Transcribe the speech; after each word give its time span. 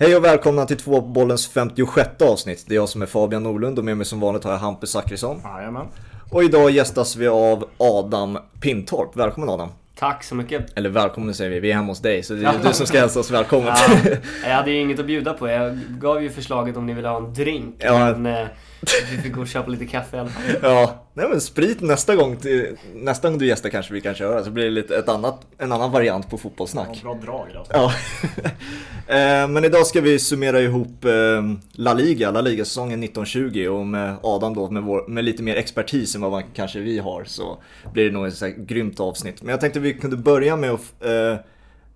Hej 0.00 0.16
och 0.16 0.24
välkomna 0.24 0.66
till 0.66 0.76
Tvåbollens 0.76 1.48
56 1.48 2.08
avsnitt. 2.22 2.64
Det 2.68 2.74
är 2.74 2.76
jag 2.76 2.88
som 2.88 3.02
är 3.02 3.06
Fabian 3.06 3.42
Norlund 3.42 3.78
och 3.78 3.84
med 3.84 3.96
mig 3.96 4.06
som 4.06 4.20
vanligt 4.20 4.44
har 4.44 4.50
jag 4.50 4.58
Hampus 4.58 4.90
Zachrisson. 4.90 5.40
Jajamän. 5.44 5.86
Och 6.30 6.44
idag 6.44 6.70
gästas 6.70 7.16
vi 7.16 7.28
av 7.28 7.68
Adam 7.78 8.38
Pintorp. 8.60 9.16
Välkommen 9.16 9.48
Adam. 9.48 9.68
Tack 9.98 10.24
så 10.24 10.34
mycket. 10.34 10.78
Eller 10.78 10.90
välkommen 10.90 11.34
säger 11.34 11.50
vi, 11.50 11.60
vi 11.60 11.70
är 11.70 11.74
hemma 11.74 11.86
hos 11.86 12.00
dig 12.00 12.22
så 12.22 12.34
det 12.34 12.46
är 12.46 12.54
du 12.62 12.72
som 12.72 12.86
ska 12.86 13.00
hälsa 13.00 13.20
oss 13.20 13.30
välkommen. 13.30 13.72
Ja, 13.76 14.10
jag 14.44 14.54
hade 14.54 14.70
ju 14.70 14.80
inget 14.80 14.98
att 14.98 15.06
bjuda 15.06 15.32
på. 15.32 15.48
Jag 15.48 15.78
gav 15.88 16.22
ju 16.22 16.30
förslaget 16.30 16.76
om 16.76 16.86
ni 16.86 16.94
ville 16.94 17.08
ha 17.08 17.16
en 17.16 17.34
drink. 17.34 17.74
Ja. 17.78 18.16
Men 18.16 18.26
eh, 18.26 18.48
vi 19.10 19.22
fick 19.22 19.32
gå 19.32 19.40
och 19.40 19.48
köpa 19.48 19.70
lite 19.70 19.86
kaffe 19.86 20.16
i 20.16 20.20
alla 20.20 20.28
fall. 20.28 20.42
ja, 20.62 21.04
nej 21.14 21.28
men 21.28 21.40
sprit 21.40 21.80
nästa 21.80 22.16
gång, 22.16 22.36
till, 22.36 22.76
nästa 22.94 23.30
gång 23.30 23.38
du 23.38 23.46
gästar 23.46 23.68
kanske 23.68 23.94
vi 23.94 24.00
kan 24.00 24.14
köra 24.14 24.44
så 24.44 24.50
blir 24.50 24.64
det 24.64 24.70
lite 24.70 24.96
ett 24.98 25.08
annat, 25.08 25.46
en 25.58 25.72
annan 25.72 25.92
variant 25.92 26.30
på 26.30 26.38
fotbollssnack. 26.38 27.00
Ja, 27.04 27.14
bra 27.14 27.32
drag 27.32 27.56
alltså. 27.56 27.72
Ja. 27.72 27.92
Eh, 29.08 29.48
Men 29.48 29.64
idag 29.64 29.86
ska 29.86 30.00
vi 30.00 30.18
summera 30.18 30.60
ihop 30.60 31.04
eh, 31.04 31.42
La 31.72 31.94
Liga, 31.94 32.30
La 32.30 32.40
Liga-säsongen 32.40 33.02
1920 33.02 33.66
och 33.68 33.86
med 33.86 34.16
Adam 34.22 34.54
då 34.54 34.70
med, 34.70 34.82
vår, 34.82 35.08
med 35.08 35.24
lite 35.24 35.42
mer 35.42 35.56
expertis 35.56 36.14
än 36.14 36.20
vad 36.20 36.30
man, 36.30 36.42
kanske 36.54 36.78
vi 36.80 36.98
har 36.98 37.24
så 37.24 37.58
blir 37.92 38.04
det 38.04 38.10
nog 38.10 38.26
ett 38.26 38.34
så 38.34 38.46
här 38.46 38.52
grymt 38.52 39.00
avsnitt. 39.00 39.42
Men 39.42 39.50
jag 39.50 39.60
tänkte 39.60 39.80
vi 39.80 39.94
kunde 39.94 40.16
börja 40.16 40.56
med 40.56 40.70
att, 40.70 41.04
eh, 41.04 41.10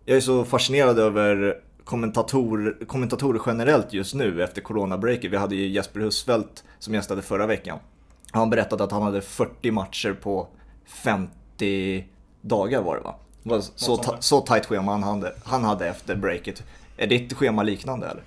jag 0.05 0.16
är 0.16 0.20
så 0.20 0.44
fascinerad 0.44 0.98
över 0.98 1.56
kommentator, 1.84 2.84
kommentatorer 2.86 3.41
generellt 3.46 3.92
just 3.92 4.14
nu 4.14 4.42
efter 4.42 4.62
coronabreaket. 4.62 5.32
Vi 5.32 5.36
hade 5.36 5.54
ju 5.54 5.68
Jesper 5.68 6.00
Husfeldt 6.00 6.64
som 6.78 6.95
gästade 6.95 7.22
förra 7.22 7.46
veckan. 7.46 7.78
Han 8.32 8.50
berättade 8.50 8.84
att 8.84 8.92
han 8.92 9.02
hade 9.02 9.20
40 9.20 9.70
matcher 9.70 10.12
på 10.22 10.48
50 10.86 12.05
dagar 12.41 12.83
var 12.83 12.97
det 12.97 13.03
va? 13.03 13.14
Så, 13.60 13.97
ta, 13.97 14.16
så 14.20 14.41
tajt 14.41 14.66
schema 14.66 14.92
han 14.92 15.03
hade, 15.03 15.33
han 15.44 15.64
hade 15.64 15.88
efter 15.88 16.16
breaket. 16.16 16.62
Är 16.97 17.06
ditt 17.06 17.33
schema 17.33 17.62
liknande 17.62 18.06
eller? 18.06 18.22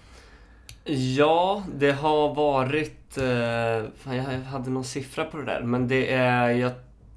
Ja, 1.16 1.64
det 1.76 1.92
har 1.92 2.36
varit... 2.36 3.18
Eh, 3.18 4.14
jag 4.16 4.24
hade 4.24 4.70
någon 4.70 4.84
siffra 4.84 5.26
på 5.26 5.38
det 5.38 5.46
där. 5.46 5.62
Men 5.62 5.88
det 5.88 6.14
är... 6.14 6.50
Jag 6.50 6.72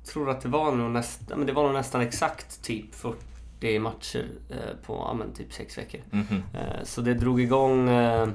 tror 0.04 0.30
att 0.30 0.40
det 0.40 0.48
var 0.48 0.72
nog, 0.72 0.90
näst, 0.90 1.20
men 1.28 1.46
det 1.46 1.52
var 1.52 1.62
nog 1.62 1.72
nästan 1.72 2.00
exakt 2.00 2.62
typ 2.62 2.94
40 2.94 3.18
matcher 3.80 4.24
eh, 4.50 4.56
på 4.86 4.94
ja, 4.94 5.14
men 5.14 5.32
typ 5.32 5.52
6 5.52 5.78
veckor. 5.78 6.00
Mhm. 6.10 6.42
Eh, 6.54 6.82
Så 6.84 7.00
det 7.00 7.14
drog 7.14 7.40
igång... 7.40 7.88
eh, 7.88 8.28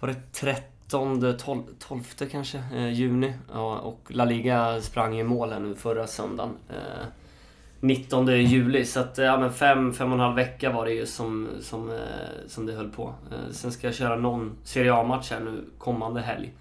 Var 0.00 0.08
det 0.08 0.32
13, 0.32 1.36
12, 1.38 1.62
12 1.78 2.02
kanske, 2.30 2.58
juni. 2.92 3.32
Ja, 3.52 3.78
och 3.78 4.00
La 4.08 4.24
Liga 4.24 4.80
sprang 4.80 5.18
i 5.18 5.22
mål 5.22 5.52
här 5.52 5.60
nu 5.60 5.74
förra 5.74 6.06
söndagen. 6.06 6.56
eh, 6.68 7.06
19 7.80 8.26
juli. 8.26 8.84
Så 8.84 9.00
att, 9.00 9.18
ja 9.18 9.40
men 9.40 9.52
fem, 9.52 9.92
fem 9.92 10.08
och 10.08 10.14
en 10.14 10.20
halv 10.20 10.34
vecka 10.36 10.72
var 10.72 10.84
det 10.86 10.92
ju 10.92 11.06
som, 11.06 11.48
som, 11.60 11.98
som 12.46 12.66
det 12.66 12.72
höll 12.72 12.90
på. 12.90 13.14
Sen 13.50 13.72
ska 13.72 13.86
jag 13.86 13.94
köra 13.94 14.16
någon 14.16 14.56
Serie 14.64 14.92
A-match 14.94 15.30
här 15.30 15.40
nu 15.40 15.64
kommande 15.78 16.20
helg. 16.20 16.52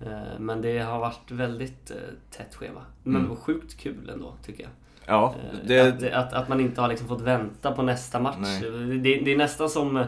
Eh, 0.00 0.38
Men 0.38 0.62
det 0.62 0.78
har 0.78 0.98
varit 0.98 1.30
väldigt 1.30 1.92
tätt 2.30 2.54
schema. 2.54 2.80
Men 3.02 3.24
Mm. 3.24 3.36
sjukt 3.36 3.76
kul 3.78 4.10
ändå, 4.14 4.34
tycker 4.44 4.62
jag. 4.62 4.70
Ja, 5.10 5.34
Eh, 5.52 5.58
det, 5.66 5.80
Att, 5.80 6.26
att, 6.26 6.32
att 6.32 6.48
man 6.48 6.60
inte 6.60 6.80
har 6.80 6.88
liksom 6.88 7.08
fått 7.08 7.20
vänta 7.20 7.72
på 7.72 7.82
nästa 7.82 8.20
match. 8.20 8.60
Det, 9.02 9.16
det 9.24 9.32
är 9.32 9.36
nästan 9.36 9.70
som... 9.70 9.96
eh, 9.96 10.04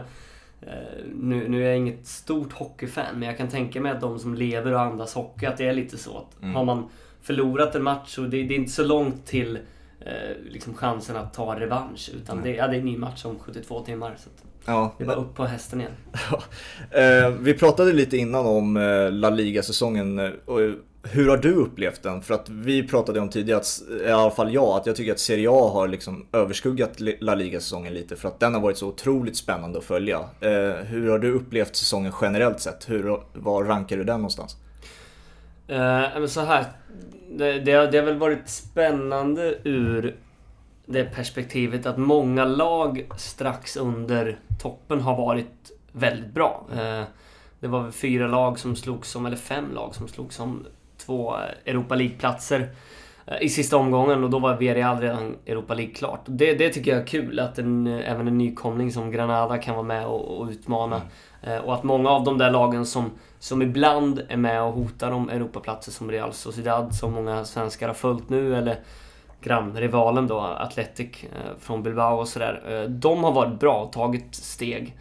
Nu, 1.15 1.47
nu 1.49 1.63
är 1.63 1.67
jag 1.67 1.77
inget 1.77 2.07
stort 2.07 2.53
hockeyfan, 2.53 3.05
men 3.13 3.27
jag 3.27 3.37
kan 3.37 3.47
tänka 3.47 3.81
mig 3.81 3.91
att 3.91 4.01
de 4.01 4.19
som 4.19 4.35
lever 4.35 4.73
och 4.73 4.81
andas 4.81 5.13
hockey, 5.13 5.45
att 5.45 5.57
det 5.57 5.67
är 5.67 5.73
lite 5.73 5.97
så 5.97 6.17
att 6.17 6.41
Mm. 6.43 6.55
har 6.55 6.65
man 6.65 6.89
förlorat 7.21 7.75
en 7.75 7.83
match 7.83 8.17
och 8.17 8.23
det, 8.29 8.43
det 8.43 8.53
är 8.53 8.57
inte 8.57 8.71
så 8.71 8.83
långt 8.83 9.25
till 9.25 9.59
eh, 9.99 10.11
liksom 10.51 10.73
chansen 10.73 11.15
att 11.17 11.33
ta 11.33 11.59
revansch. 11.59 12.11
Utan 12.15 12.41
det, 12.41 12.49
ja, 12.55 12.67
det 12.67 12.75
är 12.75 12.79
en 12.79 12.85
ny 12.85 12.97
match 12.97 13.25
om 13.25 13.39
72 13.39 13.81
timmar. 13.81 14.15
Så 14.17 14.29
ja. 14.65 14.93
det 14.97 15.03
är 15.03 15.07
bara 15.07 15.17
upp 15.17 15.35
på 15.35 15.45
hästen 15.45 15.79
igen. 15.81 15.91
Eh, 16.91 17.29
vi 17.39 17.53
pratade 17.53 17.93
lite 17.93 18.17
innan 18.17 18.45
om 18.45 18.75
La 19.11 19.29
Liga-säsongen. 19.29 20.33
Hur 21.11 21.29
har 21.29 21.37
du 21.37 21.53
upplevt 21.55 22.03
den? 22.03 22.21
För 22.21 22.33
att 22.33 22.49
vi 22.49 22.87
pratade 22.87 23.19
om 23.19 23.29
tidigare, 23.29 23.59
att, 23.59 23.81
i 24.07 24.09
alla 24.09 24.31
fall 24.31 24.53
jag, 24.53 24.63
att 24.77 24.85
jag 24.85 24.95
tycker 24.95 25.11
att 25.11 25.19
Serie 25.19 25.49
A 25.51 25.69
har 25.73 25.87
liksom 25.87 26.25
överskuggat 26.31 26.99
La 26.99 27.35
Liga-säsongen 27.35 27.93
lite. 27.93 28.15
För 28.15 28.27
att 28.27 28.39
den 28.39 28.53
har 28.53 28.61
varit 28.61 28.77
så 28.77 28.87
otroligt 28.87 29.37
spännande 29.37 29.77
att 29.79 29.83
följa. 29.85 30.19
Eh, 30.41 30.75
hur 30.85 31.09
har 31.09 31.19
du 31.19 31.31
upplevt 31.31 31.75
säsongen 31.75 32.13
generellt 32.21 32.59
sett? 32.59 32.89
Hur, 32.89 33.19
var 33.33 33.63
rankar 33.63 33.97
du 33.97 34.03
den 34.03 34.15
någonstans? 34.17 34.55
Eh, 35.67 35.77
men 36.19 36.29
så 36.29 36.41
här. 36.41 36.65
Det, 37.31 37.59
det, 37.59 37.71
har- 37.73 37.87
det 37.87 37.97
har 37.97 38.05
väl 38.05 38.17
varit 38.17 38.49
spännande 38.49 39.57
ur 39.63 40.15
det 40.85 41.03
perspektivet 41.03 41.85
att 41.85 41.97
många 41.97 42.45
lag 42.45 43.05
strax 43.17 43.77
under 43.77 44.39
toppen 44.61 44.99
har 45.01 45.17
varit 45.17 45.71
väldigt 45.91 46.33
bra. 46.33 46.65
Eh, 46.73 47.03
det 47.59 47.67
var 47.67 47.83
väl 47.83 47.91
fyra 47.91 48.27
lag 48.27 48.59
som 48.59 48.75
slogs 48.75 49.15
om, 49.15 49.25
eller 49.25 49.37
fem 49.37 49.65
lag 49.73 49.95
som 49.95 50.07
slogs 50.07 50.39
om 50.39 50.65
två 51.05 51.35
Europa 51.65 51.95
League-platser 51.95 52.69
eh, 53.25 53.41
i 53.41 53.49
sista 53.49 53.77
omgången 53.77 54.23
och 54.23 54.29
då 54.29 54.39
var 54.39 54.55
Villarreal 54.55 54.99
redan 55.01 55.35
Europa 55.45 55.73
League 55.73 55.93
klart. 55.93 56.21
Det, 56.25 56.53
det 56.53 56.69
tycker 56.69 56.91
jag 56.91 57.01
är 57.01 57.05
kul 57.07 57.39
att 57.39 57.59
en, 57.59 57.87
även 57.87 58.27
en 58.27 58.37
nykomling 58.37 58.91
som 58.91 59.11
Granada 59.11 59.57
kan 59.57 59.75
vara 59.75 59.85
med 59.85 60.05
och, 60.07 60.37
och 60.37 60.47
utmana. 60.47 61.01
Eh, 61.41 61.57
Och 61.57 61.73
att 61.73 61.83
många 61.83 62.09
av 62.09 62.23
de 62.23 62.37
där 62.37 62.51
lagen 62.51 62.85
som, 62.85 63.11
som 63.39 63.61
ibland 63.61 64.21
är 64.29 64.37
med 64.37 64.61
och 64.63 64.73
hotar 64.73 65.11
om 65.11 65.29
Europaplatser 65.29 65.91
som 65.91 66.11
Real 66.11 66.33
Sociedad, 66.33 66.95
som 66.95 67.13
många 67.13 67.45
svenskar 67.45 67.87
har 67.87 67.95
följt 67.95 68.29
nu, 68.29 68.55
eller 68.55 68.79
grannrivalen 69.41 70.27
då, 70.27 70.39
Athletic 70.39 71.23
eh, 71.23 71.29
från 71.59 71.83
Bilbao 71.83 72.17
och 72.19 72.27
sådär. 72.27 72.85
De 72.89 73.23
har 73.23 73.31
varit 73.31 73.59
bra 73.59 73.83
och 73.83 73.91
tagit 73.93 74.35
steg. 74.35 74.97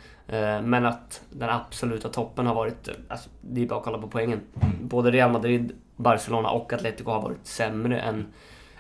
Men 0.63 0.87
att 0.87 1.21
den 1.31 1.51
absoluta 1.51 2.09
toppen 2.09 2.47
har 2.47 2.55
varit, 2.55 2.89
alltså, 3.09 3.31
det 3.41 3.63
är 3.63 3.67
bara 3.67 3.79
att 3.79 3.85
kolla 3.85 3.99
på 3.99 4.09
poängen. 4.09 4.41
Både 4.83 5.11
Real 5.11 5.33
Madrid, 5.33 5.73
Barcelona 6.03 6.51
och 6.51 6.73
Atletico 6.73 7.11
har 7.11 7.23
varit 7.23 7.47
sämre 7.47 8.01
än, 8.01 8.27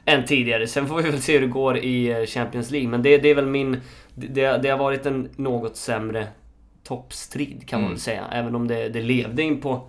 än 0.05 0.25
tidigare. 0.25 0.66
Sen 0.66 0.87
får 0.87 0.97
vi 1.03 1.10
väl 1.10 1.21
se 1.22 1.33
hur 1.34 1.41
det 1.41 1.47
går 1.47 1.78
i 1.78 2.10
eh, 2.12 2.27
Champions 2.27 2.71
League. 2.71 2.88
Men 2.88 3.03
det, 3.03 3.19
det 3.19 3.28
är 3.31 3.34
väl 3.34 3.47
min... 3.47 3.81
Det, 4.15 4.56
det 4.62 4.69
har 4.69 4.78
varit 4.78 5.06
en 5.06 5.28
något 5.37 5.77
sämre 5.77 6.27
toppstrid 6.84 7.69
kan 7.69 7.81
man 7.81 7.84
Mm. 7.84 7.93
väl 7.94 8.00
säga. 8.00 8.25
Även 8.33 8.55
om 8.55 8.69
det, 8.69 8.88
det 8.88 9.03
levde 9.03 9.43
in 9.43 9.60
på, 9.60 9.88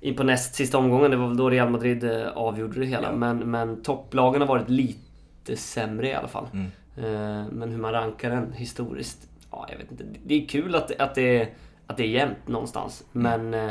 in 0.00 0.16
på 0.16 0.22
näst 0.22 0.54
sista 0.54 0.78
omgången. 0.78 1.10
Det 1.10 1.16
var 1.16 1.28
väl 1.28 1.36
då 1.36 1.50
Real 1.50 1.70
Madrid 1.70 2.04
eh, 2.04 2.28
avgjorde 2.28 2.80
det 2.80 2.86
hela. 2.86 3.08
Ja. 3.08 3.16
Men, 3.16 3.38
men 3.38 3.82
topplagen 3.82 4.40
har 4.40 4.48
varit 4.48 4.68
lite 4.70 5.56
sämre 5.56 6.08
i 6.08 6.14
alla 6.14 6.28
fall. 6.28 6.46
Mm. 6.52 6.66
Eh, 6.96 7.46
Men 7.52 7.70
hur 7.70 7.78
man 7.78 7.92
rankar 7.92 8.30
den 8.30 8.52
historiskt, 8.52 9.28
ja 9.50 9.66
jag 9.70 9.78
vet 9.78 9.90
inte. 9.90 10.04
Det 10.26 10.34
är 10.44 10.46
kul 10.48 10.74
att, 10.74 10.88
det- 10.88 10.98
att, 10.98 11.14
det, 11.14 11.40
är, 11.40 11.48
att 11.86 11.96
det 11.96 12.02
är 12.02 12.08
jämnt 12.08 12.48
någonstans. 12.48 13.04
Mm. 13.14 13.50
Men 13.50 13.70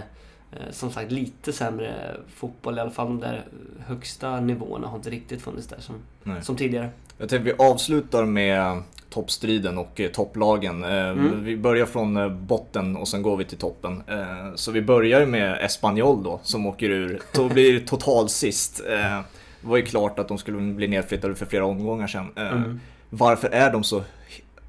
som 0.71 0.91
sagt 0.91 1.11
lite 1.11 1.53
sämre 1.53 2.15
fotboll. 2.35 2.77
I 2.77 2.81
alla 2.81 2.91
fall 2.91 3.07
de 3.07 3.19
där 3.19 3.45
högsta 3.87 4.39
nivåerna 4.39 4.87
har 4.87 4.97
inte 4.97 5.09
riktigt 5.09 5.41
funnits 5.41 5.67
där 5.67 5.79
som, 5.79 5.95
Nej. 6.23 6.43
som 6.43 6.55
tidigare. 6.55 6.89
Jag 7.17 7.29
tänkte 7.29 7.51
vi 7.57 7.63
avslutar 7.65 8.25
med 8.25 8.81
toppstriden 9.09 9.77
och 9.77 9.99
eh, 9.99 10.11
topplagen. 10.11 10.83
Eh, 10.83 10.89
Mm. 11.09 11.43
Vi 11.43 11.57
börjar 11.57 11.85
från 11.85 12.17
eh, 12.17 12.29
botten 12.29 12.97
och 12.97 13.07
sen 13.07 13.21
går 13.21 13.37
vi 13.37 13.45
till 13.45 13.57
toppen. 13.57 14.03
Eh, 14.07 14.55
Så 14.55 14.71
vi 14.71 14.81
börjar 14.81 15.25
med 15.25 15.57
Espanyol 15.65 16.23
då, 16.23 16.39
som 16.43 16.65
åker 16.65 16.89
ur, 16.89 17.21
to- 17.33 17.49
blir 17.53 17.79
total 17.79 18.29
sist. 18.29 18.81
Eh, 18.89 19.19
Det 19.61 19.67
var 19.67 19.77
ju 19.77 19.85
klart 19.85 20.19
att 20.19 20.27
de 20.27 20.37
skulle 20.37 20.73
bli 20.73 20.87
nedflyttade 20.87 21.35
för 21.35 21.45
flera 21.45 21.65
omgångar 21.65 22.07
sedan. 22.07 22.27
Eh, 22.35 22.47
Mm. 22.51 22.79
Varför 23.09 23.49
är 23.49 23.71
de 23.71 23.83
så, 23.83 24.03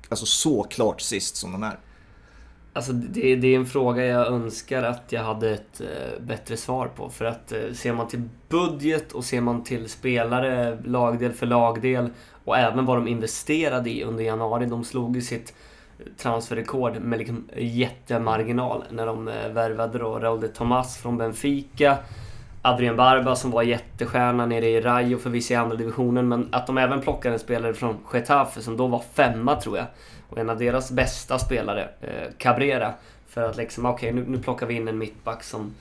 alltså 0.09 0.27
så 0.27 0.63
klart 0.63 1.01
sist 1.01 1.37
som 1.37 1.53
de 1.53 1.63
är? 1.63 1.77
Alltså 2.73 2.93
det, 2.93 3.37
det 3.37 3.55
är 3.55 3.57
en 3.57 3.67
fråga 3.67 4.05
jag 4.05 4.27
önskar 4.27 4.83
att 4.83 5.13
jag 5.13 5.23
hade 5.23 5.51
ett 5.51 5.81
eh, 5.81 6.23
bättre 6.23 6.57
svar 6.57 6.87
på. 6.87 7.11
För 7.11 7.25
att 7.25 7.53
eh, 7.53 7.73
ser 7.73 7.93
man 7.93 8.09
till 8.09 8.23
budget 8.49 9.13
och 9.13 9.25
ser 9.25 9.41
man 9.41 9.65
till 9.65 9.89
spelare, 9.89 10.79
lagdel 10.85 11.33
för 11.33 11.47
lagdel 11.47 12.11
och 12.45 12.59
även 12.59 12.85
vad 12.85 12.97
de 12.97 13.09
investerade 13.09 13.91
i 13.91 14.05
under 14.05 14.25
januari. 14.25 14.67
De 14.67 14.85
slog 14.85 15.17
ju 15.17 15.23
sitt 15.23 15.55
transferrekord 16.17 17.01
med 17.01 17.19
liksom 17.19 17.49
jättemarginal 17.57 18.85
när 18.91 19.07
de 19.07 19.29
eh, 19.29 19.49
värvade 19.49 19.99
då 19.99 20.19
Raúl 20.19 20.41
de 20.41 20.49
Tomas 20.49 20.99
från 20.99 21.19
Benfica. 21.19 21.99
Adrien 22.63 22.97
Barba 22.97 23.37
som 23.37 23.51
var 23.51 23.63
jättestjärna 23.63 24.47
nere 24.47 24.69
i 24.69 24.81
Rayo 24.81 25.19
förvisso 25.19 25.53
i 25.53 25.57
andra 25.57 25.77
divisionen. 25.77 26.29
Men 26.29 26.49
att 26.53 26.67
de 26.67 26.79
även 26.79 27.01
plockade 27.01 27.35
en 27.35 27.39
spelare 27.39 27.75
från 27.75 27.97
Getafe 28.13 28.61
som 28.61 28.77
då 28.77 28.87
var 28.87 29.03
femma 29.15 29.61
tror 29.61 29.77
jag. 29.77 29.87
Och 30.29 30.39
en 30.39 30.51
av 30.51 30.59
deras 30.59 30.91
bästa 30.91 31.39
spelare, 31.39 31.89
eh, 32.01 32.33
Cabrera. 32.39 32.95
För 33.29 33.43
att 33.43 33.57
liksom, 33.57 33.87
okej 33.87 34.13
nu, 34.13 34.25
nu 34.29 34.39
plockar 34.39 34.67
vi 34.67 34.75
in 34.75 34.89
en 34.89 34.99
mittback 34.99 35.43
som, 35.43 35.75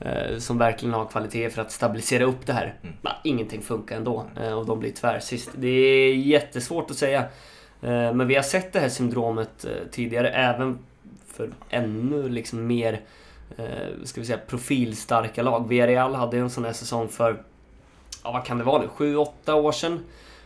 eh, 0.00 0.38
som 0.38 0.58
verkligen 0.58 0.94
har 0.94 1.06
kvalitet 1.06 1.50
för 1.50 1.62
att 1.62 1.72
stabilisera 1.72 2.24
upp 2.24 2.46
det 2.46 2.52
här. 2.52 2.74
Mm. 2.82 2.94
Men 3.02 3.12
ingenting 3.24 3.62
funkar 3.62 3.96
ändå 3.96 4.26
eh, 4.42 4.52
och 4.52 4.66
de 4.66 4.80
blir 4.80 4.92
tvärsist. 4.92 5.50
Det 5.54 5.68
är 5.68 6.14
jättesvårt 6.14 6.90
att 6.90 6.96
säga. 6.96 7.24
Men 7.80 8.26
vi 8.26 8.34
har 8.34 8.42
sett 8.42 8.72
det 8.72 8.80
här 8.80 8.88
syndromet 8.88 9.66
tidigare 9.90 10.30
även 10.30 10.78
för 11.26 11.50
ännu 11.70 12.28
liksom 12.28 12.66
mer 12.66 13.00
ska 14.04 14.20
vi 14.20 14.26
säga, 14.26 14.38
profilstarka 14.46 15.42
lag. 15.42 15.68
Villarreal 15.68 16.14
hade 16.14 16.38
en 16.38 16.50
sån 16.50 16.64
här 16.64 16.72
säsong 16.72 17.08
för, 17.08 17.42
ja 18.22 18.32
vad 18.32 18.44
kan 18.44 18.58
det 18.58 18.64
vara 18.64 18.82
nu, 18.82 18.88
7-8 18.96 19.52
år 19.52 19.72
sedan. 19.72 20.04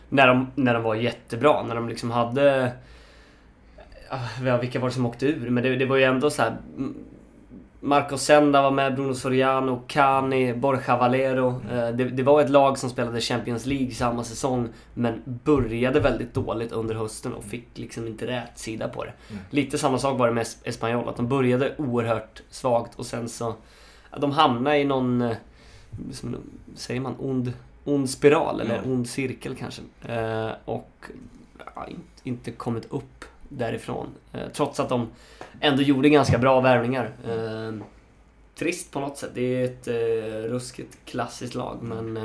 När 0.09 0.27
de, 0.27 0.51
när 0.55 0.73
de 0.73 0.83
var 0.83 0.95
jättebra, 0.95 1.63
när 1.63 1.75
de 1.75 1.89
liksom 1.89 2.11
hade 2.11 2.71
vilka 4.61 4.79
var 4.79 4.87
det 4.89 4.93
som 4.93 5.05
åkte 5.05 5.25
ur? 5.27 5.49
Men 5.49 5.63
det, 5.63 5.75
det 5.75 5.85
var 5.85 5.97
ju 5.97 6.03
ändå 6.03 6.29
så 6.29 6.41
här. 6.41 6.57
mm, 6.77 6.95
Marco 7.81 8.17
Senda 8.17 8.61
var 8.61 8.71
med, 8.71 8.95
Bruno 8.95 9.13
Soriano, 9.13 9.81
Cani, 9.87 10.53
Borja 10.53 10.97
Valero. 10.97 11.61
Eh, 11.71 11.89
Det, 11.89 12.03
det 12.03 12.23
var 12.23 12.41
ett 12.41 12.49
lag 12.49 12.77
som 12.77 12.89
spelade 12.89 13.21
Champions 13.21 13.65
League 13.65 13.91
samma 13.91 14.23
säsong 14.23 14.69
men 14.93 15.21
började 15.25 15.99
väldigt 15.99 16.33
dåligt 16.33 16.71
under 16.71 16.95
hösten 16.95 17.33
och 17.33 17.43
fick 17.43 17.67
liksom 17.77 18.07
inte 18.07 18.27
rätt 18.27 18.57
sida 18.59 18.87
på 18.89 19.03
det. 19.05 19.13
Mm. 19.29 19.41
Lite 19.49 19.77
samma 19.77 19.97
sak 19.97 20.19
var 20.19 20.27
det 20.27 20.33
med 20.33 20.43
Es- 20.43 20.57
Espanyol, 20.63 21.09
att 21.09 21.15
de 21.17 21.27
började 21.27 21.75
oerhört 21.77 22.41
svagt 22.49 22.95
och 22.99 23.05
sen 23.05 23.29
så... 23.29 23.55
De 24.17 24.31
hamnade 24.31 24.77
i 24.77 24.85
någon... 24.85 25.21
eh, 25.21 25.35
Som, 26.11 26.35
säger 26.75 27.01
man? 27.01 27.15
Ond, 27.19 27.53
ond 27.85 28.09
spiral 28.09 28.61
eller 28.61 28.75
Ja. 28.75 28.81
ond 28.91 29.09
cirkel 29.09 29.55
kanske. 29.55 29.81
Eh, 30.07 30.51
och 30.65 31.05
ja, 31.75 31.87
inte 32.23 32.51
kommit 32.51 32.85
upp 32.91 33.25
därifrån. 33.49 34.07
Eh, 34.33 34.47
trots 34.53 34.79
att 34.79 34.89
de 34.89 35.07
ändå 35.59 35.81
gjorde 35.81 36.09
ganska 36.09 36.37
bra 36.37 36.61
värvningar. 36.61 37.11
Eh, 37.27 37.85
trist 38.55 38.91
på 38.91 38.99
något 38.99 39.17
sätt. 39.17 39.31
Det 39.33 39.41
är 39.41 39.65
ett 39.65 39.87
eh, 39.87 40.49
ruskigt 40.51 40.97
klassiskt 41.05 41.55
lag 41.55 41.77
men 41.81 42.17
eh, 42.17 42.23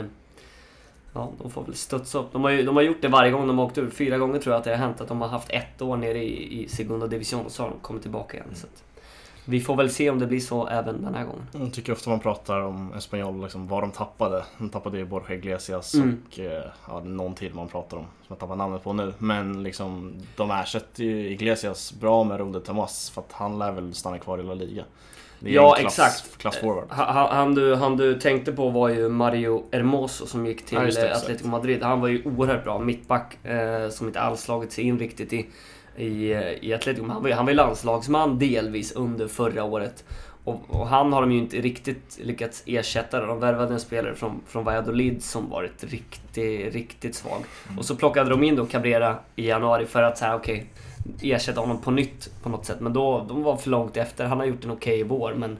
ja, 1.12 1.32
de 1.42 1.50
får 1.50 1.64
väl 1.64 1.74
studsa 1.74 2.18
upp. 2.18 2.32
De 2.32 2.44
har, 2.44 2.50
ju, 2.50 2.62
de 2.62 2.76
har 2.76 2.82
gjort 2.82 3.02
det 3.02 3.08
varje 3.08 3.30
gång 3.30 3.46
de 3.46 3.58
har 3.58 3.64
åkt 3.64 3.78
ur. 3.78 3.90
Fyra 3.90 4.18
gånger 4.18 4.38
tror 4.38 4.52
jag 4.52 4.58
att 4.58 4.64
det 4.64 4.70
har 4.70 4.76
hänt 4.76 5.00
att 5.00 5.08
de 5.08 5.20
har 5.20 5.28
haft 5.28 5.50
ett 5.50 5.82
år 5.82 5.96
nere 5.96 6.24
i, 6.24 6.62
i 6.64 6.68
Segunda 6.68 7.06
Division 7.06 7.46
och 7.46 7.52
så 7.52 7.62
har 7.62 7.70
de 7.70 7.78
kommit 7.78 8.02
tillbaka 8.02 8.36
igen. 8.36 8.48
Så 8.54 8.66
att, 8.66 8.84
vi 9.46 9.60
får 9.60 9.76
väl 9.76 9.90
se 9.90 10.10
om 10.10 10.18
det 10.18 10.26
blir 10.26 10.40
så 10.40 10.66
även 10.68 11.02
den 11.04 11.14
här 11.14 11.24
gången. 11.24 11.46
Jag 11.52 11.72
tycker 11.72 11.92
ofta 11.92 12.10
man 12.10 12.20
pratar 12.20 12.60
om 12.60 12.92
Espanyol, 12.92 13.42
liksom, 13.42 13.68
vad 13.68 13.82
de 13.82 13.90
tappade. 13.90 14.44
De 14.58 14.68
tappade 14.68 14.98
ju 14.98 15.04
Borja 15.04 15.34
Iglesias 15.36 15.94
Mm. 15.94 16.22
och 16.32 16.38
eh, 16.38 16.64
ja, 16.88 17.00
någon 17.00 17.34
till 17.34 17.54
man 17.54 17.68
pratar 17.68 17.96
om, 17.96 18.02
som 18.02 18.26
jag 18.28 18.38
tappar 18.38 18.56
namnet 18.56 18.82
på 18.84 18.92
nu. 18.92 19.12
Men 19.18 19.62
liksom, 19.62 20.12
de 20.36 20.50
ersätter 20.50 21.04
ju 21.04 21.30
Iglesias 21.30 21.92
bra 21.92 22.24
med 22.24 22.38
Rode 22.40 22.60
Tomas 22.60 23.10
för 23.10 23.20
att 23.20 23.32
han 23.32 23.58
lär 23.58 23.72
väl 23.72 23.94
stanna 23.94 24.18
kvar 24.18 24.38
i 24.38 24.42
La 24.42 24.54
Liga. 24.54 24.84
Ja, 25.46 25.74
klass, 25.74 25.84
exakt. 25.98 26.36
Klassforward. 26.38 26.90
Ha- 26.90 27.12
ha- 27.12 27.32
Han 27.34 27.54
du, 27.54 27.74
han 27.74 27.96
du 27.96 28.20
tänkte 28.20 28.52
på 28.52 28.68
var 28.70 28.88
ju 28.88 29.08
Mario 29.08 29.64
Hermoso 29.72 30.26
som 30.26 30.46
gick 30.46 30.66
till 30.66 30.78
Ja, 30.78 30.84
det. 31.02 31.16
Atletico 31.16 31.48
Madrid. 31.48 31.82
Han 31.82 32.00
var 32.00 32.08
ju 32.08 32.22
oerhört 32.24 32.64
bra. 32.64 32.78
Mittback 32.78 33.44
eh, 33.46 33.88
som 33.90 34.06
inte 34.06 34.20
alls 34.20 34.40
slagit 34.40 34.72
sig 34.72 34.84
in 34.84 34.98
riktigt 34.98 35.32
i, 35.32 35.46
i, 35.96 36.32
i 36.60 36.74
Atletico. 36.74 37.08
Han 37.08 37.22
var, 37.22 37.30
han 37.30 37.44
var 37.44 37.52
ju 37.52 37.56
landslagsman 37.56 38.38
delvis 38.38 38.92
under 38.92 39.28
förra 39.28 39.64
året. 39.64 40.04
Och, 40.44 40.60
och 40.68 40.88
han 40.88 41.12
har 41.12 41.20
de 41.20 41.32
ju 41.32 41.38
inte 41.38 41.56
riktigt 41.56 42.18
lyckats 42.22 42.62
ersätta. 42.66 43.26
De 43.26 43.40
värvade 43.40 43.74
en 43.74 43.80
spelare 43.80 44.14
från, 44.14 44.40
från 44.46 44.64
Valladolid 44.64 45.24
som 45.24 45.50
varit 45.50 45.84
riktigt, 45.84 46.74
riktigt 46.74 47.14
svag. 47.14 47.40
Och 47.78 47.84
så 47.84 47.96
plockade 47.96 48.30
de 48.30 48.44
in 48.44 48.56
då 48.56 48.66
Cabrera 48.66 49.18
i 49.36 49.48
januari 49.48 49.86
för 49.86 50.02
att 50.02 50.18
säga 50.18 50.36
okej, 50.36 50.66
ersätta 51.22 51.60
honom 51.60 51.80
på 51.80 51.90
nytt 51.90 52.30
på 52.42 52.48
något 52.48 52.66
sätt. 52.66 52.80
Men 52.80 52.92
då, 52.92 53.26
de 53.28 53.42
var 53.42 53.56
för 53.56 53.70
långt 53.70 53.96
efter. 53.96 54.24
Han 54.24 54.38
har 54.38 54.46
gjort 54.46 54.64
en 54.64 54.70
okej 54.70 55.02
vår 55.02 55.34
men 55.34 55.58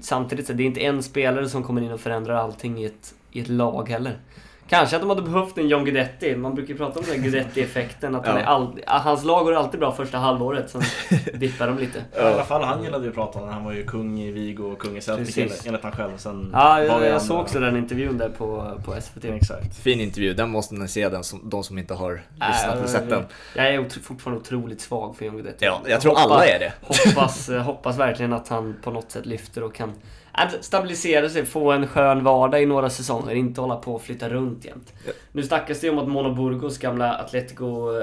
Samtidigt 0.00 0.46
så 0.46 0.52
det 0.52 0.62
är 0.62 0.66
inte 0.66 0.80
en 0.80 1.02
spelare 1.02 1.48
som 1.48 1.62
kommer 1.62 1.82
in 1.82 1.92
och 1.92 2.00
förändrar 2.00 2.34
allting 2.34 2.78
i 2.78 2.84
ett, 2.84 3.14
i 3.30 3.40
ett 3.40 3.48
lag 3.48 3.88
heller. 3.88 4.18
Kanske 4.68 4.96
att 4.96 5.02
de 5.02 5.08
hade 5.08 5.22
behövt 5.22 5.58
en 5.58 5.68
John 5.68 5.84
Guidetti. 5.84 6.36
Man 6.36 6.54
brukar 6.54 6.72
ju 6.72 6.78
prata 6.78 6.98
om 7.00 7.04
den 7.08 7.22
Guidetti-effekten. 7.22 8.14
Att 8.14 8.26
han 8.26 8.36
Ja. 8.36 8.42
är 8.42 8.46
all, 8.46 8.80
hans 8.86 9.24
lag 9.24 9.44
går 9.44 9.52
alltid 9.54 9.80
bra 9.80 9.92
första 9.92 10.18
halvåret, 10.18 10.70
sen 10.70 10.82
dippar 11.34 11.66
de 11.66 11.78
lite. 11.78 11.98
I 11.98 12.18
alla 12.20 12.44
fall 12.44 12.62
han 12.62 12.82
gillade 12.82 13.04
ju 13.04 13.08
att 13.08 13.14
prata 13.14 13.38
om 13.38 13.46
det. 13.46 13.52
Han 13.52 13.64
var 13.64 13.72
ju 13.72 13.84
kung 13.86 14.20
i 14.20 14.30
Vigo 14.30 14.62
och 14.72 14.78
kung 14.78 14.96
i 14.96 15.00
Celtic 15.00 15.34
Precis. 15.34 15.66
enligt 15.66 15.82
han 15.82 15.92
själv. 15.92 16.16
Sen 16.16 16.50
Ja, 16.52 16.82
jag, 16.82 17.04
jag 17.06 17.22
såg 17.22 17.40
också 17.40 17.60
den 17.60 17.76
intervjun 17.76 18.18
där 18.18 18.28
på, 18.28 18.80
på 18.84 18.94
SVT. 19.00 19.24
Exakt. 19.24 19.76
Fin 19.76 20.00
intervju, 20.00 20.34
den 20.34 20.50
måste 20.50 20.74
ni 20.74 20.88
se 20.88 21.08
den 21.08 21.24
som, 21.24 21.50
de 21.50 21.64
som 21.64 21.78
inte 21.78 21.94
har 21.94 22.12
lyssnat 22.34 22.64
Äh, 22.66 22.72
eller 22.72 22.86
sett 22.86 23.10
den. 23.10 23.24
Jag 23.54 23.66
är 23.74 23.78
otro, 23.80 24.00
fortfarande 24.02 24.40
otroligt 24.40 24.80
svag 24.80 25.16
för 25.16 25.24
John 25.24 25.34
Guidetti. 25.34 25.64
Ja, 25.64 25.80
jag 25.86 26.00
tror 26.00 26.18
alla 26.18 26.46
är 26.46 26.58
det. 26.58 26.72
Hoppas, 26.82 27.48
eh, 27.48 27.62
hoppas 27.62 27.98
verkligen 27.98 28.32
att 28.32 28.48
han 28.48 28.76
på 28.82 28.90
något 28.90 29.10
sätt 29.10 29.26
lyfter 29.26 29.62
och 29.62 29.74
kan 29.74 29.92
äh, 30.38 30.60
stabilisera 30.60 31.28
sig, 31.28 31.44
få 31.46 31.72
en 31.72 31.86
skön 31.86 32.24
vardag 32.24 32.62
i 32.62 32.66
några 32.66 32.90
säsonger, 32.90 33.34
inte 33.34 33.60
hålla 33.60 33.76
på 33.76 33.94
och 33.94 34.02
flytta 34.02 34.28
runt 34.28 34.64
jämt. 34.64 34.92
Ja. 35.06 35.12
Nu 35.32 35.42
snackas 35.42 35.80
det 35.80 35.86
ju 35.86 35.92
om 35.92 35.98
att 35.98 36.08
Mono 36.08 36.34
Burgos 36.34 36.78
gamla 36.78 37.14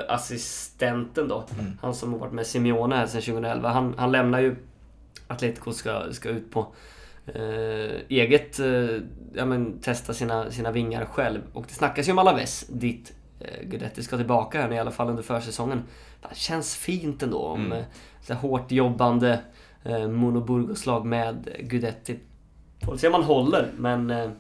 Atletico-assistenten 0.08 1.28
då, 1.28 1.44
Mm. 1.60 1.72
han 1.82 1.94
som 1.96 2.14
har 2.14 2.20
varit 2.20 2.34
med 2.34 2.48
Simeone 2.48 2.96
här 2.96 3.08
sedan 3.08 3.22
2011, 3.22 3.70
han, 3.70 3.96
han 3.98 4.12
lämnar 4.12 4.40
ju 4.40 4.56
Atletico 5.28 5.72
ska, 5.74 6.04
ska 6.14 6.30
ut 6.30 6.52
på 6.52 6.68
eh, 7.26 7.92
eget, 8.10 8.60
eh, 8.60 8.66
ja 9.34 9.46
men 9.46 9.80
testa 9.80 10.14
sina, 10.14 10.52
sina 10.52 10.72
vingar 10.72 11.06
själv. 11.06 11.42
Och 11.54 11.66
det 11.68 11.74
snackas 11.74 12.08
ju 12.08 12.12
om 12.12 12.20
Alaves, 12.20 12.68
dit 12.68 13.14
eh, 13.40 13.64
Guidetti 13.64 14.04
ska 14.04 14.18
tillbaka 14.18 14.62
här 14.62 14.70
nu, 14.70 14.76
i 14.76 14.80
alla 14.80 14.92
fall 14.92 15.10
under 15.10 15.24
försäsongen. 15.24 15.84
Det 16.30 16.36
känns 16.36 16.76
fint 16.76 17.24
ändå 17.24 17.38
om 17.38 17.66
Mm. 17.66 17.78
eh, 17.78 17.84
så 18.22 18.34
hårt 18.34 18.72
jobbande 18.72 19.40
eh, 19.86 20.08
Mono 20.08 20.40
Burgos-lag 20.42 21.06
med 21.06 21.50
Guidetti. 21.60 22.20
Får 22.86 22.98
se 22.98 23.08
om 23.08 23.12
man 23.12 23.24
håller, 23.24 23.72
men 23.78 24.10
eh, 24.12 24.18
det 24.18 24.32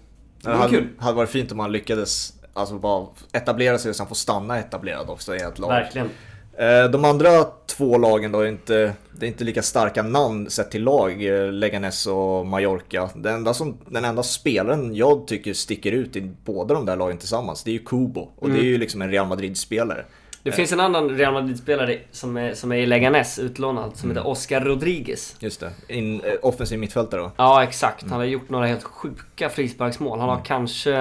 Det 0.50 0.56
hade, 0.56 0.70
kul. 0.70 0.88
hade 1.00 1.16
varit 1.18 1.30
fint 1.30 1.52
om 1.52 1.58
man 1.58 1.72
lyckades 1.72 2.34
alltså 2.54 2.76
bara 2.80 3.08
etablera 3.34 3.78
sig 3.78 3.90
och 3.90 3.96
sen 3.96 4.08
få 4.08 4.16
stanna 4.16 4.60
etablerad 4.60 5.10
också 5.10 5.36
i 5.36 5.40
ett 5.42 5.60
lag. 5.60 5.70
Verkligen. 5.70 6.10
Eh, 6.58 6.92
De 6.92 7.06
andra 7.06 7.30
två 7.66 7.98
lagen 7.98 8.32
då 8.32 8.40
är 8.40 8.48
inte, 8.48 8.94
det 9.20 9.26
är 9.26 9.28
inte 9.28 9.44
lika 9.44 9.62
starka 9.62 10.04
namn 10.04 10.50
sett 10.50 10.72
till 10.72 10.84
lag, 10.84 11.26
eh, 11.26 11.52
Leganes 11.52 12.08
och 12.08 12.46
Mallorca. 12.46 13.10
Den 13.16 13.36
enda, 13.36 13.54
som, 13.54 13.78
den 13.90 14.06
enda 14.06 14.24
spelaren 14.24 14.96
jag 14.96 15.28
tycker 15.28 15.54
sticker 15.54 15.92
ut 15.92 16.16
i 16.16 16.32
båda 16.46 16.74
de 16.74 16.86
där 16.86 16.96
lagen 16.96 17.18
tillsammans, 17.18 17.64
det 17.64 17.72
är 17.72 17.74
ju 17.74 17.80
Kubo. 17.86 18.30
Och 18.36 18.50
det 18.50 18.60
är 18.60 18.64
ju 18.64 18.78
liksom 18.78 19.02
en 19.02 19.12
Real 19.12 19.28
Madrid-spelare. 19.28 20.06
Det 20.44 20.52
finns 20.52 20.72
en 20.72 20.80
annan 20.80 21.10
Real 21.10 21.34
Madrid-spelare 21.34 22.00
som 22.12 22.38
är, 22.38 22.54
som 22.54 22.72
är 22.72 22.76
i 22.76 22.86
Leganes, 22.86 23.40
utlånad, 23.40 23.98
som 23.98 24.10
heter 24.10 24.28
Oscar 24.28 24.62
Rodriguez. 24.62 25.36
Just 25.40 25.60
det, 25.60 25.72
in, 25.88 26.22
eh, 26.22 26.34
offensiv 26.42 26.80
mittfältare 26.80 27.22
då. 27.22 27.32
Ja, 27.38 27.64
exakt. 27.64 28.10
Han 28.10 28.20
har 28.20 28.26
gjort 28.26 28.50
några 28.50 28.66
helt 28.68 28.84
sjuka 28.84 29.50
frisparksmål. 29.50 30.20
Han 30.20 30.30
har 30.30 30.42
kanske... 30.46 30.92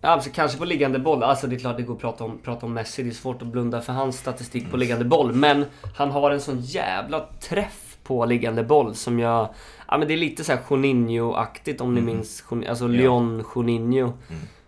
Ja, 0.00 0.08
Alltså 0.08 0.30
kanske 0.34 0.58
på 0.58 0.64
liggande 0.64 0.98
boll. 0.98 1.22
Alltså 1.22 1.46
det 1.46 1.56
är 1.56 1.58
klart 1.58 1.76
det 1.76 1.82
går 1.82 1.94
att 1.94 2.00
prata 2.00 2.24
om, 2.24 2.38
prata 2.38 2.66
om 2.66 2.74
Messi. 2.74 3.02
Det 3.02 3.08
är 3.08 3.12
svårt 3.12 3.42
att 3.42 3.48
blunda 3.48 3.80
för 3.80 3.92
hans 3.92 4.18
statistik 4.18 4.70
på 4.70 4.76
liggande 4.76 5.04
boll. 5.04 5.32
Men 5.32 5.64
han 5.96 6.10
har 6.10 6.30
en 6.30 6.40
sån 6.40 6.60
jävla 6.60 7.28
träff 7.40 7.96
på 8.04 8.24
liggande 8.26 8.64
boll 8.64 8.94
som 8.94 9.18
jag... 9.18 9.48
Ja 9.88 9.98
men 9.98 10.08
det 10.08 10.14
är 10.14 10.18
lite 10.18 10.44
så 10.44 10.52
här 10.52 10.60
Juninho-aktigt 10.70 11.80
om 11.80 11.94
ni 11.94 12.00
minns. 12.00 12.44
Jun- 12.48 12.68
Alltså 12.68 12.86
Leon 12.86 13.44
Juninho. 13.56 14.12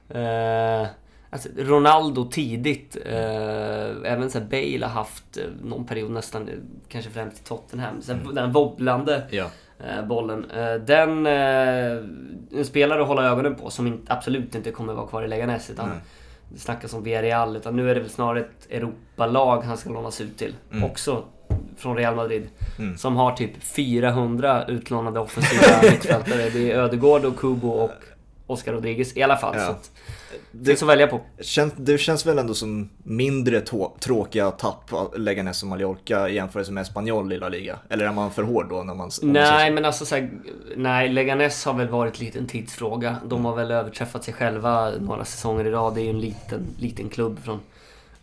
Eh, 0.09 0.87
alltså 1.35 1.49
Ronaldo 1.59 2.25
tidigt. 2.31 2.97
Eh, 3.07 4.13
även 4.13 4.31
så 4.31 4.41
Bale 4.41 4.81
har 4.87 4.93
haft 4.93 5.37
eh, 5.37 5.43
någon 5.63 5.87
period 5.87 6.11
nästan, 6.11 6.49
eh, 6.49 6.55
kanske 6.89 7.11
främst 7.11 7.41
i 7.41 7.45
Tottenham. 7.45 8.03
Så 8.03 8.13
här, 8.13 8.21
Den 8.33 8.53
wobblande 8.53 9.23
Ja. 9.31 9.47
eh, 9.87 10.07
bollen. 10.07 10.51
Eh, 10.51 10.75
den... 10.75 11.27
Eh, 11.27 12.05
en 12.59 12.65
spelare 12.65 13.03
att 13.03 13.09
hålla 13.09 13.25
ögonen 13.25 13.55
på 13.55 13.71
som 13.71 13.87
inte, 13.87 14.13
absolut 14.13 14.55
inte 14.55 14.71
kommer 14.71 14.93
vara 14.95 15.07
kvar 15.07 15.23
i 15.23 15.29
Leganes. 15.29 15.71
Utan 15.71 15.91
det 16.53 16.59
snackas 16.61 16.95
om 16.95 17.03
Villarreal. 17.03 17.57
Utan 17.57 17.77
nu 17.77 17.91
är 17.91 17.95
det 17.95 18.01
väl 18.01 18.11
snarare 18.11 18.41
ett 18.41 18.67
Europalag 18.71 19.63
han 19.63 19.77
ska 19.77 19.91
lånas 19.91 20.21
ut 20.21 20.39
till. 20.39 20.55
Mm. 20.73 20.85
Också 20.85 21.25
från 21.77 21.97
Real 21.97 22.15
Madrid. 22.15 22.49
Mm. 22.79 22.97
Som 22.99 23.17
har 23.17 23.33
typ 23.33 23.63
400 23.63 24.65
utlånade 24.69 25.21
offensiva 25.21 25.83
mittfältare. 25.91 26.51
Det 26.51 26.73
är 26.73 26.79
Ödegård 26.79 27.25
och 27.25 27.37
Kubo 27.37 27.69
och 27.69 27.91
Oscar 28.47 28.73
Rodriguez 28.73 29.17
i 29.17 29.23
alla 29.23 29.37
fall. 29.37 29.55
Ja. 29.57 29.65
Så 29.67 29.71
att, 29.71 29.91
det 30.53 30.65
finns 30.65 30.83
att 30.83 30.89
välja 30.89 31.07
på. 31.07 31.21
Känns, 31.41 31.73
det 31.77 31.99
känns 31.99 32.27
väl 32.27 32.39
ändå 32.39 32.55
som 32.55 32.89
mindre 33.03 33.61
tå- 33.61 33.97
tråkiga 34.01 34.51
tapp 34.51 34.93
av 34.93 35.19
Leganes 35.19 35.63
och 35.63 35.69
Mallorca 35.69 36.29
i 36.29 36.35
jämförelse 36.35 36.73
med 36.73 36.83
Espanyol 36.83 37.33
i 37.33 37.39
La 37.39 37.49
Liga? 37.49 37.79
Eller 37.89 38.07
är 38.07 38.13
man 38.13 38.31
för 38.31 38.43
hård 38.43 38.69
då 38.69 38.83
när 38.83 38.95
man... 38.95 39.11
Nej, 39.23 39.71
men 39.71 39.85
alltså 39.85 40.07
så 40.07 40.15
här, 40.15 40.31
Nej, 40.77 41.09
Leganes 41.09 41.65
har 41.65 41.75
väl 41.75 41.89
varit 41.89 42.21
lite 42.21 42.39
en 42.39 42.47
tidsfråga. 42.47 43.17
De 43.27 43.45
har 43.45 43.57
väl 43.57 43.71
överträffat 43.71 44.25
sig 44.25 44.35
själva 44.35 44.91
några 45.01 45.25
säsonger 45.25 45.65
i 45.65 45.71
rad. 45.71 45.95
Det 45.95 46.01
är 46.01 46.05
ju 46.05 46.11
en 46.11 46.21
liten, 46.21 46.67
liten 46.79 47.09
klubb 47.09 47.39
från 47.45 47.61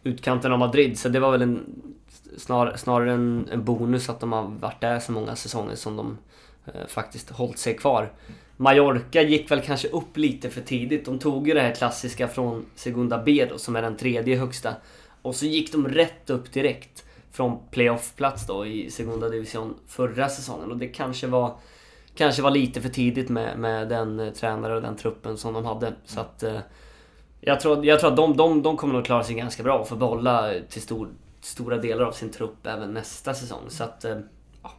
utkanten 0.03 0.51
av 0.51 0.59
Madrid. 0.59 0.99
Så 0.99 1.09
det 1.09 1.19
var 1.19 1.31
väl 1.31 1.41
en, 1.41 1.65
snar, 2.37 2.73
snarare 2.77 3.11
en, 3.13 3.49
en 3.51 3.63
bonus 3.63 4.09
att 4.09 4.19
de 4.19 4.31
har 4.31 4.43
varit 4.43 4.81
där 4.81 4.99
så 4.99 5.11
många 5.11 5.35
säsonger 5.35 5.75
som 5.75 5.95
de 5.97 6.17
eh, 6.65 6.87
faktiskt 6.87 7.29
hållit 7.29 7.57
sig 7.57 7.77
kvar. 7.77 8.11
Mallorca 8.61 9.21
gick 9.21 9.51
väl 9.51 9.61
kanske 9.61 9.87
upp 9.87 10.17
lite 10.17 10.49
för 10.49 10.61
tidigt. 10.61 11.05
De 11.05 11.19
tog 11.19 11.47
ju 11.47 11.53
det 11.53 11.61
här 11.61 11.75
klassiska 11.75 12.27
från 12.27 12.65
Segunda 12.75 13.23
B 13.23 13.47
då, 13.49 13.57
som 13.57 13.75
är 13.75 13.81
den 13.81 13.97
tredje 13.97 14.37
högsta. 14.37 14.75
Och 15.21 15.35
så 15.35 15.45
gick 15.45 15.71
de 15.71 15.87
rätt 15.87 16.29
upp 16.29 16.53
direkt 16.53 17.05
från 17.31 17.59
playoff-plats 17.71 18.47
då 18.47 18.65
i 18.65 18.91
Segunda 18.91 19.29
Division 19.29 19.75
förra 19.87 20.29
säsongen. 20.29 20.71
Och 20.71 20.77
det 20.77 20.87
kanske 20.87 21.27
var, 21.27 21.55
kanske 22.15 22.41
var 22.41 22.51
lite 22.51 22.81
för 22.81 22.89
tidigt 22.89 23.29
med, 23.29 23.59
med 23.59 23.89
den 23.89 24.19
eh, 24.19 24.33
tränare 24.33 24.75
och 24.75 24.81
den 24.81 24.95
truppen 24.95 25.37
som 25.37 25.53
de 25.53 25.65
hade. 25.65 25.93
Så 26.05 26.19
att... 26.19 26.43
Eh, 26.43 26.59
jag 27.41 27.59
tror, 27.59 27.85
jag 27.85 27.99
tror 27.99 28.09
att 28.09 28.17
de, 28.17 28.37
de, 28.37 28.61
de 28.61 28.77
kommer 28.77 28.93
nog 28.93 29.05
klara 29.05 29.23
sig 29.23 29.35
ganska 29.35 29.63
bra 29.63 29.79
och 29.79 29.87
få 29.87 29.95
behålla 29.95 30.53
till 30.69 30.81
stor, 30.81 31.09
stora 31.41 31.77
delar 31.77 32.05
av 32.05 32.11
sin 32.11 32.29
trupp 32.31 32.67
även 32.67 32.93
nästa 32.93 33.33
säsong. 33.33 33.63
Så 33.67 33.83
att... 33.83 34.05
Eh, 34.05 34.17
ja, 34.63 34.71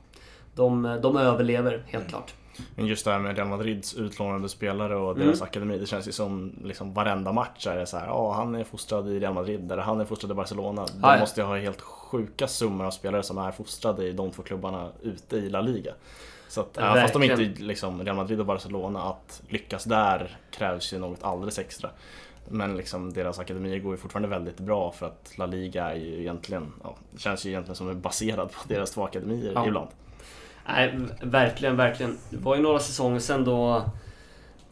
de, 0.55 0.99
de 1.03 1.17
överlever 1.17 1.85
helt 1.87 2.09
klart. 2.09 2.35
Men 2.75 2.87
just 2.87 3.05
det 3.05 3.11
här 3.13 3.19
med 3.19 3.37
Real 3.37 3.49
Madrids 3.49 3.95
utlånade 3.95 4.49
spelare 4.49 4.97
och 4.97 5.13
Mm. 5.17 5.27
deras 5.27 5.43
akademi. 5.43 5.79
Det 5.79 5.87
känns 5.87 6.09
ju 6.09 6.13
som 6.13 6.53
liksom 6.65 6.95
varenda 6.95 7.33
match 7.33 7.67
är 7.67 7.77
det 7.77 7.87
så 7.87 7.97
här. 7.99 8.07
Ja, 8.07 8.33
han 8.33 8.55
är 8.55 8.65
fostrad 8.65 9.09
i 9.09 9.21
Real 9.21 9.35
Madrid 9.35 9.73
eller 9.73 9.83
han 9.83 10.01
är 10.01 10.05
fostrad 10.05 10.31
i 10.31 10.35
Barcelona. 10.35 10.87
De 11.01 11.19
måste 11.21 11.41
ju 11.41 11.47
ha 11.47 11.57
helt 11.59 11.81
sjuka 11.81 12.49
summor 12.49 12.87
av 12.87 12.91
spelare 12.91 13.23
som 13.23 13.39
är 13.39 13.51
fostrade 13.53 14.09
i 14.09 14.13
de 14.13 14.31
två 14.31 14.43
klubbarna 14.43 14.89
ute 15.03 15.37
i 15.37 15.49
La 15.51 15.61
Liga. 15.61 15.93
Så 16.49 16.61
att 16.61 16.79
även 16.79 17.03
fast 17.03 17.15
de 17.15 17.23
inte 17.23 17.63
liksom 17.63 18.05
Real 18.05 18.17
Madrid 18.17 18.41
och 18.41 18.47
Barcelona, 18.47 19.03
att 19.03 19.43
lyckas 19.49 19.85
där 19.85 20.37
krävs 20.51 20.93
ju 20.93 20.99
något 20.99 21.23
alldeles 21.23 21.59
extra. 21.59 21.91
Men 22.49 22.77
liksom 22.77 23.13
deras 23.13 23.39
akademier 23.39 23.79
går 23.79 23.93
ju 23.93 23.97
fortfarande 23.97 24.29
väldigt 24.29 24.61
bra 24.61 24.93
för 24.93 25.07
att 25.07 25.33
La 25.39 25.47
Liga 25.47 25.91
är 25.91 25.95
ju 25.97 26.21
egentligen, 26.21 26.73
ja, 26.83 26.95
känns 27.17 27.47
ju 27.47 27.51
egentligen 27.51 27.77
som 27.77 27.89
är 27.89 27.95
baserad 27.95 28.53
på 28.53 28.59
deras 28.69 28.91
två 28.91 29.05
akademier 29.05 29.53
Ja. 29.55 29.67
ibland. 29.67 29.89
Nej, 30.67 30.99
verkligen, 31.23 31.77
verkligen. 31.77 32.19
Det 32.31 32.37
var 32.37 32.57
ju 32.57 32.63
några 32.63 32.79
säsonger 32.79 33.19
sedan 33.19 33.45
då 33.45 33.85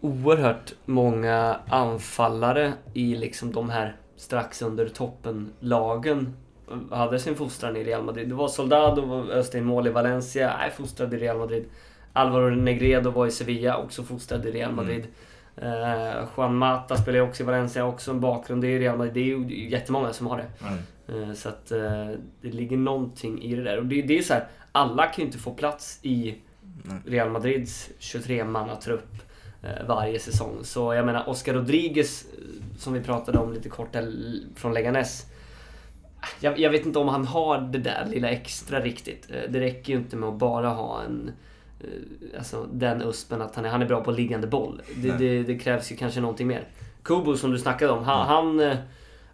oerhört 0.01 0.73
många 0.85 1.57
anfallare 1.69 2.73
i 2.95 3.17
liksom 3.17 3.53
de 3.53 3.71
här 3.71 3.97
strax 4.17 4.63
under 4.63 4.89
toppen-lagen 4.89 6.37
hade 6.91 7.19
sin 7.19 7.37
fostran 7.37 7.77
i 7.77 7.85
Real 7.85 8.03
Madrid. 8.03 8.29
Det 8.29 8.35
var 8.35 8.49
Soldado, 8.49 9.07
var 9.07 9.31
Östein 9.31 9.65
mål 9.65 9.87
i 9.87 9.91
Valencia, 9.91 10.57
nej, 10.59 10.71
fostrad 10.71 11.15
i 11.15 11.17
Real 11.17 11.39
Madrid. 11.39 11.65
Alvaro 12.13 12.51
Negredo 12.51 13.11
var 13.11 13.27
i 13.27 13.31
Sevilla, 13.31 13.77
också 13.77 14.03
fostrad 14.03 14.47
i 14.47 14.51
Real 14.51 14.73
Madrid. 14.73 15.07
Eh, 15.57 16.25
Juan 16.37 16.57
Mata 16.57 16.97
spelar 16.97 17.19
ju 17.19 17.25
också 17.25 17.43
i 17.43 17.47
Valencia, 17.47 17.85
också 17.85 18.11
en 18.11 18.21
bakgrund 18.21 18.65
i 18.65 18.79
Real 18.79 18.99
Madrid. 18.99 19.15
Det 19.15 19.21
är 19.21 19.25
ju 19.25 19.69
jättemånga 19.69 20.13
som 20.13 20.27
har 20.27 20.37
det. 20.37 20.47
Eh, 20.67 20.73
Så 21.35 21.49
att 21.49 21.71
eh, 21.73 22.09
det 22.41 22.49
ligger 22.53 22.77
någonting 22.77 23.43
i 23.43 23.55
det 23.55 23.63
där. 23.63 23.79
Och 23.79 23.87
det, 23.87 24.03
det 24.03 24.19
är 24.19 24.23
så 24.23 24.35
här, 24.35 24.47
alla 24.73 25.07
kan 25.07 25.23
ju 25.23 25.27
inte 25.27 25.39
få 25.39 25.51
plats 25.51 25.99
i 26.03 26.35
Real 27.07 27.31
Madrids 27.31 27.91
23-mannatrupp 28.01 29.09
eh, 29.63 29.87
varje 29.89 30.19
säsong. 30.19 30.59
Så 30.63 30.95
jag 30.95 31.07
menar, 31.07 31.29
Oscar 31.29 31.55
Rodriguez, 31.55 32.25
eh, 32.25 32.45
som 32.79 32.93
vi 32.93 33.01
pratade 33.01 33.39
om 33.39 33.53
lite 33.53 33.69
kort 33.69 33.97
från 34.55 34.75
Leganes. 34.75 35.27
Jag, 36.41 36.59
jag 36.59 36.71
vet 36.71 36.87
inte 36.87 36.99
om 36.99 37.09
han 37.09 37.27
har 37.27 37.61
det 37.61 37.79
där 37.79 38.07
lilla 38.11 38.29
extra 38.29 38.81
riktigt. 38.81 39.31
Eh, 39.31 39.51
Det 39.51 39.61
räcker 39.61 39.93
ju 39.93 39.99
inte 39.99 40.17
med 40.17 40.29
att 40.29 40.39
bara 40.39 40.69
ha 40.69 41.03
en 41.03 41.31
eh, 41.81 42.39
Alltså 42.39 42.67
den 42.73 43.03
uspen 43.03 43.43
att 43.43 43.57
han 43.57 43.65
är, 43.65 43.69
han 43.69 43.83
är 43.83 43.87
bra 43.87 44.05
på 44.05 44.11
liggande 44.11 44.47
boll. 44.47 44.83
Det, 44.97 45.13
det, 45.19 45.43
det 45.43 45.59
krävs 45.59 45.93
ju 45.93 45.97
kanske 45.97 46.21
någonting 46.21 46.47
mer. 46.47 46.69
Kubo 47.03 47.37
som 47.37 47.51
du 47.51 47.59
snackade 47.59 47.93
om, 47.93 48.05
han, 48.05 48.27
han 48.27 48.77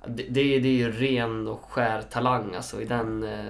det, 0.08 0.22
det, 0.22 0.58
det 0.58 0.68
är 0.68 0.72
ju 0.72 0.92
ren 0.92 1.48
och 1.48 1.60
skär 1.70 2.02
talang 2.02 2.54
alltså 2.54 2.82
i 2.82 2.84
den 2.84 3.22
eh, 3.24 3.44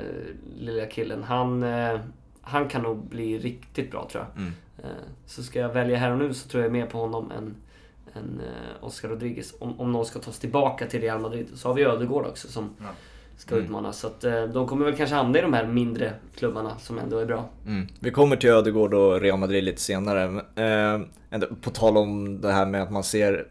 lilla 0.58 0.86
killen. 0.86 1.22
Han, 1.22 1.62
eh, 1.62 2.00
han 2.42 2.68
kan 2.68 2.82
nog 2.82 2.96
bli 3.08 3.38
riktigt 3.38 3.90
bra 3.90 4.08
tror 4.12 4.24
jag. 4.24 4.42
Mm. 4.42 4.52
Eh, 4.78 4.90
så 5.26 5.42
ska 5.42 5.58
jag 5.58 5.68
välja 5.72 5.96
här 5.98 6.10
och 6.10 6.18
nu 6.18 6.34
så 6.34 6.48
tror 6.48 6.62
jag 6.62 6.72
mer 6.72 6.86
på 6.86 6.98
honom 6.98 7.30
än, 7.30 7.54
än 8.14 8.40
eh, 8.40 8.84
Oscar 8.84 9.08
Rodriguez. 9.08 9.54
Om, 9.58 9.80
om 9.80 9.92
någon 9.92 10.06
ska 10.06 10.18
tas 10.18 10.38
tillbaka 10.38 10.86
till 10.86 11.00
Real 11.00 11.20
Madrid 11.20 11.46
så 11.54 11.68
har 11.68 11.74
vi 11.74 11.82
Ödegård 11.84 12.26
också 12.26 12.48
som 12.48 12.70
Ja. 12.78 12.84
ska 13.36 13.54
Mm. 13.54 13.64
utmana. 13.64 13.92
Så 13.92 14.06
att, 14.06 14.24
eh, 14.24 14.44
de 14.44 14.66
kommer 14.66 14.84
väl 14.84 14.96
kanske 14.96 15.16
hamna 15.16 15.38
i 15.38 15.42
de 15.42 15.52
här 15.52 15.66
mindre 15.66 16.12
klubbarna 16.36 16.78
som 16.78 16.98
ändå 16.98 17.18
är 17.18 17.26
bra. 17.26 17.48
Mm. 17.66 17.86
Vi 18.00 18.10
kommer 18.10 18.36
till 18.36 18.50
Ödegård 18.50 18.94
och 18.94 19.20
Real 19.20 19.38
Madrid 19.38 19.64
lite 19.64 19.80
senare. 19.80 20.28
men, 20.54 21.02
Eh, 21.32 21.40
på 21.60 21.70
tal 21.70 21.96
om 21.96 22.40
det 22.40 22.52
här 22.52 22.66
med 22.66 22.82
att 22.82 22.90
man 22.92 23.04
ser 23.04 23.46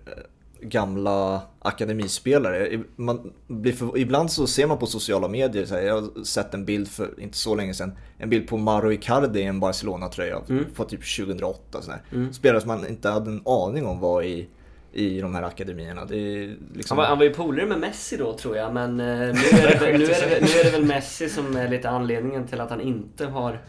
gamla 0.62 1.41
akademispelare. 1.59 2.79
Man 2.95 3.33
blir 3.47 3.74
för, 3.74 3.97
ibland 3.97 4.31
så 4.31 4.47
ser 4.47 4.67
man 4.67 4.77
på 4.77 4.85
sociala 4.85 5.27
medier, 5.27 5.65
så 5.65 5.75
här, 5.75 5.81
jag 5.81 6.01
har 6.01 6.24
sett 6.24 6.53
en 6.53 6.65
bild 6.65 6.88
för 6.88 7.09
inte 7.17 7.38
så 7.38 7.55
länge 7.55 7.74
sedan, 7.74 7.91
en 8.17 8.29
bild 8.29 8.47
på 8.47 8.57
Mauro 8.57 8.91
Icardi 8.91 9.39
i 9.39 9.43
en 9.43 9.59
Barcelona-tröja 9.59 10.41
Mm. 10.50 10.65
på 10.75 10.83
typ 10.83 11.15
2008. 11.17 11.81
Sådär. 11.81 12.01
Mm. 12.12 12.33
Spelare 12.33 12.62
som 12.62 12.67
man 12.67 12.88
inte 12.88 13.09
hade 13.09 13.31
en 13.31 13.41
aning 13.45 13.85
om 13.85 14.00
var 14.00 14.21
i, 14.24 14.47
i 14.93 15.21
de 15.21 15.35
här 15.35 15.43
akademierna. 15.43 16.03
Liksom... 16.03 16.53
Han 16.89 16.97
var, 16.97 17.05
han 17.05 17.17
var 17.17 17.25
ju 17.25 17.33
polare 17.33 17.65
med 17.65 17.79
Messi 17.79 18.17
då 18.17 18.33
tror 18.33 18.57
jag, 18.57 18.74
men 18.74 19.00
eh, 19.00 19.05
nu, 19.05 19.21
är 19.21 19.79
det, 19.79 19.97
nu, 19.97 20.03
är 20.03 20.29
det, 20.29 20.41
nu 20.41 20.59
är 20.59 20.63
det 20.63 20.71
väl 20.71 20.85
Messi 20.85 21.29
som 21.29 21.55
är 21.55 21.67
lite 21.69 21.89
anledningen 21.89 22.47
till 22.47 22.62
att 22.62 22.69
han 22.69 22.81
inte 22.81 23.25
har 23.25 23.62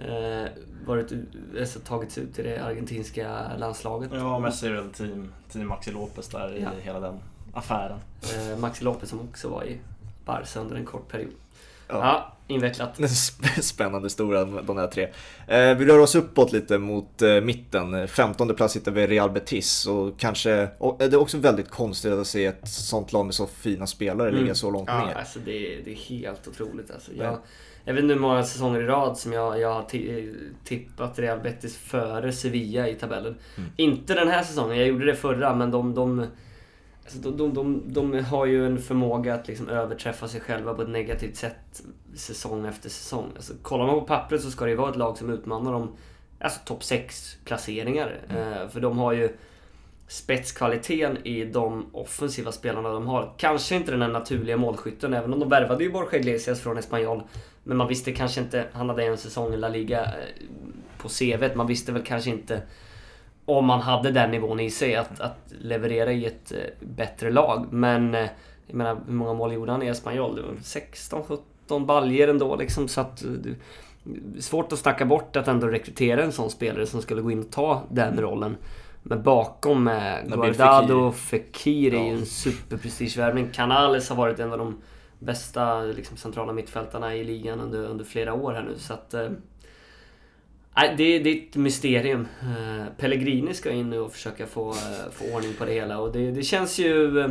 eh, 0.00 0.48
varit, 0.86 1.12
alltså, 1.60 1.78
tagits 1.80 2.18
ut 2.18 2.38
i 2.38 2.42
det 2.42 2.58
argentinska 2.64 3.50
landslaget. 3.58 4.10
Ja, 4.14 4.38
Messi 4.38 4.66
är 4.66 4.72
väl 4.72 4.90
team, 4.90 5.32
team 5.52 5.66
Maxi 5.68 5.90
Lopez 5.90 6.28
där 6.28 6.56
i 6.56 6.62
Ja. 6.62 6.68
hela 6.82 7.00
den 7.00 7.18
affären. 7.52 7.98
Eh, 8.22 8.58
Maxi 8.58 8.84
Lopez 8.84 9.08
som 9.10 9.20
också 9.20 9.48
var 9.48 9.64
i 9.64 9.78
Barca 10.24 10.60
under 10.60 10.76
en 10.76 10.84
kort 10.84 11.08
period. 11.08 11.30
Ja. 11.88 11.94
Ja, 11.96 12.32
invecklat. 12.54 12.98
Sp- 12.98 13.60
Spännande 13.60 14.06
historia 14.06 14.44
de 14.44 14.76
där 14.76 14.86
tre. 14.86 15.02
Eh, 15.46 15.76
vi 15.76 15.84
rör 15.86 15.98
oss 15.98 16.14
uppåt 16.14 16.52
lite 16.52 16.78
mot 16.78 17.22
eh, 17.22 17.40
mitten. 17.40 18.08
15 18.08 18.54
plats 18.54 18.76
hittar 18.76 18.92
vi 18.92 19.06
Real 19.06 19.30
Betis 19.30 19.86
och 19.86 20.18
kanske, 20.18 20.68
och 20.78 20.96
det 20.98 21.04
är 21.04 21.16
också 21.16 21.38
väldigt 21.38 21.70
konstigt 21.70 22.12
att 22.12 22.26
se 22.26 22.44
ett 22.46 22.68
sånt 22.68 23.12
lag 23.12 23.24
med 23.24 23.34
så 23.34 23.46
fina 23.46 23.86
spelare 23.86 24.28
Mm. 24.28 24.40
ligga 24.42 24.54
så 24.54 24.70
långt 24.70 24.88
Ja, 24.88 25.06
ner. 25.06 25.14
alltså 25.14 25.38
det, 25.38 25.80
det 25.84 25.90
är 25.92 25.96
helt 25.96 26.48
otroligt 26.48 26.90
alltså. 26.90 27.10
Ja. 27.16 27.24
Jag, 27.24 27.38
jag 27.88 27.94
vet 27.94 28.02
inte 28.02 28.14
hur 28.14 28.20
många 28.20 28.44
säsonger 28.44 28.80
i 28.80 28.84
rad 28.84 29.18
som 29.18 29.32
jag, 29.32 29.60
jag 29.60 29.74
har 29.74 29.82
ti- 29.82 30.34
tippat 30.64 31.18
Real 31.18 31.40
Betis 31.40 31.76
före 31.76 32.32
Sevilla 32.32 32.88
i 32.88 32.94
tabellen. 32.94 33.36
Mm. 33.56 33.70
Inte 33.76 34.14
den 34.14 34.28
här 34.28 34.42
säsongen, 34.42 34.78
jag 34.78 34.88
gjorde 34.88 35.06
det 35.06 35.14
förra, 35.14 35.54
men 35.54 35.70
de, 35.70 35.94
de, 35.94 36.26
alltså 37.04 37.18
de, 37.18 37.36
de, 37.36 37.54
de, 37.54 37.82
de 38.12 38.24
har 38.24 38.46
ju 38.46 38.66
en 38.66 38.78
förmåga 38.78 39.34
att 39.34 39.48
liksom 39.48 39.68
överträffa 39.68 40.28
sig 40.28 40.40
själva 40.40 40.74
på 40.74 40.82
ett 40.82 40.88
negativt 40.88 41.36
sätt 41.36 41.82
säsong 42.14 42.66
efter 42.66 42.88
säsong. 42.88 43.32
Alltså, 43.36 43.52
kollar 43.62 43.86
man 43.86 44.00
på 44.00 44.06
pappret 44.06 44.42
så 44.42 44.50
ska 44.50 44.64
det 44.64 44.70
ju 44.70 44.76
vara 44.76 44.90
ett 44.90 44.96
lag 44.96 45.18
som 45.18 45.30
utmanar 45.30 45.72
dem 45.72 45.96
alltså 46.40 46.60
topp 46.64 46.84
6 46.84 47.36
placeringar. 47.44 48.18
Eh, 48.28 48.68
för 48.68 48.80
de 48.80 48.98
har 48.98 49.12
ju 49.12 49.28
spetskvaliteten 50.08 51.26
i 51.26 51.44
de 51.44 51.86
offensiva 51.92 52.52
spelarna 52.52 52.88
de 52.88 53.06
har. 53.06 53.32
Kanske 53.36 53.76
inte 53.76 53.90
den 53.90 54.00
där 54.00 54.08
naturliga 54.08 54.56
målskytten, 54.56 55.14
även 55.14 55.32
om 55.32 55.40
de 55.40 55.48
värvade 55.48 55.84
ju 55.84 55.92
Borja 55.92 56.18
Iglesias 56.18 56.60
från 56.60 56.78
Espanyol. 56.78 57.22
Men 57.64 57.76
man 57.76 57.88
visste 57.88 58.12
kanske 58.12 58.40
inte, 58.40 58.64
han 58.72 58.88
hade 58.88 59.04
en 59.04 59.18
säsong 59.18 59.54
i 59.54 59.56
La 59.56 59.68
Liga 59.68 60.04
eh, 60.04 60.10
på 60.98 61.08
CVt, 61.08 61.54
man 61.54 61.66
visste 61.66 61.92
väl 61.92 62.02
kanske 62.02 62.30
inte 62.30 62.62
om 63.44 63.66
man 63.66 63.80
hade 63.80 64.10
den 64.10 64.30
nivån 64.30 64.60
i 64.60 64.70
sig 64.70 64.96
att, 64.96 65.20
att 65.20 65.52
leverera 65.60 66.12
i 66.12 66.26
ett 66.26 66.52
eh, 66.52 66.58
bättre 66.80 67.30
lag. 67.30 67.66
Men 67.70 68.14
eh, 68.14 68.26
jag 68.66 68.76
menar, 68.76 69.00
hur 69.06 69.14
många 69.14 69.34
mål 69.34 69.52
gjorde 69.52 69.72
han 69.72 69.82
i 69.82 69.86
Espanyol? 69.86 70.36
Det 70.36 70.42
var 70.42 70.54
16, 70.62 71.22
17 71.22 71.86
baljer 71.86 72.28
ändå 72.28 72.56
liksom. 72.56 72.88
Så 72.88 73.00
att, 73.00 73.24
svårt 74.38 74.72
att 74.72 74.78
snacka 74.78 75.04
bort 75.04 75.36
att 75.36 75.48
ändå 75.48 75.66
rekrytera 75.66 76.22
en 76.22 76.32
sån 76.32 76.50
spelare 76.50 76.86
som 76.86 77.02
skulle 77.02 77.22
gå 77.22 77.30
in 77.30 77.40
och 77.40 77.50
ta 77.50 77.82
den 77.90 78.20
rollen. 78.20 78.56
Men 79.08 79.22
bakom 79.22 79.88
eh, 79.88 79.94
Nabil 80.26 80.54
Guardado 80.54 81.12
Fekir 81.12 81.94
är 81.94 82.04
ju 82.04 82.18
en 82.18 82.26
superprestigevärvning. 82.26 83.48
Canales 83.52 84.08
har 84.08 84.16
varit 84.16 84.38
en 84.38 84.52
av 84.52 84.58
de 84.58 84.76
bästa 85.18 85.82
liksom, 85.82 86.16
centrala 86.16 86.52
mittfältarna 86.52 87.14
i 87.16 87.24
ligan 87.24 87.60
under, 87.60 87.78
under 87.84 88.04
flera 88.04 88.34
år 88.34 88.52
här 88.52 88.62
nu. 88.62 88.78
Så 88.78 88.92
att, 88.94 89.14
eh, 89.14 89.28
det, 90.96 91.18
det 91.18 91.28
är 91.30 91.48
ett 91.48 91.56
mysterium. 91.56 92.28
Eh, 92.42 92.86
Pellegrini 92.98 93.54
ska 93.54 93.70
in 93.70 93.90
nu 93.90 93.98
och 94.00 94.12
försöka 94.12 94.46
få, 94.46 94.70
eh, 94.70 95.10
få 95.12 95.34
ordning 95.36 95.54
på 95.58 95.64
det 95.64 95.72
hela. 95.72 95.98
Och 95.98 96.12
det, 96.12 96.30
det 96.30 96.42
känns 96.42 96.78
ju... 96.78 97.20
eh, 97.20 97.30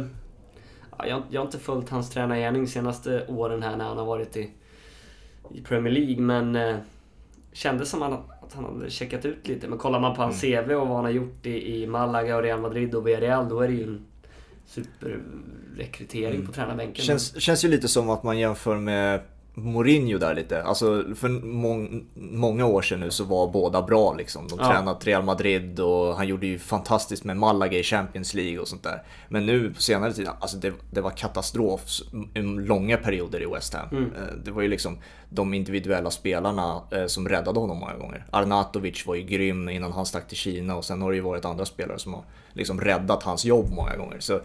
Ja, 1.00 1.08
jag, 1.08 1.24
jag 1.30 1.42
har 1.42 1.46
inte 1.46 1.60
följt 1.60 1.90
hans 1.90 2.10
tränargärning 2.10 2.68
senaste 2.68 3.26
åren 3.28 3.64
här 3.64 3.76
när 3.78 3.86
han 3.86 3.98
har 3.98 4.06
varit 4.06 4.38
i, 4.38 4.50
i 5.54 5.62
Premier 5.62 5.94
League. 5.94 6.22
Men 6.22 6.56
eh, 6.56 6.76
kändes 7.54 7.90
som 7.90 8.02
han, 8.02 8.18
att 8.48 8.54
han 8.54 8.66
hade 8.66 8.90
checkat 8.90 9.26
ut 9.26 9.48
lite. 9.48 9.68
Men 9.68 9.78
kollar 9.78 10.00
man 10.00 10.16
på 10.16 10.22
hans 10.22 10.42
CV 10.42 10.72
och 10.72 10.88
vad 10.88 10.96
han 10.96 11.06
har 11.06 11.12
gjort 11.12 11.46
i, 11.46 11.82
i 11.82 11.88
Malaga 11.88 12.38
och 12.38 12.44
Real 12.44 12.62
Madrid 12.62 12.96
och 12.96 13.08
Villarreal. 13.08 13.50
Då 13.50 13.62
är 13.62 13.68
det 13.68 13.74
ju 13.74 13.84
en 13.84 14.06
superrekrytering 14.66 16.46
på 16.46 16.52
tränarbänken. 16.52 17.06
Känns, 17.06 17.42
känns 17.42 17.66
ju 17.66 17.68
lite 17.68 17.88
som 17.88 18.10
att 18.10 18.24
man 18.24 18.38
jämför 18.38 18.76
med 18.76 19.22
Mourinho 19.60 20.18
där 20.18 20.36
lite. 20.36 20.64
Alltså 20.64 21.04
för 21.16 21.30
mång, 21.30 22.06
många 22.16 22.66
år 22.66 22.82
sedan 22.82 23.00
nu 23.00 23.12
så 23.12 23.24
var 23.24 23.48
båda 23.48 23.82
bra 23.82 24.14
liksom. 24.14 24.48
De 24.48 24.60
Ja. 24.60 24.68
tränat 24.72 25.06
Real 25.08 25.24
Madrid 25.24 25.80
och 25.80 26.16
han 26.16 26.28
gjorde 26.28 26.48
ju 26.48 26.60
fantastiskt 26.60 27.24
med 27.24 27.38
Malaga 27.38 27.78
i 27.80 27.84
Champions 27.84 28.34
League 28.34 28.60
och 28.60 28.68
sånt 28.68 28.84
där. 28.84 29.04
Men 29.30 29.46
nu 29.46 29.74
på 29.74 29.82
senare 29.82 30.14
tid, 30.14 30.28
alltså 30.40 30.58
det, 30.58 30.74
det 30.92 31.02
var 31.02 31.12
katastrof 31.12 31.82
långa 32.68 32.98
perioder 32.98 33.42
i 33.42 33.46
West 33.46 33.74
Ham. 33.74 33.88
Mm. 33.92 34.04
Eh, 34.16 34.34
Det 34.46 34.52
var 34.52 34.62
ju 34.62 34.68
liksom 34.68 34.98
de 35.30 35.54
individuella 35.54 36.12
spelarna 36.12 36.82
eh, 36.92 37.06
som 37.06 37.30
räddade 37.30 37.60
honom 37.60 37.78
många 37.78 37.96
gånger. 37.98 38.26
Arnatovic 38.32 39.08
var 39.08 39.16
ju 39.16 39.22
grym 39.24 39.70
innan 39.70 39.92
han 39.92 40.06
stack 40.06 40.28
till 40.28 40.38
Kina 40.38 40.76
och 40.76 40.86
sen 40.86 41.02
har 41.02 41.10
det 41.12 41.16
ju 41.16 41.22
varit 41.24 41.46
andra 41.46 41.66
spelare 41.66 42.00
som 42.00 42.14
har 42.14 42.24
liksom 42.54 42.82
räddat 42.82 43.24
hans 43.24 43.46
jobb 43.46 43.70
många 43.76 43.96
gånger. 43.96 44.20
Så 44.20 44.40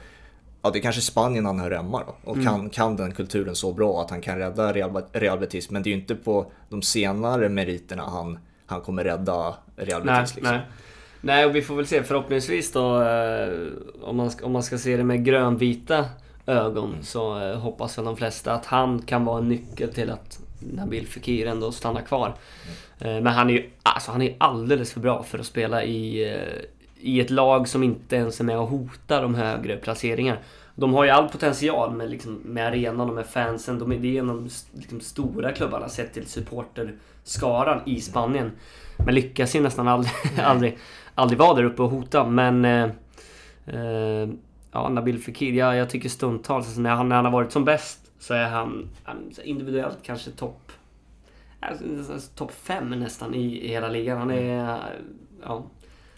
Ja, 0.63 0.71
det 0.71 0.79
är 0.79 0.81
kanske 0.83 1.01
Spanien 1.01 1.47
han 1.47 1.61
hör 1.61 1.71
hemma 1.71 2.03
då. 2.07 2.31
Och 2.31 2.43
kan, 2.45 2.71
kan 2.71 2.97
den 2.97 3.13
kulturen 3.13 3.55
så 3.55 3.73
bra 3.73 4.01
att 4.01 4.11
han 4.11 4.21
kan 4.21 4.39
rädda 4.39 4.73
Real, 4.73 5.03
Real 5.13 5.39
Betis. 5.39 5.71
Men 5.71 5.83
det 5.83 5.89
är 5.89 5.93
ju 5.95 6.01
inte 6.01 6.15
på 6.15 6.47
de 6.69 6.83
senare 6.83 7.49
meriterna 7.49 8.03
han, 8.03 8.39
han 8.67 8.81
kommer 8.81 9.05
rädda 9.05 9.55
Real 9.77 10.05
Nej, 10.05 10.21
Betis. 10.21 10.35
liksom. 10.37 10.55
nej. 10.55 10.67
nej, 11.21 11.47
och 11.47 11.57
vi 11.57 11.63
får 11.63 11.77
väl 11.77 11.87
se 11.87 12.03
förhoppningsvis 12.03 12.73
då 12.73 13.03
eh, 13.03 13.49
om 14.03 14.17
man, 14.17 14.31
om 14.43 14.53
man 14.53 14.63
ska 14.63 14.79
se 14.79 14.97
det 14.97 15.05
med 15.05 15.25
grönvita 15.25 16.05
ögon 16.47 16.95
så 17.03 17.41
eh, 17.41 17.59
hoppas 17.59 17.99
väl 17.99 18.05
de 18.05 18.17
flesta 18.17 18.53
att 18.53 18.67
han 18.67 19.03
kan 19.03 19.25
vara 19.25 19.39
en 19.39 19.49
nyckel 19.49 19.93
till 19.95 20.11
att 20.11 20.39
Nabil 20.59 21.07
Fekir 21.07 21.47
ändå 21.47 21.73
stannar 21.73 22.01
kvar. 22.01 22.35
Eh, 22.99 23.07
Men 23.21 23.27
han 23.27 23.51
är 23.51 23.55
ju 23.55 23.71
alltså, 23.83 24.11
han 24.11 24.23
är 24.23 24.37
alldeles 24.39 24.93
för 24.93 25.01
bra 25.01 25.23
för 25.23 25.39
att 25.39 25.47
spela 25.47 25.85
i, 25.85 26.25
i 27.03 27.21
ett 27.21 27.31
lag 27.31 27.69
som 27.69 27.83
inte 27.83 28.17
ens 28.17 28.41
är 28.41 28.45
med 28.45 28.59
och 28.59 28.69
hotar 28.69 29.23
de 29.23 29.35
högre 29.35 29.77
placeringar. 29.77 30.39
De 30.75 30.95
har 30.95 31.05
ju 31.05 31.11
all 31.11 31.29
potential 31.29 31.93
med, 31.97 32.11
liksom, 32.11 32.35
med 32.35 32.67
arenan 32.67 33.09
och 33.09 33.15
med 33.15 33.27
fansen. 33.27 33.79
De 33.79 33.93
är, 33.93 33.99
det 33.99 34.17
är 34.17 34.21
en 34.21 34.31
av 34.31 34.37
de 34.37 34.49
liksom, 34.81 35.01
stora 35.01 35.53
klubbarna 35.53 35.89
sett 35.89 36.15
till 36.15 36.27
supporterskaran 36.27 37.81
i 37.87 38.01
Spanien. 38.01 38.53
Men 38.97 39.15
lyckas 39.15 39.57
ju 39.57 39.61
nästan 39.61 39.89
aldrig, 39.89 40.13
aldrig, 40.43 40.79
aldrig 41.15 41.39
vara 41.39 41.55
där 41.55 41.65
uppe 41.65 41.83
och 41.83 41.91
hota. 41.91 42.27
Men... 42.27 42.65
Eh, 42.65 42.91
eh, 43.67 44.29
ja, 44.73 44.89
Nabil 44.89 45.19
Fekir, 45.19 45.53
ja, 45.53 45.77
jag 45.77 45.91
tycker 45.91 46.09
stundtals, 46.09 46.67
alltså, 46.67 46.81
när, 46.81 46.91
han, 46.91 47.09
när 47.09 47.17
han 47.17 47.25
har 47.25 47.33
varit 47.33 47.53
som 47.53 47.65
bäst 47.65 48.11
så 48.19 48.35
är 48.35 48.49
han, 48.49 48.89
han 49.05 49.31
individuellt 49.45 49.99
kanske 50.03 50.31
topp... 50.31 50.73
Alltså, 51.61 52.19
topp 52.35 52.53
fem 52.53 52.91
nästan 52.91 53.35
i, 53.35 53.65
i 53.65 53.69
hela 53.69 53.89
ligan. 53.89 54.19
Han 54.19 54.31
är... 54.31 54.79
Ja, 55.43 55.65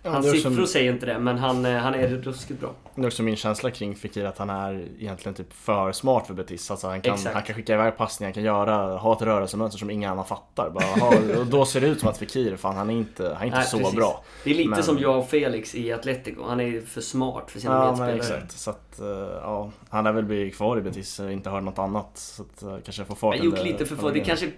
Hans 0.05 0.31
siffror 0.31 0.67
säger 0.67 0.93
inte 0.93 1.07
det, 1.07 1.19
men 1.19 1.39
han, 1.39 1.65
eh, 1.65 1.77
han 1.77 1.95
är 1.95 2.09
ruskigt 2.09 2.61
bra. 2.61 2.71
Det 2.95 3.03
är 3.03 3.07
också 3.07 3.23
min 3.23 3.37
känsla 3.37 3.71
kring 3.71 3.95
Fekir 3.97 4.25
att 4.25 4.39
han 4.39 4.51
är 4.51 4.89
egentligen 4.99 5.35
typ 5.35 5.53
för 5.53 5.93
smart 5.93 6.27
för 6.27 6.35
Betis. 6.35 6.71
Alltså 6.71 6.87
han, 6.89 7.01
kan, 7.01 7.15
Exakt. 7.15 7.35
han 7.35 7.43
kan 7.45 7.55
skicka 7.57 7.75
iväg 7.75 7.97
passningar, 7.97 8.29
han 8.29 8.35
kan 8.35 8.43
göra, 8.43 8.97
ha 8.97 9.13
ett 9.17 9.23
rörelsemönster 9.23 9.79
som 9.79 9.91
ingen 9.91 10.11
annan 10.11 10.25
fattar. 10.25 10.71
Bara, 10.71 10.85
ha, 10.85 11.09
och 11.41 11.47
då 11.47 11.65
ser 11.67 11.81
det 11.81 11.87
ut 11.87 12.01
som 12.01 12.09
att 12.09 12.19
Fekir, 12.19 12.57
fan 12.57 12.77
han 12.77 12.91
är 12.91 12.95
inte, 12.95 13.25
han 13.25 13.43
är 13.43 13.47
inte 13.47 13.59
Nej, 13.59 13.67
så 13.67 13.79
precis. 13.79 13.95
bra. 13.95 14.25
Det 14.45 14.51
är 14.51 14.55
lite 14.55 14.69
Men- 14.71 14.83
som 14.83 14.99
Joao 14.99 15.23
Felix 15.23 15.75
i 15.75 15.93
Atletico. 15.93 16.43
Han 16.49 16.61
är 16.61 16.81
för 16.81 17.01
smart 17.01 17.51
för 17.51 17.61
sina 17.61 17.75
Ja 17.75 17.87
medspelare. 17.87 18.17
exakt. 18.17 18.53
Så 18.59 18.71
att, 18.71 18.81
eh, 19.01 19.41
ja, 19.43 19.71
han 19.91 20.05
lär 20.05 20.13
väl 20.13 20.25
bli 20.25 20.51
kvar 20.51 20.79
i 20.79 20.81
Betis, 20.81 21.21
eh, 21.21 21.33
inte 21.33 21.51
hört 21.51 21.63
något 21.63 21.79
annat. 21.79 22.11
Så 22.15 22.43
att 22.43 22.63
eh, 22.63 22.77
kanske 22.85 23.05
får 23.05 23.15
fart 23.15 23.37
Jag 23.37 23.45
gjort 23.45 23.65
lite 23.65 23.87
för 23.87 23.97
få. 23.97 24.11
Det 24.11 24.21
är 24.21 24.25
kanske 24.25 24.51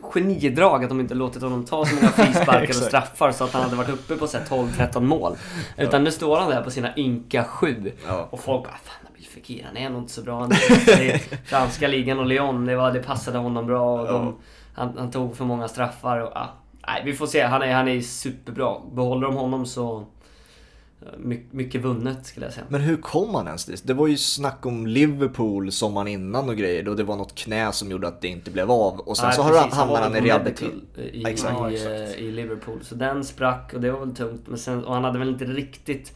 genidrag 0.00 0.84
att 0.84 0.88
de 0.90 1.00
inte 1.00 1.14
låtit 1.14 1.42
honom 1.42 1.64
ta 1.64 1.84
så 1.84 1.94
många 1.94 2.08
frisparkar 2.08 2.68
och 2.68 2.74
straffar 2.74 3.32
så 3.32 3.44
att 3.44 3.52
han 3.52 3.62
hade 3.62 3.76
varit 3.76 3.90
uppe 3.90 4.16
på 4.16 4.26
så 4.26 4.38
här 4.38 4.44
12-13 4.44 5.00
mål. 5.00 5.36
Utan 5.78 6.04
nu 6.04 6.10
står 6.10 6.36
han 6.36 6.50
där 6.50 6.62
på 6.62 6.70
sina 6.70 6.96
ynka 6.96 7.44
sju. 7.44 7.92
Ja. 8.06 8.28
Och 8.30 8.40
folk 8.40 8.64
bara 8.64 8.76
Fan 8.82 9.10
Fekir, 9.34 9.64
han 9.64 9.76
är 9.76 9.90
nog 9.90 10.02
inte 10.02 10.12
så 10.12 10.22
bra 10.22 10.42
ändå." 10.42 10.56
Det 10.86 11.10
är 11.10 11.18
Franska 11.44 11.88
ligan 11.88 12.18
och 12.18 12.26
Lyon, 12.26 12.66
det, 12.66 12.76
var, 12.76 12.92
det 12.92 13.02
passade 13.02 13.38
honom 13.38 13.66
bra. 13.66 14.00
Och 14.00 14.06
de, 14.08 14.36
han, 14.74 14.98
han 14.98 15.10
tog 15.10 15.36
för 15.36 15.44
många 15.44 15.68
straffar 15.68 16.20
och 16.20 16.32
ja. 16.34 16.50
Nej, 16.86 17.02
vi 17.04 17.12
får 17.12 17.26
se. 17.26 17.42
Han 17.42 17.62
är, 17.62 17.74
han 17.74 17.88
är 17.88 18.00
superbra. 18.00 18.76
Behåller 18.92 19.26
de 19.26 19.36
honom 19.36 19.66
så... 19.66 20.06
eh, 21.02 21.18
Mycket, 21.18 21.52
mycket 21.52 21.80
vunnet 21.80 22.26
skulle 22.26 22.46
jag 22.46 22.52
säga. 22.52 22.66
Men 22.68 22.80
hur 22.80 22.96
kom 22.96 23.34
han 23.34 23.46
ens 23.46 23.64
dit? 23.64 23.82
Det 23.86 23.94
var 23.94 24.06
ju 24.06 24.16
snack 24.16 24.66
om 24.66 24.86
Liverpool 24.86 25.72
sommaren 25.72 26.08
innan 26.08 26.48
och 26.48 26.56
grejer 26.56 26.88
och 26.88 26.96
det 26.96 27.02
var 27.04 27.16
något 27.16 27.34
knä 27.34 27.72
som 27.72 27.90
gjorde 27.90 28.08
att 28.08 28.20
det 28.20 28.28
inte 28.28 28.50
blev 28.50 28.70
av. 28.70 28.98
Och 29.00 29.16
sen 29.16 29.26
Nej, 29.26 29.36
så 29.36 29.42
har 29.42 29.50
precis, 29.50 29.62
han, 29.74 29.78
hamnade 29.88 30.08
var 30.08 30.14
han 30.16 30.26
i 30.26 30.28
rehabilitering. 30.30 30.82
i, 30.96 31.22
Ja, 31.22 31.28
i, 31.28 31.32
exakt. 31.32 32.18
i 32.18 32.30
Liverpool. 32.32 32.78
Så 32.82 32.94
den 32.94 33.24
sprack 33.24 33.74
och 33.74 33.80
det 33.80 33.90
var 33.90 34.00
väl 34.00 34.14
tungt. 34.14 34.42
Men 34.46 34.58
sen, 34.58 34.84
och 34.84 34.94
han 34.94 35.04
hade 35.04 35.18
väl 35.18 35.28
inte 35.28 35.44
riktigt 35.44 36.12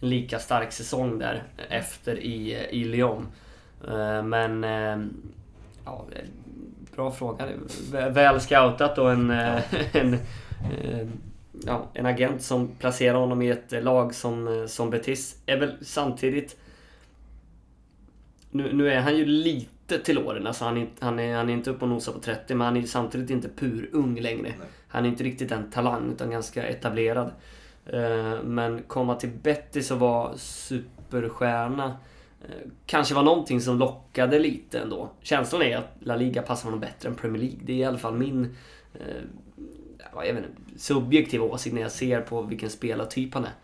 en 0.00 0.08
lika 0.08 0.38
stark 0.38 0.72
säsong 0.72 1.18
där 1.18 1.42
efter 1.68 2.18
i, 2.20 2.54
i 2.70 2.84
Lyon. 2.84 3.26
Eh, 3.88 4.22
Men... 4.22 4.64
eh, 4.64 5.06
Ja, 5.84 6.04
bra 6.96 7.10
fråga. 7.10 7.46
Väl- 7.92 8.40
scoutat 8.40 8.98
och 8.98 9.12
en, 9.12 9.30
eh, 9.30 9.60
en, 9.96 10.14
eh, 10.14 11.08
ja, 11.66 11.90
en 11.94 12.06
agent 12.06 12.42
som 12.42 12.68
placerar 12.68 13.18
honom 13.18 13.42
i 13.42 13.48
ett 13.48 13.84
lag 13.84 14.14
som, 14.14 14.48
eh, 14.48 14.66
som 14.66 14.90
Betis. 14.90 15.42
Är 15.46 15.60
väl 15.60 15.76
samtidigt... 15.82 16.56
Nu, 18.50 18.72
nu 18.72 18.92
är 18.92 19.00
han 19.00 19.16
ju 19.16 19.24
lite 19.24 19.98
till 19.98 20.18
åren. 20.18 20.46
Alltså 20.46 20.64
han, 20.64 20.76
är, 20.76 20.88
han, 21.00 21.18
är, 21.18 21.36
han 21.36 21.48
är 21.48 21.52
inte 21.52 21.70
uppe 21.70 21.84
och 21.84 21.88
nosar 21.88 22.12
på 22.12 22.18
30 22.18 22.54
men 22.54 22.64
han 22.64 22.76
är 22.76 22.82
samtidigt 22.82 23.30
inte 23.30 23.48
pur 23.48 23.90
ung 23.92 24.20
längre. 24.20 24.52
Han 24.88 25.04
är 25.04 25.08
inte 25.08 25.24
riktigt 25.24 25.52
en 25.52 25.70
talang 25.70 26.12
utan 26.12 26.30
ganska 26.30 26.66
etablerad. 26.66 27.30
Eh, 27.86 28.42
Men 28.42 28.82
komma 28.82 29.14
till 29.14 29.30
Betis 29.42 29.90
och 29.90 29.98
vara 29.98 30.36
superstjärna 30.36 31.96
eh, 32.42 32.70
kanske 32.86 33.14
var 33.14 33.22
någonting 33.22 33.60
som 33.60 33.78
lockade 33.78 34.38
lite 34.38 34.78
ändå. 34.78 35.10
Känslan 35.22 35.62
är 35.62 35.76
att 35.76 35.96
La 36.00 36.16
Liga 36.16 36.42
passar 36.42 36.64
honom 36.64 36.80
bättre 36.80 37.08
än 37.08 37.14
Premier 37.14 37.42
League. 37.42 37.58
Det 37.62 37.72
är 37.72 37.76
i 37.76 37.84
alla 37.84 37.98
fall 37.98 38.14
min 38.14 38.56
jag 40.14 40.34
vet 40.34 40.44
inte, 40.44 40.80
subjektiva 40.80 41.44
åsikt 41.44 41.74
när 41.74 41.82
jag 41.82 41.92
ser 41.92 42.20
på 42.20 42.42
vilken 42.42 42.70
spelartyp 42.70 43.34
han 43.34 43.44
är. 43.44 43.54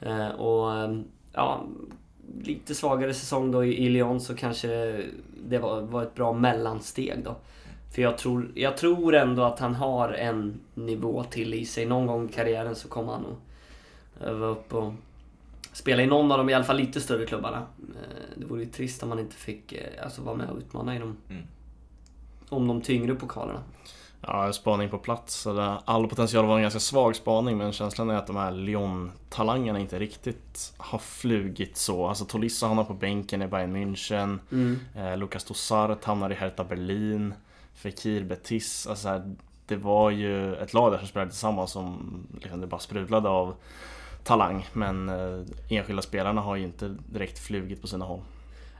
Eh, 0.00 0.28
Och 0.34 0.74
eh, 0.76 0.98
ja, 1.32 1.64
lite 2.42 2.74
svagare 2.74 3.14
säsong 3.14 3.50
då 3.50 3.64
i, 3.64 3.88
Lyon 3.88 4.20
så 4.20 4.34
kanske 4.36 5.02
det 5.48 5.58
var, 5.58 5.80
var 5.80 6.02
ett 6.02 6.14
bra 6.14 6.32
mellansteg 6.32 7.24
då. 7.24 7.36
För 7.94 8.02
jag 8.02 8.18
tror, 8.18 8.50
jag 8.54 8.76
tror 8.76 9.14
ändå 9.14 9.42
att 9.42 9.58
han 9.58 9.74
har 9.74 10.08
en 10.08 10.60
nivå 10.74 11.24
till 11.24 11.54
i 11.54 11.64
sig. 11.66 11.86
Någon 11.86 12.06
gång 12.06 12.28
i 12.28 12.32
karriären 12.32 12.74
så 12.74 12.88
kommer 12.88 13.12
han 13.12 13.22
nog 13.22 13.36
eh, 14.26 14.34
vara 14.34 14.50
uppe 14.50 14.76
och 14.76 14.92
spela 15.72 16.02
i 16.02 16.06
någon 16.06 16.32
av 16.32 16.38
de 16.38 16.50
i 16.50 16.54
alla 16.54 16.64
fall 16.64 16.76
lite 16.76 17.00
större 17.00 17.26
klubbarna. 17.26 17.66
Eh, 17.78 18.36
Det 18.36 18.46
vore 18.46 18.60
ju 18.62 18.68
trist 18.68 19.02
om 19.02 19.08
man 19.08 19.18
inte 19.18 19.36
fick 19.36 19.74
alltså, 20.02 20.22
vara 20.22 20.36
med 20.36 20.50
och 20.50 20.58
utmana 20.58 20.96
i 20.96 20.98
dem. 20.98 21.16
Mm. 21.30 21.42
Om 22.48 22.68
de 22.68 22.80
tyngre 22.80 23.14
pokalerna. 23.14 23.62
Ja, 24.26 24.52
spaning 24.52 24.88
på 24.88 24.98
plats. 24.98 25.46
Eller, 25.46 25.78
all 25.84 26.08
potential 26.08 26.46
var 26.46 26.56
en 26.56 26.62
ganska 26.62 26.80
svag 26.80 27.16
spaning 27.16 27.58
men 27.58 27.72
känslan 27.72 28.10
är 28.10 28.14
att 28.14 28.26
de 28.26 28.36
här 28.36 28.50
Lyon-talangerna 28.50 29.80
inte 29.80 29.98
riktigt 29.98 30.74
har 30.76 30.98
flugit 30.98 31.76
så. 31.76 32.06
Alltså 32.06 32.24
Tolisso 32.24 32.66
hamnar 32.66 32.84
på 32.84 32.94
bänken 32.94 33.42
i 33.42 33.46
Bayern 33.46 33.76
München. 33.76 34.38
Mm. 34.52 34.78
Eh, 34.96 35.16
Lucas 35.16 35.44
Tossart 35.44 36.04
hamnar 36.04 36.30
i 36.30 36.34
Hertha 36.34 36.64
Berlin. 36.64 37.34
Fekir 37.74 38.24
Betis. 38.24 38.86
Alltså, 38.86 39.08
här, 39.08 39.34
det 39.66 39.76
var 39.76 40.10
ju 40.10 40.54
ett 40.54 40.74
lag 40.74 40.92
där 40.92 40.98
som 40.98 41.08
spelade 41.08 41.30
tillsammans 41.30 41.70
som 41.70 42.26
liksom, 42.40 42.60
det 42.60 42.66
bara 42.66 42.80
sprudlade 42.80 43.28
av 43.28 43.54
talang. 44.24 44.66
Men 44.72 45.08
eh, 45.08 45.40
enskilda 45.68 46.02
spelarna 46.02 46.40
har 46.40 46.56
ju 46.56 46.64
inte 46.64 46.96
direkt 47.06 47.38
flugit 47.38 47.80
på 47.80 47.86
sina 47.86 48.04
håll. 48.04 48.22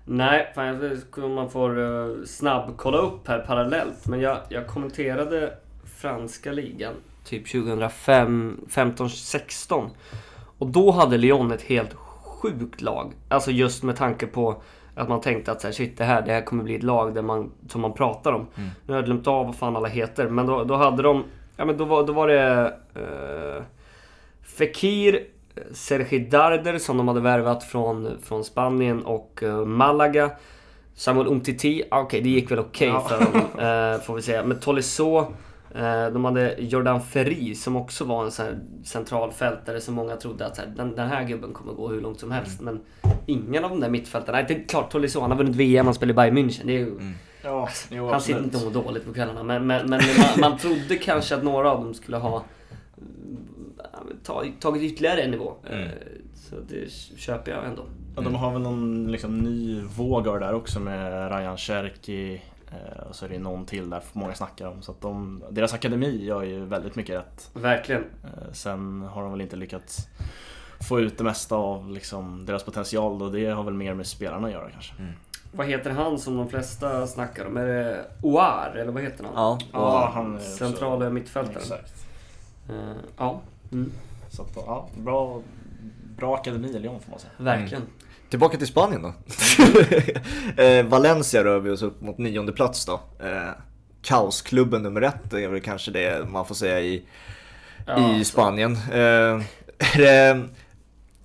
Nej, 0.05 0.53
fan, 0.55 0.67
jag 0.67 0.77
om 1.25 1.35
man 1.35 1.51
får 1.51 1.79
uh, 1.79 2.25
snabbkolla 2.25 2.99
upp 2.99 3.29
här 3.29 3.39
parallellt. 3.39 4.07
Men 4.07 4.21
jag, 4.21 4.39
jag 4.49 4.67
kommenterade 4.67 5.55
franska 5.85 6.53
ligan 6.53 6.95
typ 7.25 7.47
2015-16. 7.47 9.89
Och 10.59 10.67
då 10.67 10.91
hade 10.91 11.19
Lyon 11.19 11.53
ett 11.53 11.63
helt 11.63 11.95
sjukt 12.23 12.81
lag. 12.81 13.13
Alltså 13.29 13.51
just 13.51 13.83
med 13.83 13.97
tanke 13.97 14.27
på 14.27 14.63
att 14.95 15.09
man 15.09 15.21
tänkte 15.21 15.53
att 15.53 15.61
så 15.61 15.67
här, 15.67 15.73
shit, 15.73 15.99
det 15.99 16.05
här, 16.05 16.23
det 16.23 16.33
här 16.33 16.43
kommer 16.43 16.65
bli 16.65 16.75
ett 16.75 16.83
lag 16.83 17.15
där 17.15 17.23
man, 17.23 17.51
som 17.69 17.81
man 17.81 17.93
pratar 17.93 18.33
om. 18.33 18.47
Nu 18.57 18.93
har 18.93 18.95
jag 18.95 19.05
glömt 19.05 19.27
av 19.27 19.47
vad 19.47 19.57
fan 19.57 19.77
alla 19.77 19.89
heter. 19.89 20.29
Men 20.29 20.47
då, 20.47 20.65
då 20.65 20.77
hade 20.77 21.03
de... 21.03 21.25
Ja 21.57 21.65
men 21.65 21.77
då 21.77 21.85
var, 21.85 22.07
då 22.07 22.13
var 22.13 22.29
det... 22.29 22.75
Uh, 22.97 23.63
Fekir, 24.43 25.27
Sergi 25.73 26.19
Darder 26.19 26.79
som 26.79 26.97
de 26.97 27.09
hade 27.09 27.21
värvat 27.21 27.65
från, 27.65 28.19
från 28.23 28.45
Spanien 28.45 29.03
och 29.03 29.43
eh, 29.43 29.65
Malaga. 29.65 30.31
Samuel 30.95 31.27
Umtiti, 31.27 31.83
ah, 31.91 32.01
okej 32.01 32.21
det 32.21 32.29
gick 32.29 32.51
väl 32.51 32.59
okej 32.59 32.89
Ja. 32.89 33.01
för 33.01 33.19
dem, 33.19 33.37
eh, 33.95 34.01
får 34.01 34.15
vi 34.15 34.23
säga. 34.23 34.45
Men 34.45 34.61
Tolisso, 34.61 35.19
eh, 35.75 36.07
de 36.13 36.25
hade 36.25 36.55
Jordan 36.59 37.01
Ferri 37.01 37.55
som 37.55 37.77
också 37.77 38.05
var 38.05 38.25
en 38.25 38.31
sån 38.31 38.47
här 38.47 38.59
centralfältare 38.85 39.81
som 39.81 39.95
många 39.95 40.17
trodde 40.17 40.47
att 40.47 40.57
så 40.57 40.63
här, 40.63 40.69
den, 40.77 40.97
den 40.97 41.09
här 41.09 41.25
gubben 41.25 41.53
kommer 41.53 41.73
gå 41.73 41.89
hur 41.89 42.01
långt 42.01 42.21
som 42.21 42.31
helst. 42.31 42.61
Men 42.61 42.81
ingen 43.27 43.65
av 43.65 43.71
de 43.71 43.81
där 43.81 43.91
mittfältarna, 43.91 44.39
nej 44.39 44.45
det 44.49 44.55
är 44.55 44.69
klart 44.69 44.91
Tolisso, 44.93 45.21
han 45.21 45.31
har 45.31 45.39
vunnit 45.39 45.57
VM, 45.57 45.87
han 45.87 45.95
spelar 45.95 46.11
i 46.11 46.15
Bayern 46.15 46.39
München. 46.39 46.63
Det 46.67 46.73
är 46.73 46.79
ju, 46.79 46.99
Ja, 47.45 47.69
jo, 47.91 48.09
han 48.09 48.21
sitter 48.21 48.45
inte 48.45 48.67
och 48.67 48.73
dåligt 48.73 49.07
på 49.07 49.13
kvällarna. 49.13 49.43
Men, 49.43 49.67
men, 49.67 49.91
men 49.91 50.01
man, 50.19 50.51
man 50.51 50.59
trodde 50.59 50.97
kanske 50.97 51.35
att 51.35 51.43
några 51.43 51.71
av 51.71 51.85
dem 51.85 51.95
skulle 51.95 52.17
ha 52.17 52.43
mm, 54.05 54.17
tagit, 54.25 54.61
tagit 54.61 54.83
ytterligare 54.83 55.23
en 55.23 55.31
nivå. 55.31 55.53
Mm. 55.71 55.83
Eh, 55.83 55.91
Så 56.35 56.57
det 56.69 56.91
köper 57.19 57.53
jag 57.53 57.65
ändå. 57.65 57.83
Ja, 58.17 58.23
de 58.23 58.35
har 58.35 58.53
väl 58.53 58.63
någon 58.63 59.13
liksom, 59.13 59.39
ny 59.39 59.81
vågar 59.81 60.41
där 60.41 60.55
också 60.55 60.81
med 60.81 61.31
Ryan 61.39 61.57
Cherki 61.57 62.43
eh, 62.71 63.03
och 63.09 63.15
så 63.17 63.25
är 63.25 63.29
det 63.29 63.39
någon 63.39 63.67
till 63.67 63.91
där 63.91 64.03
många 64.13 64.35
snackar 64.35 64.67
om. 64.69 64.83
Så 64.83 64.93
att 64.93 65.01
de, 65.01 65.43
deras 65.51 65.75
akademi 65.75 66.25
gör 66.25 66.43
ju 66.43 66.65
väldigt 66.65 66.97
mycket 66.97 67.17
rätt. 67.19 67.51
Verkligen. 67.55 68.03
Eh, 68.25 68.53
sen 68.53 69.03
har 69.03 69.23
de 69.23 69.33
väl 69.33 69.41
inte 69.41 69.57
lyckats 69.57 70.09
få 70.89 71.01
ut 71.01 71.19
det 71.19 71.25
mesta 71.25 71.57
av 71.57 71.91
liksom, 71.91 72.47
deras 72.47 72.65
potential 72.65 73.23
och 73.23 73.33
det 73.33 73.47
har 73.47 73.63
väl 73.65 73.75
mer 73.75 73.95
med 73.95 74.07
spelarna 74.07 74.47
att 74.47 74.53
göra 74.53 74.71
kanske. 74.71 74.93
Vad 75.55 75.67
heter 75.67 75.91
han 75.91 76.19
som 76.19 76.37
de 76.37 76.49
flesta 76.49 77.07
snackar 77.07 77.45
om? 77.47 77.57
Är 77.57 77.67
det 77.67 78.05
Oar, 78.23 78.73
eller 78.77 78.93
vad 78.93 79.03
heter 79.03 79.25
han? 79.25 79.33
Ja, 79.37 79.59
Ja, 79.73 80.11
han 80.15 80.35
är 80.35 80.41
Centrala 80.41 81.11
mittfältaren. 81.11 81.57
Exakt. 81.63 82.07
Eh, 82.69 82.93
Ja, 83.19 83.41
mm, 83.73 83.93
Så 84.31 84.43
att, 84.43 84.49
ja, 84.55 84.89
bra, 84.97 85.43
bra 86.17 86.35
akademi 86.35 86.69
i 86.69 86.79
Lyon 86.79 87.01
får 87.01 87.11
man 87.11 87.21
säga. 87.21 87.33
verkligen. 87.39 87.83
Tillbaka 88.31 88.59
till 88.59 88.67
Spanien 88.67 89.03
då. 89.03 89.15
eh, 90.63 90.87
Valencia 90.87 91.45
rör 91.45 91.59
vi 91.61 91.71
oss 91.71 91.83
upp 91.83 92.01
mot 92.01 92.19
nionde 92.19 92.53
plats 92.53 92.87
då. 92.87 93.01
Eh, 93.21 93.51
kaosklubben 94.03 94.83
nummer 94.83 95.03
ett 95.03 95.33
är 95.33 95.49
väl 95.49 95.61
kanske 95.61 95.91
det 95.91 96.29
man 96.29 96.47
får 96.47 96.55
säga 96.55 96.81
i, 96.81 97.03
Ja, 97.87 98.17
i 98.17 98.25
Spanien. 98.25 98.73
Eh, 98.93 99.43
är 99.79 99.99
det 99.99 100.43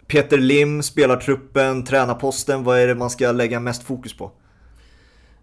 Peter 0.08 0.38
Lim 0.38 0.84
spelar 0.84 1.18
truppen, 1.18 1.86
tränarposten. 1.86 2.64
Vad 2.64 2.80
är 2.80 2.88
det 2.88 2.96
man 2.96 3.10
ska 3.10 3.32
lägga 3.32 3.60
mest 3.60 3.84
fokus 3.84 4.18
på? 4.18 4.32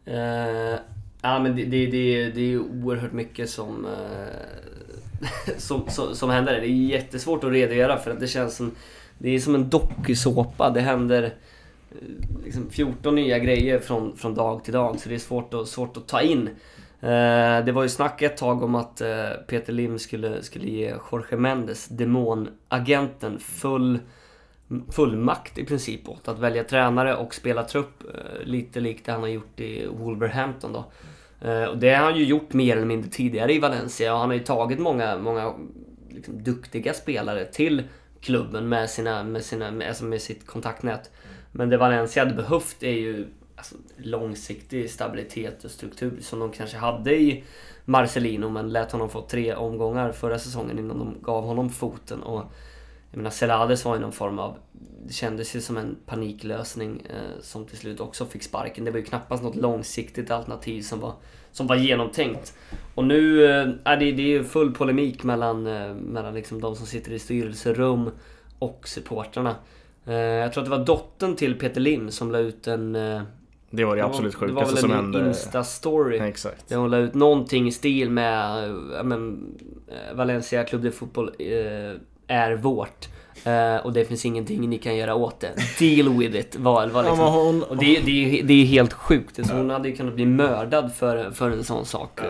Eh, 0.05 0.79
Ja, 1.23 1.39
men 1.39 1.57
det, 1.57 1.65
det, 1.65 1.87
det, 1.87 2.31
det 2.31 2.53
är 2.53 2.59
oerhört 2.59 3.13
mycket 3.13 3.51
som, 3.51 3.87
som, 5.57 5.89
som, 5.89 6.15
som 6.15 6.31
händer. 6.31 6.61
Det 6.61 6.67
är 6.67 6.69
jättesvårt 6.69 7.45
att 7.45 7.51
redogöra 7.51 7.99
för 7.99 8.11
att 8.11 8.21
det 8.21 8.27
känns 8.27 8.57
som... 8.57 8.73
Det 9.19 9.31
är 9.31 9.39
som 9.39 9.55
en 9.55 9.69
dokusåpa. 9.69 10.71
Det 10.71 10.81
händer 10.81 11.23
eh, 11.23 11.99
liksom 12.45 12.71
14 12.71 13.15
nya 13.15 13.39
grejer 13.39 13.79
från, 13.79 14.17
från 14.17 14.35
dag 14.35 14.65
till 14.65 14.73
dag. 14.73 15.01
Så 15.01 15.09
det 15.09 15.15
är 15.15 15.19
svårt 15.19 15.55
att, 15.55 15.69
svårt 15.69 15.97
att 15.97 16.07
ta 16.07 16.21
in. 16.21 16.49
Eh, 17.01 17.65
det 17.65 17.73
var 17.73 17.83
ju 17.83 17.89
snack 17.89 18.23
ett 18.23 18.37
tag 18.37 18.63
om 18.63 18.75
att 18.75 19.01
eh, 19.01 19.29
Peter 19.47 19.73
Lim 19.73 19.99
skulle, 19.99 20.43
skulle 20.43 20.67
ge 20.67 20.95
Jorge 21.13 21.37
Mendes, 21.37 21.89
demonagenten, 21.89 23.39
full 23.39 23.99
fullmakt 24.91 25.59
i 25.59 25.65
princip 25.65 26.09
åt 26.09 26.29
att 26.29 26.39
välja 26.39 26.65
tränare 26.65 27.17
och 27.17 27.35
spela 27.35 27.65
trupp. 27.65 28.03
Eh, 28.15 28.47
lite 28.47 28.81
likt 28.81 29.07
det 29.07 29.13
han 29.13 29.21
har 29.21 29.29
gjort 29.29 29.61
i 29.61 29.87
Wolverhampton 29.87 30.73
då. 30.73 30.85
Eh, 31.41 31.65
och 31.65 31.79
det 31.79 31.95
har 31.95 32.05
han 32.05 32.17
ju 32.17 32.25
gjort 32.25 32.53
mer 32.53 32.77
eller 32.77 32.87
mindre 32.87 33.11
tidigare 33.11 33.53
i 33.53 33.59
Valencia 33.59 34.15
och 34.15 34.21
han 34.21 34.29
har 34.29 34.37
ju 34.37 34.45
tagit 34.45 34.79
många, 34.79 35.19
många 35.19 35.55
liksom, 36.11 36.43
duktiga 36.43 36.95
spelare 36.95 37.45
till 37.45 37.83
klubben 38.21 38.69
med, 38.69 38.91
sina, 38.91 39.25
med, 39.25 39.45
sina, 39.45 39.71
med, 39.71 39.89
alltså 39.89 40.05
med 40.05 40.23
sitt 40.23 40.47
kontaktnät. 40.47 41.11
Men 41.53 41.69
det 41.69 41.77
Valencia 41.77 42.25
hade 42.25 42.35
behövt 42.35 42.83
är 42.83 42.93
ju 42.93 43.27
alltså, 43.57 43.75
långsiktig 43.97 44.91
stabilitet 44.91 45.65
och 45.65 45.71
struktur 45.71 46.19
som 46.21 46.39
de 46.39 46.53
kanske 46.53 46.77
hade 46.77 47.15
i 47.15 47.45
Marcelino 47.85 48.49
men 48.49 48.73
lät 48.73 48.93
honom 48.93 49.11
få 49.11 49.23
tre 49.23 49.55
omgångar 49.55 50.13
förra 50.13 50.39
säsongen 50.39 50.79
innan 50.79 50.99
de 50.99 51.17
gav 51.23 51.45
honom 51.45 51.71
foten. 51.71 52.23
Och 52.23 52.45
jag 53.11 53.17
menar, 53.17 53.31
Celades 53.31 53.85
var 53.85 53.95
ju 53.95 54.01
någon 54.01 54.13
form 54.13 54.39
av... 54.39 54.57
Det 55.07 55.13
kändes 55.13 55.57
ju 55.57 55.61
som 55.61 55.77
en 55.77 55.97
paniklösning 56.07 57.03
eh, 57.11 57.41
som 57.43 57.65
till 57.67 57.79
slut 57.79 58.01
också 58.01 58.27
fick 58.27 58.43
sparken. 58.43 58.85
Det 58.85 58.91
var 58.91 58.99
ju 58.99 59.05
knappast 59.05 59.43
något 59.43 59.57
långsiktigt 59.57 60.31
alternativ 60.31 60.83
som 60.83 61.01
var, 61.01 61.13
som 61.53 61.67
var 61.67 61.77
genomtänkt. 61.77 62.55
Och 62.95 63.05
nu 63.05 63.45
eh, 63.45 63.67
det, 63.85 63.97
det 64.13 64.23
är 64.23 64.29
ju 64.29 64.45
full 64.45 64.75
polemik 64.75 65.23
mellan, 65.23 65.67
eh, 65.67 65.95
mellan 65.95 66.35
liksom 66.35 66.61
de 66.61 66.77
som 66.77 66.87
sitter 66.87 67.13
i 67.13 67.19
styrelserum 67.19 68.11
och 68.59 68.89
supportrarna. 68.89 69.55
Eh, 70.07 70.15
jag 70.15 70.53
tror 70.53 70.63
att 70.63 70.71
det 70.71 70.77
var 70.77 70.85
dottern 70.85 71.37
till 71.37 71.59
Peter 71.59 71.81
Lim 71.81 72.11
som 72.11 72.33
la 72.33 72.39
ut 72.39 72.67
en... 72.67 72.97
Eh, 72.97 73.23
Det 73.71 73.85
var 73.85 73.97
det 73.97 74.05
absolut 74.05 74.33
det 74.33 74.39
var 74.41 74.49
sjukaste 74.49 74.75
väl 74.75 74.81
som 74.81 74.91
en 74.91 74.97
hände. 74.97 75.19
Insta-story. 75.29 76.23
Exakt. 76.23 76.69
Där 76.69 76.77
hon 76.77 76.91
la 76.91 76.97
ut 76.97 77.15
någonting 77.15 77.69
i 77.69 77.73
stil 77.73 78.11
med 78.11 78.69
ja, 78.95 79.03
men, 79.03 79.47
eh, 79.89 80.17
Valencia 80.17 80.65
Club 80.65 80.83
de 80.83 80.91
Fotboll 80.91 81.31
eh, 81.39 81.47
är 82.27 82.57
vårt. 82.57 83.09
Eh, 83.47 83.77
och 83.77 83.93
det 83.93 84.05
finns 84.05 84.25
ingenting 84.25 84.71
ni 84.71 84.79
kan 84.79 84.97
göra 84.97 85.15
åt 85.15 85.41
det. 85.41 85.53
Deal 85.79 86.19
with 86.19 86.37
it 86.37 86.57
var, 86.57 86.87
var 86.87 87.05
Ja, 87.05 87.11
liksom. 87.11 87.25
men 87.25 87.35
hon, 87.35 87.63
Och 87.63 87.77
det, 87.77 87.85
det, 88.05 88.11
är 88.25 88.29
ju- 88.29 88.43
det 88.43 88.55
är 88.55 88.65
helt 88.67 88.93
sjukt. 88.93 89.47
Så 89.47 89.55
hon 89.55 89.71
hade 89.71 89.89
ju 89.89 89.97
kunnat 89.97 90.15
bli 90.15 90.27
mördad 90.27 90.93
för, 90.95 91.31
för 91.31 91.51
en 91.51 91.65
sån 91.65 91.85
sak. 91.87 92.21
Eh, 92.21 92.27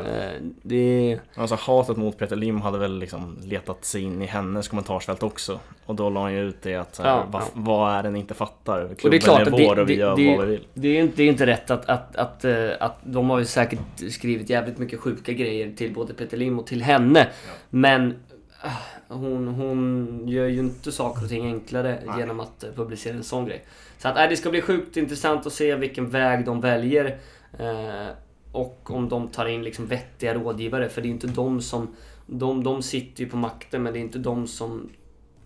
det, 0.62 1.18
Alltså 1.35 1.55
hatet 1.61 1.96
mot 1.96 2.18
Peter 2.18 2.37
Lim 2.37 2.61
hade 2.61 2.79
väl 2.79 2.98
liksom 2.98 3.38
letat 3.44 3.85
sig 3.85 4.03
in 4.03 4.22
i 4.22 4.27
hennes 4.27 4.68
kommentarsfält 4.68 5.22
också. 5.22 5.59
Och 5.87 5.94
då 5.94 6.11
la 6.11 6.22
han 6.22 6.33
ju 6.33 6.40
ut 6.48 6.62
det 6.62 6.74
att 6.74 6.98
här, 6.98 7.07
Ja, 7.09 7.24
vad, 7.31 7.42
ja. 7.42 7.46
vad 7.55 7.92
är 7.94 8.03
det 8.03 8.11
ni 8.11 8.18
inte 8.18 8.35
fattar? 8.35 8.94
Klubben 8.94 8.98
och 9.05 9.11
det 9.11 9.16
är 9.16 9.20
klart 9.20 9.40
är 9.40 9.46
att 9.46 9.53
vår 9.53 9.74
det, 9.77 9.83
och 9.83 9.88
vi 9.90 9.94
det, 9.94 10.00
gör 10.00 10.16
det, 10.16 10.37
vad 10.37 10.46
vi 10.46 10.53
vill. 10.53 10.66
det, 10.74 10.88
är 10.88 11.00
inte, 11.03 11.16
det 11.16 11.22
är 11.22 11.29
inte 11.29 11.46
rätt 11.46 11.70
att, 11.70 11.88
att, 11.88 12.16
att, 12.16 12.44
eh, 12.44 12.68
att 12.81 12.98
de 13.03 13.31
har 13.31 13.38
ju 13.38 13.44
säkert 13.44 13.79
skrivit 14.11 14.50
jävligt 14.50 14.79
mycket 14.79 15.00
sjuka 15.00 15.33
grejer 15.33 15.72
till 15.77 15.94
både 15.94 16.14
Peter 16.14 16.37
Lim 16.37 16.59
och 16.59 16.66
till 16.66 16.83
henne. 16.83 17.29
Men 17.70 18.14
ah, 18.62 18.68
hon, 19.09 19.49
hon 19.49 20.29
gör 20.29 20.47
ju 20.47 20.59
inte 20.59 20.93
saker 20.93 21.23
och 21.23 21.29
ting 21.29 21.47
enklare 21.47 22.03
Nej. 22.07 22.19
genom 22.19 22.40
att 22.40 22.64
eh, 22.64 22.71
publicera 22.73 23.17
en 23.17 23.25
sån 23.25 23.47
grej. 23.47 23.64
Så 23.99 24.09
att, 24.09 24.19
äh, 24.19 24.29
det 24.29 24.37
ska 24.37 24.51
bli 24.51 24.61
sjukt 24.61 24.97
intressant 24.97 25.47
att 25.47 25.53
se 25.53 25.75
vilken 25.75 26.11
väg 26.11 26.45
de 26.45 26.61
väljer. 26.61 27.19
Eh, 27.59 28.09
och 28.53 28.90
om 28.90 29.09
de 29.09 29.29
tar 29.29 29.47
in 29.47 29.62
liksom 29.62 29.87
vettiga 29.87 30.35
rådgivare. 30.35 30.88
För 30.88 31.03
det 31.03 31.09
är 31.09 31.11
inte 31.11 31.27
de 31.27 31.61
som... 31.61 31.88
De, 32.27 32.64
de 32.64 32.83
sitter 32.83 33.25
ju 33.25 33.31
på 33.31 33.37
makten 33.37 33.83
men 33.83 33.93
det 33.93 33.99
är 33.99 34.01
inte 34.01 34.19
de 34.19 34.47
som 34.47 34.90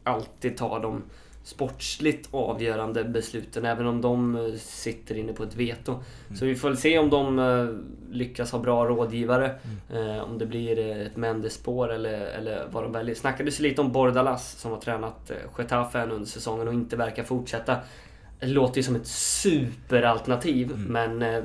alltid 0.05 0.57
tar 0.57 0.81
de 0.81 1.03
sportsligt 1.49 2.29
avgörande 2.31 3.05
besluten. 3.05 3.65
Även 3.65 3.87
om 3.87 4.01
de 4.01 4.37
eh, 4.37 4.55
sitter 4.55 5.15
inne 5.15 5.33
på 5.33 5.43
ett 5.43 5.55
veto. 5.55 6.03
Så 6.39 6.45
vi 6.45 6.55
får 6.55 6.75
se 6.75 6.99
om 6.99 7.11
de 7.11 7.39
eh, 7.39 7.69
lyckas 8.15 8.53
ha 8.53 8.59
bra 8.59 8.85
rådgivare. 8.85 9.55
Eh, 9.93 10.19
om 10.19 10.39
det 10.39 10.47
blir 10.47 10.79
eh, 10.79 11.07
ett 11.07 11.17
Mendes-spår 11.17 11.93
eller, 11.93 12.21
eller 12.21 12.67
vad 12.71 12.83
de 12.83 12.93
väljer. 12.93 13.15
Snackades 13.15 13.61
lite 13.61 13.81
om 13.81 13.93
Bordalas 13.93 14.53
som 14.53 14.71
har 14.71 14.81
tränat 14.81 15.31
eh, 15.31 15.37
Getafe 15.59 16.03
under 16.03 16.27
säsongen 16.27 16.69
och 16.69 16.75
inte 16.75 16.97
verkar 16.97 17.25
fortsätta. 17.25 17.77
Det 18.41 18.47
låter 18.47 18.77
ju 18.77 18.83
som 18.83 18.97
ett 18.97 19.07
superalternativ 19.07 20.73
men 20.77 21.23
eh, 21.23 21.43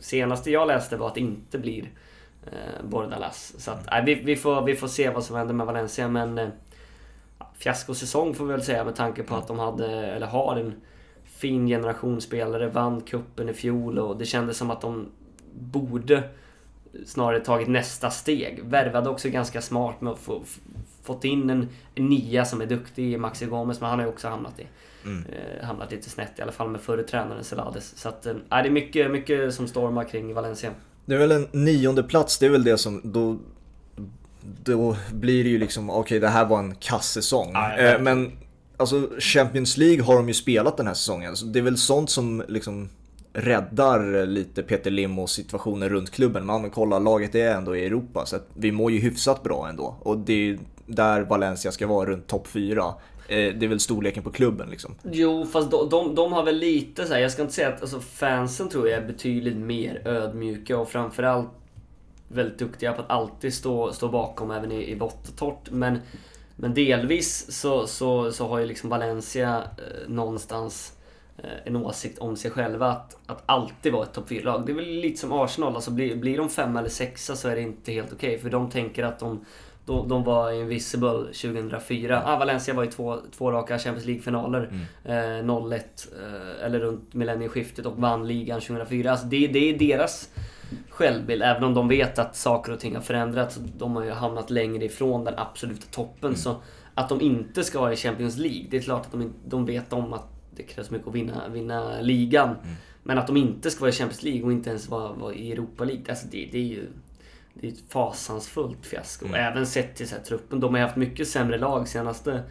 senaste 0.00 0.50
jag 0.50 0.68
läste 0.68 0.96
var 0.96 1.06
att 1.06 1.14
det 1.14 1.20
inte 1.20 1.58
blir 1.58 1.90
eh, 2.46 2.84
Bordalas. 2.84 3.54
Så 3.58 3.70
att, 3.70 3.88
nej, 3.90 4.02
vi, 4.06 4.14
vi, 4.14 4.36
får, 4.36 4.62
vi 4.62 4.76
får 4.76 4.88
se 4.88 5.10
vad 5.10 5.24
som 5.24 5.36
händer 5.36 5.54
med 5.54 5.66
Valencia 5.66 6.08
men 6.08 6.38
eh, 6.38 6.48
fiaskosäsong 7.58 8.34
får 8.34 8.44
vi 8.44 8.52
väl 8.52 8.62
säga 8.62 8.84
med 8.84 8.96
tanke 8.96 9.22
på 9.22 9.34
att 9.34 9.48
de 9.48 9.58
hade, 9.58 9.86
eller 9.86 10.26
har 10.26 10.56
en 10.56 10.74
fin 11.24 11.66
generation 11.66 12.20
spelare, 12.20 12.68
vann 12.68 13.00
kuppen 13.00 13.48
i 13.48 13.52
fjol 13.52 13.98
och 13.98 14.16
det 14.16 14.26
kändes 14.26 14.56
som 14.56 14.70
att 14.70 14.80
de 14.80 15.06
borde 15.54 16.22
snarare 17.06 17.40
tagit 17.40 17.68
nästa 17.68 18.10
steg. 18.10 18.60
Värvade 18.64 19.10
också 19.10 19.28
ganska 19.28 19.62
smart 19.62 20.00
med 20.00 20.12
att 20.12 20.18
få 20.18 20.42
fått 21.02 21.24
in 21.24 21.50
en, 21.50 21.68
en 21.94 22.08
nia 22.08 22.44
som 22.44 22.60
är 22.60 22.66
duktig 22.66 23.12
i 23.12 23.18
Maxi 23.18 23.46
Gomez, 23.46 23.80
men 23.80 23.90
han 23.90 23.98
har 23.98 24.06
ju 24.06 24.12
också 24.12 24.28
hamnat 24.28 24.60
i 24.60 24.66
Mm. 25.04 25.24
eh, 25.24 25.66
hamnat 25.66 25.90
lite 25.90 26.10
snett 26.10 26.38
i 26.38 26.42
alla 26.42 26.52
fall 26.52 26.68
med 26.70 26.80
förre 26.80 27.02
tränaren 27.02 27.44
Celades. 27.44 27.98
Så 27.98 28.08
att, 28.08 28.26
eh, 28.26 28.34
det 28.48 28.54
är 28.54 28.70
mycket, 28.70 29.10
mycket 29.10 29.54
som 29.54 29.68
stormar 29.68 30.04
kring 30.04 30.34
Valencia. 30.34 30.70
Det 31.04 31.14
är 31.14 31.18
väl 31.18 31.32
en 31.32 31.48
nionde 31.52 32.02
plats, 32.02 32.38
det 32.38 32.46
är 32.46 32.50
väl 32.50 32.64
det 32.64 32.78
som 32.78 33.00
då 33.04 33.36
då 34.64 34.96
blir 35.12 35.44
det 35.44 35.50
ju 35.50 35.58
liksom, 35.58 35.90
okej 35.90 36.20
det 36.20 36.28
här 36.28 36.44
var 36.44 36.58
en 36.58 36.74
ja, 36.80 37.00
eh, 37.72 37.76
verkligen. 37.76 38.04
men 38.04 38.32
alltså 38.76 39.08
Champions 39.18 39.76
League 39.76 40.02
har 40.02 40.16
de 40.16 40.28
ju 40.28 40.34
spelat 40.34 40.76
den 40.76 40.86
här 40.86 40.94
säsongen. 40.94 41.36
Så 41.36 41.46
det 41.46 41.58
är 41.58 41.62
väl 41.62 41.78
sånt 41.78 42.10
som 42.10 42.42
liksom 42.48 42.88
räddar 43.32 44.26
lite 44.26 44.62
Peter 44.62 44.90
Lim 44.90 45.18
och 45.18 45.30
situationen 45.30 45.88
runt 45.88 46.10
klubben. 46.10 46.46
Man 46.46 46.70
kollar, 46.70 47.00
laget 47.00 47.34
är 47.34 47.54
ändå 47.54 47.76
i 47.76 47.86
Europa 47.86 48.26
så 48.26 48.36
att 48.36 48.48
vi 48.54 48.72
mår 48.72 48.92
ju 48.92 48.98
hyfsat 48.98 49.42
bra 49.42 49.68
ändå. 49.68 49.96
Och 50.00 50.18
det 50.18 50.32
är 50.32 50.36
ju 50.36 50.58
där 50.86 51.20
Valencia 51.20 51.72
ska 51.72 51.86
vara, 51.86 52.10
runt 52.10 52.26
topp 52.26 52.46
4. 52.46 52.84
Eh, 53.28 53.36
det 53.36 53.62
är 53.62 53.68
väl 53.68 53.80
storleken 53.80 54.22
på 54.22 54.30
klubben 54.30 54.70
liksom. 54.70 54.94
Jo, 55.02 55.46
fast 55.46 55.70
de, 55.70 55.88
de, 55.88 56.14
de 56.14 56.32
har 56.32 56.44
väl 56.44 56.56
lite 56.56 57.06
så 57.06 57.12
här, 57.12 57.20
jag 57.20 57.32
ska 57.32 57.42
inte 57.42 57.54
säga 57.54 57.68
att 57.68 57.80
alltså, 57.80 58.00
fansen 58.00 58.68
tror 58.68 58.88
jag 58.88 59.02
är 59.02 59.06
betydligt 59.06 59.56
mer 59.56 60.02
ödmjuka 60.08 60.78
och 60.78 60.88
framförallt 60.88 61.48
väldigt 62.28 62.58
duktiga 62.58 62.92
på 62.92 63.02
att 63.02 63.10
alltid 63.10 63.54
stå, 63.54 63.92
stå 63.92 64.08
bakom 64.08 64.50
även 64.50 64.72
i, 64.72 64.90
i 64.90 64.94
vått 64.94 65.28
och 65.28 65.36
torrt. 65.36 65.70
Men, 65.70 65.98
men 66.56 66.74
delvis 66.74 67.52
så, 67.52 67.86
så, 67.86 68.32
så 68.32 68.48
har 68.48 68.58
ju 68.58 68.66
liksom 68.66 68.90
Valencia 68.90 69.56
eh, 69.56 70.08
någonstans 70.08 70.92
eh, 71.38 71.50
en 71.64 71.76
åsikt 71.76 72.18
om 72.18 72.36
sig 72.36 72.50
själva 72.50 72.86
att, 72.86 73.16
att 73.26 73.42
alltid 73.46 73.92
vara 73.92 74.02
ett 74.02 74.12
topp 74.12 74.30
4-lag. 74.30 74.66
Det 74.66 74.72
är 74.72 74.76
väl 74.76 74.84
lite 74.84 75.20
som 75.20 75.32
Arsenal, 75.32 75.74
alltså 75.74 75.90
blir, 75.90 76.16
blir 76.16 76.38
de 76.38 76.48
femma 76.48 76.78
eller 76.78 76.88
sexa 76.88 77.36
så 77.36 77.48
är 77.48 77.54
det 77.54 77.62
inte 77.62 77.92
helt 77.92 78.12
okej. 78.12 78.38
för 78.38 78.50
de 78.50 78.70
tänker 78.70 79.04
att 79.04 79.18
de, 79.18 79.44
de, 79.86 80.08
de 80.08 80.24
var 80.24 80.52
invisible 80.52 81.18
2004. 81.18 82.22
Ah, 82.24 82.38
Valencia 82.38 82.74
var 82.74 82.84
i 82.84 82.86
två, 82.86 83.18
två 83.36 83.52
raka 83.52 83.78
Champions 83.78 84.06
League-finaler. 84.06 84.70
Eh, 85.04 85.12
0-1, 85.12 85.74
eh, 85.74 86.64
eller 86.66 86.78
runt 86.80 87.14
millennieskiftet 87.14 87.86
och 87.86 87.96
vann 87.96 88.28
ligan 88.28 88.60
2004. 88.60 89.10
Alltså 89.10 89.26
det, 89.26 89.46
det 89.46 89.58
är 89.58 89.78
deras 89.78 90.30
självbild, 90.88 91.42
även 91.42 91.64
om 91.64 91.74
de 91.74 91.88
vet 91.88 92.18
att 92.18 92.36
saker 92.36 92.72
och 92.72 92.80
ting 92.80 92.94
har 92.94 93.02
förändrats. 93.02 93.58
De 93.78 93.96
har 93.96 94.04
ju 94.04 94.10
hamnat 94.10 94.50
längre 94.50 94.84
ifrån 94.84 95.24
den 95.24 95.34
absoluta 95.36 95.86
toppen. 95.90 96.36
Så 96.36 96.56
att 96.94 97.08
de 97.08 97.20
inte 97.20 97.64
ska 97.64 97.80
vara 97.80 97.92
i 97.92 97.96
Champions 97.96 98.36
League, 98.36 98.66
det 98.70 98.76
är 98.76 98.80
klart 98.80 99.06
att 99.06 99.12
de, 99.12 99.32
de 99.46 99.66
vet 99.66 99.92
om 99.92 100.12
att 100.12 100.28
det 100.56 100.62
krävs 100.62 100.90
mycket 100.90 101.08
att 101.08 101.14
vinna, 101.14 101.48
vinna 101.48 102.00
ligan. 102.00 102.54
Men 103.02 103.18
att 103.18 103.26
de 103.26 103.36
inte 103.36 103.70
ska 103.70 103.80
vara 103.80 103.90
i 103.90 103.92
Champions 103.92 104.22
League 104.22 104.42
och 104.42 104.52
inte 104.52 104.70
ens 104.70 104.88
vara, 104.88 105.12
vara 105.12 105.34
i 105.34 105.52
Europa 105.52 105.84
League, 105.84 106.04
alltså 106.08 106.26
det, 106.30 106.48
det 106.52 106.58
är 106.58 106.62
ju... 106.62 106.86
Det 107.60 107.66
är 107.66 107.72
ett 107.72 107.82
fasansfullt 107.88 108.86
fiasko. 108.86 109.26
Även 109.34 109.66
sett 109.66 109.96
till 109.96 110.08
så 110.08 110.16
här, 110.16 110.22
truppen. 110.22 110.60
De 110.60 110.74
har 110.74 110.80
haft 110.80 110.96
mycket 110.96 111.28
sämre 111.28 111.58
lag 111.58 111.88
senaste 111.88 112.42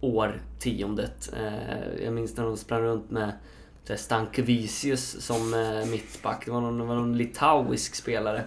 årtiondet. 0.00 1.32
Eh, 1.36 2.04
jag 2.04 2.12
minns 2.12 2.36
när 2.36 2.44
de 2.44 2.56
sprang 2.56 2.82
runt 2.82 3.10
med 3.10 3.32
Stankevicius 3.96 5.26
som 5.26 5.54
eh, 5.54 5.90
mittback. 5.90 6.42
Det 6.44 6.50
var 6.50 6.60
någon, 6.60 6.78
det 6.78 6.84
var 6.84 6.94
någon 6.94 7.16
litauisk 7.16 7.94
spelare. 7.94 8.42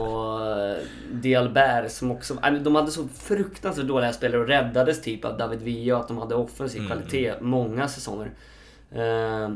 Och 0.00 0.46
eh, 0.46 0.78
Dialbert 1.12 1.90
som 1.90 2.10
också... 2.10 2.34
äh, 2.44 2.52
De 2.52 2.74
hade 2.74 2.90
så 2.90 3.08
fruktansvärt 3.08 3.86
dåliga 3.86 4.12
spelare 4.12 4.40
och 4.40 4.48
räddades 4.48 5.02
typ 5.02 5.24
av 5.24 5.36
David 5.36 5.62
Villa 5.62 5.96
att 5.96 6.08
de 6.08 6.18
hade 6.18 6.34
offensiv 6.34 6.86
kvalitet 6.86 7.34
många 7.40 7.88
säsonger. 7.88 8.30
Eh, 8.90 9.50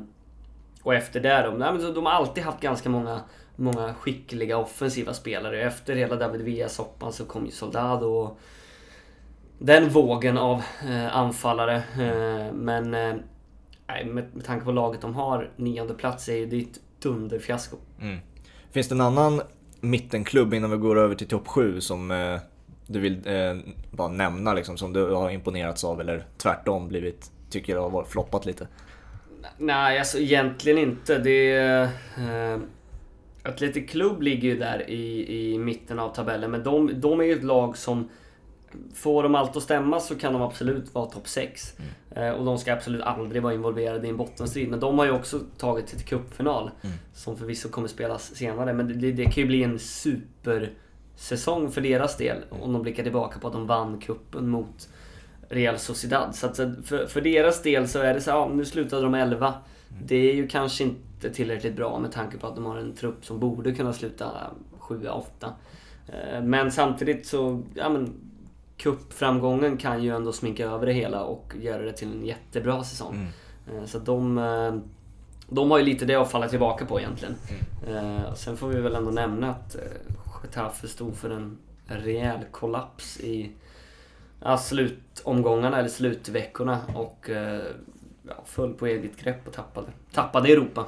och 0.83 0.95
efter 0.95 1.21
det 1.21 1.43
då, 1.43 1.51
nej, 1.51 1.73
men 1.73 1.95
de 1.95 2.07
har 2.07 2.13
alltid 2.13 2.45
haft 2.45 2.61
ganska 2.61 2.89
många, 2.89 3.21
många 3.57 3.95
skickliga 3.95 4.59
offensiva 4.59 5.15
spelare. 5.15 5.63
Efter 5.63 5.97
hela 5.97 6.17
David 6.17 6.41
Villa-soppan 6.41 7.13
så 7.13 7.25
kom 7.25 7.47
ju 7.47 7.53
Soldado 7.53 8.07
och 8.07 8.39
den 9.59 9.89
vågen 9.89 10.39
av 10.39 10.63
eh, 10.89 11.17
anfallare. 11.17 11.77
Eh, 11.77 12.53
men 12.53 12.95
eh, 12.95 13.15
med, 14.05 14.35
med 14.35 14.45
tanke 14.45 14.65
på 14.65 14.73
laget 14.73 15.01
de 15.01 15.15
har, 15.15 15.51
nionde 15.57 15.95
plats 15.95 16.29
är 16.29 16.37
ju 16.37 16.47
det 16.47 16.57
är 16.57 16.61
ett 16.61 16.81
dunderfiasko. 17.03 17.77
Finns 18.73 18.89
det 18.89 18.95
en 18.95 19.01
annan 19.01 19.43
mittenklubb 19.81 20.55
innan 20.55 20.71
vi 20.71 20.77
går 20.77 20.99
över 20.99 21.15
till 21.15 21.29
topp 21.29 21.49
7 21.49 21.81
som 21.81 22.11
eh, 22.11 22.39
du 22.87 23.01
vill 23.01 23.21
eh, 23.25 23.57
bara 23.91 24.09
nämna 24.09 24.55
liksom, 24.55 24.77
som 24.77 24.93
du 24.93 25.15
har 25.15 25.31
imponerats 25.31 25.85
av 25.85 26.01
eller 26.01 26.27
tvärtom 26.37 26.89
blivit, 26.89 27.31
tycker 27.51 27.77
har 27.77 27.91
varit 27.91 28.09
floppat 28.09 28.47
lite? 28.47 28.69
Nej, 29.59 29.99
alltså 29.99 30.19
egentligen 30.19 30.79
inte. 30.79 31.19
Det 31.19 31.53
är... 31.53 31.83
Eh, 32.19 32.61
Atletic 33.43 33.91
Club 33.91 34.23
ligger 34.23 34.49
ju 34.49 34.59
där 34.59 34.91
i, 34.91 35.27
i 35.53 35.59
mitten 35.59 35.99
av 35.99 36.15
tabellen, 36.15 36.51
men 36.51 36.63
de, 36.63 37.01
de 37.01 37.21
är 37.21 37.25
ju 37.25 37.33
ett 37.33 37.45
lag 37.45 37.77
som 37.77 38.09
Får 38.95 39.23
de 39.23 39.35
allt 39.35 39.57
att 39.57 39.63
stämma 39.63 40.01
så 40.01 40.15
kan 40.15 40.33
de 40.33 40.43
absolut 40.43 40.95
vara 40.95 41.07
topp 41.07 41.29
6. 41.29 41.75
Mm. 41.79 41.91
Eh, 42.11 42.39
och 42.39 42.45
de 42.45 42.59
ska 42.59 42.73
absolut 42.73 43.03
aldrig 43.03 43.43
vara 43.43 43.55
involverade 43.55 44.07
i 44.07 44.11
en 44.11 44.17
bottenstrid. 44.17 44.69
Men 44.69 44.81
de 44.81 44.99
har 44.99 45.05
ju 45.05 45.11
också 45.11 45.41
tagit 45.59 45.89
sig 45.89 45.99
till 45.99 46.09
cupfinal. 46.09 46.71
Mm. 46.83 46.97
Som 47.15 47.37
förvisso 47.37 47.69
kommer 47.69 47.89
spelas 47.89 48.35
senare. 48.35 48.73
Men 48.73 49.01
det, 49.01 49.13
det, 49.13 49.25
kan 49.25 49.35
ju 49.35 49.47
bli 49.47 49.63
en 49.63 49.79
supersäsong 49.79 51.71
för 51.71 51.81
deras 51.81 52.17
del. 52.17 52.37
Om 52.51 52.73
de 52.73 52.83
blickar 52.83 53.03
tillbaka 53.03 53.39
på 53.39 53.47
att 53.47 53.53
de 53.53 53.67
vann 53.67 54.01
kuppen 54.01 54.49
mot 54.49 54.89
Real 55.49 55.79
Sociedad. 55.79 56.35
Så 56.35 56.49
för, 56.85 57.07
för 57.07 57.21
deras 57.21 57.63
del 57.63 57.89
så 57.89 57.99
är 57.99 58.15
det 58.15 58.21
så 58.21 58.31
ja, 58.31 58.51
nu 58.55 58.65
slutade 58.65 59.03
de 59.03 59.15
11. 59.15 59.47
Mm. 59.47 60.03
Det 60.07 60.17
är 60.17 60.35
ju 60.35 60.49
kanske 60.49 60.85
inte 60.85 61.31
tillräckligt 61.31 61.77
bra 61.77 61.99
med 61.99 62.13
tanke 62.13 62.39
på 62.39 62.47
att 62.47 62.55
de 62.55 62.67
har 62.67 62.77
en 62.77 62.93
trupp 62.93 63.25
som 63.25 63.41
borde 63.41 63.75
kunna 63.75 63.93
sluta 63.93 64.31
7-8. 64.79 65.23
Eh, 66.07 66.43
men 66.43 66.73
samtidigt 66.73 67.27
så, 67.27 67.63
ja 67.75 67.89
men 67.89 68.30
Cupframgången 68.81 69.77
kan 69.77 70.03
ju 70.03 70.17
ändå 70.17 70.33
sminka 70.33 70.67
över 70.67 70.87
det 70.87 70.93
hela 70.93 71.25
och 71.25 71.55
göra 71.61 71.83
det 71.83 71.93
till 71.93 72.13
en 72.13 72.27
jättebra 72.27 72.85
säsong. 72.85 73.15
Mm. 73.15 73.79
Eh, 73.79 73.87
så 73.87 73.99
de, 73.99 74.39
eh, 74.39 74.75
de 75.49 75.71
har 75.71 75.79
ju 75.79 75.85
lite 75.85 76.05
det 76.05 76.15
att 76.15 76.31
falla 76.31 76.49
tillbaka 76.49 76.87
på 76.87 77.01
egentligen. 77.01 77.35
Mm. 77.87 78.35
Sen 78.37 78.57
får 78.57 78.69
vi 78.69 78.81
väl 78.81 78.95
ändå 78.95 79.11
nämna 79.11 79.51
att 79.51 79.77
Getafe 80.43 80.89
stod 80.89 81.17
för 81.17 81.31
en 81.31 81.59
rejäl 81.87 82.41
kollaps 82.51 83.21
i 83.21 83.51
ja, 84.43 84.59
slutomgångarna, 84.59 85.79
eller 85.79 85.89
slutveckorna 85.89 86.81
och 86.95 87.31
ja, 88.23 88.35
föll 88.45 88.75
på 88.75 88.87
eget 88.87 89.17
grepp 89.23 89.47
och 89.47 89.53
tappade, 89.53 89.87
tappade 90.13 90.49
Europa. 90.49 90.85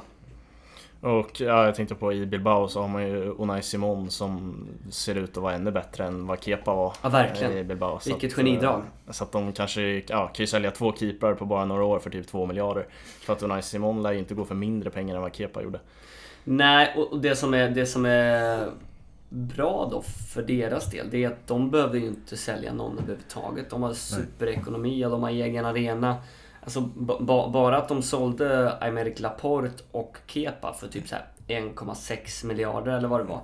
Och 1.03 1.41
ja, 1.41 1.65
jag 1.65 1.75
tänkte 1.75 1.95
på 1.95 2.13
i 2.13 2.25
Bilbao 2.25 2.67
så 2.67 2.81
har 2.81 2.87
man 2.87 3.07
ju 3.07 3.35
Unai 3.37 3.61
Simon 3.61 4.09
som 4.09 4.55
ser 4.89 5.15
ut 5.15 5.37
att 5.37 5.43
vara 5.43 5.53
ännu 5.53 5.71
bättre 5.71 6.05
än 6.05 6.27
vad 6.27 6.43
Kepa 6.43 6.75
var 6.75 6.93
ja, 7.01 7.09
verkligen. 7.09 7.57
i 7.57 7.63
Bilbao. 7.63 7.99
Vilket 8.05 8.31
att, 8.31 8.37
genidrag. 8.37 8.81
Eh, 9.07 9.11
så 9.11 9.23
att 9.23 9.31
de 9.31 9.53
kanske 9.53 9.81
ja, 10.07 10.27
kan 10.27 10.43
ju 10.43 10.47
sälja 10.47 10.71
två 10.71 10.93
keeprar 10.93 11.33
på 11.33 11.45
bara 11.45 11.65
några 11.65 11.83
år 11.83 11.99
för 11.99 12.09
typ 12.09 12.27
2 12.27 12.45
miljarder. 12.45 12.87
För 13.19 13.33
att 13.33 13.43
Unai 13.43 13.61
Simon 13.61 14.03
lär 14.03 14.11
ju 14.11 14.19
inte 14.19 14.33
gå 14.33 14.45
för 14.45 14.55
mindre 14.55 14.89
pengar 14.89 15.15
än 15.15 15.21
vad 15.21 15.35
Kepa 15.35 15.63
gjorde. 15.63 15.79
Nej, 16.43 16.95
och 16.97 17.19
det 17.19 17.35
som 17.35 17.53
är, 17.53 17.69
det 17.69 17.85
som 17.85 18.05
är 18.05 18.69
bra 19.29 19.87
då 19.91 20.01
för 20.33 20.41
deras 20.41 20.91
del, 20.91 21.09
det 21.09 21.23
är 21.23 21.27
att 21.27 21.47
de 21.47 21.71
behöver 21.71 21.99
ju 21.99 22.07
inte 22.07 22.37
sälja 22.37 22.73
någon 22.73 22.97
överhuvudtaget. 22.97 23.69
De 23.69 23.83
har 23.83 23.93
superekonomi 23.93 25.05
och 25.05 25.11
de 25.11 25.23
har 25.23 25.29
egen 25.29 25.65
arena. 25.65 26.15
Alltså 26.63 26.81
ba 26.81 27.49
bara 27.49 27.77
att 27.77 27.87
de 27.87 28.01
sålde 28.01 28.77
Aymeric 28.81 29.19
Laporte 29.19 29.83
och 29.91 30.17
Kepa 30.27 30.73
för 30.73 30.87
typ 30.87 31.05
1,6 31.47 32.45
miljarder 32.45 32.91
eller 32.91 33.07
vad 33.07 33.19
det 33.19 33.23
var. 33.23 33.41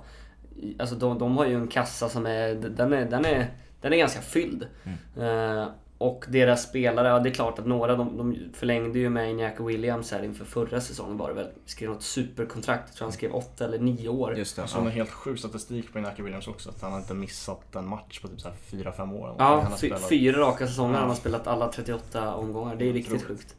Alltså 0.78 0.94
de, 0.94 1.18
de 1.18 1.36
har 1.36 1.46
ju 1.46 1.54
en 1.54 1.68
kassa 1.68 2.08
som 2.08 2.26
är, 2.26 2.54
den 2.54 2.92
är, 2.92 3.04
den 3.04 3.24
är, 3.24 3.50
den 3.80 3.92
är 3.92 3.96
ganska 3.96 4.20
fylld. 4.20 4.66
Mm. 4.84 5.28
Uh, 5.28 5.68
och 6.00 6.24
deras 6.28 6.62
spelare, 6.62 7.08
ja 7.08 7.18
det 7.18 7.28
är 7.28 7.34
klart 7.34 7.58
att 7.58 7.66
några, 7.66 7.96
de, 7.96 8.16
de 8.16 8.36
förlängde 8.54 8.98
ju 8.98 9.10
med 9.10 9.34
Iñaki 9.34 9.66
Williams 9.66 10.12
här 10.12 10.24
inför 10.24 10.44
förra 10.44 10.80
säsongen 10.80 11.16
var 11.16 11.28
det 11.28 11.34
väl. 11.34 11.48
Skrev 11.64 11.90
något 11.90 12.02
superkontrakt, 12.02 12.82
jag 12.86 12.96
tror 12.96 13.06
han 13.06 13.12
skrev 13.12 13.34
8 13.34 13.64
eller 13.64 13.78
9 13.78 14.08
år. 14.08 14.38
Just 14.38 14.56
det. 14.56 14.62
Jag 14.62 14.68
såg 14.68 14.86
en 14.86 14.90
helt 14.90 15.10
sjuk 15.10 15.38
statistik 15.38 15.92
på 15.92 15.98
Iñaki 15.98 16.22
Williams 16.22 16.48
också. 16.48 16.70
Att 16.70 16.82
han 16.82 16.92
har 16.92 16.98
inte 16.98 17.14
missat 17.14 17.74
en 17.76 17.86
match 17.88 18.20
på 18.20 18.28
typ 18.28 18.38
4-5 18.70 19.14
år. 19.14 19.34
Ja, 19.38 19.68
fyra 20.08 20.40
raka 20.40 20.66
säsonger. 20.66 20.94
Ja. 20.94 21.00
Han 21.00 21.08
har 21.08 21.16
spelat 21.16 21.46
alla 21.46 21.72
38 21.72 22.34
omgångar. 22.34 22.76
Det 22.76 22.88
är 22.88 22.92
riktigt 22.92 23.24
sjukt. 23.24 23.56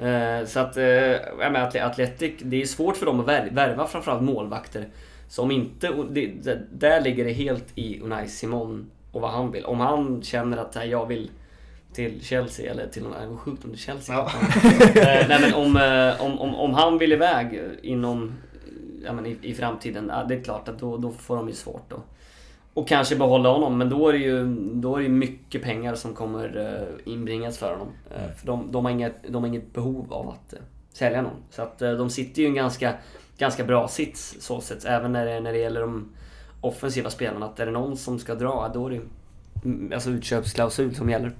Uh, 0.00 0.46
så 0.46 0.60
att, 0.60 0.76
uh, 0.76 0.84
ja 0.84 1.50
men 1.50 1.56
Atletic, 1.56 2.34
det 2.42 2.62
är 2.62 2.66
svårt 2.66 2.96
för 2.96 3.06
dem 3.06 3.20
att 3.20 3.26
värva 3.26 3.86
framförallt 3.86 4.22
målvakter. 4.22 4.88
Så 5.28 5.42
om 5.42 5.50
inte, 5.50 5.92
det, 6.10 6.26
det, 6.26 6.62
där 6.72 7.00
ligger 7.00 7.24
det 7.24 7.32
helt 7.32 7.66
i 7.74 8.00
Unai 8.00 8.28
Simon 8.28 8.90
och 9.12 9.20
vad 9.20 9.30
han 9.30 9.50
vill. 9.50 9.64
Om 9.64 9.80
han 9.80 10.22
känner 10.22 10.56
att 10.56 10.88
jag 10.88 11.06
vill 11.06 11.30
till 11.94 12.24
Chelsea, 12.24 12.70
eller 12.70 12.86
till 12.86 13.02
någon, 13.02 13.30
det 13.30 13.36
sjukt 13.36 13.64
om 13.64 13.70
det 13.70 13.76
är 13.76 13.78
Chelsea. 13.78 14.16
Ja. 14.16 14.30
Eh, 15.00 15.28
nej 15.28 15.40
men 15.40 15.54
om, 15.54 15.76
eh, 15.76 16.26
om, 16.26 16.38
om, 16.38 16.54
om 16.54 16.74
han 16.74 16.98
vill 16.98 17.12
iväg 17.12 17.60
inom, 17.82 18.32
ja, 19.04 19.12
men 19.12 19.26
i, 19.26 19.38
i 19.42 19.54
framtiden, 19.54 20.10
ja, 20.12 20.24
det 20.24 20.34
är 20.34 20.42
klart 20.42 20.68
att 20.68 20.78
då, 20.78 20.96
då 20.96 21.10
får 21.10 21.36
de 21.36 21.48
ju 21.48 21.54
svårt 21.54 21.90
då. 21.90 22.02
Och 22.74 22.88
kanske 22.88 23.16
behålla 23.16 23.48
honom, 23.48 23.78
men 23.78 23.90
då 23.90 24.08
är 24.08 24.12
det 24.12 24.18
ju 24.18 24.46
då 24.72 24.96
är 24.96 25.02
det 25.02 25.08
mycket 25.08 25.62
pengar 25.62 25.94
som 25.94 26.14
kommer 26.14 26.56
uh, 26.56 27.12
inbringas 27.12 27.58
för 27.58 27.72
honom. 27.72 27.88
Uh, 27.88 28.34
för 28.36 28.46
de, 28.46 28.72
de, 28.72 28.84
har 28.84 28.92
inget, 28.92 29.14
de 29.28 29.42
har 29.42 29.48
inget 29.48 29.72
behov 29.72 30.12
av 30.12 30.28
att 30.28 30.54
sälja 30.92 31.22
någon. 31.22 31.42
Så 31.50 31.62
att 31.62 31.78
de 31.78 32.10
sitter 32.10 32.42
ju 32.42 32.44
i 32.44 32.48
en 32.48 32.54
ganska, 32.54 32.94
ganska 33.38 33.64
bra 33.64 33.88
sits 33.88 34.36
så 34.40 34.60
sett, 34.60 34.84
även 34.84 35.12
när 35.12 35.26
det, 35.26 35.40
när 35.40 35.52
det 35.52 35.58
gäller 35.58 35.80
de 35.80 36.12
offensiva 36.64 37.10
spelarna. 37.10 37.46
Att 37.46 37.60
är 37.60 37.66
det 37.66 37.72
någon 37.72 37.96
som 37.96 38.18
ska 38.18 38.34
dra, 38.34 38.70
då 38.74 38.86
är 38.86 38.90
det 38.90 39.00
mm, 39.64 39.92
alltså 39.94 40.10
utköpsklausul 40.10 40.94
som 40.94 41.10
gäller. 41.10 41.32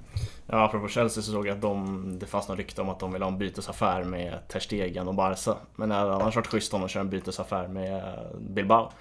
Ja, 0.47 0.65
apropå 0.65 0.87
Chelsea 0.87 1.23
så 1.23 1.31
såg 1.31 1.47
jag 1.47 1.55
att 1.55 1.61
de, 1.61 2.19
det 2.19 2.25
fanns 2.25 2.47
något 2.47 2.57
rykte 2.57 2.81
om 2.81 2.89
att 2.89 2.99
de 2.99 3.13
vill 3.13 3.21
ha 3.21 3.29
en 3.29 3.37
bytesaffär 3.37 4.03
med 4.03 4.47
Ter 4.47 4.59
Stegen 4.59 5.07
och 5.07 5.15
Barca. 5.15 5.55
Men 5.75 5.89
det 5.89 5.95
hade 5.95 6.13
annars 6.13 6.35
varit 6.35 6.47
schysst 6.47 6.73
om 6.73 6.79
de 6.79 6.89
kör 6.89 6.99
en 6.99 7.09
bytesaffär 7.09 7.67
med 7.67 8.19
Bilbao. 8.39 8.91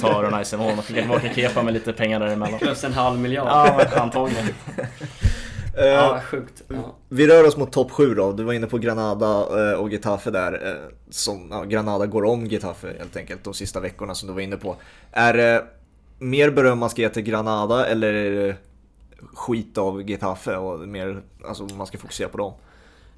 Tar 0.00 0.24
Unai 0.24 0.44
Simon 0.44 0.78
och 0.78 0.84
skickar 0.84 1.00
tillbaka 1.00 1.34
Kepa 1.34 1.62
med 1.62 1.74
lite 1.74 1.92
pengar 1.92 2.20
däremellan. 2.20 2.58
Plus 2.58 2.84
en 2.84 2.92
halv 2.92 3.18
miljard. 3.18 3.46
Ja, 3.46 3.84
antagligen. 3.96 4.44
Uh, 5.78 5.84
ja, 5.84 6.20
sjukt. 6.20 6.62
Ja. 6.68 6.94
Vi 7.08 7.26
rör 7.26 7.46
oss 7.46 7.56
mot 7.56 7.72
topp 7.72 7.90
7 7.90 8.14
då. 8.14 8.32
Du 8.32 8.42
var 8.42 8.52
inne 8.52 8.66
på 8.66 8.78
Granada 8.78 9.46
uh, 9.72 9.80
och 9.80 9.90
Getafe 9.90 10.30
där. 10.30 10.52
Uh, 10.52 10.90
som, 11.10 11.52
uh, 11.52 11.64
Granada 11.64 12.06
går 12.06 12.24
om 12.24 12.46
Getafe 12.46 12.94
helt 12.98 13.16
enkelt 13.16 13.44
de 13.44 13.54
sista 13.54 13.80
veckorna 13.80 14.14
som 14.14 14.28
du 14.28 14.34
var 14.34 14.40
inne 14.40 14.56
på. 14.56 14.76
Är 15.12 15.34
det 15.34 15.64
mer 16.18 16.50
beröm 16.50 16.78
man 16.78 16.90
ska 16.90 17.02
ge 17.02 17.08
till 17.08 17.22
Granada 17.22 17.86
eller 17.86 18.56
skit 19.32 19.78
av 19.78 20.10
Getafe 20.10 20.56
och 20.56 20.88
mer, 20.88 21.22
alltså 21.44 21.64
man 21.64 21.86
ska 21.86 21.98
fokusera 21.98 22.28
på 22.28 22.38
dem. 22.38 22.52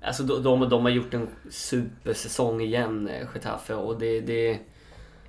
Alltså 0.03 0.23
de, 0.23 0.43
de, 0.43 0.69
de 0.69 0.83
har 0.83 0.91
gjort 0.91 1.15
en 1.15 1.29
supersäsong 1.51 2.61
igen, 2.61 3.09
eh, 3.09 3.27
Getafe 3.35 3.75
och 3.75 3.99
det, 3.99 4.21
det 4.21 4.59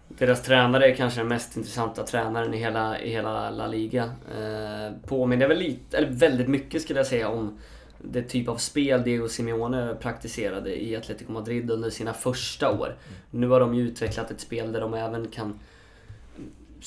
deras 0.08 0.44
tränare 0.44 0.92
är 0.92 0.96
kanske 0.96 1.20
den 1.20 1.28
mest 1.28 1.58
intressanta 1.58 2.04
tränaren 2.04 2.54
i 2.54 2.58
hela, 2.58 3.00
i 3.00 3.10
hela 3.10 3.50
La 3.50 3.68
Liga. 3.68 4.04
Eh, 4.04 5.08
påminner 5.08 5.48
väl 5.48 5.58
lite, 5.58 5.98
eller 5.98 6.10
väldigt 6.10 6.48
mycket 6.48 6.82
skulle 6.82 7.00
jag 7.00 7.08
säga 7.08 7.30
om 7.30 7.60
det 7.98 8.22
typ 8.22 8.48
av 8.48 8.56
spel 8.56 9.04
Diego 9.04 9.28
Simeone 9.28 9.96
praktiserade 10.02 10.84
i 10.84 10.96
Atletico 10.96 11.32
Madrid 11.32 11.72
under 11.72 11.90
sina 11.90 12.14
första 12.14 12.72
år. 12.72 12.86
Mm. 12.86 12.98
Nu 13.32 13.48
har 13.48 13.60
de 13.60 13.76
ju 13.76 13.88
utvecklat 13.88 14.32
ett 14.32 14.42
spel 14.42 14.72
där 14.72 14.82
de 14.82 14.94
även 14.94 15.28
kan 15.28 15.60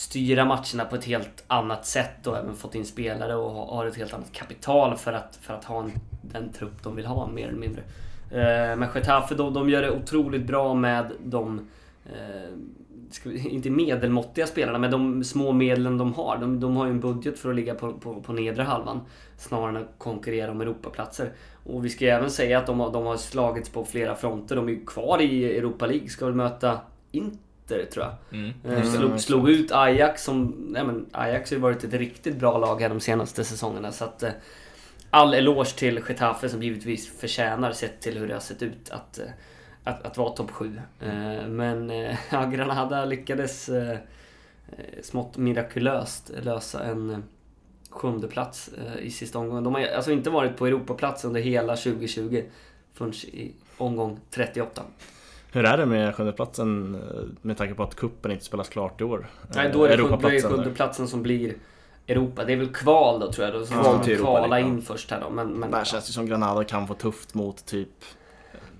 styra 0.00 0.44
matcherna 0.44 0.84
på 0.90 0.96
ett 0.96 1.04
helt 1.04 1.44
annat 1.46 1.86
sätt 1.86 2.26
och 2.26 2.36
även 2.36 2.56
fått 2.56 2.74
in 2.74 2.84
spelare 2.84 3.34
och 3.34 3.50
har 3.50 3.86
ett 3.86 3.96
helt 3.96 4.14
annat 4.14 4.32
kapital 4.32 4.96
för 4.96 5.12
att, 5.12 5.38
för 5.42 5.54
att 5.54 5.64
ha 5.64 5.82
en, 5.82 5.92
den 6.22 6.52
trupp 6.52 6.82
de 6.82 6.96
vill 6.96 7.06
ha 7.06 7.26
mer 7.26 7.48
eller 7.48 7.58
mindre. 7.58 7.82
Eh, 8.30 8.76
men 8.76 8.88
Getafe 8.94 9.34
de, 9.34 9.54
de 9.54 9.70
gör 9.70 9.82
det 9.82 9.90
otroligt 9.90 10.46
bra 10.46 10.74
med 10.74 11.12
de 11.24 11.68
eh, 12.06 13.46
inte 13.52 13.70
medelmåttiga 13.70 14.46
spelarna, 14.46 14.78
men 14.78 14.90
de 14.90 15.24
små 15.24 15.52
medlen 15.52 15.98
de 15.98 16.14
har. 16.14 16.38
De, 16.38 16.60
de 16.60 16.76
har 16.76 16.86
ju 16.86 16.90
en 16.90 17.00
budget 17.00 17.38
för 17.38 17.50
att 17.50 17.56
ligga 17.56 17.74
på, 17.74 17.92
på, 17.92 18.20
på 18.20 18.32
nedre 18.32 18.62
halvan 18.62 19.00
snarare 19.36 19.68
än 19.68 19.76
att 19.76 19.94
konkurrera 19.98 20.50
om 20.50 20.60
Europaplatser. 20.60 21.32
Och 21.64 21.84
vi 21.84 21.90
ska 21.90 22.04
ju 22.04 22.10
även 22.10 22.30
säga 22.30 22.58
att 22.58 22.66
de, 22.66 22.78
de 22.78 23.06
har 23.06 23.16
slagits 23.16 23.70
på 23.70 23.84
flera 23.84 24.14
fronter. 24.14 24.56
De 24.56 24.68
är 24.68 24.72
ju 24.72 24.84
kvar 24.84 25.20
i 25.20 25.58
Europa 25.58 25.86
League, 25.86 26.08
ska 26.08 26.26
väl 26.26 26.34
möta 26.34 26.80
Inter 27.12 27.49
Inter 27.70 27.90
tror 27.90 28.04
jag. 28.04 28.38
Mm. 28.40 28.52
Eh, 28.64 28.92
slog, 28.92 29.20
slog, 29.20 29.50
ut 29.50 29.72
Ajax 29.72 30.24
som... 30.24 30.66
Nej 30.70 30.84
men 30.84 31.06
Ajax 31.12 31.50
har 31.50 31.56
ju 31.56 31.60
varit 31.62 31.84
ett 31.84 31.94
riktigt 31.94 32.36
bra 32.36 32.58
lag 32.58 32.80
här 32.80 32.88
de 32.88 33.00
senaste 33.00 33.44
säsongerna 33.44 33.92
så 33.92 34.04
att... 34.04 34.22
Eh, 34.22 34.30
all 35.12 35.34
eloge 35.34 35.76
till 35.76 36.00
Getafe 36.08 36.48
som 36.48 36.62
givetvis 36.62 37.20
förtjänar 37.20 37.72
sett 37.72 38.00
till 38.00 38.18
hur 38.18 38.28
det 38.28 38.34
har 38.34 38.40
sett 38.40 38.62
ut 38.62 38.90
att, 38.90 39.18
eh, 39.18 39.24
att, 39.84 40.06
att 40.06 40.16
vara 40.16 40.30
topp 40.30 40.50
7. 40.50 40.80
Men 41.48 41.90
ja, 42.30 42.44
Granada 42.44 43.04
lyckades 43.04 43.70
smått 45.02 45.36
mirakulöst 45.36 46.30
lösa 46.42 46.84
en 46.84 47.24
sjunde 47.90 48.28
plats 48.28 48.70
i 48.98 49.10
sista 49.10 49.38
omgången. 49.38 49.64
De 49.64 49.74
har 49.74 49.82
alltså 49.82 50.12
inte 50.12 50.30
varit 50.30 50.56
på 50.56 50.66
Europaplats 50.66 51.24
under 51.24 51.40
hela 51.40 51.76
2020 51.76 52.42
förrän 52.94 53.12
i 53.12 53.52
omgång 53.76 54.20
38. 54.30 54.82
Hur 55.52 55.64
är 55.64 55.76
det 55.76 55.86
med 55.86 56.14
sjundeplatsen 56.14 56.94
eh, 56.94 57.00
med 57.42 57.56
tanke 57.56 57.74
på 57.74 57.82
att 57.82 57.94
kuppen 57.94 58.30
inte 58.30 58.44
spelas 58.44 58.68
klart 58.68 59.00
i 59.00 59.04
år? 59.04 59.30
Nej, 59.54 59.70
då 59.72 59.84
är 59.84 59.96
det 59.96 60.42
sjundeplatsen 60.42 61.08
som 61.08 61.22
blir 61.22 61.54
Europa. 62.08 62.44
Det 62.44 62.52
är 62.52 62.56
väl 62.56 62.74
kval 62.74 63.20
då 63.20 63.32
tror 63.32 63.46
jag. 63.46 63.54
Då 63.54 63.66
ska 63.66 63.74
ja, 63.74 64.02
man 64.06 64.16
kvala 64.16 64.60
in 64.60 64.82
först 64.82 65.10
här 65.10 65.20
då. 65.20 65.30
Men, 65.30 65.52
men, 65.52 65.70
Där 65.70 65.84
känns 65.84 66.06
det 66.06 66.12
som 66.12 66.26
Granada 66.26 66.64
kan 66.64 66.86
få 66.86 66.94
tufft 66.94 67.34
mot 67.34 67.66
typ 67.66 67.88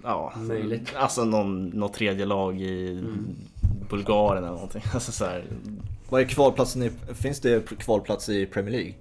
Ja, 0.03 0.33
Möjligt. 0.37 0.95
alltså 0.97 1.25
någon, 1.25 1.67
något 1.67 1.95
tredje 1.95 2.27
lag 2.27 2.61
i 2.61 2.91
mm. 2.93 3.37
Bulgarien 3.91 4.45
eller 4.45 4.55
någonting. 4.55 4.83
Alltså 4.95 5.13
så 5.13 5.25
här, 5.25 5.45
Vad 6.09 6.21
är 6.21 6.25
kvalplatsen 6.25 6.83
i, 6.83 6.91
finns 7.15 7.41
det 7.41 7.69
kvalplats 7.79 8.29
i 8.29 8.47
Premier 8.47 8.73
League? 8.73 8.95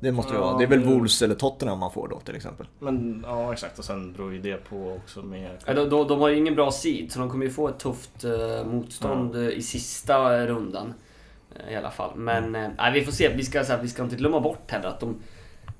Det 0.00 0.12
måste 0.12 0.32
det 0.32 0.38
Ja, 0.38 0.44
vara. 0.44 0.58
Det 0.58 0.64
är 0.64 0.68
väl 0.68 0.84
Wolves 0.84 1.22
eller 1.22 1.34
Tottenham 1.34 1.78
man 1.78 1.90
får 1.92 2.08
då 2.08 2.20
till 2.20 2.36
exempel. 2.36 2.66
men 2.78 3.24
ja 3.26 3.52
exakt 3.52 3.78
och 3.78 3.84
sen 3.84 4.12
beror 4.12 4.32
ju 4.32 4.40
det 4.40 4.56
på 4.68 4.92
också 4.92 5.22
med... 5.22 5.50
Ja, 5.66 5.74
de, 5.74 5.88
de, 5.88 6.08
de 6.08 6.20
har 6.20 6.28
ju 6.28 6.36
ingen 6.36 6.54
bra 6.54 6.70
seed, 6.72 7.12
så 7.12 7.18
de 7.18 7.30
kommer 7.30 7.44
ju 7.44 7.50
få 7.50 7.68
ett 7.68 7.78
tufft 7.78 8.24
eh, 8.24 8.64
motstånd 8.66 9.34
eh, 9.36 9.48
i 9.48 9.62
sista 9.62 10.46
rundan. 10.46 10.94
eh, 11.66 11.72
I 11.72 11.76
alla 11.76 11.90
fall. 11.90 12.10
Men 12.16 12.54
eh, 12.54 12.68
nej, 12.78 12.92
vi 12.92 13.04
får 13.04 13.12
se. 13.12 13.34
Vi 13.36 13.44
ska, 13.44 13.64
så 13.64 13.72
här, 13.72 13.82
vi 13.82 13.88
ska 13.88 14.02
inte 14.02 14.16
glömma 14.16 14.40
bort 14.40 14.70
heller 14.70 14.88
att 14.88 15.00
de... 15.00 15.16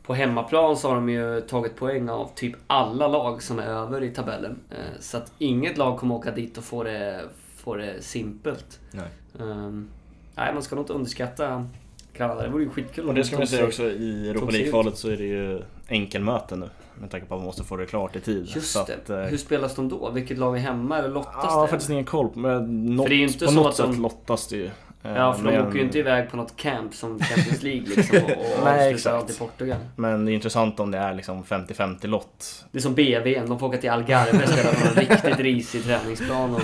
På 0.03 0.15
hemmaplan 0.15 0.77
så 0.77 0.89
har 0.89 0.95
de 0.95 1.09
ju 1.09 1.41
tagit 1.41 1.77
poäng 1.77 2.09
av 2.09 2.31
typ 2.35 2.57
alla 2.67 3.09
lag 3.09 3.43
som 3.43 3.59
är 3.59 3.67
över 3.67 4.03
i 4.03 4.11
tabellen. 4.11 4.59
Eh, 4.71 5.01
så 5.01 5.17
att 5.17 5.33
inget 5.39 5.79
lag 5.79 5.99
kommer 5.99 6.15
åka 6.15 6.31
dit 6.31 6.59
och 6.59 6.65
få 6.65 6.83
det, 6.83 7.21
få 7.57 7.75
det 7.75 8.03
simpelt. 8.03 8.81
Nej. 8.93 9.09
Um, 9.39 9.89
nej, 10.35 10.55
man 10.55 10.63
ska 10.63 10.77
nog 10.77 10.83
inte 10.83 10.93
underskatta 10.93 11.67
Granada. 12.19 12.43
Det 12.43 12.49
vore 12.49 12.63
ju 12.65 12.71
skitkul 12.71 13.09
Och 13.09 13.15
det 13.15 13.21
de 13.21 13.27
ska 13.27 13.39
man 13.39 13.47
säga 13.47 13.65
också 13.67 13.83
i 13.83 14.31
Europa. 14.31 14.51
League-kvalet 14.51 14.97
så 14.99 15.09
är 15.11 15.17
det 15.17 15.25
ju 15.25 15.63
enkelmöte 15.89 16.57
nu. 16.57 16.71
Med 17.01 17.11
tanke 17.11 17.27
på 17.27 17.35
att 17.35 17.41
man 17.41 17.47
måste 17.47 17.65
få 17.65 17.77
det 17.77 17.87
klart 17.87 18.17
i 18.17 18.21
tid. 18.21 18.49
Just 18.55 18.73
så 18.73 18.85
det. 18.85 18.95
Att, 18.95 19.11
eh, 19.11 19.17
Hur 19.31 19.37
spelas 19.37 19.75
de 19.75 19.89
då? 19.89 20.11
Vilket 20.11 20.39
lag 20.39 20.57
är 20.57 20.61
hemma 20.61 20.99
eller 20.99 21.09
lottas 21.09 21.33
Ja, 21.37 21.41
jag 21.45 21.51
har 21.51 21.63
det? 21.63 21.69
faktiskt 21.71 21.91
ingen 21.91 22.05
koll. 22.05 22.29
på- 22.29 22.39
Men 22.39 22.87
något, 22.97 23.05
För 23.05 23.09
det 23.11 23.15
är 23.15 23.19
ju 23.19 23.27
inte 23.27 23.45
på 23.45 23.51
så 23.51 23.57
något 23.57 23.67
att 23.71 23.77
de- 23.87 23.93
sätt 23.93 24.03
lottas 24.03 24.47
det 24.49 24.57
ju. 24.57 24.65
Eh, 24.67 24.71
Ja, 25.15 25.33
för 25.35 25.45
de 25.45 25.51
men- 25.53 25.67
åker 25.69 25.79
ju 25.79 25.85
inte 25.85 25.99
iväg 25.99 26.31
på 26.31 26.37
något 26.37 26.57
camp 26.57 26.95
som 26.95 27.19
Champions 27.19 27.63
League 27.63 27.83
liksom 27.97 28.17
och, 28.19 28.31
och 28.31 28.37
Nej, 28.65 28.73
avslutar 28.73 28.91
exakt. 28.91 29.17
allt 29.17 29.31
i 29.31 29.35
Portugal. 29.39 29.79
Men 29.97 30.25
det 30.25 30.33
är 30.33 30.35
intressant 30.35 30.81
om 30.81 30.91
det 30.91 30.99
är 30.99 31.15
liksom 31.15 31.45
50-50 31.45 32.07
lott. 32.07 32.65
Det 32.73 32.79
är 32.79 32.83
som 32.83 32.95
BVM, 32.95 33.49
de 33.49 33.59
får 33.59 33.67
åka 33.67 33.79
till 33.79 33.91
Algarve 33.91 34.43
och 34.43 34.49
spela 34.49 34.71
på 34.75 34.89
en 34.89 34.95
riktigt 35.09 35.39
risig 35.39 35.85
träningsplan. 35.85 36.55
Och... 36.55 36.61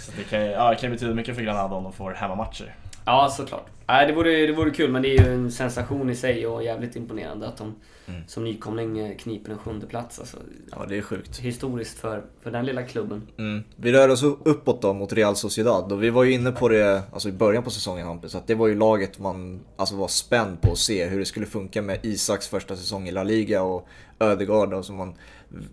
Så 0.00 0.12
det 0.16 0.24
kan 0.30 0.44
ju 0.44 0.50
ja, 0.50 0.70
det 0.70 0.76
kan 0.76 0.90
betyda 0.90 1.14
mycket 1.14 1.34
för 1.36 1.42
Granada 1.42 1.74
om 1.74 1.82
de 1.84 1.92
får 1.92 2.10
hemmamatcher. 2.10 2.74
Ja, 3.04 3.28
såklart. 3.36 3.66
Nej, 3.86 4.06
det 4.06 4.12
vore, 4.12 4.46
det 4.46 4.52
vore 4.52 4.70
kul, 4.70 4.90
men 4.90 5.02
det 5.02 5.08
är 5.16 5.24
ju 5.24 5.32
en 5.34 5.52
sensation 5.52 6.10
i 6.10 6.14
sig 6.14 6.46
och 6.46 6.64
jävligt 6.64 6.96
imponerande 6.96 7.48
att 7.48 7.56
de 7.56 7.74
Mm. 8.08 8.22
som 8.26 8.44
nykomling 8.44 8.98
eh, 8.98 9.16
kniper 9.16 9.52
en 9.52 9.58
sjunde 9.58 9.86
plats. 9.86 10.18
Alltså, 10.18 10.36
Ja, 10.70 10.84
det 10.88 10.96
är 10.96 11.02
sjukt. 11.02 11.38
historiskt 11.38 11.98
för, 11.98 12.22
för 12.42 12.50
den 12.50 12.66
lilla 12.66 12.82
klubben. 12.82 13.22
Mm. 13.38 13.64
Vi 13.76 13.92
rör 13.92 14.08
oss 14.08 14.22
uppåt 14.22 14.82
då 14.82 14.92
mot 14.92 15.12
Real 15.12 15.36
Sociedad 15.36 15.92
och 15.92 16.02
vi 16.02 16.10
var 16.10 16.24
ju 16.24 16.32
inne 16.32 16.52
på 16.52 16.68
det 16.68 17.02
alltså 17.12 17.28
i 17.28 17.32
början 17.32 17.62
på 17.62 17.70
säsongen 17.70 18.06
Hampus, 18.06 18.34
att 18.34 18.46
det 18.46 18.54
var 18.54 18.66
ju 18.66 18.74
laget 18.74 19.18
man 19.18 19.60
alltså, 19.76 19.96
var 19.96 20.08
spänd 20.08 20.60
på 20.60 20.72
att 20.72 20.78
se 20.78 21.06
hur 21.06 21.18
det 21.18 21.24
skulle 21.24 21.46
funka 21.46 21.82
med 21.82 21.98
Isaks 22.02 22.48
första 22.48 22.76
säsong 22.76 23.08
i 23.08 23.12
La 23.12 23.22
Liga 23.22 23.62
och 23.62 23.88
Ödegaard 24.18 24.70
då, 24.70 24.82
som 24.82 24.96
man 24.96 25.14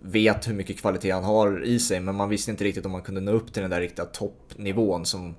vet 0.02 0.48
hur 0.48 0.54
mycket 0.54 0.80
kvalitet 0.80 1.10
han 1.10 1.24
har 1.24 1.64
i 1.64 1.78
sig 1.78 2.00
men 2.00 2.14
man 2.14 2.28
visste 2.28 2.50
inte 2.50 2.64
riktigt 2.64 2.86
om 2.86 2.92
man 2.92 3.02
kunde 3.02 3.20
nå 3.20 3.32
upp 3.32 3.52
till 3.52 3.62
den 3.62 3.70
där 3.70 3.80
riktiga 3.80 4.04
toppnivån 4.04 5.06
som, 5.06 5.34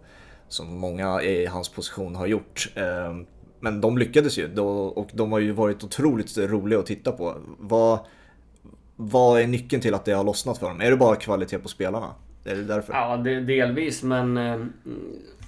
som 0.54 0.78
många 0.78 1.22
i 1.22 1.46
hans 1.46 1.70
position 1.70 2.16
har 2.16 2.28
gjort. 2.28 2.70
Ehm, 2.76 3.26
men 3.60 3.82
de 3.82 3.98
lyckades 3.98 4.38
ju 4.38 4.60
och 4.60 5.10
de 5.14 5.32
har 5.32 5.40
ju 5.40 5.52
varit 5.52 5.84
otroligt 5.84 6.38
roliga 6.38 6.80
att 6.80 6.86
titta 6.86 7.12
på. 7.12 7.36
Vad, 7.60 8.00
vad 8.96 9.42
är 9.42 9.48
nyckeln 9.48 9.82
till 9.82 9.94
att 9.94 10.06
det 10.06 10.12
har 10.12 10.24
lossnat 10.24 10.58
för 10.58 10.68
dem? 10.68 10.82
Är 10.82 10.92
det 10.92 10.98
bara 10.98 11.16
kvalitet 11.16 11.60
på 11.60 11.68
spelarna? 11.68 12.10
Är 12.46 12.56
det 12.56 12.64
därför? 12.64 12.94
Ja, 12.94 13.18
det, 13.18 13.42
delvis, 13.42 14.04
men 14.04 14.38
ehm, 14.38 14.74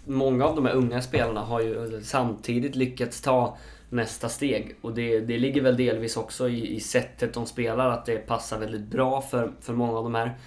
många 0.05 0.45
av 0.45 0.55
de 0.55 0.65
här 0.65 0.73
unga 0.73 1.01
spelarna 1.01 1.41
har 1.41 1.61
ju 1.61 2.01
samtidigt 2.03 2.75
lyckats 2.75 3.21
ta 3.21 3.57
nästa 3.89 4.29
steg. 4.29 4.75
Och 4.81 4.93
det, 4.93 5.19
det 5.19 5.37
ligger 5.37 5.61
väl 5.61 5.77
delvis 5.77 6.17
också 6.17 6.49
i, 6.49 6.75
i 6.75 6.79
sättet 6.79 7.33
de 7.33 7.45
spelar, 7.45 7.89
att 7.89 8.05
det 8.05 8.17
passar 8.17 8.59
väldigt 8.59 8.87
bra 8.87 9.21
för, 9.21 9.51
för 9.61 9.73
många 9.73 9.97
av 9.97 10.03
de 10.03 10.15
här. 10.15 10.37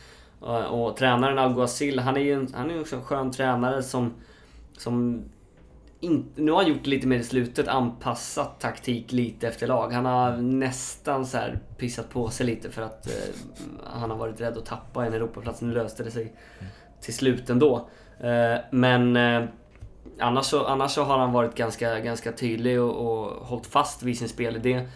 Och, 0.41 0.89
och 0.89 0.97
tränaren 0.97 1.39
Alguacil, 1.39 1.99
han 1.99 2.17
är 2.17 2.21
ju 2.21 2.33
en, 2.33 2.49
han 2.55 2.71
är 2.71 2.81
också 2.81 2.97
en 2.97 3.03
skön 3.03 3.33
tränare 3.33 3.83
som 3.83 4.15
som 4.81 5.25
in, 6.01 6.27
nu 6.35 6.53
har 6.53 6.63
han 6.63 6.69
gjort 6.73 6.87
lite 6.87 7.07
mer 7.07 7.19
i 7.19 7.25
slutet, 7.25 7.69
anpassat 7.69 8.61
taktik 8.61 9.13
lite 9.13 9.49
efter 9.49 9.67
lag. 9.67 9.93
Han 9.93 10.05
har 10.05 10.37
nästan 10.37 11.27
så 11.27 11.37
här 11.37 11.61
pissat 11.79 12.11
på 12.11 12.29
sig 12.29 12.47
lite 12.47 12.71
för 12.71 12.83
att 12.83 13.07
eh, 13.07 13.35
han 13.85 14.11
har 14.11 14.17
varit 14.17 14.41
rädd 14.41 14.59
att 14.59 14.67
tappa 14.67 15.07
en 15.07 15.15
Europaplats. 15.15 15.61
Nu 15.61 15.75
löste 15.75 16.05
det 16.05 16.11
sig 16.11 16.33
till 17.01 17.15
slut 17.15 17.51
ändå. 17.51 17.89
Eh, 18.21 18.59
men 18.71 19.17
eh, 19.17 19.45
annars, 20.19 20.47
så, 20.47 20.65
annars 20.65 20.91
så 20.91 21.03
har 21.05 21.19
han 21.19 21.33
varit 21.33 21.55
ganska, 21.55 22.01
ganska 22.01 22.33
tydlig 22.33 22.81
och, 22.81 22.97
och 22.97 23.47
hållit 23.47 23.67
fast 23.67 24.03
vid 24.03 24.19
sin 24.19 24.29
spelidé. 24.29 24.87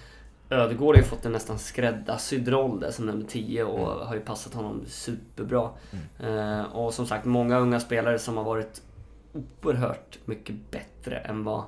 Ödegård 0.50 0.94
har 0.94 1.02
ju 1.02 1.08
fått 1.08 1.24
en 1.24 1.32
nästan 1.32 1.58
skräddarsydd 1.58 2.48
roll 2.48 2.80
där 2.80 2.90
som 2.90 3.06
nummer 3.06 3.24
10 3.24 3.64
och 3.64 4.06
har 4.06 4.14
ju 4.14 4.20
passat 4.20 4.54
honom 4.54 4.84
superbra. 4.86 5.70
Eh, 6.20 6.62
och 6.62 6.94
som 6.94 7.06
sagt, 7.06 7.24
många 7.24 7.58
unga 7.58 7.80
spelare 7.80 8.18
som 8.18 8.36
har 8.36 8.44
varit 8.44 8.82
oerhört 9.32 10.18
mycket 10.24 10.70
bättre 10.70 11.16
än 11.16 11.44
vad 11.44 11.64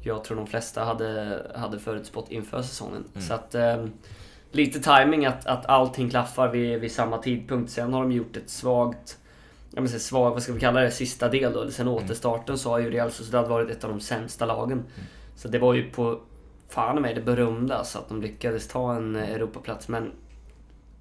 jag 0.00 0.24
tror 0.24 0.36
de 0.36 0.46
flesta 0.46 0.84
hade, 0.84 1.42
hade 1.54 1.78
förutspått 1.78 2.30
inför 2.30 2.62
säsongen. 2.62 3.04
Så 3.20 3.34
att 3.34 3.54
eh, 3.54 3.86
lite 4.50 4.80
timing 4.80 5.26
att, 5.26 5.46
att 5.46 5.66
allting 5.66 6.10
klaffar 6.10 6.48
vid, 6.48 6.80
vid 6.80 6.92
samma 6.92 7.18
tidpunkt. 7.18 7.70
Sen 7.70 7.92
har 7.92 8.02
de 8.02 8.12
gjort 8.12 8.36
ett 8.36 8.50
svagt, 8.50 9.18
jag 9.70 9.82
menar, 9.82 9.98
svag, 9.98 10.30
vad 10.30 10.42
ska 10.42 10.52
vi 10.52 10.60
kalla 10.60 10.80
det, 10.80 10.90
sista 10.90 11.28
del 11.28 11.52
då. 11.52 11.70
Sen 11.70 11.88
återstarten 11.88 12.58
så 12.58 12.70
har 12.70 12.78
ju 12.78 12.90
Real 12.90 13.10
Sociedad 13.10 13.48
varit 13.48 13.70
ett 13.70 13.84
av 13.84 13.90
de 13.90 14.00
sämsta 14.00 14.46
lagen. 14.46 14.84
Så 15.36 15.48
det 15.48 15.58
var 15.58 15.74
ju 15.74 15.90
på, 15.90 16.20
fan 16.68 17.02
med 17.02 17.14
det 17.14 17.20
berömda 17.20 17.84
så 17.84 17.98
att 17.98 18.08
de 18.08 18.22
lyckades 18.22 18.68
ta 18.68 18.94
en 18.94 19.16
eh, 19.16 19.30
Europaplats. 19.30 19.88
Men 19.88 20.12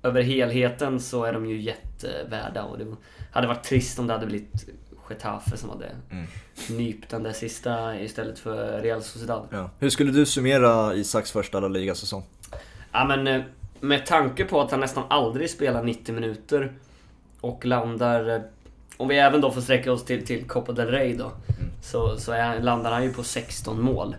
över 0.03 0.21
helheten 0.21 0.99
så 0.99 1.23
är 1.23 1.33
de 1.33 1.45
ju 1.45 1.61
jättevärda 1.61 2.63
och 2.63 2.77
det 2.77 2.95
hade 3.31 3.47
varit 3.47 3.63
trist 3.63 3.99
om 3.99 4.07
det 4.07 4.13
hade 4.13 4.25
blivit 4.25 4.69
Getafe 5.09 5.57
som 5.57 5.69
hade 5.69 5.85
Mm. 6.11 6.25
nypt 6.69 7.09
den 7.09 7.23
där 7.23 7.31
sista 7.33 7.99
istället 7.99 8.39
för 8.39 8.81
Real 8.81 9.01
Sociedad. 9.03 9.47
Ja. 9.51 9.69
Hur 9.79 9.89
skulle 9.89 10.11
du 10.11 10.25
summera 10.25 10.95
Isaks 10.95 11.31
första 11.31 11.59
La 11.59 11.67
Liga-säsong? 11.67 12.23
Ja 12.91 13.05
men 13.05 13.27
eh, 13.27 13.41
med 13.79 14.05
tanke 14.05 14.45
på 14.45 14.61
att 14.61 14.71
han 14.71 14.79
nästan 14.79 15.03
aldrig 15.09 15.49
spelar 15.49 15.83
90 15.83 16.15
minuter 16.15 16.71
och 17.41 17.65
landar... 17.65 18.29
eh, 18.35 18.41
Om 18.97 19.07
vi 19.07 19.17
även 19.17 19.41
då 19.41 19.51
får 19.51 19.61
sträcka 19.61 19.91
oss 19.91 20.05
till, 20.05 20.25
till 20.25 20.43
Copa 20.47 20.71
del 20.71 20.87
Rey 20.87 21.13
då. 21.17 21.31
Så, 21.83 22.17
så 22.17 22.31
är, 22.31 22.59
landar 22.59 22.91
han 22.91 23.03
ju 23.03 23.13
på 23.13 23.23
16 23.23 23.81
mål. 23.81 24.15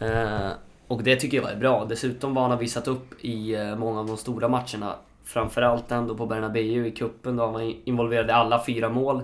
Eh, 0.00 0.48
och 0.88 1.02
det 1.02 1.16
tycker 1.16 1.36
jag 1.36 1.50
är 1.52 1.56
bra. 1.56 1.84
Dessutom 1.84 2.34
vad 2.34 2.44
han 2.44 2.50
har 2.50 2.58
visat 2.58 2.88
upp 2.88 3.24
i 3.24 3.54
eh, 3.54 3.76
många 3.76 4.00
av 4.00 4.06
de 4.06 4.16
stora 4.16 4.48
matcherna. 4.48 4.94
Framförallt 5.24 5.90
ändå 5.92 6.14
på 6.14 6.26
Bernabéu 6.26 6.86
i 6.86 6.90
kuppen 6.90 7.36
då 7.36 7.44
han 7.44 7.52
var 7.52 7.74
involverad 7.88 8.28
i 8.28 8.32
alla 8.32 8.64
fyra 8.66 8.88
mål. 8.88 9.22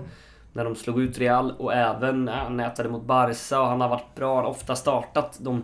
När 0.53 0.63
de 0.63 0.75
slog 0.75 1.01
ut 1.01 1.17
Real 1.17 1.51
och 1.51 1.73
även 1.73 2.27
ja, 2.27 2.33
han 2.33 2.57
nätade 2.57 2.89
mot 2.89 3.03
Barca 3.03 3.61
och 3.61 3.67
han 3.67 3.81
har 3.81 3.89
varit 3.89 4.15
bra. 4.15 4.35
Han 4.35 4.43
har 4.43 4.51
ofta 4.51 4.75
startat 4.75 5.37
de 5.41 5.63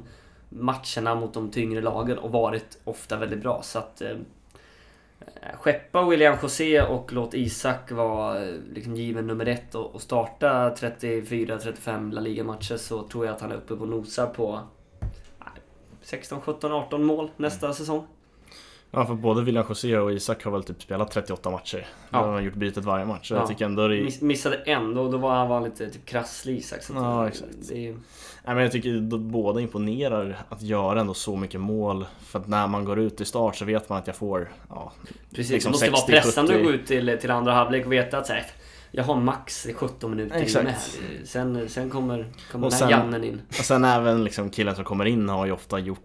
matcherna 0.50 1.16
mot 1.16 1.34
de 1.34 1.52
tyngre 1.52 1.82
lagen 1.82 2.18
och 2.18 2.32
varit 2.32 2.82
ofta 2.84 3.18
väldigt 3.18 3.42
bra. 3.42 3.62
Så 3.62 3.80
att 3.80 4.02
eh, 4.02 4.18
skeppa 5.54 6.06
William 6.06 6.38
José 6.42 6.82
och 6.82 7.14
låt 7.14 7.34
Isak 7.34 7.92
vara 7.92 8.46
eh, 8.46 8.56
liksom 8.74 8.96
given 8.96 9.28
nummer 9.28 9.46
ett 9.46 9.76
och, 9.76 9.96
och 9.96 10.02
starta 10.02 10.70
34-35 10.70 12.14
La 12.14 12.22
Liga-matcher 12.22 12.78
så 12.78 13.08
tror 13.08 13.26
jag 13.26 13.36
att 13.36 13.42
han 13.42 13.52
är 13.52 13.56
uppe 13.56 13.76
på 13.76 13.86
nosar 13.86 14.28
på 14.28 14.60
nej, 15.40 15.64
16, 16.02 16.42
17, 16.42 16.72
18 16.72 17.04
mål 17.04 17.32
nästa 17.38 17.74
säsong. 17.74 18.08
Ja, 18.92 19.06
för 19.06 19.14
både 19.14 19.42
William 19.44 19.66
José 19.70 19.98
och 19.98 20.12
Isak 20.12 20.44
har 20.44 20.52
väl 20.52 20.64
typ 20.64 20.82
spelat 20.82 21.12
38 21.12 21.50
matcher. 21.52 21.88
Ja. 22.10 22.20
Då 22.22 22.26
har 22.28 22.36
de 22.36 22.44
gjort 22.44 22.54
bytet 22.54 22.86
varje 22.86 23.06
match. 23.06 23.28
Så 23.28 23.34
Ja. 23.34 23.38
jag 23.40 23.48
tycker 23.48 23.66
ändå 23.66 23.88
det. 23.88 24.02
Miss, 24.04 24.22
missade 24.22 24.56
en, 24.56 24.94
då, 24.94 25.12
då 25.12 25.18
var 25.18 25.36
han 25.36 25.48
var 25.50 25.62
lite 25.62 25.90
typ 25.90 26.06
krasslig 26.06 26.58
Isak. 26.58 26.84
Så 26.84 26.94
Ja, 26.94 27.28
exakt. 27.28 27.52
Det 27.70 27.76
Nej, 28.46 28.56
men 28.56 28.58
jag 28.64 28.72
tycker 28.72 29.18
båda 29.18 29.62
imponerar 29.62 30.38
att 30.50 30.62
göra 30.62 31.00
ändå 31.02 31.14
så 31.14 31.36
mycket 31.36 31.62
mål. 31.62 32.06
För 32.26 32.40
att 32.40 32.48
när 32.48 32.68
man 32.68 32.86
går 32.86 33.00
ut 33.00 33.22
i 33.22 33.26
start 33.26 33.56
så 33.56 33.66
vet 33.66 33.90
man 33.90 33.98
att 33.98 34.08
jag 34.08 34.16
får... 34.16 34.52
Ja, 34.70 34.92
precis, 35.36 35.52
Liksom 35.52 35.72
det 35.72 35.74
måste 35.74 35.90
vara 35.90 36.02
60, 36.02 36.12
pressande 36.12 36.52
70. 36.54 36.62
att 36.62 36.68
gå 36.68 36.74
ut 36.74 36.88
till, 36.88 37.18
till 37.22 37.32
andra 37.32 37.54
halvlek 37.54 37.86
och 37.86 37.92
veta 37.92 38.18
att 38.18 38.28
så 38.28 38.34
här, 38.34 38.46
jag 38.92 39.04
har 39.04 39.16
max 39.16 39.68
17 39.76 40.12
minuter 40.12 40.36
Exakt. 40.36 40.64
inne 40.64 40.72
här. 40.72 41.26
Sen, 41.26 41.70
sen 41.70 41.90
kommer, 41.90 42.28
kommer 42.52 42.66
Och 42.68 42.72
den 42.72 42.80
här 42.82 42.88
sen- 42.90 42.90
Jannen 42.90 43.24
in. 43.24 43.42
och 43.48 43.54
sen 43.56 43.86
även 43.86 44.24
liksom 44.24 44.50
killen 44.50 44.76
som 44.76 44.84
kommer 44.86 45.06
in 45.06 45.30
har 45.30 45.46
ju 45.46 45.52
ofta 45.52 45.80
gjort 45.80 46.00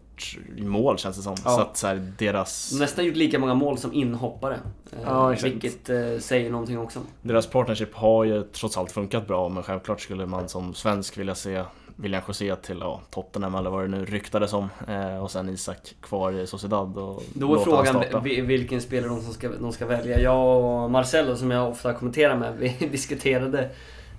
mål 0.56 0.98
känns 0.98 1.16
det 1.16 1.22
som. 1.22 1.36
Ja. 1.44 1.50
Så 1.50 1.60
att 1.60 1.76
så 1.76 1.86
här, 1.86 2.12
deras, 2.18 2.72
Nästan 2.80 3.04
gjort 3.04 3.16
lika 3.16 3.38
många 3.38 3.54
mål 3.54 3.78
som 3.78 3.92
inhoppare. 3.92 4.54
Eh, 4.92 4.98
Ja, 5.04 5.32
exakt. 5.32 5.52
vilket 5.52 5.90
eh, 5.90 6.18
säger 6.18 6.50
någonting 6.50 6.78
också. 6.78 7.00
deras 7.22 7.46
partnership 7.46 7.94
har 7.94 8.24
ju 8.24 8.42
trots 8.42 8.76
allt 8.76 8.92
funkat 8.92 9.26
bra. 9.26 9.48
Men 9.48 9.62
självklart 9.62 10.00
skulle 10.00 10.26
man 10.26 10.48
som 10.48 10.74
svensk 10.74 11.18
vilja 11.18 11.34
se 11.34 11.64
William 11.96 12.22
José 12.28 12.56
till 12.56 12.78
ja, 12.80 13.00
Tottenham 13.10 13.54
eller 13.54 13.70
vad 13.70 13.84
det 13.84 13.88
nu 13.88 14.04
ryktades 14.04 14.52
om. 14.52 14.68
Eh, 14.88 15.22
och 15.22 15.30
sen 15.30 15.48
Isak 15.48 15.94
kvar 16.00 16.32
i 16.32 16.46
Sociedad 16.46 16.98
och 16.98 17.22
Då 17.34 17.54
är 17.54 17.58
frågan 17.64 18.04
vilken 18.46 18.80
spelare 18.80 19.10
de, 19.10 19.22
som 19.22 19.32
ska, 19.32 19.48
de 19.48 19.72
ska 19.72 19.86
välja. 19.86 20.20
Jag 20.20 20.64
och 20.64 20.90
Marcelo 20.90 21.36
som 21.36 21.50
jag 21.50 21.70
ofta 21.70 21.94
kommenterar 21.94 22.36
med, 22.36 22.54
vi 22.58 22.86
diskuterade 22.86 23.70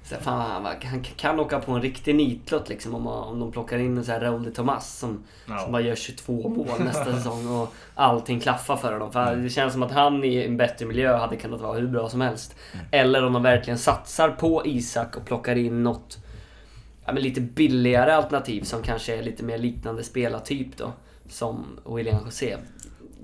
Så 0.10 0.16
här, 0.16 0.22
fan, 0.22 0.52
han, 0.66 0.76
han 0.84 1.04
kan 1.04 1.40
åka 1.40 1.60
på 1.60 1.72
en 1.72 1.82
riktig 1.82 2.16
nitlott 2.16 2.70
liksom 2.70 2.96
om, 2.96 3.08
om 3.08 3.40
de 3.40 3.52
plockar 3.52 3.78
in 3.78 3.98
en 3.98 4.06
sån 4.06 4.14
här 4.14 4.22
Raúl 4.22 4.44
de 4.44 4.52
Tomas 4.52 4.98
som, 4.98 5.24
Ja. 5.48 5.58
som 5.58 5.72
bara 5.72 5.82
gör 5.82 5.96
22 5.96 6.50
mål 6.50 6.68
nästa 6.80 7.06
säsong 7.06 7.48
och 7.48 7.74
allting 7.96 8.40
klaffar 8.40 8.76
för 8.78 8.94
honom. 8.94 9.12
För 9.12 9.36
det 9.36 9.50
känns 9.50 9.74
som 9.74 9.84
att 9.84 9.92
han 9.92 10.24
i 10.24 10.44
en 10.44 10.58
bättre 10.58 10.86
miljö 10.86 11.16
hade 11.18 11.36
kunnat 11.36 11.62
vara 11.62 11.74
hur 11.80 11.88
bra 11.88 12.10
som 12.10 12.22
helst. 12.22 12.56
Eller 12.92 13.26
om 13.26 13.34
de 13.34 13.44
verkligen 13.44 13.78
satsar 13.80 14.30
på 14.30 14.62
Isak 14.66 15.18
och 15.18 15.26
plockar 15.26 15.56
in 15.56 15.84
något 15.84 16.18
ja, 17.06 17.14
men 17.14 17.24
lite 17.24 17.42
billigare 17.42 18.12
alternativ 18.12 18.62
som 18.62 18.82
kanske 18.82 19.16
är 19.16 19.24
lite 19.24 19.44
mer 19.44 19.58
liknande 19.58 20.04
spelartyp 20.04 20.78
då. 20.78 20.94
Som 21.30 21.80
William 21.96 22.26
José. 22.26 22.58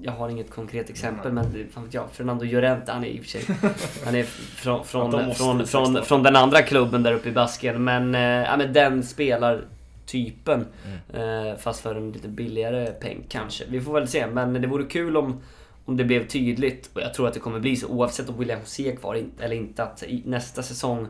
Jag 0.03 0.11
har 0.11 0.29
inget 0.29 0.51
konkret 0.51 0.89
exempel 0.89 1.31
men 1.31 1.53
det- 1.53 1.67
fan 1.73 1.87
jag, 1.91 2.11
Fernando 2.11 2.45
Llorente, 2.45 2.91
han 2.91 3.03
är 3.03 3.07
i 3.07 3.19
och 3.19 3.23
för 3.23 3.29
sig... 3.29 3.41
Han 4.05 4.15
är 4.15 4.23
från, 4.23 4.85
från, 4.85 5.35
från, 5.35 5.65
från, 5.67 6.03
från 6.05 6.23
den 6.23 6.35
andra 6.35 6.61
klubben 6.61 7.03
där 7.03 7.13
uppe 7.13 7.29
i 7.29 7.31
Basken. 7.31 7.83
Men, 7.83 8.15
eh, 8.15 8.21
ja, 8.21 8.57
men 8.57 8.73
den 8.73 9.03
spelartypen. 9.03 10.65
Eh, 11.13 11.57
fast 11.59 11.79
för 11.81 11.95
en 11.95 12.11
lite 12.11 12.27
billigare 12.27 12.85
peng 12.91 13.23
kanske. 13.29 13.63
Vi 13.69 13.81
får 13.81 13.93
väl 13.93 14.07
se. 14.07 14.27
Men 14.27 14.53
det 14.53 14.67
vore 14.67 14.83
kul 14.83 15.17
om, 15.17 15.41
om 15.85 15.97
det 15.97 16.03
blev 16.03 16.27
tydligt. 16.27 16.89
Och 16.93 17.01
jag 17.01 17.13
tror 17.13 17.27
att 17.27 17.33
det 17.33 17.39
kommer 17.39 17.59
bli 17.59 17.75
så 17.75 17.87
oavsett 17.87 18.29
om 18.29 18.39
William 18.39 18.59
José 18.59 18.91
är 18.91 18.95
kvar 18.95 19.23
eller 19.39 19.55
inte. 19.55 19.83
Att 19.83 20.03
nästa 20.25 20.63
säsong 20.63 21.07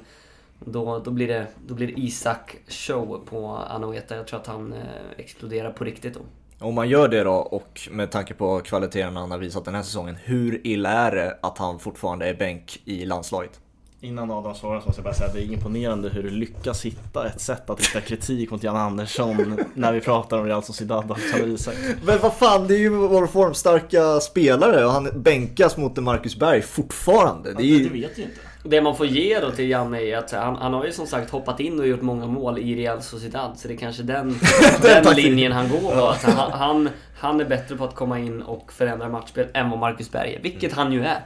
då, 0.66 1.00
då, 1.00 1.12
blir 1.12 1.28
det, 1.28 1.48
då 1.68 1.74
blir 1.74 1.88
det 1.88 2.00
Isak 2.02 2.56
show 2.68 3.26
på 3.30 3.48
Anoeta. 3.70 4.16
Jag 4.16 4.28
tror 4.28 4.40
att 4.40 4.48
han 4.48 4.74
eh, 4.74 4.80
exploderar 5.18 5.72
på 5.72 5.84
riktigt 5.84 6.14
då. 6.14 6.20
Om 6.62 6.76
man 6.76 6.90
gör 6.90 7.08
det 7.08 7.24
då 7.24 7.34
och 7.34 7.88
med 7.92 8.12
tanke 8.12 8.34
på 8.34 8.60
kvaliteterna 8.60 9.20
han 9.20 9.32
har 9.32 9.38
visat 9.38 9.66
den 9.66 9.76
här 9.76 9.84
säsongen, 9.84 10.16
hur 10.24 10.68
illa 10.68 10.90
är 10.90 11.12
det 11.16 11.38
att 11.42 11.58
han 11.58 11.80
fortfarande 11.80 12.30
är 12.30 12.34
bänk 12.34 12.82
i 12.86 13.06
landslaget? 13.06 13.60
Innan 14.04 14.32
Adam 14.32 14.56
svarar 14.56 14.80
så 14.80 14.86
måste 14.86 15.00
jag 15.00 15.04
bara 15.04 15.14
säga 15.14 15.28
att 15.28 15.34
det 15.34 15.42
är 15.42 15.54
imponerande 15.54 16.10
hur 16.10 16.24
du 16.24 16.30
lyckas 16.30 16.86
hitta 16.86 17.28
ett 17.28 17.42
sätt 17.42 17.70
att 17.70 17.80
rikta 17.80 18.02
kritik 18.02 18.52
mot 18.52 18.64
Jan 18.64 18.76
Andersson 18.76 19.60
när 19.74 19.94
vi 19.94 20.02
pratar 20.02 20.38
om 20.40 20.46
Real 20.46 20.64
Sociedad 20.64 21.12
och 21.12 21.18
Alexander 21.18 21.48
Isak. 21.48 21.76
Men 22.04 22.20
vad 22.22 22.34
fan, 22.34 22.68
det 22.68 22.76
är 22.76 22.80
ju 22.80 22.90
vår 22.90 23.28
formstarka 23.28 24.20
spelare 24.20 24.86
och 24.86 24.92
han 24.92 25.10
bänkas 25.22 25.78
mot 25.78 25.98
Marcus 25.98 26.36
Berg 26.36 26.62
fortfarande. 26.62 27.54
Det 27.54 27.64
är 27.64 27.64
Det 27.64 27.64
ju... 27.66 27.90
vet 27.90 28.18
ju 28.18 28.24
inte. 28.24 28.40
Det 28.64 28.82
man 28.82 28.96
får 28.96 29.06
ge 29.06 29.40
då 29.40 29.52
till 29.52 29.70
Janne 29.70 30.02
är 30.02 30.18
att 30.18 30.32
han, 30.32 30.56
han 30.56 30.74
har 30.74 30.86
ju 30.86 30.92
som 30.92 31.08
sagt 31.08 31.30
hoppat 31.30 31.60
in 31.60 31.80
och 31.80 31.88
gjort 31.88 32.02
många 32.02 32.28
mål 32.28 32.60
i 32.60 32.76
Real 32.76 33.02
Sociedad. 33.02 33.58
Så 33.58 33.68
det 33.68 33.74
är 33.74 33.78
kanske 33.78 34.04
den, 34.04 34.40
den 34.82 35.16
linjen 35.16 35.52
han 35.52 35.70
går 35.70 35.96
på. 35.96 36.08
Att 36.08 36.24
han, 36.24 36.52
han, 36.52 36.90
han 37.18 37.42
är 37.42 37.46
bättre 37.46 37.76
på 37.76 37.84
att 37.84 37.96
komma 37.96 38.20
in 38.20 38.42
och 38.42 38.74
förändra 38.74 39.10
matchspel 39.10 39.48
än 39.54 39.70
vad 39.70 39.80
Marcus 39.80 40.12
Berg 40.12 40.36
är. 40.36 40.42
Vilket 40.42 40.74
han 40.74 40.94
ju 40.94 41.06
är. 41.06 41.22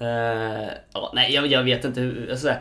Eh, 0.00 0.68
ja, 0.92 1.12
nej, 1.14 1.34
jag, 1.34 1.46
jag 1.46 1.62
vet 1.62 1.84
inte 1.84 2.00
hur... 2.00 2.30
Alltså, 2.30 2.52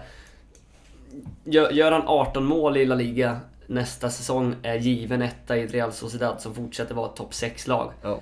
gör, 1.43 1.71
gör 1.71 1.91
han 1.91 2.03
18 2.05 2.45
mål 2.45 2.77
i 2.77 2.85
La 2.85 2.95
Liga 2.95 3.39
nästa 3.67 4.09
säsong 4.09 4.55
är 4.63 4.75
given 4.75 5.21
etta 5.21 5.57
i 5.57 5.67
Real 5.67 5.93
Sociedad 5.93 6.41
som 6.41 6.55
fortsätter 6.55 6.95
vara 6.95 7.09
ett 7.09 7.15
topp 7.15 7.31
6-lag. 7.31 7.91
Ja. 8.01 8.19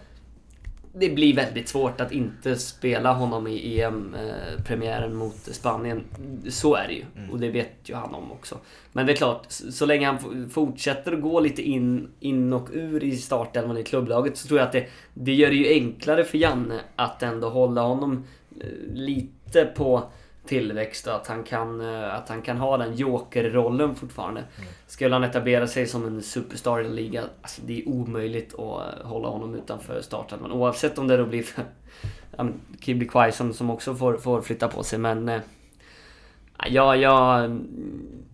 Det 0.96 1.10
blir 1.10 1.36
väldigt 1.36 1.70
svårt 1.70 2.02
att 2.02 2.12
inte 2.12 2.56
spela 2.56 3.14
honom 3.14 3.48
i 3.48 3.82
EM-premiären 3.82 5.16
mot 5.16 5.36
Spanien. 5.36 6.04
Så 6.50 6.76
är 6.76 6.88
det 6.88 6.94
ju. 6.94 7.06
Och 7.32 7.40
det 7.40 7.50
vet 7.50 7.74
ju 7.84 7.96
han 7.96 8.16
om 8.16 8.32
också. 8.32 8.58
Men 8.92 9.06
det 9.06 9.14
är 9.14 9.16
klart, 9.16 9.46
så 9.50 9.86
länge 9.86 10.06
han 10.06 10.50
fortsätter 10.50 11.16
gå 11.16 11.40
lite 11.40 11.62
in, 11.62 12.10
in 12.20 12.54
och 12.54 12.70
ur 12.74 13.04
i 13.04 13.18
startelvan 13.18 13.78
i 13.78 13.84
klubblaget 13.84 14.38
så 14.38 14.48
tror 14.48 14.60
jag 14.60 14.66
att 14.66 14.74
det, 14.74 14.88
det 15.14 15.34
gör 15.34 15.50
det 15.50 15.56
ju 15.56 15.68
enklare 15.68 16.24
för 16.24 16.38
Janne 16.38 16.80
att 16.96 17.24
ändå 17.24 17.50
hålla 17.50 17.82
honom 17.82 18.24
eh, 18.62 18.94
lite 18.94 19.66
på 19.66 20.04
tillväxt 20.46 21.08
och 21.08 21.16
att 21.16 21.28
han 21.28 21.44
kan, 21.44 21.82
eh, 21.82 22.16
att 22.16 22.30
han 22.30 22.42
kan 22.42 22.58
ha 22.58 22.78
den 22.78 22.96
jokerrollen 22.96 23.96
fortfarande. 23.96 24.44
Skulle 24.88 25.16
han 25.16 25.24
etablera 25.24 25.68
sig 25.68 25.88
som 25.88 26.06
en 26.06 26.22
superstar 26.22 26.82
i 26.82 26.90
liga, 26.90 27.24
alltså 27.42 27.62
det 27.66 27.82
är 27.82 27.88
omöjligt 27.88 28.54
att 28.54 28.60
eh, 28.60 29.08
hålla 29.08 29.28
honom 29.28 29.56
utanför 29.56 30.02
startelvan. 30.02 30.52
Oavsett 30.52 30.98
om 30.98 31.08
det 31.08 31.18
då 31.18 31.26
blir 31.26 31.44
för 31.44 31.64
Kibbe 32.80 33.06
Quaison 33.06 33.54
som 33.54 33.70
också 33.70 33.96
får, 33.96 34.18
får 34.18 34.42
flytta 34.42 34.68
på 34.68 34.84
sig 34.84 35.00
men... 35.00 35.30
Eh, 35.30 35.42
ja, 36.70 36.96
ja, 36.96 37.48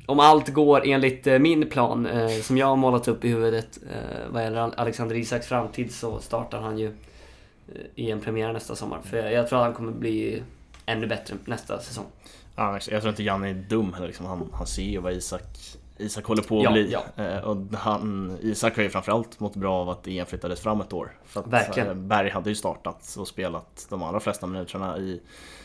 om 0.06 0.20
allt 0.20 0.50
går 0.50 0.88
enligt 0.88 1.28
eh, 1.28 1.40
min 1.40 1.70
plan 1.70 2.06
eh, 2.06 2.30
som 2.30 2.58
jag 2.58 2.68
har 2.68 2.76
målat 2.76 3.08
upp 3.08 3.26
i 3.26 3.30
huvudet 3.30 3.80
eh, 3.92 4.32
vad 4.32 4.44
gäller 4.44 4.80
Alexander 4.80 5.16
Isaks 5.16 5.48
framtid 5.48 5.92
så 5.92 6.20
startar 6.20 6.62
han 6.62 6.78
ju 6.78 6.88
eh, 6.88 7.82
i 7.96 8.12
en 8.12 8.20
premiär 8.20 8.54
nästa 8.54 8.76
sommar. 8.76 9.00
För 9.04 9.18
jag, 9.18 9.34
jag 9.34 9.50
tror 9.50 9.60
att 9.60 9.66
han 9.66 9.74
kommer 9.74 9.92
bli 9.92 10.44
ännu 10.90 11.08
bättre 11.08 11.36
nästa 11.46 11.80
säsong. 11.80 12.06
Ja, 12.56 12.80
jag 12.90 13.02
tror 13.02 13.10
inte 13.10 13.24
Janne 13.24 13.50
är 13.50 13.54
dum 13.54 13.94
heller. 13.94 14.08
Liksom. 14.08 14.26
Han, 14.26 14.50
han 14.54 14.68
ser 14.68 14.84
ju 14.84 15.00
vad 15.00 15.14
Isak, 15.14 15.44
Isak 15.98 16.26
håller 16.26 16.44
på 16.44 16.58
att 16.58 16.64
Ja, 16.64 16.72
bli. 16.72 16.92
ja. 17.16 17.24
Eh, 17.24 17.38
och 17.40 17.58
han, 17.78 18.38
Isak 18.42 18.76
har 18.76 18.84
ju 18.84 18.90
framförallt 18.90 19.40
mått 19.40 19.56
bra 19.56 19.76
av 19.82 19.90
att 19.90 20.08
EM 20.08 20.26
flyttades 20.26 20.60
fram 20.60 20.82
ett 20.82 20.94
år. 20.94 21.12
För 21.26 21.40
att, 21.40 21.48
Verkligen. 21.48 21.90
eh, 21.90 21.94
Berg 21.96 22.30
hade 22.30 22.50
ju 22.50 22.56
startat 22.56 23.16
och 23.20 23.28
spelat 23.28 23.88
de 23.90 24.04
allra 24.04 24.20
flesta 24.20 24.48
minuterna 24.48 24.98
i, 24.98 25.22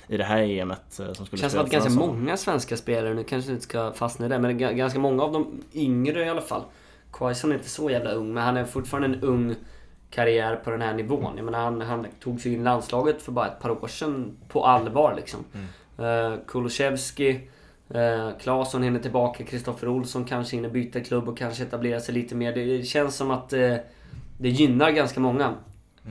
i 0.09 0.17
det 0.17 0.25
här 0.25 0.39
EMet 0.43 1.01
eh, 1.01 1.13
som 1.13 1.27
skulle 1.27 1.41
känns 1.41 1.53
som 1.53 1.63
att 1.65 1.71
ganska 1.71 1.91
år. 1.93 2.07
många 2.07 2.37
svenska 2.37 2.77
spelare, 2.77 3.15
nu 3.15 3.25
kanske 3.25 3.49
vi 3.49 3.55
inte 3.55 3.65
ska 3.65 3.93
fastna 3.93 4.27
i 4.27 4.29
det, 4.29 4.39
men 4.39 4.59
ganska 4.59 4.99
många 4.99 5.23
av 5.23 5.33
de 5.33 5.63
yngre 5.73 6.25
i 6.25 6.29
alla 6.29 6.41
fall. 6.43 6.63
Quaison 7.13 7.51
är 7.51 7.55
inte 7.55 7.69
så 7.69 7.91
jävla 7.91 8.11
ung, 8.13 8.35
men 8.35 8.43
han 8.45 8.57
är 8.57 8.65
fortfarande 8.65 9.09
en 9.19 9.25
ung 9.25 9.55
karriär 10.15 10.57
på 10.57 10.71
den 10.71 10.83
här 10.83 10.95
nivån. 10.95 11.33
Jag 11.37 11.45
menar, 11.45 11.59
han, 11.59 11.81
han 11.81 12.07
tog 12.21 12.41
sig 12.41 12.53
in 12.53 12.61
i 12.61 12.65
landslaget 12.65 13.23
för 13.23 13.33
bara 13.33 13.47
ett 13.47 13.61
par 13.61 13.71
år 13.71 13.89
sedan 13.89 14.37
på 14.49 14.65
allvar 14.65 15.15
liksom. 15.17 15.45
Mm. 15.55 16.39
Kulusevski, 16.47 17.41
uh, 17.95 18.31
Claesson 18.41 18.83
hinner 18.83 19.01
tillbaka, 19.01 19.45
Kristoffer 19.45 19.89
Olsson 19.89 20.25
kanske 20.25 20.57
hinner 20.57 20.69
byta 20.69 21.01
klubb 21.01 21.29
och 21.29 21.39
kanske 21.39 21.63
etablera 21.63 22.01
sig 22.01 22.15
lite 22.15 22.35
mer. 22.35 22.53
Det 22.53 22.83
känns 22.83 23.17
som 23.17 23.31
att 23.31 23.53
eh, 23.53 23.77
det 24.39 24.49
gynnar 24.49 24.91
ganska 24.91 25.21
många. 25.21 25.55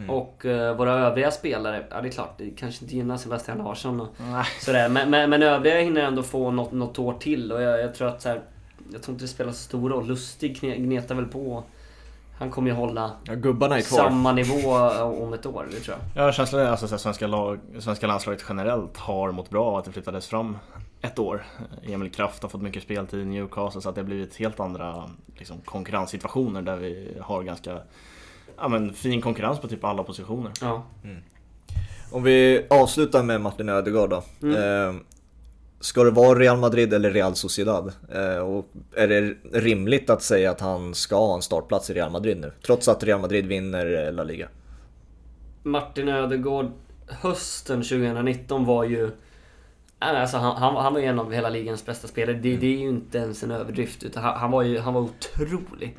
Och 0.10 0.46
eh, 0.46 0.76
våra 0.76 0.94
övriga 0.94 1.32
spelare, 1.32 1.86
ja 1.90 2.02
det 2.02 2.08
är 2.08 2.12
klart, 2.12 2.38
det 2.38 2.50
kanske 2.50 2.86
inte 2.86 2.96
gynnar 2.96 3.18
Sebastian 3.18 3.58
Larsson 3.58 4.02
och 4.02 4.08
Nej. 4.18 4.46
sådär. 4.62 4.90
Men, 4.90 5.10
men, 5.10 5.30
men 5.30 5.44
övriga 5.44 5.80
hinner 5.80 6.02
ändå 6.02 6.24
få 6.24 6.52
något, 6.52 6.72
något 6.72 7.00
år 7.00 7.14
till 7.14 7.52
och 7.52 7.62
jag, 7.62 7.80
jag 7.80 7.96
tror 7.96 8.08
att 8.08 8.22
så 8.22 8.30
här, 8.30 8.42
Jag 8.94 9.04
tror 9.04 9.14
inte 9.14 9.24
det 9.24 9.30
spelar 9.30 9.52
så 9.52 9.58
stor 9.58 9.90
roll. 9.90 10.08
Lustig 10.08 10.60
gnetar 10.60 11.16
väl 11.16 11.26
på. 11.26 11.64
Han 12.44 12.52
kommer 12.52 12.70
ju 12.70 12.76
hålla 12.76 13.12
Ja, 13.24 13.36
gubbarna 13.36 13.78
är 13.78 13.82
kvar. 13.82 13.98
samma 13.98 14.32
nivå 14.32 14.76
om 15.24 15.34
ett 15.34 15.46
år, 15.46 15.68
det 15.72 15.80
tror 15.80 15.98
jag. 16.14 16.28
Ja, 16.28 16.32
känslan 16.32 16.62
är 16.62 16.66
alltså 16.66 16.96
att 16.96 17.02
svenska, 17.02 17.28
lag, 17.28 17.60
svenska 17.80 18.08
landslaget 18.08 18.46
generellt 18.50 18.98
har 18.98 19.32
mått 19.32 19.50
bra 19.50 19.66
av 19.66 19.76
att 19.76 19.86
det 19.86 19.92
flyttades 19.92 20.28
fram 20.28 20.58
ett 21.02 21.20
år. 21.20 21.46
Emil 21.84 22.12
Kraft 22.12 22.44
har 22.44 22.50
fått 22.50 22.62
mycket 22.62 22.84
speltid 22.84 23.20
i 23.20 23.26
Newcastle 23.26 23.82
så 23.82 23.90
att 23.90 23.96
det 23.96 24.02
har 24.02 24.06
blivit 24.06 24.36
helt 24.36 24.60
andra 24.60 25.10
liksom, 25.38 25.58
konkurrenssituationer 25.66 26.62
där 26.62 26.76
vi 26.76 27.18
har 27.22 27.44
ganska 27.44 27.78
ja, 28.58 28.68
men, 28.68 28.94
fin 28.94 29.22
konkurrens 29.22 29.60
på 29.60 29.68
typ 29.68 29.84
alla 29.84 30.04
positioner. 30.04 30.52
Ja. 30.62 30.84
Om 32.12 32.24
vi 32.24 32.66
avslutar 32.70 33.24
med 33.24 33.42
Martin 33.42 33.70
Ödegaard 33.70 34.10
då. 34.10 34.24
Mm. 34.42 34.56
Eh, 34.56 35.02
ska 35.84 36.04
det 36.04 36.12
vara 36.12 36.40
Real 36.40 36.58
Madrid 36.58 36.94
eller 36.94 37.12
Real 37.12 37.36
Sociedad? 37.36 37.94
Eh, 38.10 38.38
och 38.38 38.66
är 38.96 39.08
det 39.08 39.36
rimligt 39.52 40.10
att 40.10 40.22
säga 40.22 40.52
att 40.52 40.62
han 40.62 40.94
ska 40.94 41.16
ha 41.16 41.36
en 41.36 41.42
startplats 41.42 41.90
i 41.90 41.94
Real 41.94 42.12
Madrid 42.12 42.38
nu? 42.38 42.52
Trots 42.66 42.88
att 42.88 43.04
Real 43.04 43.22
Madrid 43.22 43.46
vinner 43.46 44.06
eh, 44.08 44.14
La 44.14 44.24
Liga. 44.24 44.48
Martin 45.64 46.10
Ödegaard 46.10 46.72
hösten 47.08 47.84
2019 47.84 48.66
var 48.66 48.84
ju... 48.84 49.12
Alltså 50.00 50.38
han, 50.38 50.56
han, 50.56 50.76
han 50.76 50.94
var 50.94 51.00
ju 51.00 51.06
en 51.06 51.20
av 51.20 51.34
hela 51.34 51.50
ligans 51.50 51.86
bästa 51.86 52.08
spelare. 52.08 52.36
Det, 52.36 52.58
det 52.58 52.68
är 52.68 52.80
ju 52.80 52.90
inte 52.90 53.18
ens 53.18 53.44
en 53.44 53.52
överdrift. 53.52 54.04
Utan 54.04 54.24
han, 54.24 54.38
han 54.38 54.52
var 54.52 54.62
ju 54.62 54.80
han 54.80 54.94
var 54.94 55.02
otrolig. 55.02 55.98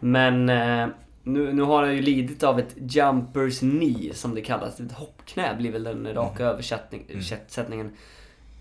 Men 0.00 0.48
eh, 0.48 0.88
nu, 1.22 1.52
nu 1.52 1.62
har 1.62 1.82
han 1.82 1.96
ju 1.96 2.02
lidit 2.02 2.42
av 2.42 2.58
ett 2.58 2.74
jumpers 2.76 3.58
knee 3.58 4.14
som 4.14 4.34
det 4.34 4.40
kallas. 4.40 4.80
Ett 4.80 4.92
hoppknä 4.92 5.56
blir 5.58 5.72
väl 5.72 5.84
den 5.84 6.14
raka 6.14 6.44
översättning, 6.44 7.06
översättningen. 7.08 7.92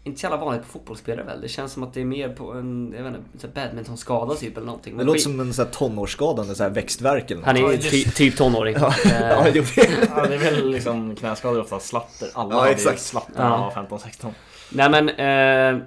Inte 0.08 0.20
så 0.20 0.26
jävla 0.26 0.38
vanligt 0.46 0.62
på 0.62 0.68
fotbollsspelare 0.68 1.26
väl? 1.26 1.42
Det 1.42 1.48
känns 1.48 1.72
som 1.74 1.84
att 1.84 1.94
det 1.94 2.02
är 2.02 2.06
mer 2.06 2.30
på 2.30 2.52
en, 2.52 2.94
jag 2.98 3.04
vet 3.04 3.14
inte, 3.34 3.48
badmintonskada 3.48 4.36
typ 4.36 4.58
eller 4.58 4.66
någonting. 4.66 4.94
Det 4.94 4.98
Men 4.98 5.06
låter 5.06 5.18
skit- 5.18 5.24
som 5.24 5.40
en 5.40 5.54
sån 5.54 5.66
här 5.66 5.72
tonårsskada, 5.74 6.42
en 6.44 6.56
sån 6.56 6.64
här 6.64 6.74
växtvärk 6.74 7.32
eller 7.32 7.44
Han 7.44 7.58
är 7.58 7.72
ju 7.72 7.78
ty, 7.78 8.04
typ 8.04 8.38
tonåring. 8.38 8.76
Ja, 8.80 8.94
Eh, 9.06 9.44
det 9.44 9.52
det. 9.76 9.90
Ja, 10.16 10.26
det 10.28 10.36
är 10.36 10.40
väl 10.40 10.70
liksom 10.72 11.16
knäskador 11.16 11.62
ofta 11.62 11.80
slatter. 11.80 12.30
Alla 12.34 12.54
Ja, 12.54 12.58
hade 12.60 12.70
ju 12.70 12.76
exakt. 12.76 13.00
slatter 13.02 13.34
när 13.34 13.50
man 13.50 13.60
Ja. 13.60 13.72
var 13.90 13.98
15-16. 13.98 14.30
Nej 14.72 14.90
men... 14.90 15.10
Eh, 15.10 15.82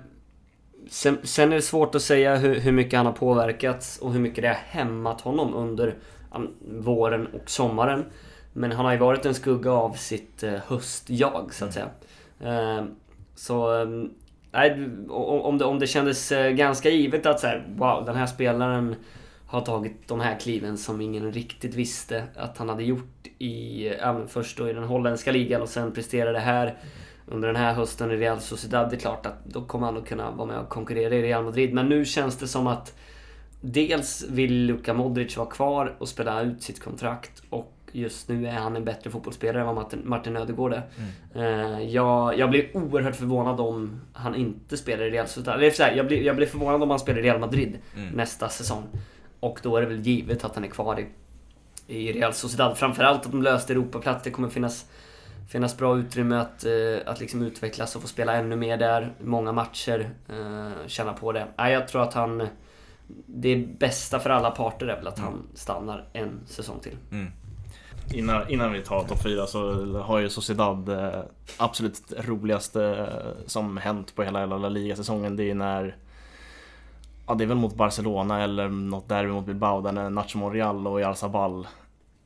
sen, 0.90 1.18
sen 1.22 1.52
är 1.52 1.56
det 1.56 1.62
svårt 1.62 1.94
att 1.94 2.02
säga 2.02 2.36
hur, 2.36 2.60
hur 2.60 2.72
mycket 2.72 2.96
han 2.96 3.06
har 3.06 3.12
påverkats 3.12 3.98
och 3.98 4.12
hur 4.12 4.20
mycket 4.20 4.42
det 4.42 4.48
har 4.48 4.54
hämmat 4.68 5.20
honom 5.20 5.54
under 5.54 5.94
ja, 6.32 6.40
våren 6.70 7.26
och 7.26 7.50
sommaren. 7.50 8.04
Men 8.52 8.72
han 8.72 8.84
har 8.84 8.92
ju 8.92 8.98
varit 8.98 9.26
en 9.26 9.34
skugga 9.34 9.72
av 9.72 9.92
sitt 9.92 10.42
eh, 10.42 10.52
höstjag 10.66 11.54
så 11.54 11.64
att 11.64 11.72
säga. 11.74 11.86
Eh, 12.40 12.84
så... 13.39 13.82
Ehm, 13.82 14.11
nej, 14.53 14.89
om, 15.09 15.59
det, 15.59 15.64
om 15.64 15.78
det 15.78 15.86
kändes 15.86 16.32
eh, 16.32 16.51
ganska 16.51 16.91
givet 16.91 17.26
att 17.26 17.41
så 17.41 17.47
här, 17.47 17.66
wow, 17.76 18.05
den 18.05 18.16
här 18.16 18.26
spelaren 18.26 18.97
har 19.47 19.61
tagit 19.61 20.09
de 20.09 20.20
här 20.20 20.41
kliven 20.41 20.78
som 20.78 21.01
ingen 21.01 21.32
riktigt 21.32 21.74
visste 21.74 22.24
att 22.36 22.59
han 22.59 22.68
hade 22.68 22.84
gjort 22.84 23.26
i, 23.39 23.86
eh, 23.86 23.95
ja, 24.01 24.12
men 24.12 24.28
först 24.28 24.59
då 24.59 24.68
i 24.68 24.72
den 24.72 24.84
holländska 24.84 25.32
ligan 25.32 25.62
och 25.62 25.68
sen 25.68 25.93
presterade 25.93 26.39
här. 26.39 26.76
under 27.26 27.49
den 27.49 27.57
här 27.57 27.74
hösten 27.74 28.11
i 28.11 28.16
Real 28.16 28.41
Sociedad. 28.41 28.91
Det 28.91 28.97
är 28.97 29.01
klart 29.01 29.26
att 29.26 29.45
då 29.45 29.62
kommer 29.62 29.86
han 29.86 29.97
att 29.97 30.09
kunna 30.09 30.30
vara 30.30 30.47
med 30.47 30.59
och 30.59 30.68
konkurrera 30.68 31.14
i 31.14 31.22
Real 31.22 31.45
Madrid. 31.45 31.74
Men 31.74 31.89
nu 31.89 32.05
känns 32.05 32.36
det 32.36 32.49
som 32.49 32.66
att 32.66 32.95
dels 33.61 34.24
vill 34.30 34.66
Luka 34.66 34.95
Modric 34.95 35.36
vara 35.36 35.51
kvar 35.51 35.95
och 35.99 36.09
spela 36.09 36.43
ut 36.43 36.62
sitt 36.62 36.82
kontrakt 36.82 37.43
och 37.51 37.77
just 37.93 38.28
nu 38.28 38.47
är 38.47 38.53
han 38.53 38.76
en 38.76 38.84
bättre 38.84 39.11
fotbollsspelare 39.11 39.61
än 39.61 39.66
vad 39.66 39.74
Martin, 39.74 40.03
Martin 40.05 40.36
Ödegård 40.36 40.72
är. 40.72 40.82
Mm. 41.34 41.91
jag, 41.91 42.39
jag 42.39 42.51
blir 42.51 42.76
oerhört 42.76 43.16
förvånad 43.16 43.61
om 43.61 44.01
han 44.12 44.34
inte 44.34 44.76
spelar 44.76 45.05
i 45.05 45.11
Real 45.11 45.26
Sociedad. 45.26 45.62
Jag, 45.97 46.07
blir, 46.07 46.22
jag 46.22 46.36
blir 46.36 46.47
förvånad 46.47 46.82
om 46.82 46.91
han 46.91 46.99
spelar 46.99 47.18
i 47.18 47.22
Real 47.22 47.41
Madrid 47.41 47.78
mm. 47.97 48.09
nästa 48.09 48.49
säsong. 48.49 48.84
Och 49.41 49.61
då 49.62 49.76
är 49.76 49.80
det 49.80 49.86
väl 49.86 50.01
givet 50.01 50.45
att 50.45 50.55
han 50.55 50.64
är 50.64 50.68
kvar 50.68 51.01
i, 51.01 51.07
i 51.86 52.12
Real 52.12 52.32
Sociedad. 52.32 52.78
Framförallt 52.78 53.26
att 53.26 53.32
de 53.32 53.43
löste 53.43 53.72
Europaplats. 53.72 54.24
Det 54.24 54.30
kommer 54.30 54.49
finnas, 54.49 54.86
finnas 55.49 55.76
bra 55.76 55.99
utrymme 55.99 56.36
att, 56.36 56.64
uh, 56.66 56.99
att 57.07 57.20
liksom 57.20 57.43
utvecklas 57.43 57.97
och 57.97 58.03
få 58.03 58.09
spela 58.09 58.34
ännu 58.34 58.57
mer 58.57 58.76
där. 58.76 59.12
Många 59.20 59.53
matcher. 59.53 60.11
Uh, 60.32 60.70
känna 60.86 61.12
på 61.12 61.32
det. 61.32 61.47
Jag 61.57 61.89
tror 61.89 62.03
att 62.03 62.14
han... 62.14 62.49
Det 63.26 63.57
bästa 63.57 64.18
för 64.18 64.30
alla 64.30 64.51
parter 64.51 64.86
är 64.86 64.97
väl 64.97 65.07
att 65.07 65.18
mm. 65.18 65.30
han 65.30 65.43
stannar 65.55 66.09
en 66.12 66.41
säsong 66.47 66.80
till. 66.80 66.97
Mm. 67.11 67.32
Innan, 68.12 68.48
innan 68.48 68.72
vi 68.72 68.82
tar 68.82 69.04
topp 69.04 69.22
4 69.22 69.46
så 69.46 69.84
har 69.98 70.18
ju 70.18 70.30
Sociedad 70.30 70.88
eh, 70.88 71.20
absolut 71.56 72.02
roligaste 72.18 73.09
som 73.46 73.76
hänt 73.76 74.14
på 74.14 74.22
hela, 74.22 74.40
hela 74.40 74.68
ligasäsongen. 74.68 75.36
Det 75.36 75.50
är 75.50 75.54
när 75.54 75.96
Ja 77.26 77.34
det 77.34 77.44
är 77.44 77.48
väl 77.48 77.56
mot 77.56 77.74
Barcelona 77.74 78.42
eller 78.42 78.68
något 78.68 79.09
derby 79.09 79.30
mot 79.30 79.46
Bilbao 79.46 79.80
där 79.80 79.92
när 79.92 80.11
Nacho 80.11 80.38
Monreal 80.38 80.86
och 80.86 81.00
Jarzabal 81.00 81.66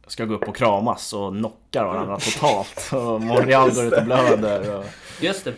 ska 0.07 0.24
gå 0.24 0.35
upp 0.35 0.49
och 0.49 0.57
kramas 0.57 1.12
och 1.12 1.33
knockar 1.33 1.85
varandra 1.85 2.18
totalt. 2.18 2.91
Och 2.93 3.20
Monreal 3.20 3.70
går 3.74 3.85
ut 3.85 3.93
och 3.93 4.05
blöder. 4.05 4.78
Och... 4.78 4.85
Just 5.20 5.45
det. 5.45 5.55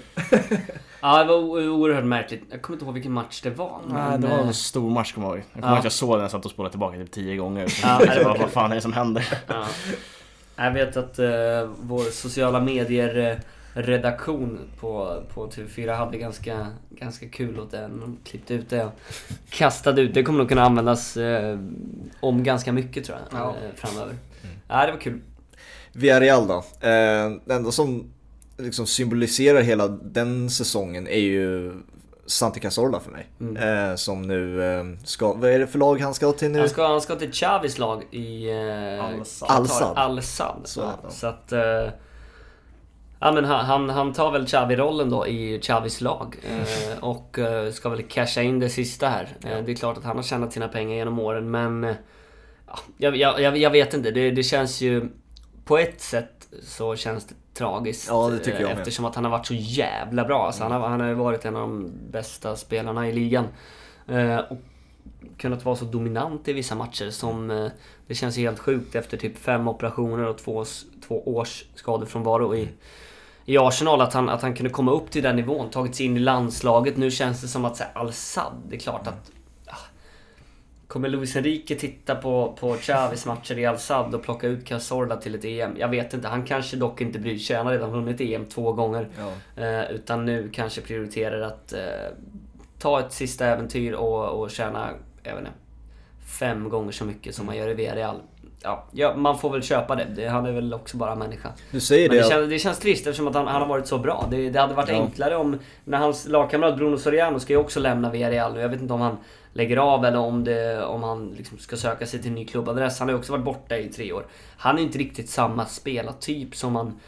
Ja, 1.05 1.19
det 1.19 1.25
var 1.25 1.39
oerhört 1.69 2.05
märkligt. 2.05 2.43
Jag 2.51 2.63
kommer 2.63 2.77
inte 2.77 2.85
ihåg 2.85 2.95
vilken 2.95 3.13
match 3.13 3.41
det 3.41 3.51
var. 3.51 3.81
Nej, 3.89 4.19
det 4.19 4.27
var 4.27 4.39
en 4.39 4.55
stor 4.55 4.91
match 4.91 5.13
kommer 5.13 5.27
jag 5.27 5.37
ihåg. 5.37 5.45
Jag 5.53 5.63
kommer 5.63 5.69
ihåg 5.69 5.79
att 5.79 5.85
jag 5.85 5.93
såg 5.93 6.15
den, 6.15 6.21
jag 6.21 6.31
satt 6.31 6.45
och 6.45 6.51
spolade 6.51 6.71
tillbaka 6.71 6.97
typ 6.97 7.11
tio 7.11 7.37
gånger. 7.37 7.73
Ja, 7.83 7.99
det 7.99 8.25
var, 8.25 8.39
vad 8.39 8.51
fan 8.51 8.71
är 8.71 8.75
det 8.75 8.81
som 8.81 8.93
händer? 8.93 9.39
Ja. 9.47 9.67
Jag 10.57 10.71
vet 10.73 10.97
att 10.97 11.19
uh, 11.19 11.71
vår 11.81 12.11
sociala 12.11 12.61
medier 12.61 13.41
redaktion 13.75 14.59
på, 14.81 15.23
på 15.35 15.51
TV4 15.51 15.97
hade 15.97 16.19
ganska, 16.19 16.67
ganska 16.91 17.29
kul 17.29 17.61
åt 17.61 17.71
det. 17.71 17.81
De 17.81 18.19
klippte 18.25 18.55
ut 18.55 18.71
det 18.71 18.85
och 18.85 18.93
kastade 19.51 20.03
ut. 20.03 20.15
Det 20.15 20.23
kommer 20.23 20.39
nog 20.39 20.49
kunna 20.49 20.63
användas 20.63 21.17
eh, 21.17 21.59
om 22.21 22.43
ganska 22.43 22.73
mycket 22.73 23.05
tror 23.05 23.19
jag, 23.19 23.41
ja. 23.41 23.49
eh, 23.49 23.75
framöver. 23.75 24.13
Mm. 24.43 24.57
Ja, 24.69 24.87
det 24.87 24.93
var 24.93 25.01
kul. 25.01 25.21
Villarreal 25.93 26.47
då. 26.47 26.57
Eh, 26.57 27.31
det 27.45 27.55
enda 27.55 27.71
som 27.71 28.14
liksom 28.57 28.87
symboliserar 28.87 29.61
hela 29.61 29.89
den 29.89 30.51
säsongen 30.51 31.07
är 31.07 31.21
ju 31.21 31.73
Santi 32.27 32.61
Cazorla 32.61 33.01
för 33.01 33.11
mig. 33.11 33.27
Mm. 33.41 33.91
Eh, 33.91 33.97
som 33.97 34.23
nu 34.23 34.63
eh, 34.63 34.85
ska, 35.05 35.33
vad 35.33 35.51
är 35.51 35.59
det 35.59 35.67
för 35.67 35.79
lag 35.79 36.01
han 36.01 36.15
ska 36.15 36.33
till 36.33 36.51
nu? 36.51 36.59
Han 36.59 36.69
ska, 36.69 36.87
han 36.87 37.01
ska 37.01 37.17
till 37.17 37.33
Chavis 37.33 37.79
lag 37.79 38.03
i 38.11 38.51
eh, 38.51 39.05
Al-Sad. 39.05 39.99
Al-Sad. 39.99 40.61
Så, 40.65 40.81
ja. 40.81 41.11
så 41.11 41.27
att... 41.27 41.53
Eh, 41.53 41.89
ja 43.21 43.33
men 43.33 43.45
han, 43.45 43.65
han, 43.65 43.91
han 43.91 44.13
tar 44.13 44.33
väl 44.33 44.47
Xavi-rollen 44.47 45.11
då 45.11 45.27
i 45.27 45.61
Chavis 45.63 46.01
lag. 46.01 46.37
Eh, 46.43 47.05
och 47.05 47.39
eh, 47.39 47.73
ska 47.73 47.89
väl 47.89 48.03
casha 48.03 48.43
in 48.43 48.59
det 48.59 48.71
sista 48.71 49.09
här. 49.09 49.37
Eh, 49.45 49.65
det 49.65 49.73
är 49.73 49.77
klart 49.77 49.99
att 49.99 50.05
han 50.05 50.17
har 50.17 50.23
tjänat 50.23 50.53
sina 50.53 50.69
pengar 50.69 50.97
genom 50.97 51.19
åren 51.19 51.51
men... 51.51 51.85
Eh, 51.85 51.95
jag, 52.97 53.17
jag, 53.17 53.57
jag, 53.57 53.71
vet 53.71 53.95
inte, 53.95 54.11
det, 54.11 54.31
det 54.31 54.43
känns 54.43 54.81
ju... 54.81 55.09
På 55.65 55.79
ett 55.79 56.01
sätt 56.01 56.49
så 56.63 56.97
känns 56.97 57.27
det 57.27 57.35
tragiskt. 57.55 58.09
Ja, 58.09 58.29
det 58.29 58.39
tycker 58.39 58.61
jag 58.61 58.69
med. 58.69 58.79
Eftersom 58.79 59.05
att 59.05 59.15
han 59.15 59.25
har 59.25 59.31
varit 59.31 59.47
så 59.47 59.55
jävla 59.55 60.25
bra. 60.25 60.47
Alltså, 60.47 60.63
mm. 60.63 60.73
han, 60.73 60.83
har, 60.83 60.89
han 60.89 61.01
har 61.01 61.13
varit 61.15 61.45
en 61.45 61.57
av 61.57 61.61
de 61.63 61.91
bästa 62.11 62.57
spelarna 62.57 63.09
i 63.09 63.13
ligan. 63.13 63.47
Eh, 64.09 64.39
och 64.39 64.59
kunnat 65.39 65.65
vara 65.65 65.77
så 65.77 65.85
dominant 65.85 66.49
i 66.49 66.53
vissa 66.53 66.75
matcher 66.75 67.11
som... 67.11 67.51
Eh, 67.51 67.67
det 68.07 68.15
känns 68.15 68.37
helt 68.37 68.59
sjukt 68.59 68.95
efter 68.95 69.17
typ 69.17 69.39
fem 69.39 69.69
operationer 69.69 70.27
och 70.27 70.39
två, 70.39 70.65
två 71.09 71.37
års 71.37 71.65
skadefrånvaro 71.75 72.55
i, 72.55 72.69
i 73.45 73.59
Arsenal. 73.59 74.01
Att 74.01 74.15
han, 74.15 74.29
att 74.29 74.43
han 74.43 74.55
kunde 74.55 74.71
komma 74.71 74.93
upp 74.93 75.11
till 75.11 75.23
den 75.23 75.37
nivån, 75.37 75.71
tagit 75.71 75.95
sig 75.95 76.07
in 76.07 76.17
i 76.17 76.21
landslaget. 76.21 76.97
Nu 76.97 77.11
känns 77.11 77.41
det 77.41 77.49
som 77.49 77.65
att 77.65 77.97
Al-Sad, 77.97 78.53
det 78.69 78.77
är 78.77 78.81
klart 78.81 79.07
att 79.07 79.31
Kommer 80.95 81.09
Luis 81.09 81.36
Enrique 81.36 81.76
titta 81.76 82.14
på, 82.14 82.57
på 82.61 82.76
Chavis 82.76 83.26
matcher 83.26 83.59
i 83.59 83.66
Al-Sad 83.66 84.14
och 84.14 84.22
plocka 84.22 84.47
ut 84.47 84.64
Cazorla 84.64 85.16
till 85.16 85.34
ett 85.34 85.45
EM? 85.45 85.76
Jag 85.78 85.88
vet 85.88 86.14
inte. 86.14 86.28
Han 86.28 86.45
kanske 86.45 86.76
dock 86.76 87.01
inte 87.01 87.18
bryr 87.18 87.38
sig. 87.38 87.57
Han 87.57 87.66
har 87.66 87.72
redan 87.72 87.90
vunnit 87.90 88.20
EM 88.20 88.47
två 88.47 88.72
gånger. 88.72 89.09
Ja. 89.18 89.62
Eh, 89.62 89.90
utan 89.90 90.24
nu 90.24 90.51
kanske 90.53 90.80
prioriterar 90.80 91.40
att 91.40 91.72
eh, 91.72 91.80
ta 92.78 93.01
ett 93.01 93.12
sista 93.12 93.47
äventyr 93.47 93.92
och, 93.92 94.40
och 94.40 94.51
tjäna, 94.51 94.90
jag 95.22 95.32
vet 95.32 95.40
inte, 95.40 95.53
fem 96.38 96.68
gånger 96.68 96.92
så 96.92 97.05
mycket 97.05 97.34
som 97.34 97.47
man 97.47 97.57
gör 97.57 97.68
i 97.68 97.74
Villarreal. 97.74 98.20
Ja, 98.65 98.85
ja, 98.93 99.17
man 99.17 99.39
får 99.39 99.51
väl 99.51 99.62
köpa 99.62 99.97
det. 99.97 100.07
det. 100.17 100.27
Han 100.27 100.47
är 100.47 100.53
väl 100.53 100.75
också 100.75 100.97
bara 100.97 101.15
människa. 101.15 101.49
Du 101.71 101.81
säger 101.81 102.09
Men 102.09 102.17
det. 102.17 102.23
Det, 102.23 102.29
känns, 102.29 102.49
det 102.49 102.59
känns 102.59 102.79
trist 102.79 103.07
eftersom 103.07 103.29
att 103.29 103.35
han, 103.35 103.47
han 103.47 103.61
har 103.61 103.69
varit 103.69 103.87
så 103.87 103.99
bra. 103.99 104.29
Det, 104.31 104.51
det 104.51 104.61
hade 104.61 104.75
varit 104.75 104.89
ja. 104.89 104.95
enklare 104.95 105.37
om... 105.37 105.59
När 105.85 105.99
hans 105.99 106.29
lagkamrat 106.29 106.77
Bruno 106.77 106.99
Soriano 106.99 107.41
ska 107.41 107.53
ju 107.53 107.59
också 107.59 107.81
lämna 107.81 108.11
Villarreal 108.11 108.55
nu. 108.55 108.61
Jag 108.61 108.69
vet 108.69 108.81
inte 108.81 108.95
om 108.95 109.01
han 109.01 109.17
lägger 109.53 109.77
av 109.77 110.05
eller 110.05 110.19
om, 110.19 110.45
det, 110.45 110.85
om 110.85 111.03
han 111.03 111.35
liksom 111.37 111.59
ska 111.59 111.77
söka 111.77 112.07
sig 112.07 112.21
till 112.21 112.29
en 112.29 112.35
ny 112.35 112.45
klubbadress. 112.45 112.99
Han 112.99 113.09
har 113.09 113.12
ju 113.12 113.19
också 113.19 113.33
varit 113.33 113.45
borta 113.45 113.77
i 113.77 113.89
tre 113.89 114.12
år. 114.12 114.27
Han 114.57 114.79
är 114.79 114.83
inte 114.83 114.99
riktigt 114.99 115.31
samma 115.31 115.67
spelartyp 115.67 116.57
som 116.57 116.73
man... 116.73 117.01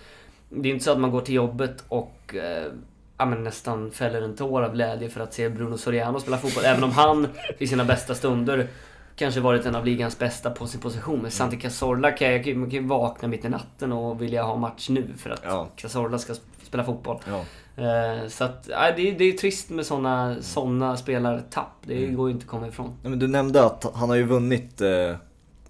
Det 0.48 0.68
är 0.68 0.72
inte 0.72 0.84
så 0.84 0.92
att 0.92 1.00
man 1.00 1.10
går 1.10 1.20
till 1.20 1.34
jobbet 1.34 1.84
och 1.88 2.34
eh, 2.34 2.72
ja, 3.18 3.26
men 3.26 3.44
nästan 3.44 3.90
fäller 3.90 4.22
en 4.22 4.36
tår 4.36 4.62
av 4.62 4.72
glädje 4.74 5.08
för 5.08 5.20
att 5.20 5.34
se 5.34 5.48
Bruno 5.48 5.78
Soriano 5.78 6.20
spela 6.20 6.38
fotboll. 6.38 6.64
Även 6.64 6.84
om 6.84 6.90
han 6.92 7.28
i 7.58 7.66
sina 7.66 7.84
bästa 7.84 8.14
stunder 8.14 8.68
kanske 9.16 9.40
varit 9.40 9.66
en 9.66 9.74
av 9.74 9.84
ligans 9.84 10.18
bästa 10.18 10.50
på 10.50 10.66
sin 10.66 10.80
position. 10.80 11.22
Men 11.22 11.30
Santi 11.30 11.56
Cazorla 11.56 12.10
kan 12.10 12.32
jag 12.32 12.56
man 12.56 12.70
kan 12.70 12.82
ju 12.82 12.86
vakna 12.86 13.28
mitt 13.28 13.44
i 13.44 13.48
natten 13.48 13.92
och 13.92 14.22
vilja 14.22 14.42
ha 14.42 14.56
match 14.56 14.88
nu 14.88 15.08
för 15.16 15.30
att 15.30 15.42
ja. 15.44 15.68
Cazorla 15.76 16.18
ska 16.18 16.34
spela 16.62 16.84
fotboll. 16.84 17.18
Ja. 17.28 17.44
Eh, 17.82 18.28
så 18.28 18.44
att, 18.44 18.64
det, 18.96 19.10
det 19.12 19.24
är 19.24 19.32
trist 19.32 19.70
med 19.70 19.86
såna, 19.86 20.36
såna 20.40 20.96
spelartapp. 20.96 21.72
Det 21.82 22.04
mm. 22.04 22.16
går 22.16 22.28
ju 22.28 22.34
inte 22.34 22.44
att 22.44 22.50
komma 22.50 22.68
ifrån. 22.68 22.92
Men 23.02 23.18
du 23.18 23.28
nämnde 23.28 23.64
att 23.64 23.86
han 23.94 24.08
har 24.08 24.16
ju 24.16 24.24
vunnit 24.24 24.80
eh, 24.80 25.16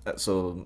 alltså, 0.05 0.57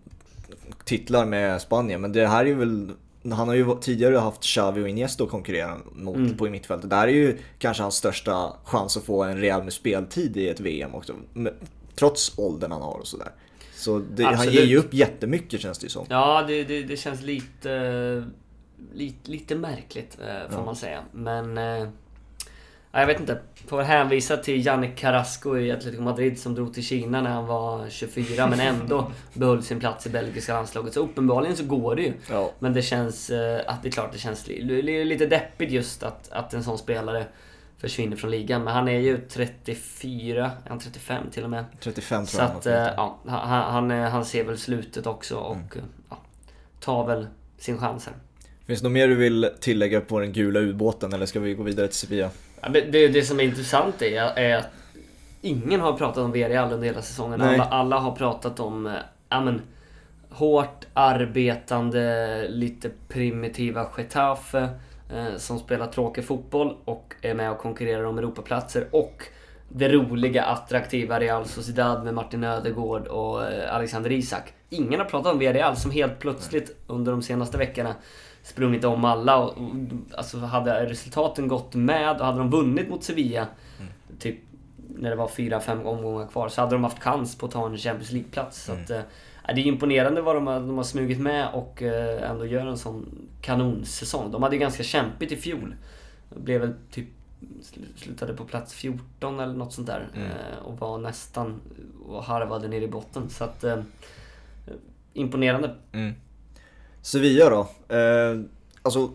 titlar 0.85 1.27
med 1.27 1.61
Spanien, 1.61 2.01
men 2.01 2.13
det 2.13 2.27
här 2.27 2.41
är 2.41 2.49
ju 2.49 2.55
väl 2.55 2.91
han 3.23 3.49
har 3.49 3.55
ju 3.55 3.77
tidigare 3.81 4.17
haft 4.17 4.43
Xavi 4.43 4.85
och 4.85 4.89
Iniesta 4.89 5.25
att 5.25 5.31
konkurrera 5.31 5.77
mot 5.93 6.17
mm. 6.17 6.37
på 6.37 6.47
i 6.47 6.51
mittfältet. 6.51 6.91
Det 6.91 6.97
här 6.97 7.09
är 7.09 7.13
ju 7.13 7.39
kanske 7.59 7.83
hans 7.83 7.95
största 7.95 8.53
chans 8.65 8.97
att 8.97 9.03
få 9.03 9.23
en 9.23 9.41
rejäl 9.41 9.63
med 9.63 9.73
speltid 9.73 10.37
i 10.37 10.49
ett 10.49 10.61
VM 10.61 10.95
också. 10.95 11.13
Trots 12.01 12.39
åldern 12.39 12.73
han 12.73 12.83
har 12.83 12.99
och 12.99 13.07
sådär. 13.07 13.33
Så 13.75 13.99
det, 13.99 14.25
han 14.25 14.51
ger 14.51 14.65
ju 14.65 14.77
upp 14.77 14.95
jättemycket 14.95 15.61
känns 15.61 15.79
det 15.79 15.85
ju 15.85 15.91
som. 15.91 16.07
Ja, 16.09 16.45
det, 16.49 16.65
det, 16.65 16.83
det 16.83 16.97
känns 16.97 17.23
lite, 17.23 18.25
lite, 18.93 19.31
lite 19.31 19.55
märkligt 19.55 20.19
eh, 20.21 20.51
får 20.51 20.59
ja. 20.59 20.65
man 20.65 20.77
säga. 20.77 21.01
Men... 21.13 21.59
Eh, 21.59 21.89
jag 22.93 23.07
vet 23.07 23.21
inte. 23.21 23.41
Får 23.67 23.83
hänvisa 23.83 24.37
till 24.37 24.67
Yannick 24.67 24.97
Carrasco 24.97 25.57
i 25.57 25.73
Atletico 25.73 26.03
Madrid 26.03 26.39
som 26.39 26.55
drog 26.55 26.75
till 26.75 26.85
Kina 26.85 27.23
när 27.23 27.31
han 27.31 27.47
var 27.47 27.89
24 27.91 28.47
men 28.47 28.61
ändå 28.61 29.11
behöll 29.35 29.63
sin 29.63 29.81
plats 29.81 30.07
i 30.07 30.11
belgiska 30.11 30.55
landslaget. 30.55 30.95
Så 30.95 31.01
uppenbarligen 31.01 31.57
så 31.57 31.65
går 31.65 31.97
det 31.97 32.03
ju. 32.03 32.13
Ja. 32.31 32.53
Men 32.59 32.73
det 32.73 32.83
känns... 32.83 33.31
Eh, 33.31 33.61
att 33.67 33.83
det 33.83 33.89
är 33.89 33.93
klart 33.93 34.13
det 34.13 34.19
känns 34.19 34.47
lite 34.47 35.27
deppigt 35.27 35.73
just 35.73 36.03
att, 36.03 36.33
att 36.33 36.55
en 36.55 36.65
sån 36.65 36.79
spelare 36.79 37.27
försvinner 37.81 38.17
från 38.17 38.31
ligan. 38.31 38.65
Men 38.65 38.75
han 38.75 38.89
är 38.89 38.99
ju 38.99 39.19
34, 39.29 40.45
är 40.65 40.69
han 40.69 40.79
35 40.79 41.31
till 41.31 41.45
och 41.45 41.51
med? 41.51 41.65
35 41.81 42.27
tror 42.27 42.43
jag. 42.43 42.51
Så 42.51 42.59
att, 42.59 42.67
eh, 42.67 42.95
ja, 42.97 43.19
han, 43.27 43.91
han, 43.91 43.91
han 43.91 44.25
ser 44.25 44.45
väl 44.45 44.59
slutet 44.59 45.07
också 45.07 45.37
och 45.37 45.57
mm. 45.57 45.87
ja, 46.11 46.19
tar 46.81 47.07
väl 47.07 47.27
sin 47.59 47.79
chans 47.79 48.07
här. 48.07 48.15
Finns 48.67 48.81
det 48.81 48.89
något 48.89 48.93
mer 48.93 49.09
du 49.09 49.15
vill 49.15 49.51
tillägga 49.61 50.01
på 50.01 50.21
den 50.21 50.33
gula 50.33 50.61
ubåten 50.61 51.13
eller 51.13 51.27
ska 51.27 51.41
vi 51.41 51.55
gå 51.55 51.63
vidare 51.63 51.89
till 51.89 51.97
Sevilla? 51.97 52.31
Ja, 52.61 52.69
det, 52.69 53.09
det 53.09 53.23
som 53.23 53.41
är 53.41 53.45
intressant 53.45 54.03
är, 54.03 54.39
är 54.39 54.57
att 54.57 54.69
ingen 55.41 55.81
har 55.81 55.93
pratat 55.93 56.19
om 56.19 56.33
Villarreal 56.33 56.73
under 56.73 56.87
hela 56.87 57.03
säsongen. 57.03 57.41
Alla, 57.41 57.65
alla, 57.65 57.99
har 57.99 58.17
pratat 58.17 58.61
om 58.61 58.87
eh, 58.87 58.93
ja, 59.29 59.41
men, 59.41 59.63
hårt 60.31 60.87
arbetande, 60.95 62.47
lite 62.49 62.91
primitiva 63.09 63.89
Getafe 63.97 64.59
eh, 64.59 64.69
som 65.37 65.59
spelar 65.59 65.87
tråkig 65.87 66.25
fotboll 66.25 66.77
och 66.85 67.15
är 67.23 67.35
med 67.35 67.51
och 67.51 67.59
konkurrerar 67.59 68.05
om 68.05 68.19
Europaplatser. 68.19 68.87
Och 68.91 69.25
det 69.73 69.89
roliga, 69.89 70.45
attraktiva 70.45 71.21
Real 71.21 71.47
Sociedad 71.47 72.05
med 72.05 72.15
Martin 72.15 72.45
Ödegård 72.45 73.07
och 73.07 73.47
eh, 73.47 73.75
Alexander 73.75 74.13
Isak. 74.13 74.53
Ingen 74.69 75.01
har 75.01 75.07
pratat 75.07 75.33
om 75.33 75.39
Villarreal 75.39 75.77
som 75.77 75.91
helt 75.91 76.19
plötsligt 76.19 76.77
under 76.87 77.13
de 77.13 77.23
senaste 77.23 77.59
veckorna 77.59 77.95
sprungit 78.43 78.85
om 78.85 79.05
alla. 79.05 79.37
Och, 79.37 79.59
och, 79.59 79.71
alltså 80.17 80.39
hade 80.39 80.87
resultaten 80.87 81.49
gått 81.49 81.75
med 81.75 82.21
och 82.21 82.27
hade 82.27 82.39
de 82.39 82.51
vunnit 82.51 82.89
mot 82.89 83.05
Sevilla, 83.05 83.47
mm. 83.79 83.93
typ 84.19 84.39
när 84.97 85.11
det 85.11 85.17
var 85.17 85.29
fyra, 85.29 85.61
fem 85.61 85.87
omgångar 85.87 86.27
kvar, 86.27 86.49
så 86.49 86.61
hade 86.61 86.75
de 86.75 86.85
haft 86.85 87.03
chans 87.03 87.39
på 87.39 87.47
att 87.47 87.53
ta 87.53 87.67
en 87.67 87.79
Champions 87.79 88.13
League-plats. 88.13 88.69
Mm. 88.69 88.87
Så 88.87 88.93
att, 88.95 88.99
eh, 88.99 89.05
det 89.55 89.61
är 89.61 89.67
imponerande 89.67 90.21
vad 90.21 90.37
de 90.37 90.47
har, 90.47 90.61
de 90.61 90.77
har 90.77 90.85
smugit 90.85 91.21
med 91.21 91.49
och 91.53 91.83
eh, 91.83 92.31
ändå 92.31 92.47
gör 92.47 92.67
en 92.67 92.79
sån 92.79 93.29
kanonsäsong. 93.41 94.31
De 94.31 94.43
hade 94.43 94.57
ju 94.57 94.61
ganska 94.61 94.83
kämpigt 94.83 95.33
i 95.33 95.37
fjol. 95.37 95.75
Blev 96.37 96.61
väl 96.61 96.75
typ 96.91 97.09
sl- 97.41 97.97
slutade 97.97 98.35
på 98.35 98.45
plats 98.45 98.75
14 98.75 99.41
eller 99.41 99.55
något 99.55 99.73
sånt 99.73 99.87
där. 99.87 100.09
Mm. 100.15 100.27
Eh, 100.27 100.59
och 100.65 100.79
var 100.79 100.99
nästan 100.99 101.61
och 102.07 102.25
harvade 102.25 102.69
ner 102.69 102.81
i 102.81 102.89
botten. 102.89 103.31
Så 103.31 103.45
att... 103.45 103.65
Eh, 103.65 103.79
imponerande. 105.13 105.75
Mm. 105.93 106.15
Sevilla 107.03 107.51
då? 107.51 107.95
Eh, 107.97 108.41
alltså 108.83 109.11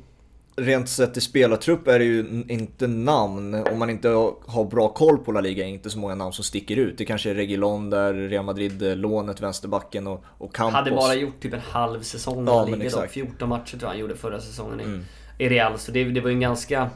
rent 0.58 0.90
sett 0.90 1.18
i 1.18 1.22
spelartrupp 1.22 1.88
är 1.88 2.00
det 2.00 2.06
ju 2.06 2.44
inte 2.50 2.88
namn. 2.88 3.54
Om 3.72 3.80
man 3.80 3.90
inte 3.90 4.08
har 4.10 4.66
bra 4.70 4.88
koll 4.90 5.18
på 5.18 5.32
La 5.32 5.42
Liga 5.42 5.64
är 5.64 5.68
det 5.68 5.74
inte 5.74 5.90
så 5.90 6.00
många 6.00 6.16
namn 6.16 6.34
som 6.34 6.44
sticker 6.44 6.78
ut. 6.78 6.98
Det 6.98 7.06
kanske 7.06 7.30
är 7.30 7.34
Reguilon 7.36 7.90
där, 7.90 8.14
Real 8.14 8.46
Madrid-lånet, 8.46 9.42
vänsterbacken 9.42 10.08
och, 10.08 10.24
och 10.38 10.56
Campos. 10.56 10.74
Hade 10.76 10.92
bara 10.92 11.14
gjort 11.14 11.40
typ 11.40 11.54
en 11.54 11.60
halv 11.60 12.02
säsong 12.02 12.44
i 12.44 12.46
La 12.46 12.66
Liga 12.66 12.78
då. 12.78 12.84
exakt. 12.84 13.14
14 13.14 13.50
matcher 13.50 13.72
tror 13.72 13.82
jag 13.82 13.90
han 13.90 14.00
gjorde 14.00 14.16
förra 14.16 14.40
säsongen 14.42 14.80
i, 14.80 14.84
Mm. 14.84 15.02
i 15.38 15.50
Real. 15.50 15.78
Så 15.80 15.92
det, 15.92 16.04
det 16.04 16.22
var 16.22 16.30
ju 16.30 16.34
en 16.34 16.40
ganska 16.40 16.90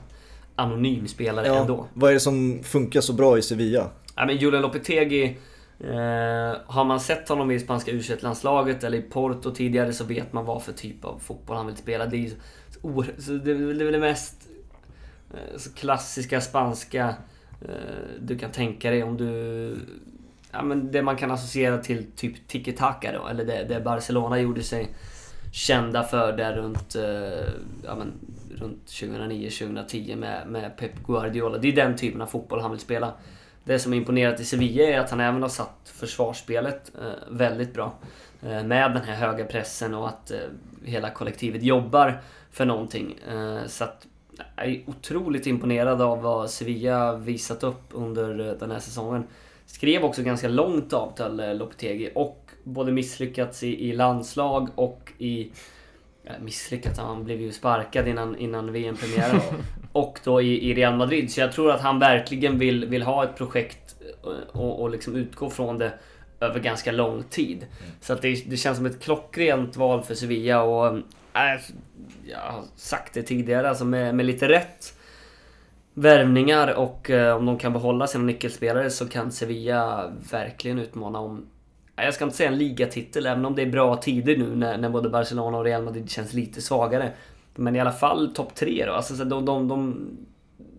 anonym 0.56 1.08
spelare 1.08 1.48
Ja, 1.48 1.56
ändå. 1.62 1.86
vad 1.94 2.10
är 2.10 2.14
det 2.14 2.20
som 2.20 2.60
funkar 2.64 3.02
så 3.02 3.14
bra 3.14 3.38
i 3.38 3.42
Sevilla? 3.42 3.90
Ja, 4.16 4.26
men 4.26 4.38
Julian 4.38 4.62
Lopetegui 4.62 5.24
eh, 5.80 6.58
Har 6.66 6.84
man 6.84 7.00
sett 7.00 7.30
honom 7.30 7.52
i 7.52 7.60
spanska 7.60 7.92
u 7.92 8.02
landslaget 8.20 8.84
eller 8.84 8.98
i 8.98 9.02
Porto 9.02 9.52
tidigare 9.52 9.94
så 9.94 10.04
vet 10.04 10.34
man 10.34 10.46
vad 10.46 10.64
för 10.64 10.74
typ 10.74 11.06
av 11.06 11.20
fotboll 11.20 11.58
han 11.58 11.66
vill 11.68 11.76
spela. 11.76 12.06
Det 12.06 12.32
så, 13.18 13.32
det, 13.32 13.40
det 13.40 13.52
är 13.52 13.86
väl 13.86 13.92
det 13.92 14.00
mest 14.00 14.50
eh, 15.34 15.58
så 15.58 15.74
klassiska 15.74 16.42
spanska 16.42 17.16
eh, 17.62 18.20
du 18.20 18.38
kan 18.38 18.52
tänka 18.52 18.90
dig 18.90 19.04
om 19.04 19.18
du... 19.18 19.76
Ja, 20.52 20.64
men 20.64 20.92
det 20.92 21.02
man 21.02 21.18
kan 21.18 21.32
associera 21.32 21.78
till 21.78 22.12
typ 22.12 22.48
tiki-taka 22.48 23.12
då, 23.12 23.28
eller 23.28 23.46
det, 23.46 23.64
det 23.64 23.82
Barcelona 23.82 24.40
gjorde 24.40 24.64
sig 24.64 24.96
kända 25.52 26.04
för 26.04 26.38
där 26.38 26.56
runt, 26.56 26.96
eh, 26.96 27.54
ja, 27.84 27.96
men, 27.96 28.14
runt 28.56 28.86
2009-2010 28.86 30.16
med, 30.16 30.48
med 30.48 30.78
Pep 30.78 31.04
Guardiola. 31.08 31.58
Det 31.58 31.68
är 31.68 31.76
den 31.76 31.98
typen 31.98 32.22
av 32.22 32.26
fotboll 32.28 32.62
han 32.62 32.72
vill 32.72 32.80
spela. 32.80 33.14
Det 33.64 33.80
som 33.80 33.94
är 33.94 33.98
imponerat 33.98 34.40
i 34.40 34.46
Sevilla 34.46 34.84
är 34.84 35.00
att 35.00 35.10
han 35.10 35.20
även 35.20 35.42
har 35.42 35.50
satt 35.50 35.94
försvarsspelet 35.96 36.92
väldigt 37.30 37.74
bra. 37.74 37.94
Med 38.42 38.94
den 38.94 39.04
här 39.04 39.16
höga 39.16 39.46
pressen 39.46 39.94
och 39.94 40.08
att 40.08 40.32
hela 40.84 41.10
kollektivet 41.10 41.64
jobbar 41.64 42.22
för 42.52 42.66
någonting. 42.66 43.16
Eh, 43.30 43.66
så 43.68 43.84
att 43.84 44.08
jag 44.56 44.68
är 44.68 44.82
otroligt 44.86 45.48
imponerad 45.48 46.02
av 46.02 46.22
vad 46.22 46.50
Sevilla 46.50 47.16
visat 47.16 47.64
upp 47.64 47.84
under 47.92 48.48
eh, 48.48 48.54
den 48.54 48.72
här 48.72 48.80
säsongen. 48.80 49.24
Skrev 49.66 50.04
också 50.04 50.24
ganska 50.24 50.48
långt 50.48 50.94
avtal, 50.94 51.40
eh, 51.40 51.56
Lopetegui, 51.56 52.12
och 52.16 52.46
både 52.64 52.92
misslyckats 52.92 53.64
i, 53.64 53.90
i 53.90 53.94
landslag 53.94 54.70
och 54.76 55.12
i... 55.18 55.52
Misslyckats, 56.40 57.00
han 57.00 57.24
blev 57.24 57.42
ju 57.42 57.52
sparkad 57.52 58.08
innan, 58.08 58.38
innan 58.38 58.72
VM-premiären. 58.72 59.42
och 59.92 60.20
då 60.24 60.42
i, 60.42 60.70
i 60.70 60.74
Real 60.74 60.96
Madrid. 60.96 61.32
Så 61.32 61.42
jag 61.42 61.52
tror 61.52 61.72
att 61.72 61.82
han 61.82 62.00
verkligen 62.00 62.60
vill, 62.60 62.86
vill 62.86 63.02
ha 63.02 63.24
ett 63.24 63.36
projekt 63.36 63.96
och, 64.52 64.82
och 64.82 64.90
liksom 64.90 65.16
utgå 65.16 65.50
från 65.50 65.78
det 65.78 65.94
över 66.40 66.60
ganska 66.60 66.92
lång 66.92 67.24
tid. 67.24 67.66
Så 68.02 68.14
att 68.14 68.22
det, 68.22 68.50
det 68.50 68.58
känns 68.58 68.78
som 68.78 68.86
ett 68.86 69.04
klockrent 69.04 69.78
val 69.78 70.04
för 70.04 70.16
Sevilla 70.16 70.62
och... 70.62 70.98
Äh, 71.34 71.62
jag 72.26 72.40
har 72.40 72.64
sagt 72.76 73.14
det 73.14 73.24
tidigare, 73.24 73.70
alltså 73.70 73.86
med, 73.86 74.16
med 74.16 74.26
lite 74.26 74.48
rätt 74.48 74.94
värvningar 75.94 76.74
och 76.78 77.10
eh, 77.10 77.36
om 77.36 77.46
de 77.46 77.58
kan 77.58 77.74
behålla 77.74 78.08
sina 78.08 78.24
nyckelspelare 78.24 78.90
så 78.90 79.08
kan 79.08 79.32
Sevilla 79.32 80.12
verkligen 80.32 80.80
utmana 80.80 81.20
om... 81.20 81.46
ja, 81.96 82.04
Jag 82.04 82.14
ska 82.14 82.24
inte 82.24 82.38
säga 82.38 82.50
en 82.50 82.58
ligatitel, 82.58 83.26
även 83.26 83.46
om 83.46 83.56
det 83.56 83.62
är 83.62 83.72
bra 83.72 83.96
tider 83.96 84.38
nu 84.38 84.56
när, 84.56 84.78
när 84.78 84.90
både 84.90 85.10
Barcelona 85.10 85.58
och 85.58 85.64
Real 85.64 85.84
Madrid 85.84 86.10
känns 86.10 86.34
lite 86.34 86.62
svagare. 86.62 87.12
Men 87.56 87.76
i 87.76 87.80
alla 87.80 87.92
fall 87.92 88.34
topp 88.36 88.56
tre 88.56 88.86
då. 88.86 88.94
Alltså 88.94 89.16
så 89.16 89.24
de... 89.24 89.46
de, 89.46 89.68
de 89.68 90.10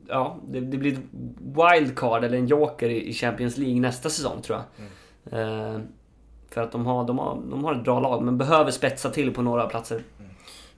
ja, 0.09 0.37
det, 0.49 0.61
det 0.61 0.79
blir 0.79 0.93
ett 0.93 1.01
wildcard 1.39 2.25
eller 2.25 2.39
en 2.39 2.47
joker 2.47 2.89
i 2.89 3.12
Champions 3.12 3.57
League 3.57 3.81
nästa 3.81 4.11
säsong 4.11 4.43
tror 4.43 4.59
jag. 4.59 4.64
Eh, 5.41 5.81
för 6.51 6.61
att 6.61 6.73
de 6.73 6.87
har, 6.87 7.05
de, 7.07 7.18
har, 7.18 7.43
de 7.51 7.64
har 7.64 7.75
ett 7.75 7.85
bra 7.85 8.01
lag 8.01 8.23
men 8.23 8.39
behöver 8.39 8.71
spetsa 8.71 9.11
till 9.11 9.35
på 9.35 9.43
några 9.43 9.66
platser. 9.66 10.03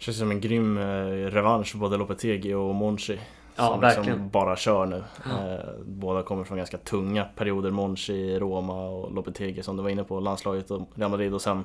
Känns 0.03 0.19
som 0.19 0.31
en 0.31 0.41
grym 0.41 0.79
eh, 0.79 1.07
revansch 1.31 1.71
för 1.71 1.79
både 1.79 1.97
Lopetegui 1.97 2.55
och 2.55 2.75
Monchi. 2.75 3.21
Ja, 3.57 3.67
som 3.69 3.81
verkligen. 3.81 4.07
liksom 4.09 4.29
bara 4.31 4.57
kör 4.57 4.87
nu. 4.87 5.05
Ja. 5.25 5.53
Eh, 5.53 5.59
båda 5.85 6.23
kommer 6.23 6.45
från 6.45 6.57
ganska 6.57 6.79
tunga 6.79 7.25
perioder. 7.25 7.71
Monchi 7.71 8.13
i 8.13 8.39
Roma 8.39 8.89
och 8.89 9.15
Lopetegui 9.15 9.63
som 9.63 9.77
du 9.77 9.83
var 9.83 9.91
inne 9.91 10.05
på, 10.05 10.21
landslaget 10.21 10.71
och 10.71 10.89
Real 10.95 11.11
Madrid. 11.11 11.35
Och 11.35 11.43
sen 11.43 11.65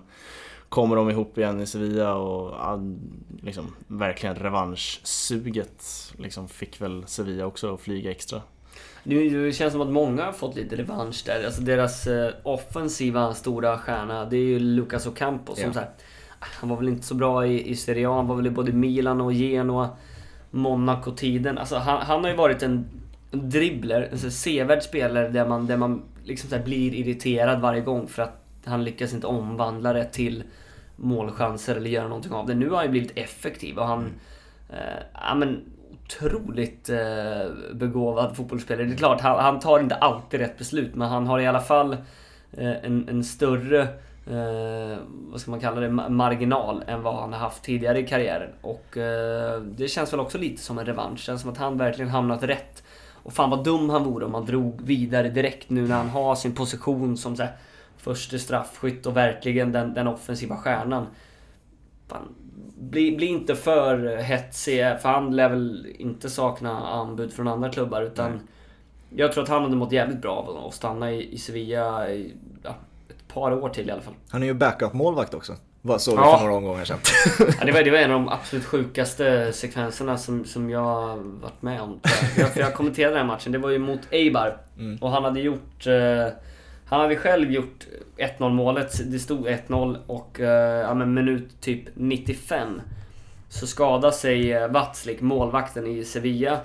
kommer 0.70 0.96
de 0.96 1.10
ihop 1.10 1.38
igen 1.38 1.62
i 1.62 1.66
Sevilla 1.68 2.16
och 2.16 2.80
liksom, 3.42 3.76
verkligen 3.88 4.36
revanschsuget 4.36 5.84
liksom, 6.18 6.48
fick 6.48 6.82
väl 6.82 7.04
Sevilla 7.08 7.46
också 7.46 7.74
att 7.74 7.82
flyga 7.82 8.12
extra. 8.12 8.42
Det 9.04 9.30
det 9.30 9.54
känns 9.54 9.74
som 9.74 9.82
att 9.82 9.90
många 9.90 10.26
har 10.26 10.32
fått 10.32 10.56
lite 10.56 10.76
revansch 10.76 11.24
där. 11.26 11.46
Alltså 11.46 11.62
deras 11.62 12.08
eh, 12.08 12.32
offensiva 12.44 13.34
stora 13.34 13.78
stjärna, 13.78 14.26
det 14.26 14.38
är 14.38 14.42
ju 14.46 14.60
Lucas 14.60 15.08
Ocampo 15.08 15.56
som 15.56 15.64
Ja. 15.64 15.74
så 15.74 15.80
här, 15.80 15.90
han 16.40 16.70
var 16.70 16.78
väl 16.78 16.90
inte 16.90 17.06
så 17.06 17.16
bra 17.16 17.48
i, 17.48 17.70
i 17.70 17.76
Serie 17.76 18.10
A, 18.10 18.16
han 18.16 18.28
var 18.28 18.36
väl 18.36 18.48
i 18.48 18.50
både 18.50 18.72
Milan 18.72 19.22
och 19.22 19.34
Genoa, 19.34 19.90
Monaco-tiden. 20.52 21.58
Alltså 21.58 21.76
han, 21.76 22.02
han 22.02 22.24
har 22.24 22.32
ju 22.32 22.36
varit 22.36 22.64
en 22.64 22.86
dribbler, 23.32 24.10
en 24.12 24.32
sevärd 24.32 24.84
spelare 24.84 25.30
där 25.30 25.48
man, 25.48 25.68
där 25.68 25.78
man 25.78 26.02
liksom 26.24 26.50
så 26.50 26.56
här 26.56 26.64
blir 26.64 26.94
irriterad 26.94 27.62
varje 27.62 27.82
gång 27.82 28.08
för 28.08 28.24
att 28.24 28.44
han 28.66 28.84
lyckas 28.84 29.14
inte 29.14 29.28
omvandla 29.28 29.94
det 29.94 30.06
till 30.06 30.44
målchanser 30.96 31.76
eller 31.76 31.90
göra 31.90 32.08
någonting 32.08 32.34
av 32.34 32.48
det. 32.48 32.54
Nu 32.54 32.70
har 32.70 32.76
han 32.76 32.86
ju 32.86 32.92
blivit 32.92 33.18
effektiv 33.18 33.78
och 33.78 33.88
han... 33.88 34.12
Eh, 34.70 35.04
ja 35.14 35.36
men 35.36 35.62
otroligt 36.08 36.90
eh, 36.90 37.52
begåvad 37.74 38.36
fotbollsspelare. 38.36 38.86
Det 38.86 38.94
är 38.94 38.98
klart, 38.98 39.22
han, 39.22 39.40
han 39.40 39.60
tar 39.60 39.80
inte 39.80 39.96
alltid 39.96 40.40
rätt 40.40 40.58
beslut 40.58 40.96
men 40.96 41.10
han 41.10 41.28
har 41.28 41.40
i 41.40 41.48
alla 41.48 41.62
fall 41.62 41.94
eh, 42.52 42.86
en, 42.86 43.10
en 43.10 43.24
större, 43.24 43.88
eh, 44.30 44.98
vad 45.08 45.42
ska 45.42 45.52
man 45.52 45.60
kalla 45.60 45.82
det, 45.82 45.88
ma- 45.88 46.10
marginal 46.10 46.84
än 46.88 47.02
vad 47.02 47.16
han 47.16 47.34
har 47.34 47.40
haft 47.40 47.64
tidigare 47.64 48.00
i 48.00 48.08
karriären. 48.08 48.50
Och 48.62 48.98
eh, 48.98 49.62
det 49.62 49.88
känns 49.88 50.14
väl 50.14 50.20
också 50.20 50.38
lite 50.38 50.62
som 50.62 50.80
en 50.80 50.86
revansch. 50.86 51.16
Det 51.16 51.22
känns 51.22 51.42
som 51.42 51.52
att 51.52 51.58
han 51.58 51.78
verkligen 51.78 52.12
hamnat 52.12 52.44
rätt. 52.44 52.84
Och 53.24 53.34
fan 53.34 53.50
vad 53.50 53.64
dum 53.64 53.90
han 53.90 54.04
vore 54.04 54.26
om 54.26 54.34
han 54.34 54.46
drog 54.46 54.82
vidare 54.82 55.30
direkt 55.30 55.70
nu 55.70 55.88
när 55.88 55.96
han 55.96 56.10
har 56.10 56.36
sin 56.36 56.56
position 56.56 57.18
som 57.18 57.36
så 57.36 57.44
här, 57.44 57.52
förste 57.98 58.40
straffskytt 58.40 59.06
och 59.06 59.18
verkligen 59.18 59.72
den, 59.72 59.94
den 59.94 60.08
offensiva 60.08 60.58
stjärnan. 60.58 61.08
Fan, 62.08 62.36
bli, 62.78 63.16
bli 63.16 63.26
inte 63.26 63.56
för 63.56 64.18
hetsig, 64.18 64.80
för 65.02 65.10
han 65.10 65.36
lär 65.36 65.50
väl 65.50 65.96
inte 66.00 66.30
sakna 66.30 66.88
anbud 66.88 67.34
från 67.34 67.48
andra 67.48 67.70
klubbar 67.70 68.02
utan 68.02 68.32
Nej. 68.32 68.40
jag 69.10 69.34
tror 69.34 69.44
att 69.44 69.50
han 69.50 69.64
hade 69.64 69.76
mått 69.76 69.92
jävligt 69.92 70.22
bra 70.22 70.36
av 70.36 70.68
att 70.68 70.74
stanna 70.74 71.12
i, 71.12 71.34
i 71.34 71.38
Sevilla 71.38 72.10
i 72.10 72.34
par 73.42 73.54
år 73.54 73.70
till 73.70 73.90
i 73.90 73.92
alla 73.92 74.02
fall. 74.02 74.14
Han 74.30 74.44
är 74.44 74.48
ju 74.48 74.54
backup-målvakt 74.54 75.34
också. 75.34 75.54
Vad 75.82 76.02
såg 76.02 76.16
vi 76.16 76.22
Ja. 76.22 76.38
för 76.38 76.46
några 76.46 76.58
omgångar 76.58 76.86
sedan. 76.86 76.98
Ja, 77.60 77.66
det, 77.66 77.72
var, 77.72 77.84
det 77.84 77.92
var 77.92 77.98
en 77.98 78.12
av 78.12 78.20
de 78.20 78.30
absolut 78.30 78.66
sjukaste 78.66 79.54
sekvenserna 79.54 80.18
som, 80.18 80.46
som 80.46 80.70
jag 80.70 81.18
varit 81.18 81.62
med 81.62 81.82
om. 81.82 82.00
jag. 82.38 82.54
För 82.54 82.60
jag 82.60 82.74
kommenterade 82.74 83.16
den 83.18 83.28
matchen, 83.28 83.52
det 83.52 83.58
var 83.58 83.70
ju 83.70 83.80
mot 83.80 84.00
Eibar. 84.12 84.58
Mm. 84.78 84.98
Och 85.02 85.12
han 85.12 85.24
hade 85.24 85.40
gjort... 85.40 85.88
Eh, 85.88 86.28
han 86.90 87.00
hade 87.02 87.16
själv 87.16 87.52
gjort 87.52 87.88
1-0 88.40 88.50
målet. 88.50 89.12
Det 89.12 89.20
stod 89.20 89.48
1-0 89.48 89.98
och 90.08 90.40
eh, 90.40 90.82
ja, 90.82 90.94
men 90.94 91.14
minut 91.14 91.62
typ 91.62 91.84
95 91.94 92.82
så 93.50 93.68
skadade 93.68 94.14
sig 94.14 94.54
eh, 94.54 94.68
Watzlik, 94.68 95.22
målvakten 95.22 95.88
i 95.88 96.04
Sevilla. 96.04 96.60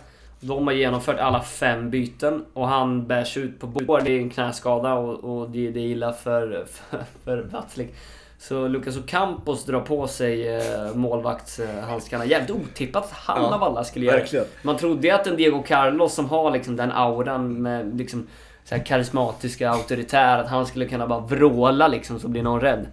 De 0.44 0.66
har 0.66 0.74
genomfört 0.74 1.18
alla 1.18 1.42
fem 1.42 1.90
byten 1.90 2.44
och 2.52 2.68
han 2.68 3.06
bärs 3.06 3.36
ut 3.36 3.60
på 3.60 3.66
bord. 3.66 4.04
Det 4.04 4.10
är 4.10 4.20
en 4.20 4.30
knäskada 4.30 4.94
och, 4.94 5.24
och 5.24 5.50
det, 5.50 5.70
det 5.70 5.80
är 5.80 5.84
illa 5.84 6.12
för, 6.12 6.66
för, 6.70 7.04
för 7.24 7.42
Watzlik. 7.42 7.94
Så 8.38 8.68
Lucas 8.68 8.96
Ocampos 8.96 9.64
drar 9.64 9.80
på 9.80 10.06
sig 10.06 10.56
eh, 10.56 10.94
målvaktshandskarna. 10.94 12.24
Jävligt 12.24 12.50
otippat 12.50 13.04
att 13.04 13.12
han 13.12 13.42
Ja, 13.42 13.54
av 13.54 13.62
alla 13.62 13.84
skulle 13.84 14.06
göra. 14.06 14.16
Verkligen. 14.16 14.46
Man 14.62 14.76
trodde 14.76 15.06
ju 15.06 15.14
att 15.14 15.26
en 15.26 15.36
Diego 15.36 15.62
Carlos 15.62 16.14
som 16.14 16.28
har 16.28 16.50
liksom 16.50 16.76
den 16.76 16.92
auran 16.92 17.62
med 17.62 17.98
liksom 17.98 18.26
så 18.64 18.78
karismatiska, 18.78 19.70
auktoritär, 19.70 20.38
att 20.38 20.48
han 20.48 20.66
skulle 20.66 20.86
kunna 20.86 21.06
bara 21.06 21.20
vråla 21.20 21.88
liksom 21.88 22.20
så 22.20 22.28
blir 22.28 22.42
någon 22.42 22.60
rädd. 22.60 22.86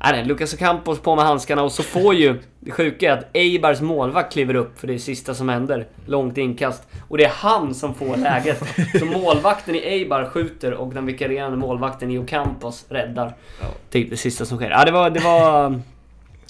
Nej, 0.00 0.24
Lucas 0.24 0.54
Ocampos 0.54 1.00
på 1.00 1.16
med 1.16 1.24
handskarna 1.24 1.62
och 1.62 1.72
så 1.72 1.82
får 1.82 2.14
ju... 2.14 2.38
Det 2.60 2.70
sjuka 2.70 3.08
är 3.12 3.18
att 3.18 3.36
Eibars 3.36 3.80
målvakt 3.80 4.32
kliver 4.32 4.54
upp 4.54 4.78
för 4.78 4.86
det 4.86 4.92
är 4.92 4.94
det 4.94 5.00
sista 5.00 5.34
som 5.34 5.48
händer. 5.48 5.86
Långt 6.06 6.38
inkast. 6.38 6.88
Och 7.08 7.18
det 7.18 7.24
är 7.24 7.32
han 7.34 7.74
som 7.74 7.94
får 7.94 8.16
läget. 8.16 8.62
Så 8.98 9.04
målvakten 9.04 9.74
i 9.74 9.78
Eibar 9.78 10.24
skjuter 10.24 10.74
och 10.74 10.94
den 10.94 11.06
vikarierande 11.06 11.56
målvakten 11.56 12.10
i 12.10 12.18
Ocampos 12.18 12.86
räddar. 12.88 13.34
Ja. 13.60 13.66
Typ 13.90 14.10
det 14.10 14.16
sista 14.16 14.44
som 14.44 14.58
sker. 14.58 14.70
Ja, 14.70 14.84
det 14.84 14.92
var... 14.92 15.10
Det 15.10 15.20
var, 15.20 15.80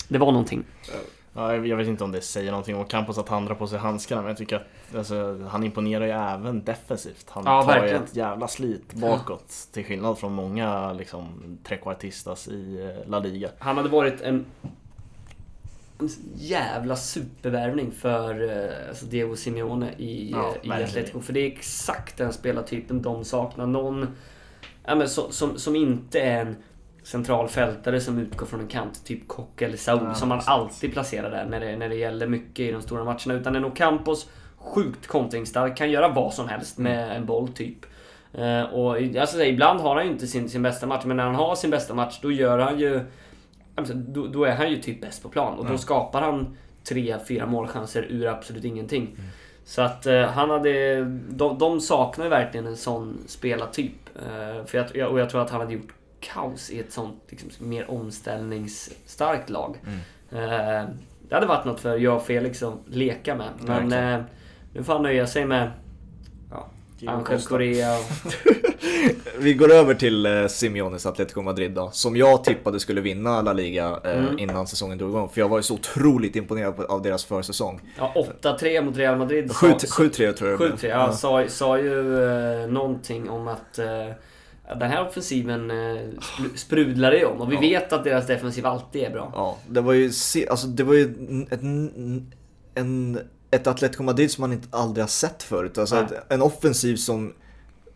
det 0.08 0.18
var 0.18 0.32
någonting. 0.32 0.64
Ja, 1.38 1.56
jag 1.56 1.76
vet 1.76 1.88
inte 1.88 2.04
om 2.04 2.12
det 2.12 2.20
säger 2.20 2.50
någonting 2.50 2.76
om 2.76 2.84
Campos 2.84 3.18
att 3.18 3.28
han 3.28 3.44
drar 3.44 3.54
på 3.54 3.66
sig 3.66 3.78
handskarna 3.78 4.22
men 4.22 4.28
jag 4.28 4.36
tycker 4.38 4.56
att 4.56 4.96
alltså, 4.96 5.40
han 5.48 5.64
imponerar 5.64 6.04
ju 6.04 6.10
även 6.12 6.64
defensivt. 6.64 7.26
Han 7.30 7.42
Ja, 7.46 7.62
tar 7.62 7.74
ju 7.74 7.80
verkligen. 7.80 8.04
ett 8.04 8.16
jävla 8.16 8.48
slit 8.48 8.92
bakåt 8.94 9.68
till 9.72 9.84
skillnad 9.84 10.18
från 10.18 10.32
många 10.32 10.92
liksom, 10.92 11.26
trequartistas 11.64 12.48
i 12.48 12.92
eh, 13.04 13.10
La 13.10 13.18
Liga. 13.18 13.50
Han 13.58 13.76
hade 13.76 13.88
varit 13.88 14.20
en, 14.20 14.46
jävla 16.36 16.96
supervärvning 16.96 17.90
för 17.92 18.50
eh, 18.50 18.88
alltså 18.88 19.06
Diego 19.06 19.36
Simeone 19.36 19.92
i, 19.98 20.30
Ja, 20.30 20.38
eh, 20.48 20.66
i 20.66 20.68
verkligen. 20.68 20.88
Atletico. 20.88 21.20
För 21.20 21.32
det 21.32 21.40
är 21.40 21.46
exakt 21.46 22.16
den 22.16 22.32
spelartypen 22.32 23.02
de 23.02 23.24
saknar. 23.24 23.66
Någon 23.66 24.06
ja, 24.84 24.94
men 24.94 25.08
så, 25.08 25.30
som, 25.32 25.58
som 25.58 25.76
inte 25.76 26.20
är 26.20 26.40
en 26.40 26.56
centralfältare 27.08 28.00
som 28.00 28.18
utgår 28.18 28.46
från 28.46 28.60
en 28.60 28.66
kant, 28.68 29.04
typ 29.04 29.28
Kock 29.28 29.62
eller 29.62 29.76
Saul, 29.76 30.00
Ja, 30.04 30.14
som 30.14 30.28
man 30.28 30.40
alltid 30.46 30.92
placerar 30.92 31.30
där 31.30 31.44
när 31.44 31.60
det, 31.60 31.76
när 31.76 31.88
det 31.88 31.94
gäller 31.94 32.26
mycket 32.26 32.58
i 32.60 32.70
de 32.72 32.82
stora 32.82 33.04
matcherna. 33.04 33.34
Utan 33.34 33.56
en 33.56 33.64
Ocampos, 33.64 34.28
sjukt 34.56 35.06
kontringsstark, 35.06 35.76
kan 35.76 35.90
göra 35.90 36.08
vad 36.08 36.34
som 36.34 36.48
helst 36.48 36.78
med 36.78 37.16
en 37.16 37.26
boll 37.26 37.48
typ. 37.48 37.76
Eh, 38.34 38.62
och 38.62 38.96
alltså, 39.20 39.42
ibland 39.42 39.80
har 39.80 39.94
han 39.96 40.04
ju 40.04 40.10
inte 40.12 40.26
sin, 40.26 40.48
sin 40.48 40.62
bästa 40.62 40.86
match, 40.86 41.02
men 41.04 41.16
när 41.16 41.24
han 41.24 41.34
har 41.34 41.54
sin 41.54 41.70
bästa 41.70 41.94
match 41.94 42.18
då 42.22 42.32
gör 42.32 42.58
han 42.58 42.78
ju... 42.78 43.00
Alltså, 43.74 43.94
då, 43.94 44.26
då 44.26 44.44
är 44.44 44.52
han 44.56 44.70
ju 44.70 44.76
typ 44.76 45.00
bäst 45.00 45.22
på 45.22 45.28
plan 45.28 45.58
och 45.58 45.66
då 45.66 45.72
Ja. 45.72 45.78
skapar 45.78 46.22
han 46.22 46.56
tre, 46.88 47.16
fyra 47.28 47.46
målchanser 47.46 48.06
ur 48.10 48.26
absolut 48.26 48.64
ingenting. 48.64 49.16
Så 49.64 49.82
att 49.82 50.06
eh, 50.06 50.22
han 50.22 50.50
hade... 50.50 51.04
De, 51.28 51.58
de 51.58 51.80
saknar 51.80 52.24
ju 52.24 52.30
verkligen 52.30 52.66
en 52.66 52.76
sån 52.76 53.18
spelartyp. 53.26 53.92
Eh, 54.16 54.64
för 54.66 54.86
jag- 54.94 55.10
och 55.10 55.20
jag 55.20 55.30
tror 55.30 55.42
att 55.42 55.50
han 55.50 55.60
hade 55.60 55.72
gjort 55.72 55.94
kaos 56.20 56.70
i 56.70 56.80
ett 56.80 56.92
sånt 56.92 57.22
liksom, 57.28 57.50
mer 57.68 57.90
omställningsstarkt 57.90 59.50
lag. 59.50 59.76
Eh, 60.32 60.38
det 61.28 61.34
hade 61.34 61.46
varit 61.46 61.64
något 61.64 61.80
för 61.80 61.98
jag 61.98 62.16
och 62.16 62.26
Felix 62.26 62.62
att 62.62 62.74
leka 62.86 63.34
med. 63.34 63.48
Men 63.60 63.92
eh, 63.92 64.20
nu 64.74 64.84
får 64.84 64.92
han 64.92 65.02
nöja 65.02 65.26
sig 65.26 65.46
med 65.46 65.70
Diego 66.98 67.12
Angel 67.12 67.24
och... 67.34 68.04
Vi 69.38 69.54
går 69.54 69.72
över 69.72 69.94
till 69.94 70.26
eh, 70.26 70.46
Simeones 70.46 71.06
Atletico 71.06 71.42
Madrid 71.42 71.70
då, 71.72 71.90
som 71.92 72.16
jag 72.16 72.44
tippade 72.44 72.80
skulle 72.80 73.00
vinna 73.00 73.42
La 73.42 73.52
Liga 73.52 74.00
eh, 74.04 74.18
Mm. 74.18 74.38
innan 74.38 74.66
säsongen 74.66 74.98
drog 74.98 75.10
igång. 75.10 75.28
För 75.28 75.40
jag 75.40 75.48
var 75.48 75.56
ju 75.58 75.62
så 75.62 75.74
otroligt 75.74 76.36
imponerad 76.36 76.76
på, 76.76 76.82
av 76.82 77.02
deras 77.02 77.24
försäsong. 77.24 77.80
Ja, 77.98 78.14
8-3 78.42 78.82
mot 78.84 78.96
Real 78.96 79.18
Madrid. 79.18 79.50
7-3 79.50 80.32
tror 80.32 80.50
jag 80.50 80.58
det 80.60 80.64
7-3, 80.66 80.80
blev. 80.80 80.90
ja, 80.90 81.12
sa, 81.12 81.44
sa 81.48 81.78
ju 81.78 82.24
eh, 82.24 82.68
någonting 82.68 83.30
om 83.30 83.48
att 83.48 83.78
eh, 83.78 83.86
den 84.74 84.90
här 84.90 85.06
offensiven 85.08 85.70
eh, 85.70 85.74
spru- 86.20 86.56
sprudlar 86.56 87.10
det 87.10 87.24
om. 87.24 87.40
Och 87.40 87.50
vi 87.50 87.54
Ja. 87.54 87.60
vet 87.60 87.92
att 87.92 88.04
deras 88.04 88.26
defensiv 88.26 88.66
alltid 88.66 89.02
är 89.02 89.10
bra. 89.10 89.32
Ja, 89.34 89.56
det 89.68 89.80
var 89.80 89.92
ju, 89.92 90.10
alltså, 90.50 90.66
det 90.66 90.82
var 90.84 90.94
ju 90.94 91.04
ett, 91.50 91.60
en, 92.74 93.20
ett 93.50 93.66
Atletico 93.66 94.02
Madrid 94.02 94.30
som 94.30 94.42
man 94.42 94.52
inte 94.52 94.68
aldrig 94.70 95.02
har 95.02 95.08
sett 95.08 95.42
förut. 95.42 95.78
Alltså 95.78 95.96
ett, 95.96 96.32
en 96.32 96.42
offensiv 96.42 96.96
som 96.96 97.32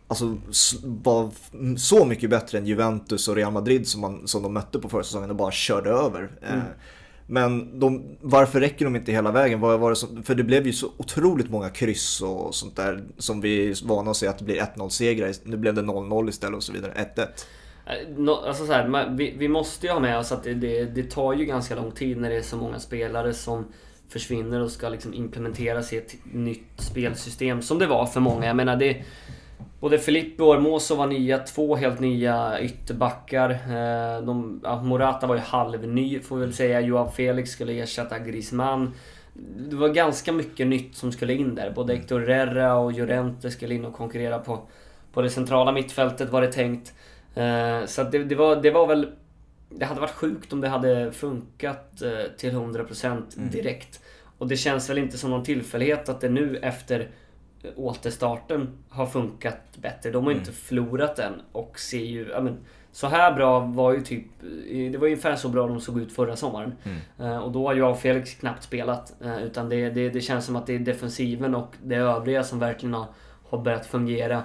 alltså, 0.07 0.37
var 0.83 1.31
så 1.77 2.05
mycket 2.05 2.29
bättre 2.29 2.57
än 2.57 2.65
Juventus 2.67 3.27
och 3.27 3.35
Real 3.35 3.51
Madrid 3.53 3.87
som, 3.87 4.01
man, 4.01 4.27
som 4.27 4.43
de 4.43 4.53
mötte 4.53 4.79
på 4.79 4.89
förra 4.89 5.03
säsongen 5.03 5.29
och 5.29 5.35
bara 5.35 5.51
körde 5.51 5.89
över. 5.89 6.31
Eh, 6.41 6.53
Mm. 6.53 6.65
Men 7.27 7.79
de, 7.79 8.17
varför 8.21 8.59
räcker 8.59 8.85
de 8.85 8.95
inte 8.95 9.11
hela 9.11 9.31
vägen? 9.31 9.59
Var, 9.59 9.77
var 9.77 9.89
det 9.89 9.95
som, 9.95 10.23
för 10.23 10.35
det 10.35 10.43
blev 10.43 10.67
ju 10.67 10.73
så 10.73 10.87
otroligt 10.97 11.49
många 11.49 11.69
kryss 11.69 12.21
och 12.21 12.55
sånt 12.55 12.75
där 12.75 13.03
som 13.17 13.41
vi 13.41 13.69
är 13.69 13.87
vana 13.87 14.11
att 14.11 14.17
se 14.17 14.27
att 14.27 14.39
det 14.39 14.45
blir 14.45 14.61
1-0 14.61 14.89
segrar. 14.89 15.33
Nu 15.43 15.57
blev 15.57 15.73
det 15.73 15.81
0-0 15.81 16.29
istället 16.29 16.55
och 16.55 16.63
så 16.63 16.73
vidare. 16.73 16.91
1-1. 17.15 17.27
Eh, 17.85 18.47
alltså 18.47 18.65
så 18.65 18.73
här, 18.73 19.15
vi, 19.17 19.35
vi 19.37 19.47
måste 19.47 19.87
ju 19.87 19.93
ha 19.93 19.99
med 19.99 20.19
oss 20.19 20.31
att 20.31 20.43
det, 20.43 20.53
det, 20.53 20.85
det 20.85 21.03
tar 21.03 21.33
ju 21.33 21.45
ganska 21.45 21.75
lång 21.75 21.91
tid 21.91 22.17
när 22.17 22.29
det 22.29 22.35
är 22.35 22.41
så 22.41 22.57
många 22.57 22.79
spelare 22.79 23.33
som 23.33 23.65
försvinner 24.09 24.61
och 24.61 24.71
ska 24.71 24.89
liksom 24.89 25.13
implementeras 25.13 25.93
i 25.93 25.97
ett 25.97 26.15
nytt 26.23 26.71
spelsystem 26.77 27.61
som 27.61 27.79
det 27.79 27.87
var 27.87 28.05
för 28.05 28.19
många. 28.19 28.45
Jag 28.45 28.55
menar 28.55 28.75
det... 28.75 29.03
Både 29.83 29.99
Filippo 29.99 30.45
och 30.45 30.53
Hermoso 30.53 30.95
var 30.95 31.07
nya, 31.07 31.39
två 31.39 31.75
helt 31.75 31.99
nya 31.99 32.59
ytterbackar. 32.61 33.49
Eh, 33.49 34.25
De, 34.25 34.61
Morata 34.83 35.27
var 35.27 35.35
ju 35.35 35.41
halvny 35.41 36.19
får 36.19 36.35
vi 36.35 36.41
väl 36.41 36.53
säga. 36.53 36.81
Joao 36.81 37.11
Felix 37.11 37.49
skulle 37.51 37.73
ersätta 37.73 38.19
Griezmann. 38.19 38.93
Det 39.69 39.75
var 39.75 39.89
ganska 39.89 40.31
mycket 40.31 40.67
nytt 40.67 40.95
som 40.95 41.11
skulle 41.11 41.33
in 41.33 41.55
där. 41.55 41.71
Både 41.71 41.95
Hector 41.95 42.19
Herrera 42.19 42.75
och 42.75 42.93
Llorente 42.93 43.51
skulle 43.51 43.75
in 43.75 43.85
och 43.85 43.93
konkurrera 43.93 44.39
på, 44.39 44.61
på 45.13 45.21
det 45.21 45.29
centrala 45.29 45.71
mittfältet 45.71 46.29
var 46.29 46.41
det 46.41 46.51
tänkt. 46.51 46.93
Eh, 47.35 47.85
Så 47.85 48.03
det, 48.03 48.23
det, 48.23 48.35
var, 48.35 48.55
det 48.55 48.71
var 48.71 48.87
väl... 48.87 49.11
Det 49.69 49.85
hade 49.85 50.01
varit 50.01 50.15
sjukt 50.15 50.53
om 50.53 50.61
det 50.61 50.67
hade 50.67 51.11
funkat 51.11 52.01
eh, 52.01 52.31
till 52.37 52.51
100% 52.51 53.21
direkt. 53.51 53.99
Och 54.37 54.47
det 54.47 54.57
känns 54.57 54.89
väl 54.89 54.97
inte 54.97 55.17
som 55.17 55.29
någon 55.29 55.43
tillfällighet 55.43 56.09
att 56.09 56.21
det 56.21 56.29
nu 56.29 56.57
efter 56.57 57.07
återstarten 57.75 58.69
har 58.89 59.05
funkat 59.05 59.57
bättre. 59.81 60.11
De 60.11 60.23
har 60.23 60.31
ju 60.31 60.37
inte 60.37 60.51
förlorat 60.51 61.19
än 61.19 61.33
och 61.51 61.79
ser 61.79 61.97
ju... 62.03 62.29
Ja, 62.29 62.41
men, 62.41 62.57
så 62.91 63.07
här 63.07 63.33
bra 63.33 63.59
var 63.59 63.93
ju 63.93 64.01
typ... 64.01 64.25
Det 64.91 64.97
var 64.97 65.07
ju 65.07 65.13
ungefär 65.13 65.35
så 65.35 65.49
bra 65.49 65.67
de 65.67 65.79
såg 65.81 65.99
ut 66.01 66.13
förra 66.13 66.35
sommaren. 66.35 66.73
Eh, 67.19 67.37
Och 67.37 67.51
då 67.51 67.67
har 67.67 67.75
jag 67.75 67.91
och 67.91 67.99
Felix 67.99 68.33
knappt 68.35 68.63
spelat. 68.63 69.21
eh, 69.21 69.43
Utan 69.43 69.69
det, 69.69 69.89
det, 69.89 70.09
det 70.09 70.21
känns 70.21 70.45
som 70.45 70.55
att 70.55 70.67
det 70.67 70.75
är 70.75 70.79
defensiven 70.79 71.55
och 71.55 71.75
det 71.83 71.95
övriga 71.95 72.43
som 72.43 72.59
verkligen 72.59 72.93
har, 72.93 73.05
har 73.49 73.57
börjat 73.57 73.85
fungera 73.85 74.43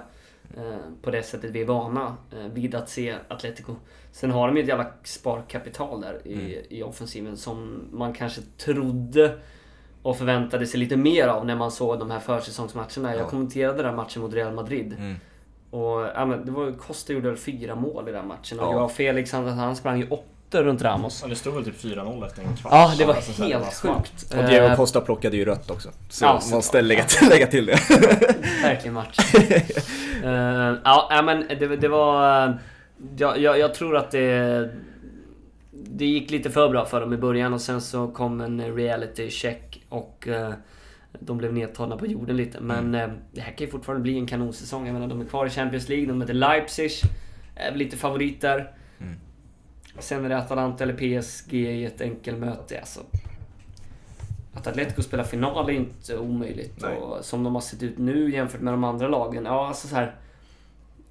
eh, 0.57 0.77
på 1.01 1.11
det 1.11 1.23
sättet 1.23 1.51
vi 1.51 1.61
är 1.61 1.65
vana 1.65 2.15
vid 2.53 2.75
att 2.75 2.89
se 2.89 3.15
Atletico. 3.27 3.75
Sen 4.11 4.31
har 4.31 4.47
de 4.47 4.57
ju 4.57 4.63
ett 4.63 4.69
jävla 4.69 4.87
sparkapital 5.03 6.01
där 6.01 6.27
i, 6.27 6.65
i 6.69 6.83
offensiven 6.83 7.37
som 7.37 7.87
man 7.91 8.13
kanske 8.13 8.41
trodde 8.57 9.39
och 10.01 10.17
förväntade 10.17 10.65
sig 10.67 10.79
lite 10.79 10.97
mer 10.97 11.27
av 11.27 11.45
när 11.45 11.55
man 11.55 11.71
såg 11.71 11.99
de 11.99 12.11
här 12.11 12.19
försäsongsmatcherna. 12.19 13.11
Jag 13.15 13.19
Ja. 13.19 13.29
kommenterade 13.29 13.83
den 13.83 13.95
matchen 13.95 14.21
mot 14.21 14.33
Real 14.33 14.53
Madrid. 14.53 14.95
Mm. 14.99 15.15
Och 15.71 16.01
ja, 16.15 16.25
men 16.25 16.45
det 16.45 16.51
var, 16.51 16.71
Costa 16.71 17.13
gjorde 17.13 17.27
väl 17.27 17.37
fyra 17.37 17.75
mål 17.75 18.09
i 18.09 18.11
den 18.11 18.27
matchen. 18.27 18.59
Och 18.59 18.65
Ja. 18.65 18.73
jag 18.79 18.91
Felix, 18.91 19.31
han, 19.31 19.47
han 19.47 19.75
sprang 19.75 19.99
ju 19.99 20.07
åtta 20.09 20.63
runt 20.63 20.81
Ramos. 20.81 21.19
Ja, 21.23 21.27
det 21.29 21.35
stod 21.35 21.53
väl 21.53 21.65
typ 21.65 21.81
4-0 21.83 22.25
efter 22.25 22.41
en 22.41 22.55
kvart. 22.57 22.71
Ja, 22.73 22.93
det 22.97 23.05
var 23.05 23.13
Alltså, 23.13 23.43
helt 23.43 23.73
sjukt. 23.73 24.33
Och 24.37 24.43
Diego 24.43 24.65
Eh, 24.65 24.75
Costa 24.75 25.01
plockade 25.01 25.37
ju 25.37 25.45
rött 25.45 25.69
också. 25.71 25.89
Så 26.09 26.25
Ja, 26.25 26.39
man 26.49 26.55
måste 26.55 26.81
lägga, 26.81 27.03
lägga 27.29 27.47
till 27.47 27.65
det. 27.65 27.79
Verkligen 28.63 28.93
match. 28.93 29.17
Eh, 30.23 30.75
ja, 30.83 31.21
men 31.25 31.45
det, 31.59 31.75
det 31.75 31.87
var... 31.87 32.47
eh, 32.47 32.53
Jag, 33.17 33.37
jag, 33.39 33.59
jag 33.59 33.73
tror 33.73 33.97
att 33.97 34.11
det... 34.11 34.69
Det 35.71 36.05
gick 36.05 36.31
lite 36.31 36.49
för 36.49 36.69
bra 36.69 36.85
för 36.85 37.01
dem 37.01 37.13
i 37.13 37.17
början 37.17 37.53
och 37.53 37.61
sen 37.61 37.81
så 37.81 38.07
kom 38.07 38.41
en 38.41 38.75
reality 38.75 39.29
check 39.29 39.68
och 39.89 40.27
eh, 40.27 40.53
de 41.19 41.37
blev 41.37 41.53
nedtagna 41.53 41.97
på 41.97 42.05
jorden 42.07 42.37
lite. 42.37 42.61
Men 42.61 42.95
eh, 42.95 43.09
det 43.31 43.41
här 43.41 43.51
kan 43.51 43.65
ju 43.65 43.71
fortfarande 43.71 44.03
bli 44.03 44.17
en 44.17 44.27
kanonsäsong. 44.27 44.85
Jag 44.85 44.93
menar, 44.93 45.07
de 45.07 45.21
är 45.21 45.25
kvar 45.25 45.45
i 45.45 45.49
Champions 45.49 45.89
League, 45.89 46.07
de 46.07 46.17
möter 46.17 46.33
Leipzig. 46.33 46.91
Är 47.55 47.75
lite 47.75 47.97
favoriter. 47.97 48.73
Mm. 48.99 49.15
Sen 49.99 50.25
är 50.25 50.29
det 50.29 50.37
Atalanta 50.37 50.83
eller 50.83 51.21
PSG 51.21 51.53
i 51.53 51.85
ett 51.85 52.01
enkelmöte. 52.01 52.79
Alltså, 52.79 52.99
att 54.53 54.67
Atletico 54.67 55.01
spelar 55.01 55.23
final 55.23 55.69
är 55.69 55.73
inte 55.73 56.17
omöjligt. 56.17 56.81
Nej. 56.81 56.97
Och 56.97 57.25
som 57.25 57.43
de 57.43 57.53
har 57.53 57.61
sett 57.61 57.83
ut 57.83 57.97
nu 57.97 58.31
jämfört 58.31 58.61
med 58.61 58.73
de 58.73 58.83
andra 58.83 59.07
lagen. 59.07 59.45
Ja, 59.45 59.67
alltså 59.67 59.87
så 59.87 59.95
här. 59.95 60.15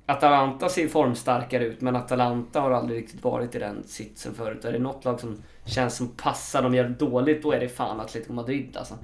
Atalanta 0.08 0.68
ser 0.68 0.88
formstarkare 0.88 1.64
ut, 1.64 1.80
men 1.80 1.96
Atalanta 1.96 2.60
har 2.60 2.70
aldrig 2.70 2.98
riktigt 2.98 3.24
varit 3.24 3.54
i 3.54 3.58
den 3.58 3.82
sitsen 3.86 4.34
förut. 4.34 4.64
Är 4.64 4.72
det 4.72 4.78
något 4.78 5.04
lag 5.04 5.20
som 5.20 5.42
känns 5.64 5.96
som 5.96 6.08
passar 6.08 6.62
dem 6.62 6.74
jävligt 6.74 6.98
dåligt, 6.98 7.42
då 7.42 7.52
är 7.52 7.60
det 7.60 7.68
fan 7.68 8.00
Atletico 8.00 8.32
Madrid 8.32 8.76
alltså. 8.76 8.94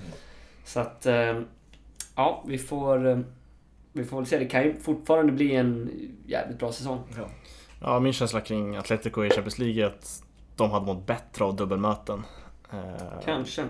Så 0.65 0.81
att... 0.81 1.07
eh, 1.07 1.41
Ja, 2.17 2.45
vi 2.47 2.59
får... 2.59 3.07
eh, 3.09 3.19
Vi 3.93 4.05
får 4.05 4.17
väl 4.17 4.27
se. 4.27 4.39
Det 4.39 4.45
kan 4.45 4.63
ju 4.63 4.81
fortfarande 4.81 5.33
bli 5.33 5.55
en 5.57 5.91
jävligt 6.27 6.59
bra 6.59 6.73
säsong. 6.73 7.01
Ja, 7.81 8.01
min 8.01 8.13
känsla 8.13 8.41
kring 8.41 8.77
Atletico 8.77 9.25
i 9.25 9.31
Champions 9.31 9.59
League 9.59 9.83
är 9.83 9.87
att 9.87 10.23
de 10.57 10.71
hade 10.71 10.87
mått 10.87 11.07
bättre 11.07 11.45
av 11.45 11.57
dubbelmöten. 11.57 12.23
Eh, 12.73 12.79
Kanske. 13.25 13.65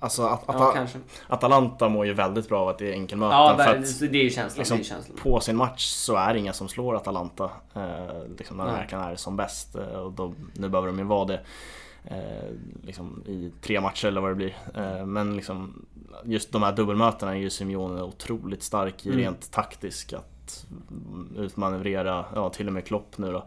Alltså 0.00 0.22
att, 0.26 0.44
Ja, 0.46 0.78
att. 0.78 0.96
Atalanta 1.28 1.88
mår 1.88 2.06
ju 2.06 2.12
väldigt 2.14 2.48
bra 2.48 2.60
av 2.60 2.68
att 2.68 2.78
det 2.78 2.88
är 2.88 2.92
enkelmöten. 2.92 3.38
Ja, 3.38 3.56
för 3.56 3.76
att 3.76 4.00
det 4.00 4.18
är 4.18 4.22
ju 4.24 4.30
känslan. 4.30 4.58
liksom, 4.58 4.76
det 4.76 4.82
är 4.82 4.84
känslan. 4.84 5.16
på 5.22 5.40
sin 5.40 5.56
match 5.56 5.86
så 5.86 6.16
är 6.16 6.32
det 6.34 6.38
inga 6.40 6.52
som 6.52 6.68
slår 6.68 6.96
Atalanta. 6.96 7.50
Eh, 7.74 7.82
liksom 8.38 8.56
när 8.56 8.64
de 8.66 8.72
verkligen 8.74 9.04
är 9.04 9.16
som 9.16 9.36
bäst. 9.36 9.76
Eh, 9.76 9.82
och 9.86 10.12
då, 10.12 10.34
nu 10.54 10.68
behöver 10.68 10.86
de 10.88 10.98
ju 10.98 11.04
vara 11.04 11.24
det. 11.24 11.40
Eh, 12.04 12.50
liksom 12.82 13.22
i 13.26 13.52
tre 13.62 13.80
matcher 13.80 14.08
eller 14.08 14.20
vad 14.20 14.30
det 14.30 14.34
blir. 14.34 14.56
Eh, 14.74 15.06
men 15.06 15.36
liksom 15.36 15.86
just 16.24 16.52
de 16.52 16.62
här 16.62 16.72
dubbelmötena 16.72 17.32
är 17.32 17.38
ju 17.40 17.50
Simeone 17.50 18.02
otroligt 18.02 18.62
stark 18.62 19.06
i 19.06 19.08
Mm. 19.08 19.20
rent 19.20 19.50
taktiskt. 19.52 20.12
Att 20.12 20.66
utmanövrera, 21.36 22.24
ja 22.34 22.50
till 22.50 22.66
och 22.66 22.72
med 22.72 22.86
Klopp 22.86 23.18
nu 23.18 23.32
då. 23.32 23.44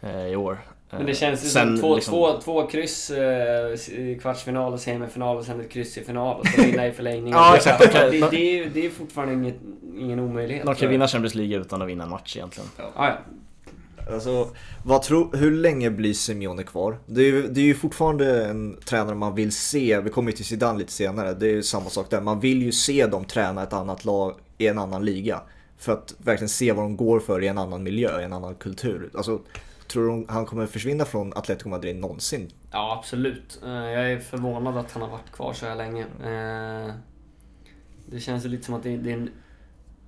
Eh, 0.00 0.26
I 0.26 0.36
år. 0.36 0.58
Men 0.90 1.06
det 1.06 1.12
Eh, 1.12 1.16
känns 1.16 1.44
ju 1.44 1.48
som 1.48 1.80
två, 1.80 1.94
liksom- 1.94 2.12
två, 2.14 2.40
två 2.40 2.66
kryss 2.66 3.10
eh, 3.10 3.72
i 3.98 4.18
kvartsfinal 4.22 4.72
och 4.72 4.80
semifinal 4.80 5.36
och 5.36 5.44
sen 5.44 5.60
ett 5.60 5.70
kryss 5.70 5.98
i 5.98 6.04
final 6.04 6.40
och 6.40 6.46
så 6.46 6.62
vinna 6.62 6.86
i 6.86 6.92
förlängning. 6.92 7.32
Ja, 7.36 7.56
exakt. 7.56 7.92
Det, 7.92 8.10
det, 8.10 8.28
det, 8.30 8.36
är 8.36 8.64
ju- 8.64 8.70
det 8.74 8.86
är 8.86 8.90
fortfarande 8.90 9.34
inget, 9.34 9.56
ingen 9.98 10.20
omöjlighet. 10.20 10.66
De 10.66 10.74
kan 10.74 10.90
vinna 10.90 11.08
Champions 11.08 11.34
League 11.34 11.56
utan 11.60 11.82
att 11.82 11.88
vinna 11.88 12.04
en 12.04 12.10
match 12.10 12.36
egentligen. 12.36 12.68
Ja, 12.76 12.84
ja. 12.96 13.18
Alltså, 14.12 14.48
vad 14.84 15.02
tro, 15.02 15.30
hur 15.36 15.50
länge 15.50 15.90
blir 15.90 16.14
Simeone 16.14 16.62
kvar? 16.62 16.98
Det 17.06 17.20
är, 17.20 17.24
ju, 17.24 17.48
det 17.48 17.60
är 17.60 17.64
ju 17.64 17.74
fortfarande 17.74 18.44
en 18.46 18.76
tränare 18.84 19.14
man 19.14 19.34
vill 19.34 19.52
se, 19.52 20.00
vi 20.00 20.10
kommer 20.10 20.30
ju 20.30 20.36
till 20.36 20.44
Zidane 20.46 20.78
lite 20.78 20.92
senare, 20.92 21.34
det 21.34 21.46
är 21.46 21.50
ju 21.52 21.62
samma 21.62 21.90
sak 21.90 22.10
där. 22.10 22.20
Man 22.20 22.40
vill 22.40 22.62
ju 22.62 22.72
se 22.72 23.06
dem 23.06 23.24
träna 23.24 23.62
ett 23.62 23.72
annat 23.72 24.04
lag 24.04 24.34
i 24.58 24.66
en 24.66 24.78
annan 24.78 25.04
liga. 25.04 25.40
För 25.78 25.92
att 25.92 26.14
verkligen 26.18 26.48
se 26.48 26.72
vad 26.72 26.84
de 26.84 26.96
går 26.96 27.20
för 27.20 27.42
i 27.44 27.46
en 27.46 27.58
annan 27.58 27.82
miljö, 27.82 28.20
i 28.20 28.24
en 28.24 28.32
annan 28.32 28.54
kultur. 28.54 29.10
Alltså, 29.14 29.40
tror 29.88 30.16
du 30.16 30.26
han 30.28 30.46
kommer 30.46 30.66
försvinna 30.66 31.04
från 31.04 31.32
Atletico 31.36 31.68
Madrid 31.68 31.96
någonsin? 31.96 32.50
Ja, 32.70 32.96
absolut. 32.98 33.60
Eh, 33.64 33.70
Jag 33.70 34.12
är 34.12 34.18
förvånad 34.18 34.76
att 34.76 34.92
han 34.92 35.02
har 35.02 35.08
varit 35.08 35.32
kvar 35.32 35.52
så 35.52 35.66
här 35.66 35.76
länge. 35.76 36.02
Eh, 36.02 36.94
Det 38.06 38.20
känns 38.20 38.44
ju 38.44 38.48
lite 38.48 38.64
som 38.64 38.74
att 38.74 38.82
det 38.82 38.90
är 38.90 39.08
en 39.08 39.30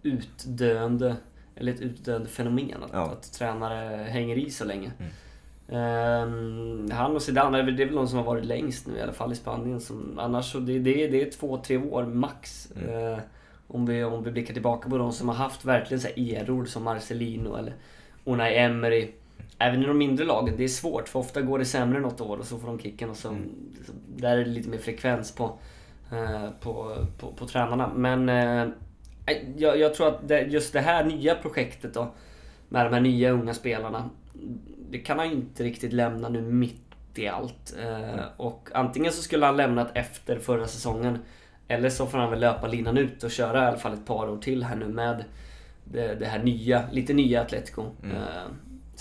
utdöende, 0.02 1.16
eller 1.56 1.72
ett 1.74 1.80
utdöende 1.80 2.28
fenomen 2.28 2.82
att, 2.82 2.90
Ja. 2.92 3.10
att 3.10 3.32
tränare 3.32 4.02
hänger 4.04 4.36
i 4.38 4.50
så 4.50 4.64
länge. 4.64 4.92
Mm. 4.98 5.10
Eh, 6.90 6.96
Han 6.96 7.16
och 7.16 7.22
Zidane, 7.22 7.62
det 7.62 7.82
är 7.82 7.86
väl 7.86 7.94
de 7.96 8.08
som 8.08 8.18
har 8.18 8.24
varit 8.24 8.44
längst 8.44 8.86
nu 8.86 8.96
i 8.98 9.02
alla 9.02 9.12
fall 9.12 9.32
i 9.32 9.36
Spanien. 9.36 9.80
Som, 9.80 10.18
annars 10.18 10.52
så 10.52 10.58
det, 10.58 10.78
det, 10.78 11.06
det 11.06 11.22
är 11.26 11.30
två, 11.30 11.56
tre 11.56 11.76
år 11.76 12.04
max. 12.04 12.72
Mm. 12.76 13.12
Eh, 13.12 13.18
Om 13.72 13.86
vi, 13.86 14.04
om 14.04 14.24
vi 14.24 14.30
blickar 14.30 14.52
tillbaka 14.54 14.90
på 14.90 14.98
de 14.98 15.12
som 15.12 15.28
har 15.28 15.34
haft 15.36 15.64
verkligen 15.64 16.00
så 16.00 16.08
här 16.08 16.34
eror 16.42 16.64
som 16.64 16.82
Marcelino 16.84 17.56
eller 17.56 17.74
Unai 18.24 18.56
Emery. 18.58 19.10
Även 19.62 19.82
i 19.82 19.86
de 19.86 19.98
mindre 19.98 20.24
lagen, 20.24 20.54
det 20.56 20.64
är 20.64 20.68
svårt 20.68 21.08
för 21.08 21.18
ofta 21.18 21.40
går 21.40 21.58
det 21.58 21.64
sämre 21.64 22.00
något 22.00 22.20
år 22.20 22.36
och 22.36 22.44
så 22.44 22.58
får 22.58 22.66
de 22.66 22.78
kicken 22.78 23.10
och 23.10 23.16
så, 23.16 23.28
så 23.86 23.92
där 24.16 24.36
är 24.38 24.44
det 24.44 24.50
lite 24.50 24.68
mer 24.68 24.78
frekvens 24.78 25.34
på, 25.34 25.58
eh, 26.12 26.50
på, 26.60 26.96
på, 27.18 27.32
på 27.32 27.46
tränarna. 27.46 27.92
Men 27.94 28.28
eh, 28.28 28.68
jag, 29.56 29.78
jag 29.78 29.94
tror 29.94 30.08
att 30.08 30.28
det, 30.28 30.40
just 30.40 30.72
det 30.72 30.80
här 30.80 31.04
nya 31.04 31.34
projektet 31.34 31.94
då 31.94 32.14
med 32.68 32.86
de 32.86 32.92
här 32.92 33.00
nya 33.00 33.30
unga 33.30 33.54
spelarna. 33.54 34.10
Det 34.90 34.98
kan 34.98 35.18
han 35.18 35.30
inte 35.30 35.64
riktigt 35.64 35.92
lämna 35.92 36.28
nu 36.28 36.42
mitt 36.42 36.80
i 37.14 37.28
allt. 37.28 37.76
Eh, 37.82 38.24
och 38.36 38.68
antingen 38.74 39.12
så 39.12 39.22
skulle 39.22 39.46
han 39.46 39.56
lämnat 39.56 39.90
efter 39.94 40.38
förra 40.38 40.66
säsongen 40.66 41.18
eller 41.68 41.90
så 41.90 42.06
får 42.06 42.18
han 42.18 42.30
väl 42.30 42.40
löpa 42.40 42.66
linan 42.66 42.98
ut 42.98 43.24
och 43.24 43.30
köra 43.30 43.64
i 43.64 43.66
alla 43.66 43.78
fall 43.78 43.92
ett 43.92 44.06
par 44.06 44.30
år 44.30 44.38
till 44.38 44.64
här 44.64 44.76
nu 44.76 44.88
med 44.88 45.24
det, 45.84 46.14
det 46.14 46.26
här 46.26 46.42
nya, 46.42 46.82
lite 46.92 47.12
nya 47.12 47.42
Atletico. 47.42 47.84
Mm. 48.02 48.16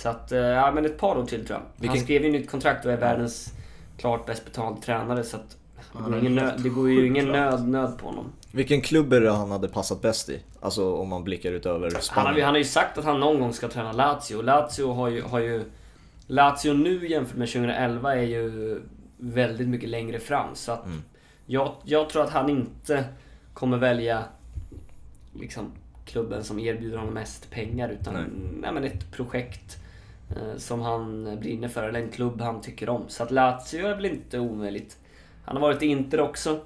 Så 0.01 0.09
att, 0.09 0.31
eh, 0.31 0.39
ja 0.39 0.71
men 0.71 0.85
ett 0.85 0.97
par 0.97 1.17
år 1.17 1.25
till 1.25 1.45
tror 1.45 1.59
jag. 1.59 1.65
Han 1.65 1.65
Vilken- 1.77 1.99
skrev 2.01 2.23
ju 2.25 2.31
nytt 2.31 2.49
kontrakt 2.49 2.85
och 2.85 2.91
är 2.91 2.97
världens 2.97 3.53
klart 3.97 4.25
bäst 4.25 4.45
betald 4.45 4.81
tränare 4.81 5.23
så 5.23 5.37
att 5.37 5.49
det 5.49 5.99
Han 5.99 6.11
går, 6.11 6.19
ingen 6.19 6.35
nöd, 6.35 6.53
det 6.63 6.69
går 6.69 6.89
ju 6.89 7.07
ingen 7.07 7.25
nöd, 7.27 7.67
nöd 7.67 7.97
på 7.97 8.05
honom. 8.05 8.25
Vilken 8.51 8.81
klubb 8.81 9.13
är 9.13 9.21
det 9.21 9.31
han 9.31 9.51
hade 9.51 9.67
passat 9.67 10.01
bäst 10.01 10.29
i? 10.29 10.39
Alltså 10.61 10.95
om 10.95 11.09
man 11.09 11.23
blickar 11.23 11.51
ut 11.51 11.65
över 11.65 11.79
Han 11.79 11.91
har, 11.91 11.99
ju- 11.99 12.01
Spanien. 12.03 12.45
han 12.45 12.53
har 12.53 12.57
ju 12.59 12.63
sagt 12.63 12.97
att 12.97 13.05
han 13.05 13.19
någon 13.19 13.39
gång 13.39 13.53
ska 13.53 13.67
träna 13.67 13.91
Lazio. 13.91 14.41
Lazio 14.41 14.93
har 14.93 15.07
ju, 15.09 15.21
har 15.21 15.39
ju... 15.39 15.63
Lazio 16.27 16.73
nu 16.73 17.07
jämfört 17.09 17.37
med 17.37 17.47
2011 17.49 18.15
är 18.15 18.21
ju 18.21 18.81
väldigt 19.17 19.67
mycket 19.67 19.89
längre 19.89 20.19
fram. 20.19 20.55
Så 20.55 20.71
att 20.71 20.85
Mm. 20.85 21.01
jag, 21.45 21.73
jag 21.83 22.09
tror 22.09 22.23
att 22.23 22.29
han 22.29 22.49
inte 22.49 23.03
kommer 23.53 23.77
välja 23.77 24.23
liksom, 25.39 25.71
klubben 26.05 26.43
som 26.43 26.59
erbjuder 26.59 26.97
honom 26.97 27.13
mest 27.13 27.51
pengar. 27.51 27.89
Utan 28.01 28.13
Nej. 28.13 28.23
nej. 28.61 28.71
men 28.73 28.83
ett 28.83 29.11
projekt 29.11 29.77
som 30.57 30.81
han 30.81 31.37
brinner 31.39 31.67
för. 31.67 31.83
Eller 31.83 31.99
en 31.99 32.11
klubb 32.11 32.41
han 32.41 32.61
tycker 32.61 32.89
om. 32.89 33.03
Så 33.07 33.23
att 33.23 33.31
Lazio 33.31 33.87
är 33.87 33.95
väl 33.95 34.05
inte 34.05 34.39
omöjligt. 34.39 34.97
Han 35.45 35.55
har 35.55 35.61
varit 35.61 35.83
i 35.83 35.85
Inter 35.85 36.21
också. 36.21 36.59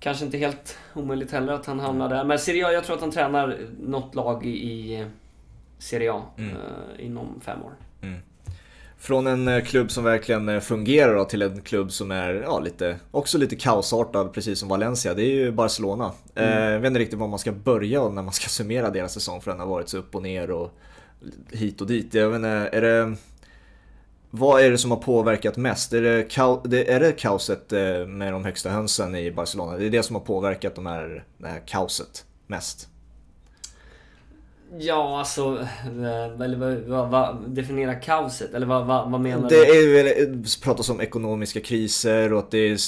Kanske 0.00 0.24
inte 0.24 0.38
helt 0.38 0.78
omöjligt 0.94 1.30
heller 1.32 1.52
att 1.52 1.66
han 1.66 1.80
hamnar 1.80 2.08
där. 2.08 2.24
Men 2.24 2.38
Serie 2.38 2.66
A, 2.66 2.72
jag 2.72 2.84
tror 2.84 2.96
att 2.96 3.02
han 3.02 3.10
tränar 3.10 3.58
något 3.80 4.14
lag 4.14 4.46
i, 4.46 5.06
Serie 5.78 6.12
A 6.12 6.22
Mm. 6.38 6.50
eh, 6.50 7.06
inom 7.06 7.40
fem 7.40 7.58
år. 7.62 7.72
Från 8.98 9.26
en 9.26 9.48
eh, 9.48 9.64
klubb 9.64 9.90
som 9.90 10.04
verkligen 10.04 10.48
eh, 10.48 10.60
fungerar 10.60 11.14
då, 11.14 11.24
till 11.24 11.42
en 11.42 11.60
klubb 11.60 11.92
som 11.92 12.10
är 12.10 12.34
ja, 12.34 12.60
lite, 12.60 12.96
också 13.10 13.38
lite 13.38 13.56
kaosartad 13.56 14.32
precis 14.32 14.58
som 14.58 14.68
Valencia. 14.68 15.14
Det 15.14 15.22
är 15.22 15.30
ju 15.34 15.52
Barcelona. 15.52 16.12
Eh, 16.34 16.60
jag 16.60 16.80
vet 16.80 16.86
inte 16.88 17.00
riktigt 17.00 17.18
var 17.18 17.28
man 17.28 17.38
ska 17.38 17.52
börja 17.52 18.08
när 18.08 18.22
man 18.22 18.32
ska 18.32 18.48
summera 18.48 18.90
deras 18.90 19.12
säsong 19.12 19.40
för 19.40 19.50
den 19.50 19.60
har 19.60 19.66
varit 19.66 19.88
så 19.88 19.98
upp 19.98 20.14
och 20.14 20.22
ner 20.22 20.50
och 20.50 20.70
hit 21.50 21.80
och 21.80 21.86
dit. 21.86 22.14
Jag 22.14 22.28
vet 22.28 22.36
inte, 22.36 22.48
är 22.48 22.80
det... 22.80 23.16
Vad 24.30 24.62
är 24.62 24.70
det 24.70 24.78
som 24.78 24.90
har 24.90 24.98
påverkat 24.98 25.56
mest? 25.56 25.92
Är 25.92 26.02
det, 26.02 26.26
det, 26.64 26.92
är 26.92 27.00
det 27.00 27.12
kaoset 27.12 27.72
eh, 27.72 28.06
med 28.06 28.32
de 28.32 28.44
högsta 28.44 28.70
hönsen 28.70 29.14
i 29.14 29.30
Barcelona? 29.32 29.76
Det 29.76 29.86
är 29.86 29.90
det 29.90 30.02
som 30.02 30.16
har 30.16 30.22
påverkat 30.22 30.74
de 30.74 30.86
här, 30.86 31.24
det 31.38 31.48
här 31.48 31.62
kaoset 31.66 32.24
mest? 32.46 32.88
Ja, 34.78 35.18
alltså... 35.18 35.58
eh, 35.84 36.40
Eller 36.44 36.86
vad, 36.88 37.08
vad, 37.10 37.50
definiera 37.50 37.94
kaoset? 37.94 38.54
Eller 38.54 38.66
vad, 38.66 38.86
vad, 38.86 39.10
vad 39.10 39.20
menar 39.20 39.48
Det 39.48 39.54
du? 39.54 39.98
är 39.98 40.02
väl, 40.04 40.44
pratas 40.62 40.88
om 40.90 41.00
ekonomiska 41.00 41.60
kriser 41.60 42.32
och 42.32 42.38
att 42.38 42.50
det 42.50 42.58
är, 42.58 42.78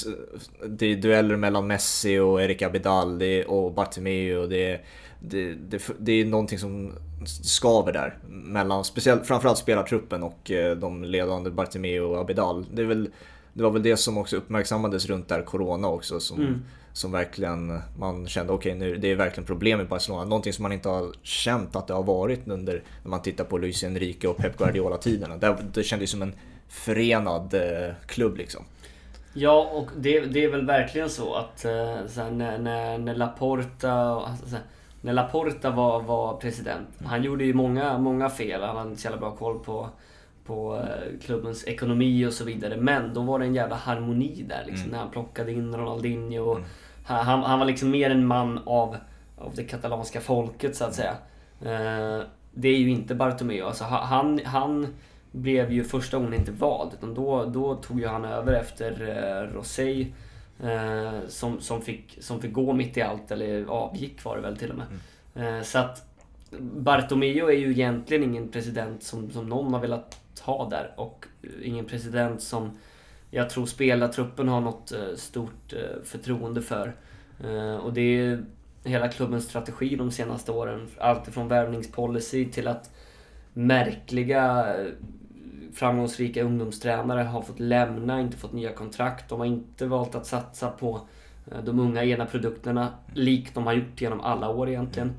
det 0.67 0.85
är 0.85 0.95
dueller 0.95 1.35
mellan 1.35 1.67
Messi 1.67 2.19
och 2.19 2.41
Eric 2.41 2.61
Abidal 2.61 3.19
det 3.19 3.45
och 3.45 3.73
Bartomeu 3.73 4.37
och 4.37 4.49
det, 4.49 4.71
är- 4.71 4.81
det, 5.23 5.53
det, 5.53 5.81
det 5.99 6.11
är 6.21 6.25
någonting 6.25 6.59
som 6.59 6.93
skaver 7.25 7.93
där. 7.93 8.17
Mellan, 8.29 8.83
speciellt, 8.83 9.25
framförallt 9.27 9.57
spelartruppen 9.57 10.23
och 10.23 10.51
eh, 10.51 10.75
de 10.77 11.03
ledande 11.03 11.49
Bartomeu 11.49 11.99
och 12.01 12.17
Abidal. 12.21 12.65
Det, 12.73 12.81
är 12.81 12.85
väl, 12.85 13.09
det 13.53 13.63
var 13.63 13.71
väl 13.71 13.83
det 13.83 13.97
som 13.97 14.17
också 14.17 14.35
uppmärksammades 14.37 15.05
runt 15.05 15.27
där 15.29 15.41
Corona 15.41 15.87
också. 15.87 16.19
Som, 16.19 16.39
Mm. 16.41 16.61
som 16.93 17.11
verkligen 17.11 17.79
man 17.99 18.27
kände, 18.27 18.53
okej 18.53 18.75
nu 18.75 18.95
det 18.97 19.11
är 19.11 19.15
verkligen 19.15 19.47
problem 19.47 19.81
i 19.81 19.83
Barcelona. 19.85 20.23
Någonting 20.25 20.53
som 20.53 20.63
man 20.63 20.71
inte 20.71 20.89
har 20.89 21.11
känt 21.21 21.75
att 21.75 21.87
det 21.87 21.93
har 21.93 22.03
varit 22.03 22.47
under, 22.47 22.83
när 23.03 23.09
man 23.09 23.21
tittar 23.21 23.43
på 23.43 23.57
Luis 23.57 23.83
Enrique 23.83 24.27
och 24.29 24.37
Pep 24.37 24.57
Guardiola-tiderna. 24.57 25.37
Det, 25.37 25.57
det 25.73 25.83
kändes 25.83 26.09
som 26.11 26.21
en 26.21 26.33
förenad 26.69 27.53
eh, 27.53 27.93
klubb 28.05 28.37
liksom. 28.37 28.63
Ja, 29.33 29.69
och 29.73 29.87
det, 29.97 30.19
det 30.19 30.43
är 30.43 30.49
väl 30.51 30.65
verkligen 30.65 31.09
så 31.09 31.33
att 31.35 31.65
eh, 31.65 31.95
så 32.07 32.21
här, 32.21 32.31
när, 32.31 32.57
när, 32.57 32.97
när 32.97 33.15
Laporta, 33.15 34.15
och- 34.15 34.29
alltså, 34.29 34.45
så 34.49 34.55
här, 34.55 34.63
när 35.03 35.13
Laporta 35.13 35.69
var, 35.71 36.01
var 36.01 36.37
president, 36.37 36.87
han 37.05 37.23
gjorde 37.23 37.43
ju 37.45 37.53
många, 37.53 37.97
många 37.97 38.29
fel. 38.29 38.61
Han 38.63 38.75
hade 38.77 38.89
inte 38.89 39.01
så 39.01 39.05
jävla 39.07 39.19
bra 39.19 39.31
koll 39.31 39.59
på, 39.59 39.89
på 40.45 40.75
eh, 40.77 41.19
klubbens 41.25 41.67
ekonomi 41.67 42.25
och 42.25 42.33
så 42.33 42.43
vidare. 42.45 42.77
Men 42.77 43.13
då 43.13 43.21
var 43.21 43.39
det 43.39 43.45
en 43.45 43.55
jävla 43.55 43.75
harmoni 43.75 44.45
där 44.49 44.63
liksom, 44.65 44.83
Mm. 44.85 44.91
när 44.91 44.99
han 44.99 45.09
plockade 45.09 45.51
in 45.51 45.75
Ronaldinho. 45.75 46.39
Och 46.43 46.59
han, 47.05 47.25
han, 47.25 47.43
han 47.43 47.59
var 47.59 47.65
liksom 47.65 47.89
mer 47.89 48.09
en 48.09 48.27
man 48.27 48.59
av, 48.65 48.95
av 49.37 49.55
det 49.55 49.63
katalanska 49.63 50.21
folket 50.21 50.75
så 50.75 50.85
att 50.85 50.93
säga. 50.93 51.13
Eh, 51.61 52.25
det 52.53 52.67
är 52.67 52.77
ju 52.77 52.89
inte 52.89 53.15
Bartomeu. 53.15 53.61
Alltså, 53.61 53.83
ha- 53.83 54.03
han, 54.05 54.39
han 54.45 54.87
blev 55.31 55.71
ju 55.71 55.83
första 55.83 56.17
gången 56.17 56.33
inte 56.33 56.51
vald. 56.51 56.91
Utan 56.93 57.13
då, 57.13 57.45
då 57.45 57.75
tog 57.75 57.99
ju 57.99 58.07
han 58.07 58.25
över 58.25 58.53
efter 58.53 58.91
eh, 59.09 59.55
Rosé. 59.55 60.07
Eh, 60.59 61.27
som, 61.27 61.61
som, 61.61 61.81
fick, 61.81 62.17
som 62.21 62.41
fick 62.41 62.53
gå 62.53 62.73
mitt 62.73 62.97
i 62.97 63.01
allt, 63.01 63.31
eller 63.31 63.65
avgick 63.65 64.23
var 64.23 64.35
det 64.35 64.41
väl 64.41 64.57
till 64.57 64.71
och 64.71 64.77
med. 64.77 64.87
Eh, 65.57 65.63
så 65.63 65.79
att 65.79 66.05
Bartomeu 66.59 67.47
är 67.47 67.57
ju 67.57 67.71
egentligen 67.71 68.23
ingen 68.23 68.49
president 68.49 69.03
som, 69.03 69.31
som 69.31 69.49
någon 69.49 69.73
har 69.73 69.79
velat 69.79 70.21
ha 70.41 70.69
där. 70.69 70.93
Och 70.97 71.25
eh, 71.43 71.49
ingen 71.61 71.85
president 71.85 72.41
som 72.41 72.77
jag 73.31 73.49
tror 73.49 73.65
spelartruppen 73.65 74.47
har 74.47 74.61
något 74.61 74.91
eh, 74.91 75.15
stort 75.15 75.73
eh, 75.73 76.03
förtroende 76.03 76.61
för. 76.61 76.95
Och 77.81 77.93
det 77.93 78.01
är 78.01 78.45
hela 78.83 79.07
klubbens 79.07 79.45
strategi 79.45 79.95
de 79.95 80.11
senaste 80.11 80.51
åren. 80.51 80.87
Allt 80.97 81.27
från 81.27 81.47
värvningspolicy 81.47 82.45
till 82.45 82.67
att 82.67 82.91
märkliga 83.53 84.75
framgångsrika 85.75 86.43
ungdomstränare 86.43 87.21
har 87.23 87.41
fått 87.41 87.59
lämna, 87.59 88.21
inte 88.21 88.37
fått 88.37 88.53
nya 88.53 88.71
kontrakt. 88.73 89.29
De 89.29 89.39
har 89.39 89.45
inte 89.47 89.85
valt 89.85 90.15
att 90.15 90.25
satsa 90.25 90.69
på 90.69 91.01
eh, 91.51 91.63
de 91.63 91.79
unga 91.79 92.03
ena 92.03 92.25
produkterna 92.25 92.89
likt 93.13 93.55
de 93.55 93.65
har 93.65 93.73
gjort 93.73 94.01
genom 94.01 94.21
alla 94.21 94.49
år 94.49 94.69
egentligen. 94.69 95.09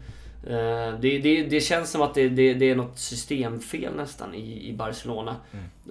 Eh, 0.46 0.98
Det, 1.00 1.18
det, 1.18 1.42
det 1.42 1.60
känns 1.60 1.90
som 1.90 2.02
att 2.02 2.14
det, 2.14 2.28
det, 2.28 2.70
är 2.70 2.76
något 2.76 2.98
systemfel 2.98 3.94
nästan 3.96 4.34
i, 4.34 4.68
i 4.68 4.72
Barcelona. 4.76 5.36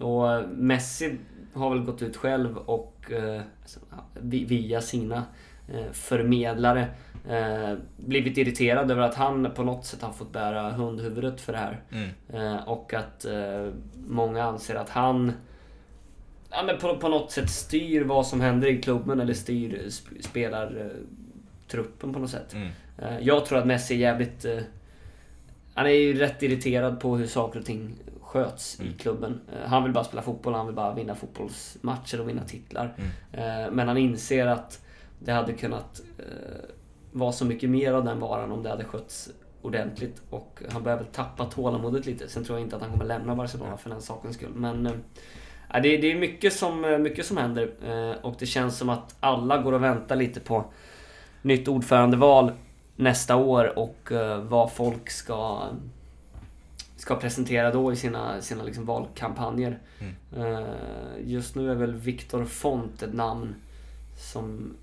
Och 0.01 0.49
Messi 0.49 1.17
har 1.53 1.69
väl 1.69 1.79
gått 1.79 2.01
ut 2.01 2.17
själv 2.17 2.57
och 2.57 3.11
eh, 3.11 3.41
vi- 4.21 4.45
via 4.45 4.81
sina 4.81 5.23
eh, 5.73 5.91
förmedlare 5.91 6.87
eh, 7.29 7.73
blivit 7.97 8.37
irriterad 8.37 8.91
över 8.91 9.01
att 9.01 9.15
han 9.15 9.51
på 9.55 9.63
något 9.63 9.85
sätt 9.85 10.01
har 10.01 10.13
fått 10.13 10.31
bära 10.33 10.71
hundhuvudet 10.71 11.41
för 11.41 11.53
det 11.53 11.59
här. 11.59 11.81
Eh, 12.33 12.67
och 12.69 12.93
att 12.93 13.25
eh, 13.25 13.67
många 14.07 14.43
anser 14.43 14.75
att 14.75 14.89
han 14.89 15.31
ja, 16.49 16.63
men 16.63 16.77
på, 16.77 16.97
på 16.97 17.07
något 17.09 17.31
sätt 17.31 17.49
styr 17.49 18.03
vad 18.03 18.27
som 18.27 18.41
händer 18.41 18.67
i 18.67 18.81
klubben 18.81 19.19
eller 19.19 19.33
styr 19.33 19.81
sp- 19.87 20.21
spelartruppen 20.21 22.13
på 22.13 22.19
något 22.19 22.29
sätt. 22.29 22.53
Eh, 22.97 23.19
jag 23.21 23.45
tror 23.45 23.57
att 23.59 23.65
Messi 23.67 23.93
är 23.93 23.97
jävligt... 23.97 24.45
Eh, 24.45 24.59
han 25.75 25.85
är 25.85 25.89
ju 25.89 26.13
rätt 26.13 26.43
irriterad 26.43 26.99
på 26.99 27.17
hur 27.17 27.27
saker 27.27 27.59
och 27.59 27.65
ting 27.65 27.95
sköts 28.21 28.81
i 28.81 28.93
klubben. 28.97 29.41
Eh, 29.53 29.69
han 29.69 29.83
vill 29.83 29.91
bara 29.93 30.03
spela 30.03 30.21
fotboll, 30.21 30.53
han 30.53 30.65
vill 30.65 30.75
bara 30.75 30.93
vinna 30.93 31.15
fotbollsmatcher 31.15 32.21
och 32.21 32.29
vinna 32.29 32.43
titlar. 32.43 32.93
Eh, 33.31 33.71
men 33.71 33.87
han 33.87 33.97
inser 33.97 34.47
att 34.47 34.85
det 35.19 35.31
hade 35.31 35.53
kunnat 35.53 36.01
eh, 37.13 37.19
vara 37.19 37.31
så 37.31 37.45
mycket 37.45 37.69
mer 37.69 37.93
av 37.93 38.05
den 38.05 38.19
varan 38.19 38.51
om 38.51 38.63
det 38.63 38.69
hade 38.69 38.83
skötts 38.83 39.29
ordentligt 39.61 40.21
och 40.29 40.61
han 40.71 40.83
börjar 40.83 40.97
väl 40.97 41.05
tappa 41.05 41.45
tålamodet 41.45 42.05
lite. 42.05 42.27
Sen 42.27 42.43
tror 42.43 42.57
jag 42.57 42.65
inte 42.65 42.75
att 42.75 42.81
han 42.81 42.91
kommer 42.91 43.05
lämna 43.05 43.35
Barcelona 43.35 43.77
för 43.77 43.89
den 43.89 44.01
sakens 44.01 44.35
skull. 44.35 44.53
Men 44.55 44.85
eh, 44.85 44.93
det, 45.81 45.97
det 45.97 46.11
är 46.11 46.19
mycket 46.19 46.53
som, 46.53 46.85
eh, 46.85 46.97
mycket 46.97 47.25
som 47.25 47.37
händer 47.37 47.71
eh, 47.85 48.25
och 48.25 48.35
det 48.39 48.45
känns 48.45 48.77
som 48.77 48.89
att 48.89 49.15
alla 49.19 49.57
går 49.57 49.73
och 49.73 49.83
väntar 49.83 50.15
lite 50.15 50.39
på 50.39 50.65
nytt 51.41 51.67
ordförandeval 51.67 52.51
nästa 52.95 53.35
år 53.35 53.79
och 53.79 54.11
eh, 54.11 54.37
vad 54.37 54.71
folk 54.71 55.09
ska 55.09 55.69
ska 57.03 57.15
presentera 57.15 57.71
då 57.71 57.93
i 57.93 57.95
sina, 57.95 58.41
sina 58.41 58.63
liksom 58.63 58.85
valkampanjer. 58.85 59.79
Mm. 59.99 60.45
Uh, 60.45 60.67
just 61.23 61.55
nu 61.55 61.71
är 61.71 61.75
väl 61.75 61.93
Victor 61.93 62.45
Font 62.45 63.03
ett 63.03 63.13
namn 63.13 63.55
som 64.17 64.73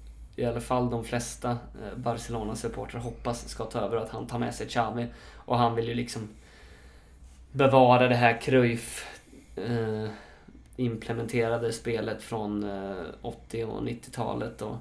i 0.41 0.47
alla 0.47 0.61
fall 0.61 0.91
de 0.91 1.05
flesta 1.05 1.51
uh, 1.51 1.97
Barcelona-supportrar 1.97 3.01
hoppas 3.01 3.49
ska 3.49 3.65
ta 3.65 3.79
över. 3.79 3.97
Att 3.97 4.11
han 4.11 4.27
tar 4.27 4.39
med 4.39 4.55
sig 4.55 4.67
Xavi. 4.67 5.07
Och 5.35 5.59
han 5.59 5.75
vill 5.75 5.89
ju 5.89 5.95
liksom 5.95 6.29
bevara 7.53 8.09
det 8.09 8.15
här 8.15 8.41
Cruyff 8.41 9.07
uh, 9.59 10.09
implementerade 10.77 11.73
spelet 11.73 12.23
från 12.23 12.65
80 13.23 13.65
och 13.65 13.83
90-talet. 13.83 14.63
Och 14.63 14.77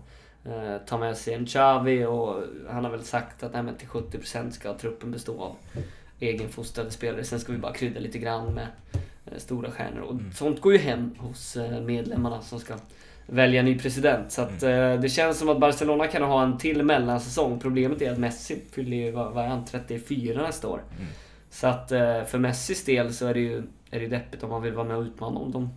ta 0.86 0.98
med 0.98 1.18
sig 1.18 1.34
en 1.34 1.46
Xavi 1.46 2.06
och 2.06 2.44
han 2.70 2.84
har 2.84 2.92
väl 2.92 3.04
sagt 3.04 3.44
att 3.44 3.54
nej, 3.54 3.78
till 3.78 3.88
70% 3.88 4.52
ska 4.52 4.78
truppen 4.78 5.12
bestå 5.12 5.42
av 5.42 5.56
egenfostrade 6.20 6.92
spelare. 6.92 7.24
Sen 7.24 7.40
ska 7.40 7.52
vi 7.52 7.58
bara 7.58 7.74
krydda 7.74 8.00
lite 8.00 8.20
grann 8.20 8.54
med 8.54 8.68
eh, 9.26 9.38
stora 9.38 9.72
stjärnor. 9.72 10.02
Och 10.02 10.14
mm. 10.14 10.32
sånt 10.32 10.62
går 10.62 10.74
ju 10.74 10.80
hem 10.80 11.16
hos 11.18 11.56
eh, 11.56 11.82
medlemmarna 11.82 12.42
som 12.42 12.60
ska 12.60 12.76
välja 13.32 13.64
ny 13.64 13.80
president. 13.80 14.32
Så 14.32 14.42
att, 14.42 14.64
mm. 14.64 14.94
Eh, 14.94 15.02
det 15.02 15.10
känns 15.10 15.38
som 15.40 15.50
att 15.50 15.60
Barcelona 15.60 16.08
kan 16.08 16.24
ha 16.24 16.44
en 16.44 16.58
till 16.58 16.84
mellansäsong. 16.84 17.60
Problemet 17.60 18.02
är 18.02 18.12
att 18.12 18.18
Messi 18.18 18.62
fyller 18.72 18.98
ju, 18.98 19.12
vad, 19.12 19.34
vad 19.34 19.44
är 19.44 19.48
han, 19.48 19.66
34 19.66 20.42
nästa 20.42 20.68
år. 20.68 20.82
Mm. 20.98 21.08
Så 21.50 21.68
att 21.68 21.90
för 22.30 22.38
Messis 22.38 22.86
del 22.86 23.14
så 23.14 23.28
är 23.28 23.34
det 23.34 23.40
ju 23.40 23.64
är 23.92 24.00
det 24.00 24.08
deppigt 24.08 24.44
om 24.44 24.50
man 24.50 24.62
vill 24.62 24.74
vara 24.74 24.88
med 24.88 24.98
och 24.98 25.04
utmana 25.04 25.40
om 25.40 25.52
de 25.52 25.70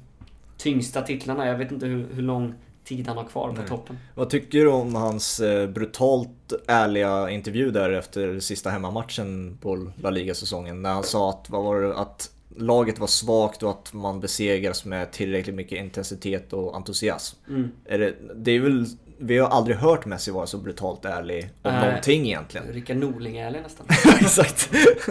tyngsta 0.57 1.03
titlarna. 1.03 1.47
Jag 1.47 1.59
vet 1.59 1.73
inte 1.73 1.87
hur, 1.87 2.07
hur 2.15 2.23
lång 2.23 2.55
tid 2.85 3.09
han 3.09 3.17
har 3.17 3.25
kvar 3.25 3.49
på 3.49 3.55
Nej. 3.55 3.69
toppen. 3.69 3.99
Vad 4.15 4.31
tycker 4.31 4.59
du 4.59 4.69
om 4.69 4.95
hans 4.95 5.41
eh, 5.41 5.69
brutalt 5.69 6.53
ärliga 6.67 7.31
intervju 7.31 7.71
där 7.71 7.91
efter 7.91 8.41
sista 8.41 8.71
hemmamatchen 8.71 9.59
på 9.63 9.91
La 10.03 10.11
Liga-säsongen? 10.11 10.83
När 10.83 10.93
han 10.93 11.05
sa 11.05 11.31
att, 11.31 11.51
vad 11.51 11.65
var 11.65 11.81
det, 11.81 11.97
att 11.97 12.31
laget 12.57 12.99
var 12.99 13.07
svagt 13.07 13.63
och 13.63 13.71
att 13.71 13.93
man 13.93 14.21
besegras 14.21 14.85
med 14.85 15.13
tillräckligt 15.13 15.55
mycket 15.55 15.79
intensitet 15.79 16.53
och 16.53 16.77
entusiasm. 16.77 17.37
Mm. 17.49 17.71
Är 17.85 17.99
det, 17.99 18.15
det 18.35 18.51
är 18.51 18.61
väl 18.61 18.87
vi 19.25 19.39
har 19.39 19.49
aldrig 19.49 19.77
hört 19.77 20.07
Messi 20.07 20.31
vara 20.31 20.47
så 20.47 20.59
brutalt 20.59 21.05
ärlig 21.05 21.51
om 21.63 21.75
äh, 21.75 21.85
någonting 21.85 22.27
egentligen. 22.27 22.67
Rickard 22.73 22.97
Norling-ärlig 22.97 23.63
nästan. 23.63 23.87
Exakt. 24.21 24.71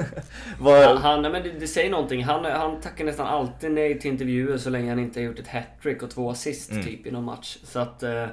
Var... 0.60 0.96
han, 0.96 1.22
men 1.22 1.44
det, 1.44 1.52
det, 1.60 1.68
säger 1.68 1.92
någonting. 1.92 2.24
Han, 2.24 2.46
han 2.46 2.82
tackar 2.82 3.06
nästan 3.06 3.28
alltid 3.28 3.72
nej 3.72 4.00
till 4.00 4.12
intervjuer 4.12 4.58
så 4.58 4.70
länge 4.70 4.90
han 4.90 5.00
inte 5.00 5.20
har 5.20 5.26
gjort 5.26 5.40
ett 5.40 5.48
hattrick 5.48 6.04
och 6.04 6.10
två 6.10 6.30
assist 6.30 6.72
mm. 6.72 6.86
typ 6.86 7.08
i 7.08 7.12
någon 7.12 7.24
match. 7.24 7.58
Så 7.64 7.80
att 7.80 8.04
eh, 8.04 8.26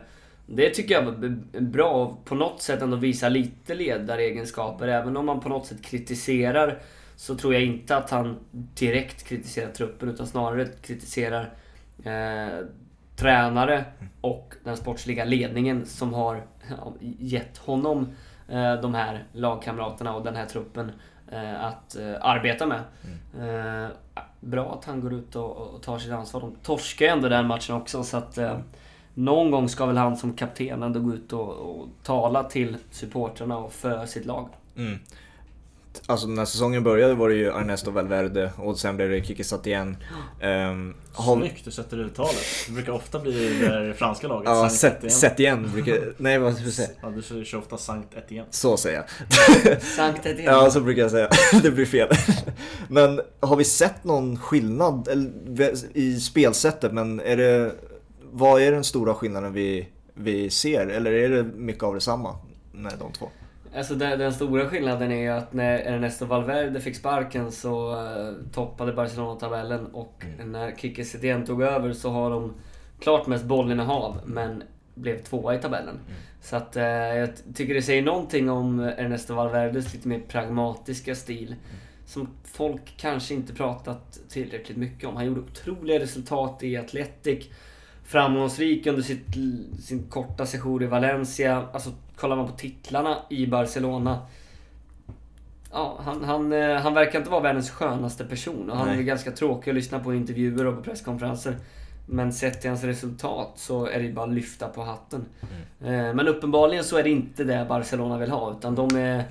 det 0.46 0.70
tycker 0.70 0.94
jag 0.94 1.02
var 1.02 1.60
bra. 1.60 2.18
På 2.24 2.34
något 2.34 2.62
sätt 2.62 2.82
ändå 2.82 2.96
visa 2.96 3.28
lite 3.28 3.74
ledaregenskaper. 3.74 4.88
Även 4.88 5.16
om 5.16 5.26
man 5.26 5.40
på 5.40 5.48
något 5.48 5.66
sätt 5.66 5.82
kritiserar 5.82 6.78
så 7.18 7.34
tror 7.34 7.54
jag 7.54 7.62
inte 7.62 7.96
att 7.96 8.10
han 8.10 8.36
direkt 8.50 9.24
kritiserar 9.24 9.70
truppen 9.70 10.08
utan 10.08 10.26
snarare 10.26 10.66
kritiserar 10.66 11.54
eh, 12.04 12.66
tränare 13.16 13.84
och 14.20 14.54
den 14.64 14.76
sportsliga 14.76 15.24
ledningen 15.24 15.86
som 15.86 16.14
har 16.14 16.42
gett 17.18 17.58
honom 17.58 18.08
eh, 18.48 18.74
de 18.74 18.94
här 18.94 19.24
lagkamraterna 19.32 20.14
och 20.14 20.24
den 20.24 20.36
här 20.36 20.46
truppen 20.46 20.92
eh, 21.32 21.64
att 21.64 21.96
eh, 21.96 22.14
arbeta 22.20 22.66
med. 22.66 22.82
Mm. 23.34 23.90
Bra 24.40 24.74
att 24.78 24.84
han 24.84 25.00
går 25.00 25.12
ut 25.12 25.36
och 25.36 25.82
tar 25.82 25.98
sitt 25.98 26.12
ansvar. 26.12 26.40
De 26.40 26.54
torskar 26.62 27.06
ju 27.06 27.12
ändå 27.12 27.28
den 27.28 27.46
matchen 27.46 27.76
också 27.76 28.04
så 28.04 28.16
att 28.16 28.38
någon 29.14 29.50
gång 29.50 29.68
ska 29.68 29.86
väl 29.86 29.96
han 29.96 30.16
som 30.16 30.32
kapten 30.32 30.82
ändå 30.82 31.00
gå 31.00 31.14
ut 31.14 31.32
och, 31.32 31.48
och 31.48 31.88
tala 32.02 32.44
till 32.44 32.76
supportrarna 32.90 33.58
och 33.58 33.72
för 33.72 34.06
sitt 34.06 34.26
lag. 34.26 34.48
Mm 34.76 34.98
alltså 36.06 36.26
när 36.26 36.44
säsongen 36.44 36.82
började 36.82 37.14
var 37.14 37.28
det 37.28 37.34
ju 37.34 37.46
Ernesto 37.46 37.90
Valverde 37.90 38.52
och 38.56 38.78
sen 38.78 38.96
blev 38.96 39.10
det 39.10 39.24
Kiki 39.24 39.44
Satien. 39.44 39.96
Um, 40.42 40.94
Snyggt, 41.12 41.64
du 41.64 41.70
sätter 41.70 41.98
uttalet. 41.98 42.44
Det 42.66 42.72
brukar 42.72 42.92
ofta 42.92 43.18
bli 43.18 43.58
det 43.60 43.94
franska 43.94 44.28
laget. 44.28 44.48
Ja, 44.48 44.68
Set 45.10 45.40
igen. 45.40 45.70
Brukar, 45.72 46.12
nej, 46.16 46.38
vad 46.38 46.54
ska 46.54 46.64
jag 46.64 46.72
säga? 46.72 46.88
Ja, 47.02 47.08
du 47.08 47.44
kör 47.44 47.58
ofta 47.58 47.78
Sankt 47.78 48.14
Etienne. 48.14 48.48
Så 48.50 48.76
säger 48.76 48.96
jag. 48.96 49.82
Sankt 49.82 50.26
Etienne. 50.26 50.52
Ja, 50.52 50.70
så 50.70 50.80
brukar 50.80 51.02
jag 51.02 51.10
säga. 51.10 51.28
det 51.62 51.70
blir 51.70 51.86
fel. 51.86 52.08
Men 52.88 53.20
har 53.40 53.56
vi 53.56 53.64
sett 53.64 54.04
någon 54.04 54.36
skillnad 54.38 55.08
i 55.94 56.20
spelsättet? 56.20 56.92
Men 56.92 57.20
är 57.20 57.36
det, 57.36 57.72
vad 58.30 58.62
är 58.62 58.72
den 58.72 58.84
stora 58.84 59.14
skillnaden 59.14 59.52
vi, 59.52 59.88
vi 60.14 60.50
ser? 60.50 60.86
Eller 60.86 61.12
är 61.12 61.28
det 61.28 61.42
mycket 61.42 61.82
av 61.82 61.94
detsamma 61.94 62.36
med 62.72 62.92
de 62.98 63.12
två? 63.12 63.28
Alltså 63.74 63.94
den, 63.94 64.18
den, 64.18 64.32
stora 64.32 64.68
skillnaden 64.68 65.12
är 65.12 65.20
ju 65.20 65.28
att 65.28 65.52
när 65.52 65.78
Ernesto 65.78 66.24
Valverde 66.24 66.80
fick 66.80 66.96
sparken 66.96 67.52
så 67.52 67.92
uh, 67.92 68.32
toppade 68.52 68.92
Barcelona 68.92 69.40
tabellen 69.40 69.86
och 69.86 70.24
mm. 70.34 70.52
när 70.52 70.76
Kike 70.76 71.04
Setien 71.04 71.46
tog 71.46 71.62
över 71.62 71.92
så 71.92 72.10
har 72.10 72.30
de 72.30 72.54
klart 73.00 73.26
mest 73.26 73.44
bollinnehav 73.44 74.20
men 74.24 74.62
blev 74.94 75.22
tvåa 75.22 75.54
i 75.54 75.58
tabellen. 75.58 75.94
Mm. 75.94 76.20
Så 76.42 76.56
att 76.56 76.76
uh, 76.76 76.82
jag 76.82 77.28
tycker 77.54 77.74
det 77.74 77.82
säger 77.82 78.02
någonting 78.02 78.50
om 78.50 78.80
Ernesto 78.80 79.34
Valverdes 79.34 79.94
lite 79.94 80.08
mer 80.08 80.20
pragmatiska 80.28 81.14
stil. 81.14 81.46
Mm. 81.46 81.58
Som 82.06 82.28
folk 82.44 82.94
kanske 82.96 83.34
inte 83.34 83.54
pratat 83.54 84.18
tillräckligt 84.28 84.76
mycket 84.76 85.08
om. 85.08 85.16
Han 85.16 85.26
gjorde 85.26 85.40
otroliga 85.40 86.00
resultat 86.00 86.62
i 86.62 86.76
Atletic 86.76 87.46
framgångsrik 88.08 88.86
under 88.86 89.02
sitt, 89.02 89.26
sin 89.80 90.08
korta 90.08 90.46
sejour 90.46 90.82
i 90.82 90.86
Valencia. 90.86 91.68
Alltså, 91.72 91.90
kollar 92.16 92.36
man 92.36 92.46
på 92.46 92.52
titlarna 92.52 93.16
i 93.30 93.46
Barcelona. 93.46 94.18
Ja, 95.72 96.00
han, 96.04 96.24
han, 96.24 96.52
eh, 96.52 96.76
han 96.76 96.94
verkar 96.94 97.18
inte 97.18 97.30
vara 97.30 97.40
världens 97.40 97.70
skönaste 97.70 98.24
person 98.24 98.70
och 98.70 98.76
han 98.76 98.88
Nej. 98.88 98.98
är 98.98 99.02
ganska 99.02 99.30
tråkig 99.30 99.70
att 99.70 99.74
lyssna 99.74 99.98
på 99.98 100.14
i 100.14 100.16
intervjuer 100.16 100.66
och 100.66 100.76
på 100.76 100.82
presskonferenser. 100.82 101.56
Men 102.06 102.32
sett 102.32 102.60
till 102.60 102.70
hans 102.70 102.84
resultat 102.84 103.52
så 103.56 103.86
är 103.86 104.02
det 104.02 104.12
bara 104.12 104.26
att 104.26 104.34
lyfta 104.34 104.68
på 104.68 104.82
hatten. 104.82 105.24
Mm. 105.80 105.94
Eh, 105.94 106.14
men 106.14 106.28
uppenbarligen 106.28 106.84
så 106.84 106.96
är 106.96 107.02
det 107.02 107.10
inte 107.10 107.44
det 107.44 107.66
Barcelona 107.68 108.18
vill 108.18 108.30
ha 108.30 108.56
utan 108.58 108.74
de 108.74 108.96
är... 108.96 109.24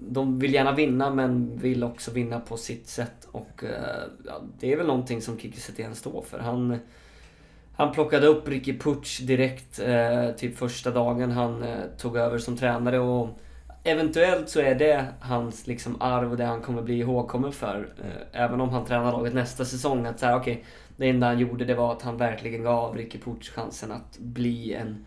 De 0.00 0.38
vill 0.38 0.54
gärna 0.54 0.72
vinna 0.72 1.10
men 1.10 1.58
vill 1.58 1.84
också 1.84 2.10
vinna 2.10 2.40
på 2.40 2.56
sitt 2.56 2.88
sätt 2.88 3.28
och 3.32 3.64
eh, 3.64 4.02
ja, 4.26 4.40
det 4.60 4.72
är 4.72 4.76
väl 4.76 4.86
någonting 4.86 5.22
som 5.22 5.38
Kiki 5.38 5.60
Setien 5.60 5.94
står 5.94 6.22
för. 6.22 6.38
Han, 6.38 6.78
han 7.80 7.92
plockade 7.92 8.26
upp 8.26 8.48
Ricky 8.48 8.78
Puch 8.78 9.20
direkt, 9.22 9.78
eh, 9.78 10.30
typ 10.30 10.58
första 10.58 10.90
dagen 10.90 11.30
han 11.30 11.62
eh, 11.62 11.84
tog 11.98 12.16
över 12.16 12.38
som 12.38 12.56
tränare 12.56 12.98
och 12.98 13.28
eventuellt 13.84 14.48
så 14.48 14.60
är 14.60 14.74
det 14.74 15.06
hans 15.20 15.66
liksom 15.66 16.02
arv 16.02 16.30
och 16.30 16.36
det 16.36 16.44
han 16.44 16.60
kommer 16.60 16.82
bli 16.82 16.98
ihågkommen 16.98 17.52
för. 17.52 17.88
Eh, 18.04 18.42
även 18.42 18.60
om 18.60 18.68
han 18.68 18.84
tränar 18.84 19.12
laget 19.12 19.34
nästa 19.34 19.64
säsong. 19.64 20.06
Att 20.06 20.20
så 20.20 20.26
här, 20.26 20.36
okay, 20.36 20.58
det 20.96 21.08
enda 21.08 21.26
han 21.26 21.38
gjorde 21.38 21.64
det 21.64 21.74
var 21.74 21.92
att 21.92 22.02
han 22.02 22.16
verkligen 22.16 22.62
gav 22.62 22.96
Ricky 22.96 23.18
Puch 23.18 23.50
chansen 23.54 23.92
att 23.92 24.18
bli 24.18 24.74
en 24.74 25.06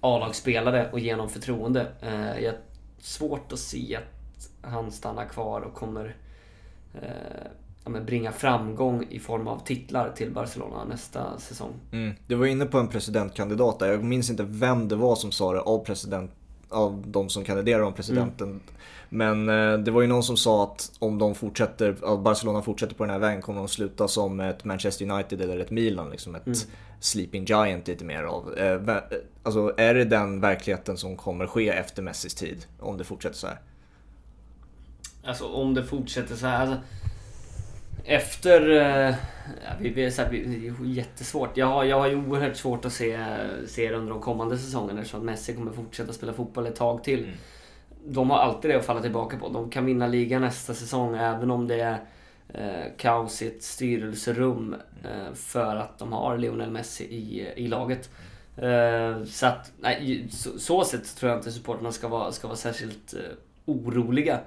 A-lagsspelare 0.00 0.88
och 0.92 1.00
ge 1.00 1.12
honom 1.12 1.28
förtroende. 1.28 1.86
Eh, 2.02 2.44
jag 2.44 2.52
har 2.52 2.58
svårt 3.00 3.52
att 3.52 3.58
se 3.58 3.96
att 3.96 4.50
han 4.62 4.90
stannar 4.90 5.24
kvar 5.24 5.60
och 5.60 5.74
kommer 5.74 6.16
eh, 6.94 7.50
ja, 7.94 8.00
bringa 8.00 8.32
framgång 8.32 9.06
i 9.10 9.18
form 9.18 9.48
av 9.48 9.64
titlar 9.64 10.12
till 10.16 10.30
Barcelona 10.30 10.84
nästa 10.84 11.38
säsong. 11.38 11.72
Mm. 11.92 12.14
Du 12.26 12.34
var 12.34 12.46
inne 12.46 12.66
på 12.66 12.78
en 12.78 12.88
presidentkandidat 12.88 13.78
där. 13.78 13.88
Jag 13.90 14.04
minns 14.04 14.30
inte 14.30 14.42
vem 14.42 14.88
det 14.88 14.96
var 14.96 15.16
som 15.16 15.32
sa 15.32 15.52
det 15.52 15.60
av 15.60 15.84
president 15.84 16.30
av 16.68 17.04
de 17.06 17.28
som 17.28 17.44
kandiderar 17.44 17.82
om 17.82 17.92
presidenten. 17.92 18.48
Mm. 18.48 18.60
Men 19.08 19.48
eh, 19.48 19.78
det 19.78 19.90
var 19.90 20.00
ju 20.00 20.06
någon 20.06 20.22
som 20.22 20.36
sa 20.36 20.64
att 20.64 20.92
om 20.98 21.18
de 21.18 21.34
fortsätter, 21.34 21.96
att 22.02 22.20
Barcelona 22.20 22.62
fortsätter 22.62 22.94
på 22.94 23.04
den 23.04 23.12
här 23.12 23.18
vägen 23.18 23.42
kommer 23.42 23.58
de 23.58 23.68
sluta 23.68 24.08
som 24.08 24.40
ett 24.40 24.64
Manchester 24.64 25.10
United 25.10 25.40
eller 25.40 25.58
ett 25.58 25.70
Milan. 25.70 26.10
Liksom 26.10 26.34
ett 26.34 26.46
mm. 26.46 26.58
sleeping 27.00 27.44
giant 27.44 27.88
lite 27.88 28.04
mer 28.04 28.22
av. 28.22 28.54
Eh, 28.58 28.96
alltså 29.42 29.74
är 29.76 29.94
det 29.94 30.04
den 30.04 30.40
verkligheten 30.40 30.96
som 30.96 31.16
kommer 31.16 31.46
ske 31.46 31.68
efter 31.68 32.02
Messis 32.02 32.34
tid? 32.34 32.66
Om 32.80 32.98
det 32.98 33.04
fortsätter 33.04 33.36
så 33.36 33.46
här? 33.46 33.60
Alltså 35.24 35.44
om 35.44 35.74
det 35.74 35.84
fortsätter 35.84 36.36
så 36.36 36.46
här. 36.46 36.60
Alltså, 36.60 36.76
efter... 38.08 38.70
Eh, 38.70 39.14
ja, 39.64 39.70
vi, 39.80 39.88
vi, 39.88 40.10
så 40.10 40.22
här, 40.22 40.30
det 40.30 40.68
är 40.68 40.84
jättesvårt. 40.84 41.56
Jag 41.56 41.66
har, 41.66 41.84
jag 41.84 41.98
har 41.98 42.08
ju 42.08 42.16
oerhört 42.16 42.56
svårt 42.56 42.84
att 42.84 42.92
se, 42.92 43.18
se 43.66 43.88
det 43.88 43.96
under 43.96 44.12
de 44.12 44.20
kommande 44.22 44.58
säsongerna 44.58 45.00
eftersom 45.00 45.26
Messi 45.26 45.54
kommer 45.54 45.72
fortsätta 45.72 46.12
spela 46.12 46.32
fotboll 46.32 46.66
ett 46.66 46.76
tag 46.76 47.04
till. 47.04 47.18
Mm. 47.18 47.34
De 48.06 48.30
har 48.30 48.38
alltid 48.38 48.70
det 48.70 48.76
att 48.76 48.84
falla 48.84 49.00
tillbaka 49.00 49.36
på. 49.36 49.48
De 49.48 49.70
kan 49.70 49.84
vinna 49.84 50.06
ligan 50.06 50.42
nästa 50.42 50.74
säsong 50.74 51.16
även 51.16 51.50
om 51.50 51.68
det 51.68 51.80
är 51.80 51.98
eh, 52.48 52.92
kaos 52.96 53.42
i 53.42 53.46
ett 53.46 53.62
styrelserum 53.62 54.76
eh, 55.04 55.34
för 55.34 55.76
att 55.76 55.98
de 55.98 56.12
har 56.12 56.38
Lionel 56.38 56.70
Messi 56.70 57.04
i, 57.04 57.52
i 57.56 57.66
laget. 57.66 58.10
Eh, 58.56 59.24
så 59.24 59.46
att, 59.46 59.72
nej, 59.80 60.28
så, 60.30 60.58
så 60.58 60.84
sett 60.84 61.16
tror 61.16 61.30
jag 61.30 61.38
inte 61.38 61.52
supporterna 61.52 61.92
ska 61.92 62.08
vara, 62.08 62.32
ska 62.32 62.46
vara 62.46 62.56
särskilt 62.56 63.14
eh, 63.14 63.20
oroliga. 63.64 64.40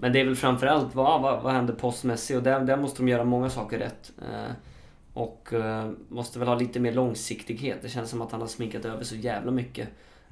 Men 0.00 0.12
det 0.12 0.20
är 0.20 0.24
väl 0.24 0.36
framförallt 0.36 0.94
vad, 0.94 1.22
vad, 1.22 1.42
vad 1.42 1.52
händer 1.52 1.74
postmässigt? 1.74 2.36
Och 2.36 2.42
där, 2.42 2.60
där 2.60 2.76
måste 2.76 3.02
de 3.02 3.08
göra 3.08 3.24
många 3.24 3.50
saker 3.50 3.78
rätt. 3.78 4.12
Eh, 4.22 4.52
och 5.12 5.52
eh, 5.52 5.90
måste 6.08 6.38
väl 6.38 6.48
ha 6.48 6.54
lite 6.54 6.80
mer 6.80 6.92
långsiktighet. 6.92 7.78
Det 7.82 7.88
känns 7.88 8.10
som 8.10 8.22
att 8.22 8.32
han 8.32 8.40
har 8.40 8.48
sminkat 8.48 8.84
över 8.84 9.04
så 9.04 9.16
jävla 9.16 9.50
mycket 9.50 9.88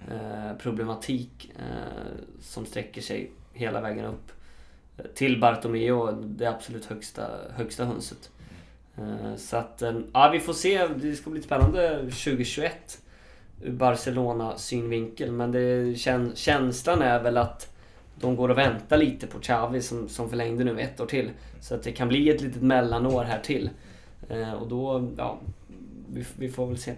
eh, 0.08 0.56
problematik 0.58 1.50
eh, 1.58 2.24
som 2.40 2.66
sträcker 2.66 3.00
sig 3.00 3.30
hela 3.52 3.80
vägen 3.80 4.04
upp 4.04 4.32
eh, 4.98 5.04
till 5.14 5.40
Bartomeu, 5.40 6.12
det 6.22 6.46
absolut 6.46 6.84
högsta, 6.84 7.30
högsta 7.56 7.84
hönset. 7.84 8.30
Eh, 8.96 9.36
så 9.36 9.56
att, 9.56 9.82
eh, 9.82 10.00
ja 10.12 10.30
vi 10.32 10.40
får 10.40 10.52
se. 10.52 10.86
Det 10.86 11.14
ska 11.14 11.30
bli 11.30 11.42
spännande 11.42 11.98
2021 11.98 12.98
ur 13.62 13.72
Barcelona 13.72 14.58
synvinkel. 14.58 15.32
Men 15.32 15.52
det, 15.52 15.98
känslan 16.34 17.02
är 17.02 17.22
väl 17.22 17.36
att 17.36 17.75
de 18.20 18.36
går 18.36 18.48
och 18.48 18.58
väntar 18.58 18.96
lite 18.96 19.26
på 19.26 19.38
Xavi 19.38 19.82
som, 19.82 20.08
som 20.08 20.30
förlängde 20.30 20.64
nu 20.64 20.80
ett 20.80 21.00
år 21.00 21.06
till. 21.06 21.30
Så 21.60 21.74
att 21.74 21.82
det 21.82 21.92
kan 21.92 22.08
bli 22.08 22.30
ett 22.30 22.40
litet 22.40 22.62
mellanår 22.62 23.24
här 23.24 23.40
till. 23.40 23.70
Eh, 24.28 24.52
och 24.52 24.68
då, 24.68 25.10
ja, 25.16 25.38
vi, 26.12 26.24
vi 26.38 26.48
får 26.48 26.66
väl 26.66 26.78
se. 26.78 26.94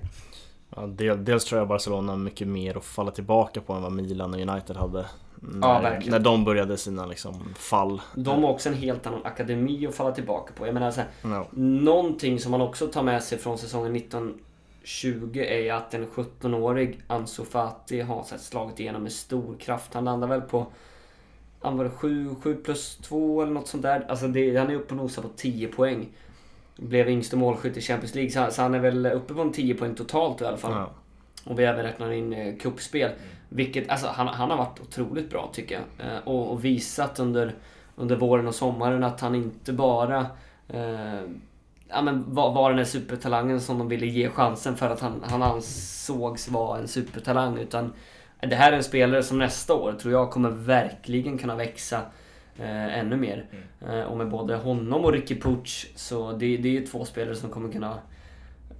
Ja, 0.76 0.86
dels 1.16 1.44
tror 1.44 1.58
jag 1.58 1.68
Barcelona 1.68 2.12
har 2.12 2.18
mycket 2.18 2.48
mer 2.48 2.76
att 2.76 2.84
falla 2.84 3.10
tillbaka 3.10 3.60
på 3.60 3.72
än 3.72 3.82
vad 3.82 3.92
Milan 3.92 4.34
och 4.34 4.40
United 4.40 4.76
hade. 4.76 5.06
När, 5.40 5.68
ja, 5.68 6.00
när 6.06 6.18
de 6.18 6.44
började 6.44 6.76
sina 6.76 7.06
liksom, 7.06 7.54
fall. 7.54 8.00
De 8.14 8.42
har 8.42 8.50
också 8.50 8.68
en 8.68 8.74
helt 8.74 9.06
annan 9.06 9.24
akademi 9.24 9.86
att 9.86 9.94
falla 9.94 10.12
tillbaka 10.12 10.52
på. 10.56 10.66
Jag 10.66 10.74
menar 10.74 10.90
så 10.90 11.00
här, 11.00 11.10
no. 11.22 11.46
Någonting 11.60 12.40
som 12.40 12.50
man 12.50 12.60
också 12.60 12.86
tar 12.86 13.02
med 13.02 13.22
sig 13.22 13.38
från 13.38 13.58
säsongen 13.58 13.96
1920 13.96 15.38
är 15.38 15.72
att 15.72 15.94
en 15.94 16.06
17-årig 16.06 17.00
Ansu 17.06 17.44
Fati 17.44 18.00
har 18.00 18.22
så 18.22 18.30
här, 18.30 18.38
slagit 18.38 18.80
igenom 18.80 19.02
med 19.02 19.12
stor 19.12 19.56
kraft. 19.60 19.94
Han 19.94 20.04
landar 20.04 20.28
väl 20.28 20.40
på 20.40 20.66
han 21.61 21.76
var 21.76 21.84
det 21.84 21.90
7, 21.90 22.34
7 22.42 22.54
plus 22.54 22.96
2 22.96 23.42
eller 23.42 23.52
något 23.52 23.68
sånt 23.68 23.82
där. 23.82 24.06
Alltså 24.09 24.28
det, 24.28 24.56
han 24.56 24.70
är 24.70 24.74
uppe 24.74 24.94
och 24.94 24.96
nosar 24.96 25.22
på 25.22 25.28
10 25.36 25.68
poäng. 25.68 26.09
Blev 26.76 27.09
yngste 27.09 27.36
målskytt 27.36 27.76
i 27.76 27.80
Champions 27.80 28.14
League, 28.14 28.30
så 28.30 28.40
han, 28.40 28.52
så 28.52 28.62
han 28.62 28.74
är 28.74 28.78
väl 28.78 29.06
uppe 29.06 29.34
på 29.34 29.40
en 29.40 29.52
10 29.52 29.74
poäng 29.74 29.94
totalt 29.94 30.40
i 30.40 30.44
alla 30.44 30.56
fall. 30.56 30.72
Ja. 30.72 30.90
Och 31.44 31.59
vi 31.59 31.64
även 31.64 31.84
räknar 31.84 32.12
in 32.12 32.32
eh, 32.32 32.56
kuppspel. 32.56 33.11
Vilket, 33.48 33.90
alltså 33.90 34.06
han, 34.06 34.28
han 34.28 34.50
har 34.50 34.56
varit 34.56 34.80
otroligt 34.80 35.30
bra 35.30 35.50
tycker 35.52 35.74
jag. 35.74 36.06
Eh, 36.06 36.18
och, 36.24 36.52
och, 36.52 36.64
visat 36.64 37.18
under, 37.18 37.54
under 37.96 38.16
våren 38.16 38.48
och 38.48 38.54
sommaren 38.54 39.04
att 39.04 39.20
han 39.20 39.34
inte 39.34 39.72
bara 39.72 40.26
eh, 40.68 41.20
ja, 41.88 42.02
men 42.02 42.34
var, 42.34 42.52
var 42.52 42.70
den 42.70 42.76
där 42.76 42.84
supertalangen 42.84 43.61
som 43.61 43.78
de 43.78 43.88
ville 43.88 44.06
ge 44.06 44.30
chansen 44.30 44.76
för 44.76 44.90
att 44.90 45.00
han, 45.00 45.24
han 45.26 45.42
ansågs 45.42 46.48
vara 46.48 46.78
en 46.78 46.88
supertalang. 46.88 47.59
Utan 47.59 47.92
det 48.41 48.57
här 48.57 48.72
är 48.72 48.76
en 48.76 48.84
spelare 48.84 49.22
som 49.22 49.39
nästa 49.39 49.74
år 49.74 49.93
tror 49.93 50.12
jag 50.12 50.30
kommer 50.30 50.51
verkligen 50.51 51.39
kunna 51.39 51.57
växa 51.57 52.03
eh, 52.59 52.99
ännu 52.99 53.16
mer. 53.16 53.47
Mm. 53.51 53.99
Eh, 53.99 54.05
och 54.05 54.16
med 54.16 54.28
både 54.28 54.57
honom 54.57 55.05
och 55.05 55.12
Ricky 55.12 55.41
Puch 55.41 55.91
så 55.95 56.32
det, 56.32 56.57
det 56.57 56.78
är 56.78 56.86
två 56.86 57.05
spelare 57.05 57.36
som 57.36 57.51
kommer 57.51 57.72
kunna 57.72 57.99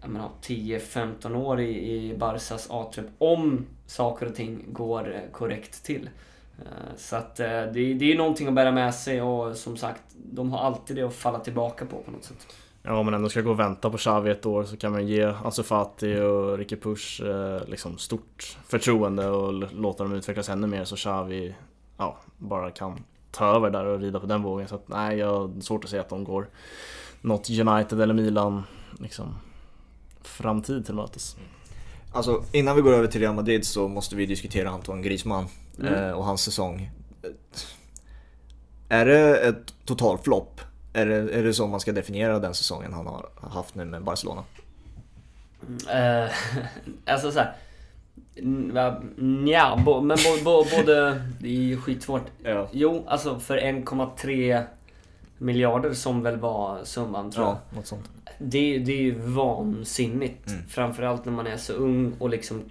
10-15 0.03 1.35
år 1.37 1.61
i, 1.61 1.93
i 1.93 2.17
Barsas 2.17 2.67
A-trupp 2.71 3.11
om 3.19 3.67
saker 3.87 4.27
och 4.27 4.35
ting 4.35 4.65
går 4.69 5.15
eh, 5.15 5.33
korrekt 5.33 5.85
till. 5.85 6.11
Eh, 6.59 6.97
så 6.97 7.17
att 7.17 7.41
eh, 7.41 7.47
det, 7.47 7.95
det 7.95 8.13
är 8.13 8.17
någonting 8.17 8.49
att 8.49 8.55
bära 8.55 8.73
med 8.73 8.95
sig 8.95 9.23
och 9.23 9.57
som 9.57 9.77
sagt, 9.77 10.03
de 10.15 10.53
har 10.53 10.59
alltid 10.59 10.97
det 10.97 11.03
att 11.03 11.15
falla 11.15 11.39
tillbaka 11.39 11.87
på 11.87 11.97
på 11.97 12.11
något 12.11 12.25
sätt. 12.25 12.47
Ja, 12.89 12.97
om 12.97 13.05
man 13.05 13.14
ändå 13.14 13.28
ska 13.28 13.41
gå 13.41 13.51
och 13.51 13.59
vänta 13.59 13.91
på 13.91 13.99
Xavi 13.99 14.30
ett 14.30 14.47
år 14.47 14.64
så 14.64 14.76
kan 14.76 14.93
man 14.93 15.07
ge 15.07 15.24
Ansu 15.24 15.62
Fati 15.62 16.20
och 16.20 16.59
Ricky 16.59 16.76
Push 16.76 17.22
liksom 17.66 17.99
stort 17.99 18.59
förtroende 18.66 19.28
och 19.28 19.53
låta 19.72 20.03
dem 20.03 20.12
utvecklas 20.12 20.49
ännu 20.49 20.66
mer 20.66 20.84
så 20.84 20.97
Xavi 20.97 21.55
ja, 21.99 22.18
bara 22.36 22.70
kan 22.70 23.05
ta 23.30 23.57
över 23.57 23.70
där 23.70 23.84
och 23.84 24.01
rida 24.01 24.20
på 24.20 24.26
den 24.26 24.43
vågen. 24.43 24.68
Så 24.68 24.74
att, 24.74 24.89
nej, 24.89 25.18
jag 25.18 25.26
har 25.26 25.61
svårt 25.61 25.84
att 25.84 25.91
se 25.91 25.99
att 25.99 26.09
de 26.09 26.24
går 26.24 26.49
något 27.20 27.51
United 27.51 28.01
eller 28.01 28.14
Milan 28.14 28.62
liksom 29.01 29.34
framtid 30.22 30.86
till 30.86 30.95
mötes. 30.95 31.36
Alltså 32.12 32.45
innan 32.53 32.76
vi 32.76 32.82
går 32.82 32.93
över 32.93 33.07
till 33.07 33.20
Real 33.20 33.34
Madrid 33.34 33.66
så 33.66 33.89
måste 33.89 34.16
vi 34.16 34.26
diskutera 34.26 34.70
Antoine 34.70 35.03
Griezmann 35.03 35.47
mm. 35.78 35.95
Eh, 35.95 36.11
och 36.11 36.24
hans 36.24 36.43
säsong. 36.43 36.91
Är 38.89 39.07
det 39.07 39.36
ett 39.36 39.74
totalflopp? 39.84 40.61
Är 40.99 41.07
det, 41.07 41.38
är 41.38 41.42
det 41.42 41.55
så 41.55 41.66
man 41.66 41.80
ska 41.80 41.92
definiera 41.92 42.38
den 42.38 42.55
säsongen 42.55 42.92
han 42.92 43.07
har 43.07 43.28
haft 43.40 43.74
nu 43.74 43.84
med 43.84 44.05
Barcelona? 44.05 44.44
Uh, 45.70 46.30
alltså 47.12 47.32
såhär... 47.32 47.53
Nja, 49.16 49.76
men 50.03 50.18
både... 50.44 51.22
Det 51.40 51.49
är 51.49 51.53
ju 51.53 51.80
skitsvårt. 51.80 52.26
Ja. 52.42 52.68
Jo, 52.72 53.05
alltså 53.07 53.38
för 53.38 53.59
1,3 53.59 54.64
miljarder 55.38 55.92
som 55.92 56.22
väl 56.22 56.36
var 56.36 56.84
summan 56.84 57.30
tror 57.30 57.46
jag. 57.46 57.55
Ja, 57.55 57.76
något 57.76 57.86
sånt. 57.86 58.11
Det, 58.38 58.78
det 58.78 58.92
är 58.92 59.03
ju 59.03 59.18
vansinnigt. 59.18 60.49
Mm. 60.49 60.62
Framförallt 60.68 61.24
när 61.24 61.32
man 61.32 61.46
är 61.46 61.57
så 61.57 61.72
ung 61.72 62.12
och 62.18 62.30
liksom... 62.30 62.62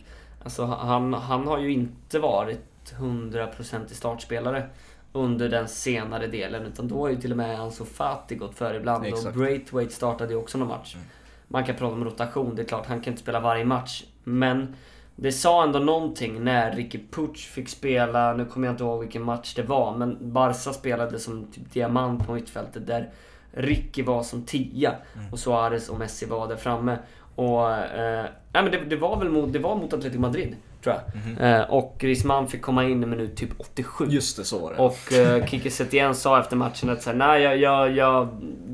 Alltså 0.43 0.65
han, 0.65 1.13
han 1.13 1.47
har 1.47 1.59
ju 1.59 1.71
inte 1.71 2.19
varit 2.19 2.93
100% 2.97 3.88
startspelare 3.88 4.69
under 5.18 5.49
den 5.49 5.68
senare 5.68 6.28
delen. 6.28 6.65
Utan 6.65 6.88
då 6.88 7.01
har 7.01 7.09
ju 7.09 7.15
till 7.15 7.32
och 7.32 7.38
med 7.38 7.59
Ansu 7.59 7.86
Fati 7.86 8.36
gått 8.36 8.55
före 8.55 8.78
ibland. 8.78 9.05
Exakt. 9.05 9.26
Och 9.26 9.34
Braithwaite 9.34 9.93
startade 9.93 10.34
ju 10.34 10.39
också 10.39 10.57
någon 10.57 10.68
match. 10.68 10.95
Mm. 10.95 11.07
Man 11.47 11.63
kan 11.63 11.76
prata 11.76 11.95
om 11.95 12.05
rotation, 12.05 12.55
det 12.55 12.61
är 12.61 12.65
klart 12.65 12.86
han 12.86 13.01
kan 13.01 13.13
inte 13.13 13.24
spela 13.24 13.39
varje 13.39 13.65
match. 13.65 14.03
Men 14.24 14.76
det 15.15 15.32
sa 15.32 15.63
ändå 15.63 15.80
någonting 15.80 16.43
när 16.43 16.76
Ricky 16.76 16.99
Puch 17.11 17.38
fick 17.38 17.70
spela, 17.70 18.34
nu 18.34 18.45
kommer 18.45 18.68
jag 18.68 18.74
inte 18.74 18.84
ihåg 18.84 18.99
vilken 18.99 19.24
match 19.24 19.53
det 19.55 19.63
var, 19.63 19.97
men 19.97 20.34
Barca 20.34 20.74
spelade 20.74 21.20
som 21.20 21.45
typ 21.51 21.74
diamant 21.74 22.28
på 22.28 22.34
mittfältet 22.34 22.88
där 22.88 23.09
Ricky 23.51 24.03
var 24.03 24.24
som 24.24 24.43
tia 24.43 24.95
mm. 25.15 25.34
och 25.34 25.39
Suarez 25.39 25.89
och 25.89 25.99
Messi 25.99 26.26
var 26.26 26.47
där 26.47 26.55
framme. 26.55 26.97
Och, 27.36 27.72
eh, 27.72 28.26
nej, 28.53 28.63
men 28.63 28.72
det, 28.72 28.86
det, 28.86 28.95
var 28.95 29.20
väl 29.20 29.30
mot, 29.30 29.53
det 29.53 29.59
var 29.59 29.76
mot 29.76 29.93
Atletico 29.93 30.22
Madrid, 30.22 30.55
tror 30.88 30.96
jag. 30.96 31.24
Mm 31.24 31.38
-hmm. 31.38 31.62
eh, 31.62 31.70
och 31.70 31.96
Griezmann 32.00 32.48
fick 32.48 32.62
komma 32.62 32.84
in 32.84 33.04
i 33.04 33.06
minut 33.06 33.36
typ 33.36 33.50
87. 33.58 34.06
Just 34.10 34.38
det, 34.38 34.44
så 34.44 34.60
var 34.60 34.74
det. 34.74 34.80
Och 34.80 35.14
eh, 35.14 35.46
Kike 35.46 35.72
Setien 35.72 36.16
sa 36.16 36.40
efter 36.40 36.56
matchen 36.56 36.90
att 36.90 37.02
så 37.02 37.10
här, 37.10 37.18
nej, 37.18 37.42
jag, 37.42 37.58
jag, 37.58 37.92
jag, 37.92 38.28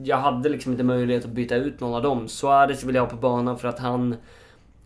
jag 0.03 0.17
hade 0.17 0.49
liksom 0.49 0.71
inte 0.71 0.83
möjlighet 0.83 1.25
att 1.25 1.31
byta 1.31 1.55
ut 1.55 1.79
någon 1.79 1.93
av 1.93 2.01
dem. 2.01 2.27
Suarez 2.27 2.83
vill 2.83 2.95
jag 2.95 3.01
ha 3.01 3.09
på 3.09 3.15
banan 3.15 3.59
för 3.59 3.67
att 3.67 3.79
han 3.79 4.15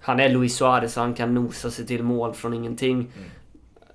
han 0.02 0.20
är 0.20 0.30
Luis 0.30 0.56
Suarez 0.56 0.94
så 0.94 1.02
han 1.02 1.14
kan 1.14 1.34
nosa 1.34 1.72
sig 1.72 1.86
till 1.86 2.04
mål 2.04 2.34
från 2.34 2.54
ingenting. 2.54 2.96
Mm. 2.96 3.10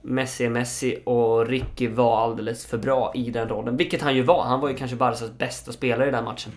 Messi 0.02 0.44
är 0.44 0.50
Messi 0.50 1.02
och 1.04 1.46
Ricky 1.46 1.88
var 1.88 2.24
alldeles 2.24 2.66
för 2.66 2.78
bra 2.78 3.12
i 3.14 3.30
den 3.30 3.48
rollen. 3.48 3.76
Vilket 3.76 4.02
han 4.02 4.14
ju 4.14 4.22
var. 4.22 4.44
Han 4.44 4.60
var 4.60 4.68
ju 4.68 4.74
kanske 4.74 4.96
Barcas 4.96 5.38
bästa 5.38 5.72
spelare 5.72 6.08
i 6.08 6.10
den 6.10 6.24
matchen. 6.24 6.52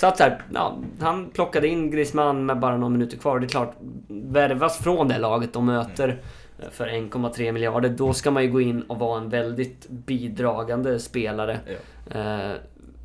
Så 0.00 0.06
att 0.06 0.16
så 0.16 0.22
här, 0.22 0.42
ja, 0.54 0.78
han 1.00 1.30
plockade 1.30 1.68
in 1.68 1.90
Griezmann 1.90 2.46
med 2.46 2.58
bara 2.58 2.76
några 2.76 2.88
minuter 2.88 3.16
kvar. 3.16 3.38
Det 3.38 3.46
är 3.46 3.48
klart, 3.48 3.76
värvas 4.08 4.78
från 4.78 5.08
det 5.08 5.18
laget 5.18 5.56
och 5.56 5.62
möter 5.62 6.08
mm. 6.08 6.70
för 6.70 6.86
1,3 6.86 7.52
miljarder, 7.52 7.88
då 7.88 8.12
ska 8.12 8.30
man 8.30 8.42
ju 8.42 8.50
gå 8.50 8.60
in 8.60 8.82
och 8.82 8.98
vara 8.98 9.20
en 9.20 9.28
väldigt 9.28 9.88
bidragande 9.88 10.98
spelare. 10.98 11.60
Ja. 11.66 12.20
Eh, 12.20 12.52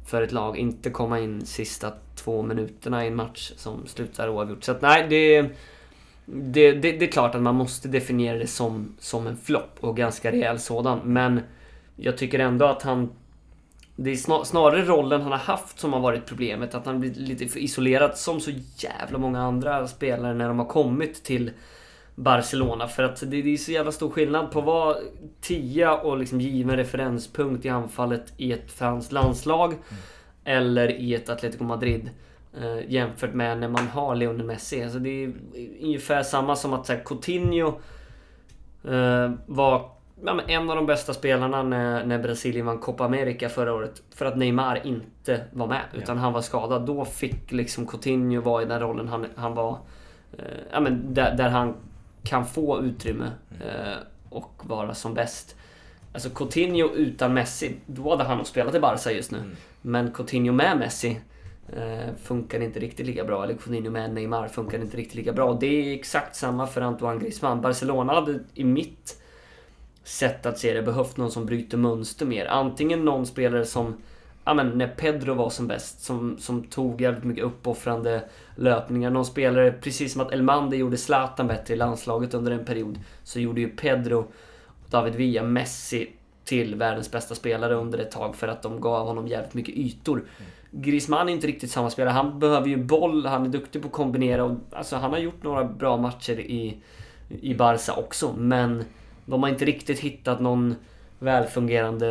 för 0.05 0.21
ett 0.21 0.31
lag. 0.31 0.57
Inte 0.57 0.89
komma 0.89 1.19
in 1.19 1.45
sista 1.45 1.93
två 2.15 2.41
minuterna 2.41 3.03
i 3.05 3.07
en 3.07 3.15
match 3.15 3.51
som 3.55 3.87
slutar 3.87 4.29
oavgjort. 4.29 4.63
Så 4.63 4.71
att 4.71 4.81
nej, 4.81 5.05
det, 5.09 5.41
det, 6.25 6.71
det, 6.71 6.91
det 6.91 7.05
är 7.05 7.11
klart 7.11 7.35
att 7.35 7.41
man 7.41 7.55
måste 7.55 7.87
definiera 7.87 8.37
det 8.37 8.47
som, 8.47 8.95
som 8.99 9.27
en 9.27 9.37
flopp 9.37 9.77
och 9.79 9.97
ganska 9.97 10.31
rejäl 10.31 10.59
sådan. 10.59 10.99
Men 11.03 11.41
jag 11.95 12.17
tycker 12.17 12.39
ändå 12.39 12.65
att 12.65 12.81
han... 12.81 13.09
Det 13.95 14.11
är 14.11 14.43
snarare 14.43 14.85
rollen 14.85 15.21
han 15.21 15.31
har 15.31 15.39
haft 15.39 15.79
som 15.79 15.93
har 15.93 15.99
varit 15.99 16.25
problemet. 16.25 16.75
Att 16.75 16.85
han 16.85 16.99
blivit 16.99 17.17
lite 17.17 17.47
för 17.47 17.59
isolerad 17.59 18.17
som 18.17 18.39
så 18.39 18.51
jävla 18.77 19.17
många 19.17 19.41
andra 19.41 19.87
spelare 19.87 20.33
när 20.33 20.47
de 20.47 20.59
har 20.59 20.65
kommit 20.65 21.23
till 21.23 21.51
Barcelona. 22.15 22.87
För 22.87 23.03
att 23.03 23.23
det, 23.31 23.37
är 23.37 23.57
så 23.57 23.71
jävla 23.71 23.91
stor 23.91 24.09
skillnad 24.09 24.51
på 24.51 24.59
att 24.59 24.65
vara 24.65 24.95
tia 25.41 25.97
och 25.97 26.17
liksom 26.17 26.41
given 26.41 26.77
referenspunkt 26.77 27.65
i 27.65 27.69
anfallet 27.69 28.33
i 28.37 28.51
ett 28.51 28.71
franskt 28.71 29.11
landslag. 29.11 29.73
Mm. 29.73 29.83
Eller 30.43 30.91
i 30.91 31.13
ett 31.13 31.29
Atletico 31.29 31.63
Madrid. 31.63 32.09
Eh, 32.61 32.91
jämfört 32.91 33.33
med 33.33 33.57
när 33.57 33.67
man 33.67 33.87
har 33.87 34.15
Lionel 34.15 34.45
Messi. 34.45 34.83
Alltså 34.83 34.99
det 34.99 35.23
är 35.23 35.33
ungefär 35.81 36.23
samma 36.23 36.55
som 36.55 36.73
att 36.73 36.85
så 36.85 36.93
här, 36.93 37.03
Coutinho 37.03 37.67
eh, 38.83 39.31
var 39.45 39.94
ja, 40.23 40.41
en 40.47 40.69
av 40.69 40.75
de 40.75 40.85
bästa 40.85 41.13
spelarna 41.13 41.63
när, 41.63 42.05
när 42.05 42.19
Brasilien 42.19 42.65
vann 42.65 42.79
Copa 42.79 43.05
America 43.05 43.49
förra 43.49 43.73
året. 43.73 44.03
För 44.15 44.25
att 44.25 44.37
Neymar 44.37 44.87
inte 44.87 45.45
var 45.53 45.67
med, 45.67 45.81
utan 45.93 46.15
ja. 46.15 46.21
han 46.21 46.33
var 46.33 46.41
skadad. 46.41 46.85
Då 46.85 47.05
fick 47.05 47.51
liksom 47.51 47.87
Coutinho 47.87 48.41
vara 48.41 48.63
i 48.63 48.65
den 48.65 48.79
rollen 48.79 49.07
han, 49.07 49.25
han 49.35 49.55
var. 49.55 49.77
Eh, 50.37 50.43
ja, 50.71 50.79
men 50.79 51.13
där, 51.13 51.35
där 51.35 51.49
han 51.49 51.73
kan 52.23 52.45
få 52.45 52.81
utrymme 52.81 53.31
eh, 53.59 53.97
och 54.29 54.61
vara 54.63 54.93
som 54.93 55.13
bäst. 55.13 55.55
Alltså 56.13 56.29
Coutinho 56.29 56.89
utan 56.95 57.33
Messi, 57.33 57.75
då 57.85 58.09
hade 58.09 58.23
han 58.23 58.37
nog 58.37 58.47
spelat 58.47 58.75
i 58.75 58.79
Barca 58.79 59.11
just 59.11 59.31
nu. 59.31 59.37
Mm. 59.37 59.55
Men 59.81 60.11
Coutinho 60.11 60.53
med 60.53 60.77
Messi 60.77 61.19
eh, 61.75 62.15
funkar 62.23 62.59
inte 62.59 62.79
riktigt 62.79 63.05
lika 63.05 63.23
bra. 63.23 63.43
Eller 63.43 63.53
Coutinho 63.53 63.91
med 63.91 64.13
Neymar 64.13 64.47
funkar 64.47 64.81
inte 64.81 64.97
riktigt 64.97 65.15
lika 65.15 65.33
bra. 65.33 65.53
Det 65.53 65.67
är 65.67 65.93
exakt 65.93 66.35
samma 66.35 66.67
för 66.67 66.81
Antoine 66.81 67.19
Griezmann. 67.19 67.61
Barcelona 67.61 68.13
hade 68.13 68.39
i 68.53 68.63
mitt 68.63 69.21
sätt 70.05 70.45
att 70.45 70.59
se 70.59 70.73
det 70.73 70.81
behövt 70.81 71.17
någon 71.17 71.31
som 71.31 71.45
bryter 71.45 71.77
mönster 71.77 72.25
mer. 72.25 72.45
Antingen 72.45 73.05
någon 73.05 73.25
spelare 73.25 73.65
som 73.65 73.95
ja, 74.45 74.53
men 74.53 74.69
när 74.69 74.87
Pedro 74.87 75.33
var 75.33 75.49
som 75.49 75.67
bäst, 75.67 76.03
som, 76.03 76.37
som 76.37 76.63
tog 76.63 77.01
jävligt 77.01 77.23
mycket 77.23 77.43
uppoffrande 77.43 78.23
löpningar. 78.55 79.09
Någon 79.09 79.25
spelare, 79.25 79.71
precis 79.71 80.13
som 80.13 80.21
att 80.21 80.31
Elmander 80.31 80.77
gjorde 80.77 80.97
Zlatan 80.97 81.47
bättre 81.47 81.73
i 81.73 81.77
landslaget 81.77 82.33
under 82.33 82.51
en 82.51 82.65
period, 82.65 82.99
så 83.23 83.39
gjorde 83.39 83.61
ju 83.61 83.69
Pedro, 83.69 84.27
David 84.89 85.15
Villa, 85.15 85.43
Messi 85.43 86.09
till 86.43 86.75
världens 86.75 87.11
bästa 87.11 87.35
spelare 87.35 87.75
under 87.75 87.99
ett 87.99 88.11
tag 88.11 88.35
för 88.35 88.47
att 88.47 88.61
de 88.61 88.81
gav 88.81 89.07
honom 89.07 89.27
jävligt 89.27 89.53
mycket 89.53 89.75
ytor. 89.75 90.23
Griezmann 90.71 91.29
är 91.29 91.33
inte 91.33 91.47
riktigt 91.47 91.71
samma 91.71 91.89
spelare. 91.89 92.13
Han 92.13 92.39
behöver 92.39 92.67
ju 92.67 92.77
boll, 92.77 93.25
han 93.25 93.45
är 93.45 93.49
duktig 93.49 93.81
på 93.81 93.87
att 93.87 93.93
kombinera 93.93 94.43
och 94.43 94.57
alltså, 94.71 94.95
han 94.95 95.11
har 95.11 95.19
gjort 95.19 95.43
några 95.43 95.63
bra 95.63 95.97
matcher 95.97 96.39
i, 96.39 96.77
i 97.41 97.55
Barca 97.55 97.93
också, 97.93 98.33
men 98.37 98.83
de 99.25 99.43
har 99.43 99.49
inte 99.49 99.65
riktigt 99.65 99.99
hittat 99.99 100.41
någon 100.41 100.75
välfungerande 101.19 102.07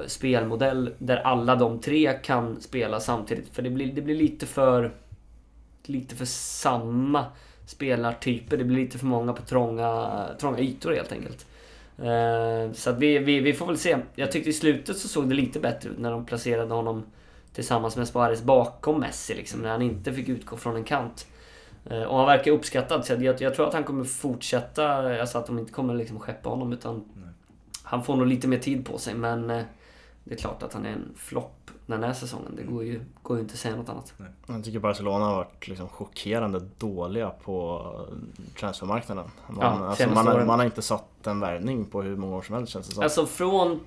eh, 0.00 0.06
spelmodell 0.06 0.94
där 0.98 1.16
alla 1.16 1.56
de 1.56 1.80
tre 1.80 2.12
kan 2.22 2.60
spela 2.60 3.00
samtidigt. 3.00 3.48
För 3.54 3.62
det 3.62 3.70
blir, 3.70 3.92
det 3.92 4.02
blir 4.02 4.16
lite 4.16 4.46
för... 4.46 4.92
Lite 5.82 6.14
för 6.14 6.24
samma 6.24 7.24
spelartyper. 7.66 8.56
Det 8.56 8.64
blir 8.64 8.76
lite 8.76 8.98
för 8.98 9.06
många 9.06 9.32
på 9.32 9.42
trånga, 9.42 10.24
trånga 10.40 10.58
ytor 10.58 10.92
helt 10.92 11.12
enkelt. 11.12 11.46
Eh, 11.98 12.72
så 12.72 12.90
att 12.90 12.98
vi, 12.98 13.18
vi, 13.18 13.40
vi 13.40 13.52
får 13.52 13.66
väl 13.66 13.78
se. 13.78 13.96
Jag 14.14 14.32
tyckte 14.32 14.50
i 14.50 14.52
slutet 14.52 14.98
så 14.98 15.08
såg 15.08 15.28
det 15.28 15.34
lite 15.34 15.60
bättre 15.60 15.90
ut 15.90 15.98
när 15.98 16.10
de 16.10 16.26
placerade 16.26 16.74
honom 16.74 17.02
tillsammans 17.52 17.96
med 17.96 18.08
Suarez 18.08 18.42
bakom 18.42 19.00
Messi 19.00 19.34
liksom. 19.34 19.60
När 19.60 19.70
han 19.70 19.82
inte 19.82 20.12
fick 20.12 20.28
utgå 20.28 20.56
från 20.56 20.76
en 20.76 20.84
kant. 20.84 21.26
Eh, 21.90 22.02
och 22.02 22.16
han 22.16 22.26
verkar 22.26 22.50
uppskattad. 22.52 23.04
Så 23.04 23.12
jag, 23.12 23.40
jag 23.40 23.54
tror 23.54 23.68
att 23.68 23.74
han 23.74 23.84
kommer 23.84 24.04
fortsätta. 24.04 24.86
Alltså 25.20 25.38
att 25.38 25.46
de 25.46 25.58
inte 25.58 25.72
kommer 25.72 25.94
liksom 25.94 26.20
skeppa 26.20 26.48
honom 26.48 26.72
utan 26.72 27.04
han 27.82 28.04
får 28.04 28.16
nog 28.16 28.26
lite 28.26 28.48
mer 28.48 28.58
tid 28.58 28.86
på 28.86 28.98
sig 28.98 29.14
men 29.14 29.50
eh, 29.50 29.62
det 30.24 30.34
är 30.34 30.38
klart 30.38 30.62
att 30.62 30.72
han 30.74 30.86
är 30.86 30.90
en 30.90 31.08
flopp 31.16 31.54
den 31.86 32.02
här 32.02 32.12
säsongen. 32.12 32.52
Det 32.56 32.62
går 32.62 32.84
ju, 32.84 33.00
går 33.22 33.36
ju 33.36 33.42
inte 33.42 33.52
att 33.52 33.58
säga 33.58 33.76
något 33.76 33.88
annat. 33.88 34.12
Jag 34.46 34.64
tycker 34.64 34.78
Barcelona 34.78 35.24
har 35.24 35.34
varit 35.36 35.68
liksom 35.68 35.88
chockerande 35.88 36.60
dåliga 36.78 37.30
på 37.30 37.86
transfermarknaden. 38.58 39.24
Man, 39.48 39.56
Ja, 39.60 39.88
alltså 39.88 40.08
man, 40.08 40.26
har, 40.26 40.44
man 40.44 40.58
har 40.58 40.66
inte 40.66 40.82
satt 40.82 41.26
en 41.26 41.40
värvning 41.40 41.84
på 41.84 42.02
hur 42.02 42.16
många 42.16 42.36
år 42.36 42.42
som 42.42 42.54
helst 42.54 42.72
känns 42.72 42.88
det 42.88 42.94
som. 42.94 43.02
Alltså 43.02 43.26
från... 43.26 43.80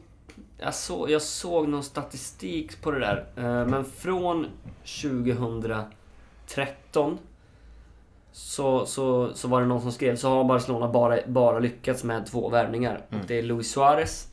Jag, 0.58 0.76
så, 0.76 1.06
jag 1.10 1.22
såg 1.22 1.68
någon 1.68 1.84
statistik 1.84 2.82
på 2.82 2.92
det 2.92 3.00
där. 3.00 3.26
eh, 3.36 3.68
Men 3.68 3.86
från 3.86 4.46
2013 5.02 7.18
så, 8.32 8.86
så, 8.86 9.34
så 9.34 9.48
var 9.48 9.62
det 9.62 9.68
någon 9.68 9.82
som 9.82 9.92
skrev 9.92 10.16
så 10.16 10.30
har 10.30 10.44
Barcelona 10.44 10.88
bara, 10.88 11.18
bara 11.28 11.60
lyckats 11.60 12.04
med 12.04 12.26
två 12.26 12.50
värvningar. 12.50 13.02
Mm. 13.10 13.22
Och 13.22 13.28
det 13.28 13.40
är 13.40 13.44
Luis 13.44 13.72
Suarez, 13.72 14.28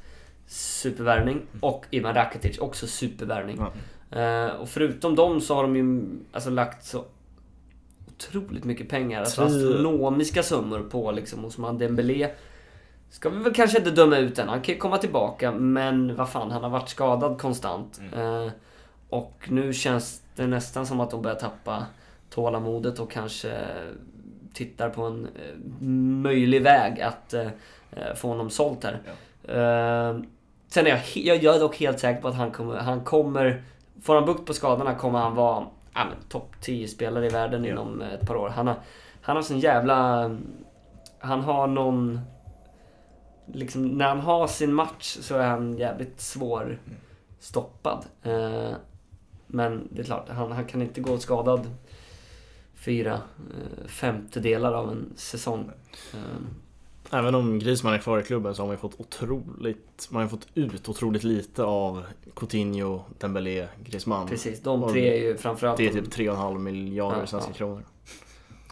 supervärvning, 0.46 1.42
och 1.60 1.86
Ivan 1.90 2.14
Rakitic, 2.14 2.58
också 2.58 2.86
supervärvning. 2.86 3.58
Ja. 3.58 3.72
Eh, 4.20 4.50
och 4.50 4.68
förutom 4.68 5.14
dem 5.14 5.40
så 5.40 5.54
har 5.54 5.62
de 5.62 5.76
ju 5.76 6.02
alltså 6.32 6.50
lagt 6.50 6.84
så 6.84 7.04
otroligt 8.06 8.64
mycket 8.64 8.88
pengar. 8.88 9.20
Alltså 9.20 9.42
astronomiska 9.42 10.42
summor 10.42 10.80
på 10.90 11.12
liksom 11.12 11.44
Ousmane 11.44 11.78
Dembélé. 11.78 12.30
Ska 13.10 13.28
vi 13.28 13.38
väl 13.38 13.54
kanske 13.54 13.78
inte 13.78 13.90
döma 13.90 14.18
ut 14.18 14.38
än. 14.38 14.48
Han 14.48 14.60
kan 14.60 14.74
ju 14.74 14.80
komma 14.80 14.98
tillbaka 14.98 15.52
men 15.52 16.16
vad 16.16 16.28
fan, 16.28 16.50
han 16.50 16.62
har 16.62 16.70
varit 16.70 16.88
skadad 16.88 17.40
konstant. 17.40 18.00
Eh, 18.16 18.48
och 19.08 19.48
nu 19.48 19.72
känns 19.72 20.22
det 20.36 20.46
nästan 20.46 20.86
som 20.86 21.00
att 21.00 21.10
de 21.10 21.22
börjar 21.22 21.36
tappa 21.36 21.86
tålamodet 22.30 22.98
och 22.98 23.10
kanske 23.10 23.60
tittar 24.54 24.90
på 24.90 25.02
en 25.02 25.24
eh, 25.24 25.84
möjlig 26.22 26.62
väg 26.62 27.00
att 27.00 27.34
eh, 27.34 27.46
eh, 27.90 28.14
få 28.16 28.28
honom 28.28 28.50
sålt 28.50 28.84
här. 28.84 29.00
Eh, 29.44 30.20
sen 30.68 30.86
är 30.86 30.90
jag, 30.90 31.00
jag, 31.14 31.42
jag 31.42 31.56
är 31.56 31.60
dock 31.60 31.76
helt 31.76 32.00
säker 32.00 32.22
på 32.22 32.28
att 32.28 32.34
han 32.34 32.50
kommer, 32.50 32.76
han 32.76 33.04
kommer 33.04 33.62
Får 34.02 34.14
han 34.14 34.24
bukt 34.24 34.46
på 34.46 34.54
skadorna 34.54 34.94
kommer 34.94 35.18
han 35.18 35.34
vara 35.34 35.66
ja, 35.94 36.06
topp 36.28 36.54
10-spelare 36.62 37.26
i 37.26 37.28
världen 37.28 37.64
Ja. 37.64 37.70
inom 37.70 38.02
ett 38.02 38.26
par 38.26 38.36
år. 38.36 38.48
Han 38.48 38.66
har, 38.66 38.76
han 39.22 39.36
har 39.36 39.42
sån 39.42 39.60
jävla... 39.60 40.30
Han 41.18 41.40
har 41.40 41.66
någon... 41.66 42.20
Liksom, 43.52 43.88
när 43.88 44.08
han 44.08 44.20
har 44.20 44.46
sin 44.46 44.72
match 44.72 45.18
så 45.20 45.36
är 45.36 45.46
han 45.46 45.76
jävligt 45.76 46.20
svår 46.20 46.78
stoppad. 47.40 48.04
Eh, 48.22 48.70
men 49.46 49.88
det 49.90 50.00
är 50.00 50.04
klart, 50.04 50.28
han, 50.28 50.52
han 50.52 50.64
kan 50.64 50.82
inte 50.82 51.00
gå 51.00 51.18
skadad 51.18 51.70
fyra 52.84 53.12
eh, 53.14 53.86
femtedelar 53.88 54.72
av 54.72 54.90
en 54.90 55.12
säsong. 55.16 55.70
Eh, 56.14 56.18
Även 57.10 57.34
om 57.34 57.58
Griezmann 57.58 57.94
är 57.94 57.98
kvar 57.98 58.18
i 58.18 58.22
klubben 58.22 58.54
så 58.54 58.62
har 58.62 58.66
man 58.66 58.74
ju 58.74 58.80
fått 58.80 59.00
otroligt, 59.00 60.08
man 60.10 60.22
har 60.22 60.28
fått 60.28 60.46
ut 60.54 60.88
otroligt 60.88 61.24
lite 61.24 61.64
av 61.64 62.04
Coutinho, 62.36 63.00
Dembélé, 63.18 63.68
Griezmann. 63.84 64.28
precis, 64.28 64.62
de 64.62 64.92
tre 64.92 65.12
är 65.12 65.22
ju 65.22 65.36
framförallt... 65.36 65.76
Det 65.76 65.86
är 65.86 65.92
typ 65.92 66.14
3,5 66.14 66.58
miljarder 66.58 67.20
Ja, 67.20 67.26
svenska 67.26 67.50
ja. 67.50 67.56
kronor. 67.56 67.82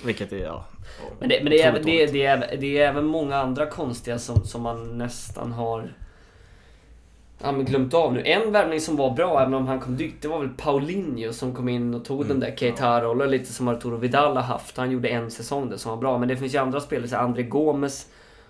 Vilket 0.04 0.32
är, 0.32 0.38
ja. 0.44 0.64
Men 1.20 1.28
det, 1.28 1.40
men 1.42 1.50
det, 1.50 1.62
är, 1.62 1.82
det, 1.82 2.02
är, 2.02 2.12
det, 2.12 2.24
är, 2.26 2.56
det 2.56 2.78
är 2.78 2.88
även 2.88 3.04
många 3.06 3.36
andra 3.36 3.66
konstiga 3.66 4.18
som, 4.18 4.44
som 4.44 4.62
man 4.62 4.98
nästan 4.98 5.52
har 5.52 5.92
ja, 7.42 7.52
men 7.52 7.64
glömt 7.64 7.94
av 7.94 8.12
nu. 8.12 8.22
En 8.24 8.52
värvning 8.52 8.80
som 8.80 8.96
var 8.96 9.10
bra, 9.10 9.42
även 9.42 9.54
om 9.54 9.66
han 9.66 9.80
kom 9.80 9.96
dyrt, 9.96 10.14
det 10.20 10.28
var 10.28 10.38
väl 10.38 10.48
Paulinho 10.48 11.32
som 11.32 11.54
kom 11.54 11.68
in 11.68 11.94
och 11.94 12.04
tog 12.04 12.26
den 12.26 12.40
där 12.40 12.56
Keita-rollen 12.56 13.30
lite 13.30 13.52
som 13.52 13.68
Arturo 13.68 13.96
Vidal 13.96 14.36
har 14.36 14.42
haft. 14.42 14.76
Han 14.76 14.90
gjorde 14.90 15.08
en 15.08 15.30
säsong 15.30 15.70
där 15.70 15.76
som 15.76 15.90
var 15.90 15.98
bra. 15.98 16.18
Men 16.18 16.28
det 16.28 16.36
finns 16.36 16.54
ju 16.54 16.58
andra 16.58 16.80
spelare, 16.80 17.08
så 17.08 17.16
här 17.16 17.22
André 17.22 17.42
Gomes 17.42 18.06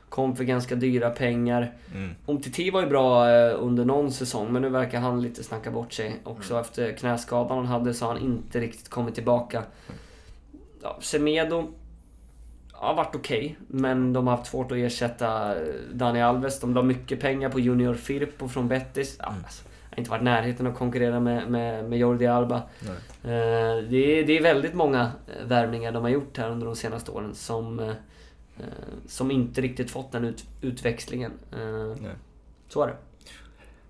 kom 0.08 0.36
för 0.36 0.44
ganska 0.44 0.74
dyra 0.74 1.10
pengar. 1.10 1.72
Mm. 1.94 2.10
Umtiti 2.26 2.70
var 2.70 2.80
ju 2.80 2.86
bra 2.86 3.30
eh, 3.30 3.62
under 3.62 3.84
någon 3.84 4.12
säsong, 4.12 4.52
men 4.52 4.62
nu 4.62 4.68
verkar 4.68 5.00
han 5.00 5.22
lite 5.22 5.44
snacka 5.44 5.70
bort 5.70 5.92
sig 5.92 6.20
också. 6.24 6.60
Efter 6.60 6.92
knäskadan 6.92 7.56
han 7.56 7.66
hade 7.66 7.94
så 7.94 8.04
har 8.04 8.12
han 8.12 8.22
inte 8.22 8.60
riktigt 8.60 8.88
kommit 8.88 9.14
tillbaka. 9.14 9.62
Ja, 10.82 10.98
Semedo 11.00 11.68
har 12.78 12.94
varit 12.94 13.14
okej, 13.14 13.56
men 13.68 14.12
de 14.12 14.26
har 14.26 14.36
haft 14.36 14.50
svårt 14.50 14.72
att 14.72 14.78
ersätta 14.78 15.54
eh, 15.60 15.66
Dani 15.92 16.22
Alves. 16.22 16.60
De 16.60 16.74
la 16.74 16.82
mycket 16.82 17.20
pengar 17.20 17.48
på 17.50 17.60
Junior 17.60 17.94
Firpo 17.94 18.48
från 18.48 18.68
Betis. 18.68 19.16
Ja, 19.18 19.24
alltså, 19.44 19.64
har 19.90 19.98
inte 19.98 20.10
varit 20.10 20.20
i 20.20 20.24
närheten 20.24 20.66
att 20.66 20.78
konkurrera 20.78 21.20
med, 21.20 21.50
med, 21.50 21.88
med 21.90 21.98
Jordi 21.98 22.26
Alba. 22.26 22.56
Eh, 22.56 22.60
det, 23.90 23.96
är, 24.18 24.26
det 24.26 24.38
är 24.38 24.42
väldigt 24.42 24.74
många 24.74 25.00
eh, 25.00 25.46
värvningar 25.46 25.92
de 25.92 26.02
har 26.02 26.10
gjort 26.10 26.36
här 26.36 26.50
under 26.50 26.66
de 26.66 26.76
senaste 26.76 27.10
åren 27.10 27.34
som, 27.34 27.78
eh, 27.80 27.92
som 29.08 29.30
inte 29.30 29.60
riktigt 29.60 29.90
fått 29.90 30.12
den 30.12 30.24
ut, 30.24 30.44
utväxlingen. 30.60 31.32
Eh, 31.52 32.10
så 32.68 32.82
är 32.82 32.86
det. 32.86 32.96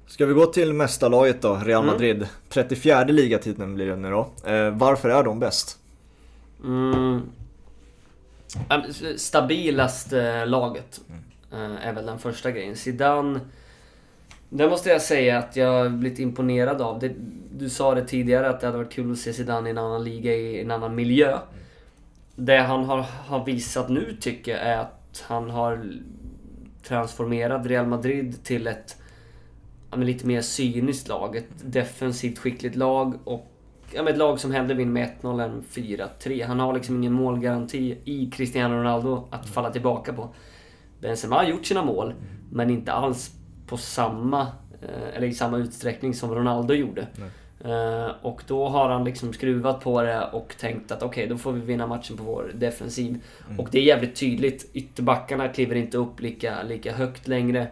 Ska 0.07 0.27
vi 0.27 0.35
gå 0.35 0.47
till 0.47 0.73
mästarlaget 0.73 1.43
då, 1.43 1.55
Real 1.55 1.83
Mm. 1.83 1.95
Madrid. 1.95 2.29
34 2.49 3.05
ligatiteln 3.05 3.75
blir 3.75 3.87
det 3.87 3.97
nu 3.97 4.11
då. 4.11 4.31
Varför 4.73 5.09
är 5.09 5.23
de 5.25 5.41
bäst? 5.41 5.79
Mm. 6.65 7.23
Stabilaste 9.17 10.45
laget 10.45 11.01
eh, 11.53 11.87
är 11.87 11.93
väl 11.93 12.07
den 12.07 12.19
första 12.19 12.51
grejen. 12.51 12.77
Zidane... 12.77 13.41
Det 14.49 14.69
måste 14.69 14.91
jag 14.91 15.03
säga 15.03 15.39
att 15.39 15.57
jag 15.57 15.73
har 15.73 15.89
blivit 15.89 16.19
imponerad 16.19 16.83
av. 16.83 16.99
Det, 16.99 17.13
du 17.53 17.71
sa 17.71 17.95
det 17.95 18.05
tidigare 18.05 18.49
att 18.49 18.61
det 18.61 18.67
hade 18.67 18.79
varit 18.79 18.93
kul 18.93 19.13
att 19.13 19.19
se 19.19 19.33
Zidane 19.33 19.69
i 19.69 19.71
en 19.71 19.79
annan 19.79 20.05
liga, 20.05 20.35
i 20.35 20.61
en 20.61 20.71
annan 20.71 20.95
miljö. 20.95 21.39
Det 22.37 22.59
han 22.59 22.85
har, 22.85 22.99
har 23.01 23.45
visat 23.45 23.89
nu 23.89 24.17
tycker 24.21 24.53
jag 24.53 24.61
är 24.61 24.79
att 24.79 25.25
han 25.29 25.51
har 25.51 25.93
transformerat 26.83 27.67
Real 27.67 27.87
Madrid 27.87 28.45
till 28.45 28.67
ett 28.67 28.97
lite 29.97 30.27
mer 30.27 30.41
cyniskt 30.41 31.09
lag. 31.09 31.37
Ett 31.37 31.49
defensivt 31.63 32.39
skickligt 32.39 32.77
lag 32.77 33.15
och 33.25 33.56
ja, 33.93 34.03
men 34.03 34.13
ett 34.13 34.19
lag 34.19 34.41
som 34.41 34.53
hellre 34.53 34.75
vinner 34.75 34.93
med 34.93 35.11
1-0 35.23 35.45
än 35.45 35.65
4-3. 35.71 36.47
Han 36.47 36.61
har 36.61 36.75
liksom 36.75 36.97
ingen 36.97 37.13
målgaranti 37.13 37.99
i 38.05 38.31
Cristiano 38.31 38.75
Ronaldo 38.75 39.29
att 39.31 39.49
falla 39.49 39.71
tillbaka 39.71 40.13
på. 40.13 40.29
Benzema 41.01 41.37
har 41.37 41.45
gjort 41.45 41.67
sina 41.67 41.85
mål, 41.85 42.15
men 42.51 42.71
inte 42.71 42.93
alls 42.93 43.31
på 43.67 43.77
samma, 43.77 44.41
eh, 44.83 45.17
eller 45.17 45.27
i 45.27 45.35
samma 45.35 45.57
utsträckning 45.57 46.15
som 46.15 46.35
Ronaldo 46.35 46.75
gjorde. 46.75 47.07
Eh, 47.65 48.11
och 48.23 48.43
då 48.47 48.69
har 48.69 48.89
han 48.89 49.05
liksom 49.05 49.33
skruvat 49.33 49.81
på 49.81 50.03
det 50.03 50.25
och 50.25 50.55
tänkt 50.59 50.93
att 50.93 51.03
okej, 51.03 51.27
då 51.27 51.39
får 51.39 51.53
vi 51.53 51.61
vinna 51.61 51.87
matchen 51.87 52.17
på 52.17 52.25
vår 52.25 52.53
defensiv. 52.55 53.23
Och 53.59 53.69
det 53.73 53.79
är 53.79 53.83
jävligt 53.83 54.17
tydligt. 54.17 54.71
Ytterbackarna 54.73 55.49
kliver 55.49 55.75
inte 55.75 55.99
upp 55.99 56.21
lika, 56.21 56.63
lika 56.63 56.93
högt 56.93 57.29
längre. 57.29 57.67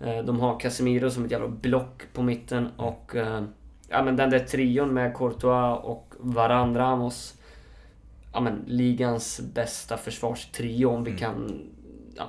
Eh, 0.00 0.18
de 0.18 0.40
har 0.40 0.60
Casemiro 0.60 1.10
som 1.10 1.24
ett 1.24 1.30
jävla 1.30 1.48
block 1.48 2.02
på 2.12 2.22
mitten 2.22 2.68
och 2.76 3.16
eh, 3.16 3.42
ja, 3.88 4.02
men 4.02 4.16
den 4.16 4.30
där 4.30 4.38
trion 4.38 4.94
med 4.94 5.16
Courtois 5.16 5.84
och 5.84 6.14
Varane 6.18 6.78
Ramos. 6.78 7.34
Ja, 8.32 8.40
men 8.40 8.62
ligans 8.66 9.40
bästa 9.54 9.96
försvarstrio 9.96 10.86
om 10.86 11.04
vi 11.04 11.18
kan 11.18 11.62
ja, 12.16 12.24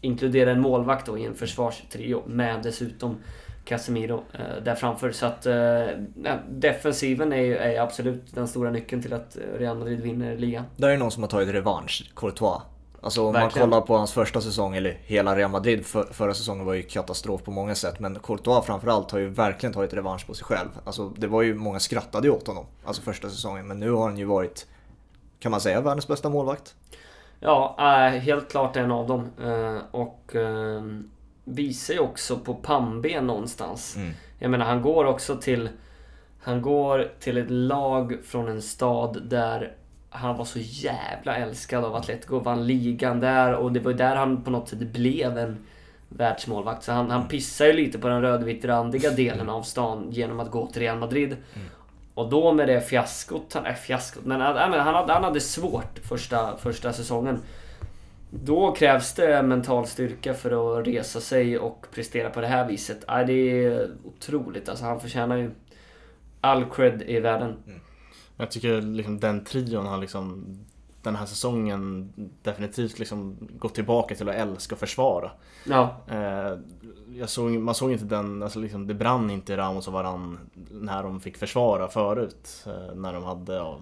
inkludera 0.00 0.50
en 0.50 0.60
målvakt 0.60 1.06
då 1.06 1.18
i 1.18 1.24
en 1.24 1.34
försvarstrio 1.34 2.22
med 2.26 2.62
dessutom 2.62 3.16
Casemiro 3.64 4.22
eh, 4.32 4.62
där 4.64 4.74
framför. 4.74 5.12
Så 5.12 5.26
att 5.26 5.46
eh, 5.46 5.86
defensiven 6.50 7.32
är, 7.32 7.36
ju- 7.42 7.56
är 7.56 7.80
absolut 7.80 8.34
den 8.34 8.48
stora 8.48 8.70
nyckeln 8.70 9.02
till 9.02 9.12
att 9.12 9.36
eh, 9.36 9.58
Real 9.58 9.78
Madrid 9.78 10.00
vinner 10.00 10.36
ligan. 10.36 10.64
Där 10.76 10.88
är 10.88 10.96
någon 10.96 11.10
som 11.10 11.22
har 11.22 11.30
tagit 11.30 11.54
revansch, 11.54 12.10
Courtois. 12.16 12.62
Alltså 13.02 13.26
om 13.26 13.32
Verkligen. 13.32 13.68
man 13.68 13.70
kollar 13.70 13.86
på 13.86 13.96
hans 13.96 14.12
första 14.12 14.40
säsong, 14.40 14.76
eller 14.76 14.98
hela 15.04 15.36
Real 15.36 15.50
Madrid 15.50 15.86
för, 15.86 16.04
förra 16.04 16.34
säsongen 16.34 16.66
var 16.66 16.74
ju 16.74 16.82
katastrof 16.82 17.42
på 17.42 17.50
många 17.50 17.74
sätt. 17.74 18.00
Men 18.00 18.18
Courtois 18.18 18.66
framförallt 18.66 19.10
har 19.10 19.18
ju 19.18 19.28
verkligen 19.28 19.72
tagit 19.72 19.94
revansch 19.94 20.26
på 20.26 20.34
sig 20.34 20.44
själv. 20.44 20.68
Alltså 20.84 21.08
det 21.08 21.26
var 21.26 21.42
ju, 21.42 21.54
många 21.54 21.80
skrattade 21.80 22.26
ju 22.26 22.34
åt 22.34 22.46
honom, 22.46 22.66
alltså 22.84 23.02
första 23.02 23.30
säsongen. 23.30 23.66
Men 23.66 23.80
nu 23.80 23.90
har 23.90 24.08
han 24.08 24.18
ju 24.18 24.24
varit, 24.24 24.66
kan 25.38 25.50
man 25.50 25.60
säga, 25.60 25.80
världens 25.80 26.08
bästa 26.08 26.28
målvakt. 26.28 26.74
Ja, 27.40 27.76
äh, 27.78 28.20
helt 28.20 28.50
klart 28.50 28.76
en 28.76 28.90
av 28.90 29.06
dem. 29.06 29.30
Eh, 29.42 29.78
och 29.90 30.36
eh, 30.36 30.82
visar 31.44 31.94
ju 31.94 32.00
också 32.00 32.38
på 32.38 32.54
pannben 32.54 33.26
någonstans. 33.26 33.96
Mm. 33.96 34.12
Jag 34.38 34.50
menar, 34.50 34.66
han 34.66 34.82
går 34.82 35.04
också 35.04 35.36
till... 35.36 35.68
Han 36.44 36.62
går 36.62 37.12
till 37.20 37.38
ett 37.38 37.50
lag 37.50 38.18
från 38.24 38.48
en 38.48 38.62
stad 38.62 39.22
där 39.30 39.76
han 40.12 40.36
var 40.36 40.44
så 40.44 40.58
jävla 40.58 41.36
älskad 41.36 41.84
av 41.84 41.94
Atletico. 41.94 42.38
Vann 42.38 42.66
ligan 42.66 43.20
där 43.20 43.54
och 43.54 43.72
det 43.72 43.80
var 43.80 43.92
där 43.92 44.16
han 44.16 44.42
på 44.42 44.50
något 44.50 44.68
sätt 44.68 44.78
blev 44.78 45.38
en 45.38 45.58
världsmålvakt. 46.08 46.82
Så 46.84 46.92
han, 46.92 47.10
han 47.10 47.28
pissar 47.28 47.66
ju 47.66 47.72
lite 47.72 47.98
på 47.98 48.08
den 48.08 48.22
rödvitt-randiga 48.22 49.10
delen 49.10 49.48
av 49.48 49.62
stan 49.62 50.06
genom 50.10 50.40
att 50.40 50.50
gå 50.50 50.66
till 50.66 50.82
Real 50.82 50.98
Madrid. 50.98 51.36
Och 52.14 52.30
då 52.30 52.52
med 52.52 52.68
det 52.68 52.80
fiaskot, 52.80 53.56
nej 53.64 53.74
fiaskot, 53.74 54.24
men 54.24 54.40
han, 54.40 54.56
han, 54.56 54.94
hade, 54.94 55.12
han 55.12 55.24
hade 55.24 55.40
svårt 55.40 55.98
första, 56.08 56.56
första 56.56 56.92
säsongen. 56.92 57.38
Då 58.30 58.72
krävs 58.72 59.14
det 59.14 59.42
mental 59.42 59.86
styrka 59.86 60.34
för 60.34 60.80
att 60.80 60.86
resa 60.86 61.20
sig 61.20 61.58
och 61.58 61.86
prestera 61.94 62.30
på 62.30 62.40
det 62.40 62.46
här 62.46 62.68
viset. 62.68 63.04
Nej, 63.08 63.26
det 63.26 63.64
är 63.64 63.90
otroligt. 64.04 64.68
Alltså, 64.68 64.84
han 64.84 65.00
förtjänar 65.00 65.36
ju 65.36 65.50
all 66.40 66.64
cred 66.64 67.02
i 67.02 67.20
världen. 67.20 67.56
Jag 68.42 68.50
tycker 68.50 68.82
liksom 68.82 69.20
den 69.20 69.44
trion 69.44 69.86
har 69.86 69.98
liksom 69.98 70.44
den 71.02 71.16
här 71.16 71.26
säsongen 71.26 72.12
definitivt 72.42 72.98
liksom 72.98 73.36
gått 73.58 73.74
tillbaka 73.74 74.14
till 74.14 74.28
att 74.28 74.34
älska 74.34 74.74
och 74.74 74.78
försvara. 74.78 75.30
Ja, 75.64 75.96
Eh, 76.08 77.26
såg, 77.26 77.50
man 77.50 77.74
såg 77.74 77.92
inte 77.92 78.04
den, 78.04 78.42
alltså 78.42 78.58
liksom, 78.58 78.86
det 78.86 78.94
brann 78.94 79.30
inte 79.30 79.52
i 79.52 79.56
Ramos 79.56 79.86
och 79.86 79.92
Varann 79.92 80.38
när 80.70 81.02
de 81.02 81.20
fick 81.20 81.36
försvara 81.36 81.88
förut. 81.88 82.64
Eh, 82.66 82.94
när 82.94 83.12
de 83.12 83.24
hade 83.24 83.54
ja, 83.54 83.78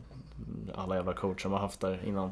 alla 0.74 0.96
jävla 0.96 1.12
coacher 1.12 1.42
de 1.42 1.52
har 1.52 1.58
haft 1.58 1.80
där 1.80 2.00
innan 2.06 2.30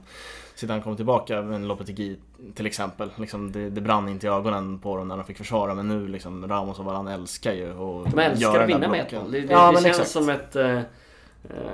Zidane 0.54 0.82
kom 0.82 0.96
tillbaka. 0.96 1.42
Men 1.42 1.68
Lopetegui 1.68 2.18
till 2.54 2.66
exempel. 2.66 3.10
Liksom, 3.16 3.52
det, 3.52 3.70
det 3.70 3.80
brann 3.80 4.08
inte 4.08 4.26
i 4.26 4.30
ögonen 4.30 4.78
på 4.78 4.96
dem 4.96 5.08
när 5.08 5.16
de 5.16 5.24
fick 5.24 5.38
försvara. 5.38 5.74
Men 5.74 5.88
nu 5.88 6.08
liksom 6.08 6.48
Ramos 6.48 6.78
och 6.78 6.84
Varann 6.84 7.08
älskar 7.08 7.52
ju 7.52 7.70
att 7.70 8.10
de 8.10 8.18
älskar 8.18 8.60
att 8.60 8.68
vinna 8.68 8.88
med 8.88 9.06
blocken. 9.10 9.22
1-0. 9.22 9.30
Det, 9.30 9.40
det, 9.40 9.52
Ja, 9.52 9.68
det 9.72 9.74
känns 9.74 9.86
exakt. 9.86 10.10
som 10.10 10.28
ett... 10.28 10.56
eh, 10.56 10.80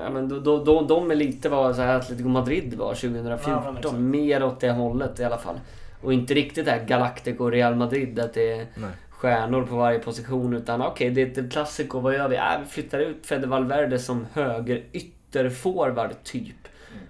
Ja, 0.03 0.11
men 0.11 0.29
då, 0.29 0.41
då, 0.41 0.65
då, 0.65 0.83
de 0.83 1.11
är 1.11 1.15
lite 1.15 1.49
vad 1.49 1.77
så 1.77 1.83
här 1.83 1.97
Atletico 1.97 2.29
Madrid 2.29 2.75
var 2.75 2.87
Ja, 2.89 2.95
2014. 2.95 3.65
men 3.65 3.77
exakt. 3.77 3.97
mer 3.97 4.45
åt 4.45 4.61
det 4.61 4.71
hållet 4.71 5.21
i 5.21 5.25
alla 5.25 5.39
fall. 5.39 5.61
Och 6.03 6.13
inte 6.13 6.35
riktigt 6.35 6.65
det 6.65 6.71
här 6.71 6.85
Galactico 6.85 7.51
Real 7.51 7.75
Madrid 7.75 8.19
att 8.19 8.35
det 8.35 8.53
är 8.53 8.67
Nej. 8.75 8.91
stjärnor 9.11 9.63
på 9.63 9.77
varje 9.77 9.99
position. 9.99 10.55
Utan 10.55 10.83
okej, 10.83 11.11
det 11.11 11.39
är 11.39 11.45
ett 11.45 11.53
klassiko. 11.53 12.01
Vad 12.01 12.15
gör 12.15 12.29
vi? 12.29 12.37
Äh, 12.37 12.43
vi 12.65 12.67
flyttar 12.71 12.99
ut 12.99 13.27
Fede 13.27 13.47
Valverde 13.47 13.99
som 13.99 14.27
höger 14.33 14.83
ytterforward 14.93 16.11
typ. 16.23 16.57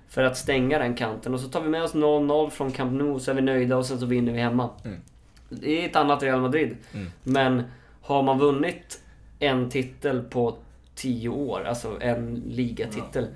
För 0.09 0.22
att 0.22 0.36
stänga 0.36 0.78
den 0.78 0.94
kanten. 0.94 1.35
Och 1.35 1.40
så 1.40 1.48
tar 1.48 1.60
vi 1.60 1.68
med 1.68 1.82
oss 1.82 1.94
0-0 1.94 2.51
från 2.51 2.70
Camp 2.72 2.93
Nou 2.93 3.18
så 3.20 3.31
är 3.31 3.35
vi 3.35 3.43
nöjda 3.43 3.76
och 3.76 3.86
sen 3.86 3.98
så 3.98 4.06
vinner 4.06 4.32
vi 4.32 4.40
hemma. 4.40 4.70
Mm. 4.85 5.01
Det 5.48 5.85
är 5.85 5.89
ett 5.89 5.97
annat 5.97 6.22
Real 6.22 6.40
Madrid. 6.40 6.76
Mm. 6.94 7.06
Men 7.22 7.62
har 8.02 8.22
man 8.22 8.39
vunnit 8.39 9.01
en 9.39 9.70
titel 9.70 10.22
på 10.22 10.56
10 10.94 11.28
år, 11.28 11.64
alltså 11.64 11.98
en 12.00 12.34
ligatitel. 12.34 13.26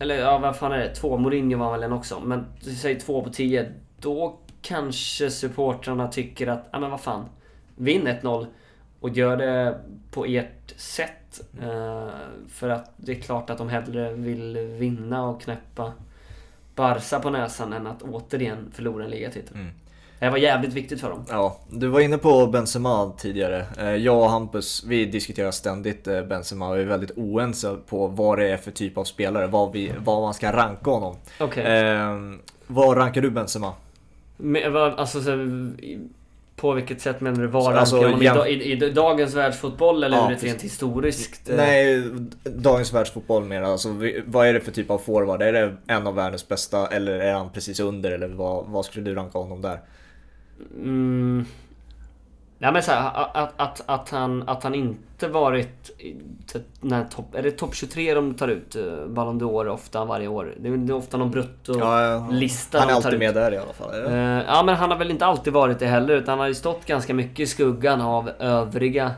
Eller 0.00 0.14
ja, 0.14 0.38
vad 0.38 0.56
fan 0.56 0.72
är 0.72 0.78
det? 0.78 0.94
Två. 0.94 1.18
Mourinho 1.18 1.58
var 1.58 1.72
väl 1.72 1.82
en 1.82 1.92
också. 1.92 2.20
Men 2.20 2.46
säg 2.60 3.00
två 3.00 3.24
på 3.24 3.30
10. 3.30 3.72
Då 4.00 4.38
kanske 4.62 5.30
supportrarna 5.30 6.08
tycker 6.08 6.46
att, 6.46 6.68
ja 6.72 6.78
men 6.78 6.90
vad 6.90 7.00
fan. 7.00 7.24
Vinn 7.76 8.08
1-0 8.08 8.46
och 9.00 9.10
gör 9.10 9.36
det 9.36 9.80
på 10.10 10.24
ert 10.24 10.72
sätt. 10.76 11.40
Eh, 11.62 12.08
för 12.48 12.68
att 12.68 12.92
det 12.96 13.12
är 13.12 13.20
klart 13.20 13.50
att 13.50 13.58
de 13.58 13.68
hellre 13.68 14.12
vill 14.12 14.58
vinna 14.58 15.24
och 15.24 15.42
knäppa 15.42 15.92
Barca 16.74 17.20
på 17.20 17.30
näsan 17.30 17.72
än 17.72 17.86
att 17.86 18.02
återigen 18.02 18.70
förlora 18.72 19.04
en 19.04 19.10
ligatitel. 19.10 19.56
Mm. 19.56 19.72
Det 20.22 20.30
var 20.30 20.38
jävligt 20.38 20.72
viktigt 20.72 21.00
för 21.00 21.10
dem. 21.10 21.24
Ja, 21.30 21.56
du 21.70 21.86
var 21.88 22.00
inne 22.00 22.18
på 22.18 22.46
Benzema 22.46 23.12
tidigare. 23.18 23.66
Eh, 23.78 23.94
Jag 23.96 24.18
och 24.22 24.30
Hampus, 24.30 24.84
vi 24.86 25.04
diskuterar 25.04 25.50
ständigt 25.50 26.06
eh, 26.06 26.22
Benzema 26.22 26.68
och 26.68 26.78
är 26.78 26.84
väldigt 26.84 27.10
oense 27.16 27.76
på 27.88 28.06
vad 28.06 28.38
det 28.38 28.48
är 28.48 28.56
för 28.56 28.70
typ 28.70 28.98
av 28.98 29.04
spelare, 29.04 29.46
vad, 29.46 29.72
vi, 29.72 29.92
vad 30.04 30.22
man 30.22 30.34
ska 30.34 30.52
ranka 30.52 30.90
honom. 30.90 31.16
Okej. 31.40 31.64
Eh, 31.64 32.18
vad 32.66 32.96
rankar 32.96 33.20
du 33.20 33.30
Benzema? 33.30 33.72
Men, 34.36 34.72
vad- 34.72 34.94
Alltså, 34.94 35.20
så, 35.22 35.30
på 36.56 36.72
vilket 36.72 37.00
sätt 37.00 37.20
menar 37.20 37.40
du? 37.40 37.46
Var 37.46 37.60
Så, 37.60 37.66
rankar 37.66 37.80
alltså, 37.80 37.96
honom? 37.96 38.46
I, 38.46 38.50
i, 38.50 38.72
I 38.72 38.90
dagens 38.90 39.34
världsfotboll 39.34 40.04
eller 40.04 40.16
Ja, 40.16 40.30
ur 40.30 40.36
ett 40.36 40.44
rent 40.44 40.62
historiskt? 40.62 41.50
eh, 41.50 41.56
Nej, 41.56 42.02
dagens 42.44 42.92
världsfotboll 42.92 43.44
mer. 43.44 43.62
Alltså, 43.62 43.88
vad 44.26 44.46
är 44.46 44.54
det 44.54 44.60
för 44.60 44.72
typ 44.72 44.90
av 44.90 44.98
forward? 44.98 45.42
Är 45.42 45.52
det 45.52 45.76
en 45.86 46.06
av 46.06 46.14
världens 46.14 46.48
bästa 46.48 46.86
eller 46.86 47.12
är 47.12 47.32
han 47.34 47.50
precis 47.50 47.80
under? 47.80 48.10
Eller 48.10 48.28
vad, 48.28 48.66
vad 48.66 48.84
skulle 48.84 49.04
du 49.10 49.14
ranka 49.14 49.38
honom 49.38 49.62
där? 49.62 49.80
Mm. 50.76 51.46
Nej 52.62 52.72
men 52.72 52.82
så 52.82 52.92
här, 52.92 53.10
att, 53.34 53.52
att, 53.56 53.82
att, 53.86 54.10
han, 54.10 54.48
att 54.48 54.62
han 54.62 54.74
inte 54.74 55.28
varit... 55.28 55.90
när 56.80 57.04
topp, 57.04 57.34
är 57.34 57.42
det 57.42 57.50
topp 57.50 57.74
23 57.74 58.14
de 58.14 58.34
tar 58.34 58.48
ut? 58.48 58.76
eh, 58.76 59.06
Ballon 59.06 59.40
d'Or 59.40 59.68
ofta 59.68 60.04
varje 60.04 60.28
år. 60.28 60.54
Det 60.60 60.68
är, 60.68 60.76
det 60.76 60.92
är 60.92 60.96
ofta 60.96 61.16
någon 61.16 61.30
brutto... 61.30 61.78
Ja, 61.78 62.28
lista 62.30 62.80
han 62.80 62.88
är 62.88 62.92
alltid 62.92 63.12
ut. 63.12 63.18
med 63.18 63.34
där 63.34 63.54
i 63.54 63.58
alla 63.58 63.72
fall. 63.72 64.06
Eh, 64.06 64.44
ja 64.46 64.62
men 64.62 64.74
han 64.74 64.90
har 64.90 64.98
väl 64.98 65.10
inte 65.10 65.26
alltid 65.26 65.52
varit 65.52 65.78
det 65.78 65.86
heller 65.86 66.14
utan 66.14 66.28
han 66.28 66.38
har 66.38 66.48
ju 66.48 66.54
stått 66.54 66.86
ganska 66.86 67.14
mycket 67.14 67.40
i 67.40 67.46
skuggan 67.46 68.00
av 68.00 68.30
övriga 68.38 69.12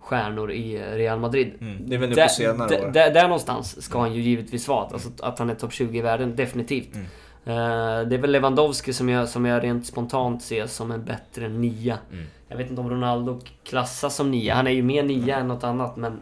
stjärnor 0.00 0.52
i 0.52 0.78
Real 0.78 1.18
Madrid. 1.18 1.52
Mm, 1.60 1.78
det 1.86 1.94
är 1.94 1.98
väl 1.98 2.08
nu 2.10 2.16
på 2.16 2.28
senare 2.28 2.86
år. 2.86 2.92
där 2.92 3.22
någonstans 3.22 3.82
ska 3.82 3.98
han 3.98 4.14
ju 4.14 4.20
givetvis 4.20 4.68
vara. 4.68 4.86
Alltså 4.92 5.08
att 5.22 5.38
han 5.38 5.50
är 5.50 5.54
topp 5.54 5.72
20 5.72 5.98
i 5.98 6.02
världen, 6.02 6.36
definitivt. 6.36 6.94
Mm. 6.94 7.06
Eh, 7.46 8.08
det 8.08 8.16
är 8.16 8.18
väl 8.18 8.32
Lewandowski 8.32 8.92
som 8.92 9.08
jag, 9.08 9.28
som 9.28 9.44
jag 9.44 9.64
rent 9.64 9.86
spontant 9.86 10.42
ser 10.42 10.66
som 10.66 10.90
en 10.90 11.04
bättre 11.04 11.48
nia. 11.48 11.98
Mm. 12.12 12.26
Jag 12.48 12.56
vet 12.56 12.70
inte 12.70 12.80
om 12.80 12.90
Ronaldo 12.90 13.40
klassas 13.64 14.16
som 14.16 14.30
nia. 14.30 14.54
Han 14.54 14.66
är 14.66 14.70
ju 14.70 14.82
mer 14.82 15.02
nia 15.02 15.36
än 15.36 15.48
något 15.48 15.64
annat 15.64 15.96
men 15.96 16.20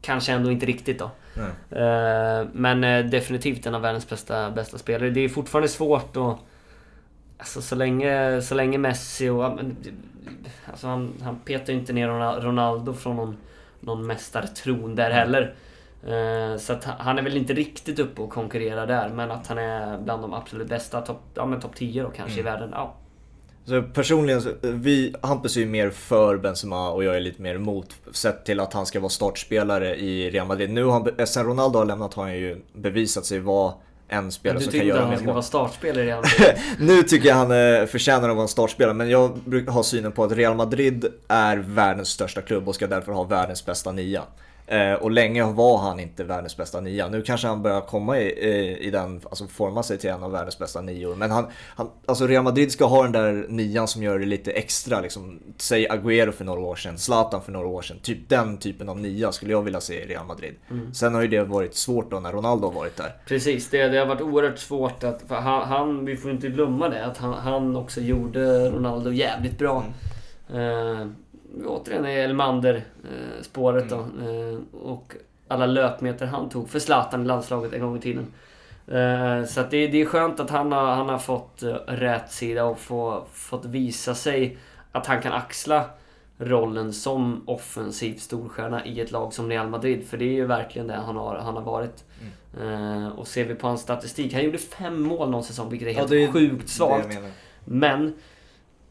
kanske 0.00 0.32
ändå 0.32 0.50
inte 0.50 0.66
riktigt 0.66 0.98
då. 0.98 1.10
Nej. 1.34 1.82
Eh, 1.82 2.46
men 2.52 2.84
eh, 2.84 3.04
definitivt 3.04 3.66
en 3.66 3.74
av 3.74 3.80
världens 3.80 4.08
bästa, 4.08 4.50
bästa 4.50 4.78
spelare. 4.78 5.10
Det 5.10 5.20
är 5.20 5.28
fortfarande 5.28 5.68
svårt 5.68 6.16
att... 6.16 6.38
Alltså 7.38 7.62
så 7.62 7.74
länge, 7.74 8.42
så 8.42 8.54
länge 8.54 8.78
Messi 8.78 9.28
och... 9.28 9.44
Alltså 10.70 10.86
han, 10.86 11.12
han 11.22 11.38
petar 11.38 11.72
ju 11.72 11.78
inte 11.78 11.92
ner 11.92 12.08
Ronal- 12.08 12.40
Ronaldo 12.40 12.94
från 12.94 13.16
någon, 13.16 13.36
någon 13.80 14.06
mästartron 14.06 14.94
där 14.94 15.10
heller. 15.10 15.54
Eh, 16.08 16.56
så 16.58 16.72
att 16.72 16.84
han- 16.84 16.96
han 16.98 17.18
är 17.18 17.22
väl 17.22 17.36
inte 17.36 17.52
riktigt 17.52 17.98
uppe 17.98 18.20
och 18.22 18.30
konkurrerar 18.30 18.86
där. 18.86 19.08
Men 19.08 19.30
att 19.30 19.46
han 19.46 19.58
är 19.58 19.98
bland 19.98 20.22
de 20.22 20.34
absolut 20.34 20.68
bästa, 20.68 21.00
topp 21.00 21.20
ja, 21.34 21.46
men 21.46 21.60
top 21.60 21.76
10 21.76 22.02
då 22.02 22.10
kanske 22.10 22.40
i 22.40 22.42
världen. 22.42 22.70
Ja. 22.72 22.94
Så 23.64 23.82
personligen, 23.82 24.42
vi, 24.62 25.14
Hampus 25.22 25.56
är 25.56 25.60
ju 25.60 25.66
mer 25.66 25.90
för 25.90 26.36
Benzema 26.36 26.90
och 26.90 27.04
jag 27.04 27.16
är 27.16 27.20
lite 27.20 27.42
mer 27.42 27.54
emot. 27.54 27.94
Sett 28.12 28.44
till 28.44 28.60
att 28.60 28.72
han 28.72 28.86
ska 28.86 29.00
vara 29.00 29.08
startspelare 29.10 29.96
i 29.96 30.30
Real 30.30 30.46
Madrid. 30.46 30.70
Nu 30.70 30.84
har 30.84 30.92
han, 30.92 31.02
be- 31.04 31.26
sen 31.26 31.44
Ronaldo 31.46 31.78
har 31.78 31.84
lämnat 31.86 32.14
har 32.14 32.22
han 32.22 32.34
ju 32.34 32.60
bevisat 32.72 33.24
sig 33.26 33.38
vara 33.40 33.72
en 34.08 34.32
spelare 34.32 34.58
Du 34.58 34.64
som 34.64 34.72
kan 34.72 34.86
göra 34.86 34.96
att 34.98 35.02
han 35.02 35.10
mer 35.10 35.16
ska 35.16 35.26
mål. 35.26 35.34
vara 35.34 35.42
startspelare 35.42 36.02
i 36.02 36.06
Real 36.06 36.16
Madrid? 36.38 36.62
Nu 36.78 37.02
tycker 37.02 37.28
jag 37.28 37.34
han 37.34 37.50
eh, 37.80 37.86
förtjänar 37.86 38.28
att 38.28 38.34
vara 38.36 38.42
en 38.42 38.48
startspelare, 38.48 38.94
men 38.94 39.10
jag 39.10 39.38
brukar 39.44 39.72
ha 39.72 39.82
synen 39.82 40.12
på 40.12 40.24
att 40.24 40.32
Real 40.32 40.54
Madrid 40.56 41.06
är 41.28 41.56
världens 41.56 42.08
största 42.08 42.42
klubb 42.42 42.68
och 42.68 42.74
ska 42.74 42.86
därför 42.86 43.12
ha 43.12 43.24
världens 43.24 43.66
bästa 43.66 43.92
nia. 43.92 44.22
Eh, 44.70 44.92
och 44.92 45.10
länge 45.10 45.44
var 45.44 45.78
han 45.78 46.00
inte 46.00 46.24
världens 46.24 46.56
bästa 46.56 46.80
nia. 46.80 47.08
Nu 47.08 47.22
kanske 47.22 47.46
han 47.48 47.62
börjar 47.62 47.80
komma 47.80 48.18
i, 48.18 48.24
i, 48.24 48.78
i 48.78 48.90
den, 48.90 49.20
alltså 49.24 49.46
forma 49.46 49.82
sig 49.82 49.98
till 49.98 50.10
en 50.10 50.22
av 50.22 50.32
världens 50.32 50.58
bästa 50.58 50.80
nior. 50.80 51.14
Men 51.14 51.30
han, 51.30 51.46
han, 51.76 51.90
alltså 52.06 52.26
Real 52.26 52.44
Madrid 52.44 52.72
ska 52.72 52.84
ha 52.84 53.02
den 53.02 53.12
där 53.12 53.46
nian 53.48 53.88
som 53.88 54.02
gör 54.02 54.18
det 54.18 54.26
lite 54.26 54.52
extra 54.52 55.00
liksom. 55.00 55.38
Säg 55.56 55.88
Agüero 55.88 56.30
för 56.30 56.44
några 56.44 56.60
år 56.60 56.76
sedan, 56.76 56.98
Zlatan 56.98 57.42
för 57.42 57.52
några 57.52 57.66
år 57.66 57.82
sedan. 57.82 57.98
Typ 58.02 58.28
den 58.28 58.58
typen 58.58 58.88
av 58.88 58.98
nia 58.98 59.32
skulle 59.32 59.52
jag 59.52 59.62
vilja 59.62 59.80
se 59.80 60.02
i 60.02 60.06
Real 60.06 60.26
Madrid. 60.26 60.54
Sen 60.92 61.14
har 61.14 61.22
ju 61.22 61.28
det 61.28 61.44
varit 61.44 61.74
svårt 61.74 62.10
då 62.10 62.20
när 62.20 62.32
Ronaldo 62.32 62.68
har 62.68 62.74
varit 62.74 62.96
där. 62.96 63.14
Precis, 63.26 63.70
det, 63.70 63.88
det 63.88 63.98
har 63.98 64.06
varit 64.06 64.20
oerhört 64.20 64.58
svårt 64.58 65.04
att... 65.04 65.22
För 65.28 65.34
han, 65.34 65.68
han, 65.68 66.04
vi 66.04 66.16
får 66.16 66.30
inte 66.30 66.48
glömma 66.48 66.88
det, 66.88 67.06
att 67.06 67.16
han, 67.16 67.34
han 67.34 67.76
också 67.76 68.00
gjorde 68.00 68.70
Ronaldo 68.70 69.12
jävligt 69.12 69.58
bra. 69.58 69.84
Eh, 70.50 71.06
återigen 71.66 72.04
är 72.04 72.18
Elmander-spåret 72.18 73.88
då. 73.90 73.96
Eh, 73.96 74.82
och 74.82 75.14
alla 75.48 75.66
löpmeter 75.66 76.26
han 76.26 76.48
tog 76.48 76.68
för 76.68 76.78
Zlatan 76.78 77.22
i 77.22 77.26
landslaget 77.26 77.72
en 77.72 77.80
gång 77.80 77.96
i 77.96 78.00
tiden. 78.00 78.26
Eh, 78.86 79.44
så 79.44 79.60
det, 79.70 79.86
det 79.86 80.00
är 80.00 80.04
skönt 80.04 80.40
att 80.40 80.50
han 80.50 80.72
har, 80.72 80.94
han 80.94 81.08
har 81.08 81.18
fått 81.18 81.62
uh, 81.62 81.74
rätt 81.86 82.32
sida 82.32 82.64
och 82.64 82.78
få, 82.78 83.24
fått 83.32 83.64
visa 83.64 84.14
sig 84.14 84.58
att 84.92 85.06
han 85.06 85.22
kan 85.22 85.32
axla 85.32 85.84
rollen 86.38 86.92
som 86.92 87.42
offensiv 87.46 88.14
storstjärna 88.14 88.86
i 88.86 89.00
ett 89.00 89.10
lag 89.10 89.32
som 89.32 89.48
Real 89.48 89.68
Madrid. 89.68 90.06
För 90.06 90.16
det 90.16 90.24
är 90.24 90.34
ju 90.34 90.46
verkligen 90.46 90.86
det 90.86 90.94
han 90.94 91.16
har, 91.16 91.36
han 91.36 91.56
har 91.56 91.62
varit. 91.62 92.04
Eh, 92.60 93.08
och 93.08 93.28
ser 93.28 93.44
vi 93.44 93.54
på 93.54 93.66
hans 93.66 93.80
statistik, 93.80 94.32
han 94.32 94.44
gjorde 94.44 94.58
fem 94.58 95.00
mål 95.00 95.30
någon 95.30 95.44
säsong 95.44 95.70
vilket 95.70 95.88
är 95.88 95.92
helt 95.92 96.10
det 96.10 96.24
är 96.24 96.32
sjukt 96.32 96.68
svagt. 96.68 97.18
Men 97.64 98.14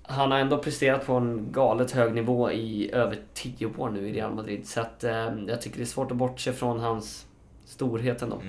han 0.08 0.32
har 0.32 0.40
ändå 0.40 0.58
presterat 0.58 1.06
på 1.06 1.14
en 1.14 1.48
galet 1.52 1.92
hög 1.92 2.14
nivå 2.14 2.52
i 2.52 2.92
över 2.94 3.18
10 3.34 3.66
år 3.78 3.90
nu 3.90 4.08
i 4.10 4.14
Real 4.14 4.34
Madrid. 4.36 4.68
Så 4.68 4.80
att 4.82 5.04
eh, 5.04 5.12
jag 5.48 5.62
tycker 5.62 5.78
det 5.78 5.84
är 5.84 5.86
svårt 5.86 6.12
att 6.12 6.18
bortse 6.18 6.54
från 6.54 6.80
hans 6.80 7.26
storhet 7.66 8.22
ändå. 8.22 8.42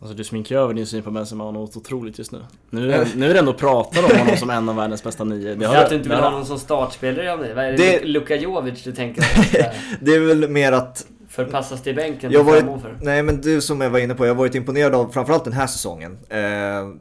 Alltså 0.00 0.16
du 0.16 0.24
sminkar 0.24 0.54
ju 0.56 0.62
över 0.62 0.74
din 0.74 0.86
syn 0.86 1.02
på 1.02 1.10
Benzema 1.10 1.50
något 1.50 1.76
otroligt 1.76 2.18
just 2.18 2.32
nu. 2.32 2.38
Nu 2.70 2.92
är, 2.92 3.08
nu 3.16 3.30
är 3.30 3.32
det 3.34 3.38
ändå 3.38 3.52
pratar 3.52 4.12
om 4.12 4.18
honom 4.18 4.36
som 4.36 4.50
en 4.50 4.68
av 4.68 4.76
världens 4.76 5.02
bästa 5.02 5.24
nio. 5.24 5.54
Det 5.54 5.66
har 5.66 5.76
att 5.76 5.88
du 5.90 5.96
inte 5.96 6.08
vill 6.08 6.18
ha 6.18 6.24
har- 6.24 6.30
någon 6.30 6.46
som 6.46 6.58
startspelare 6.58 7.22
i 7.22 7.26
Real 7.26 7.38
Madrid. 7.38 7.56
Vad 7.56 7.64
är 7.64 7.70
det, 7.72 7.76
Det- 7.76 8.04
Luka 8.04 8.36
Jovic 8.36 8.82
du 8.82 8.92
tänker 8.92 9.24
Det 10.00 10.14
är 10.14 10.20
väl 10.20 10.48
mer 10.48 10.72
att 10.72 11.06
förpassas 11.36 11.82
till 11.82 11.94
bänken 11.94 12.32
Jag 12.32 12.46
till 12.46 12.52
var 12.52 12.60
förmån 12.60 12.80
för? 12.80 12.98
Nej 13.00 13.22
men 13.22 13.40
du 13.40 13.60
som 13.60 13.80
jag 13.80 13.90
var 13.90 13.98
inne 13.98 14.14
på, 14.14 14.26
jag 14.26 14.30
har 14.30 14.38
varit 14.38 14.54
imponerad 14.54 14.94
av 14.94 15.08
framförallt 15.08 15.44
den 15.44 15.52
här 15.52 15.66
säsongen. 15.66 16.18
Eh, 16.28 16.38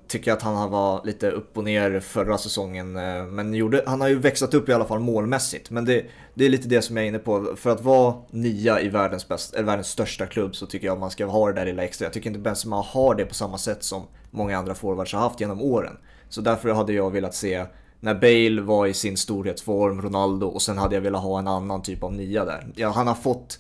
tycker 0.08 0.32
att 0.32 0.42
han 0.42 0.72
var 0.72 1.06
lite 1.06 1.32
upp 1.32 1.58
och 1.58 1.64
ner 1.64 2.00
förra 2.00 2.38
säsongen. 2.38 2.96
Eh, 2.96 3.26
men 3.26 3.54
gjorde, 3.54 3.84
han 3.86 4.02
har 4.02 4.08
ju 4.08 4.20
växlat 4.20 4.54
upp 4.54 4.70
i 4.70 4.74
alla 4.74 4.86
fall 4.86 5.00
målmässigt. 5.00 5.70
Men 5.70 5.86
det, 5.86 6.06
det 6.34 6.46
är 6.46 6.50
lite 6.50 6.68
det 6.68 6.82
som 6.82 6.98
jag 6.98 7.04
är 7.04 7.08
inne 7.08 7.20
på. 7.20 7.56
För 7.56 7.70
att 7.70 7.82
vara 7.82 8.16
nia 8.30 8.82
i 8.82 8.90
världens, 8.90 9.28
bäst, 9.28 9.54
eller 9.54 9.66
världens 9.66 9.88
största 9.88 10.26
klubb 10.26 10.56
så 10.56 10.66
tycker 10.66 10.88
jag 10.88 11.00
man 11.00 11.12
ska 11.12 11.26
ha 11.26 11.48
det 11.48 11.54
där 11.54 11.66
lilla 11.66 11.84
extra. 11.84 12.06
Jag 12.06 12.14
tycker 12.14 12.30
inte 12.30 12.40
Benzema 12.40 12.82
har 12.82 13.16
det 13.16 13.26
på 13.26 13.34
samma 13.34 13.58
sätt 13.58 13.84
som 13.84 14.04
många 14.32 14.58
andra 14.58 14.76
forwards 14.76 15.14
har 15.14 15.20
haft 15.20 15.40
genom 15.40 15.62
åren. 15.62 15.98
Så 16.30 16.42
därför 16.42 16.70
hade 16.70 16.94
jag 16.94 17.12
velat 17.12 17.36
se 17.36 17.66
när 18.00 18.14
Bale 18.14 18.62
var 18.62 18.88
i 18.88 18.94
sin 18.94 19.18
storhetsform, 19.18 20.02
Ronaldo 20.02 20.48
och 20.48 20.62
sen 20.62 20.78
hade 20.78 20.96
jag 20.96 21.02
velat 21.02 21.24
ha 21.24 21.40
en 21.40 21.48
annan 21.48 21.82
typ 21.82 22.04
av 22.04 22.14
nia 22.14 22.46
där. 22.46 22.68
Ja, 22.76 22.90
han 22.90 23.08
har 23.08 23.16
fått 23.16 23.60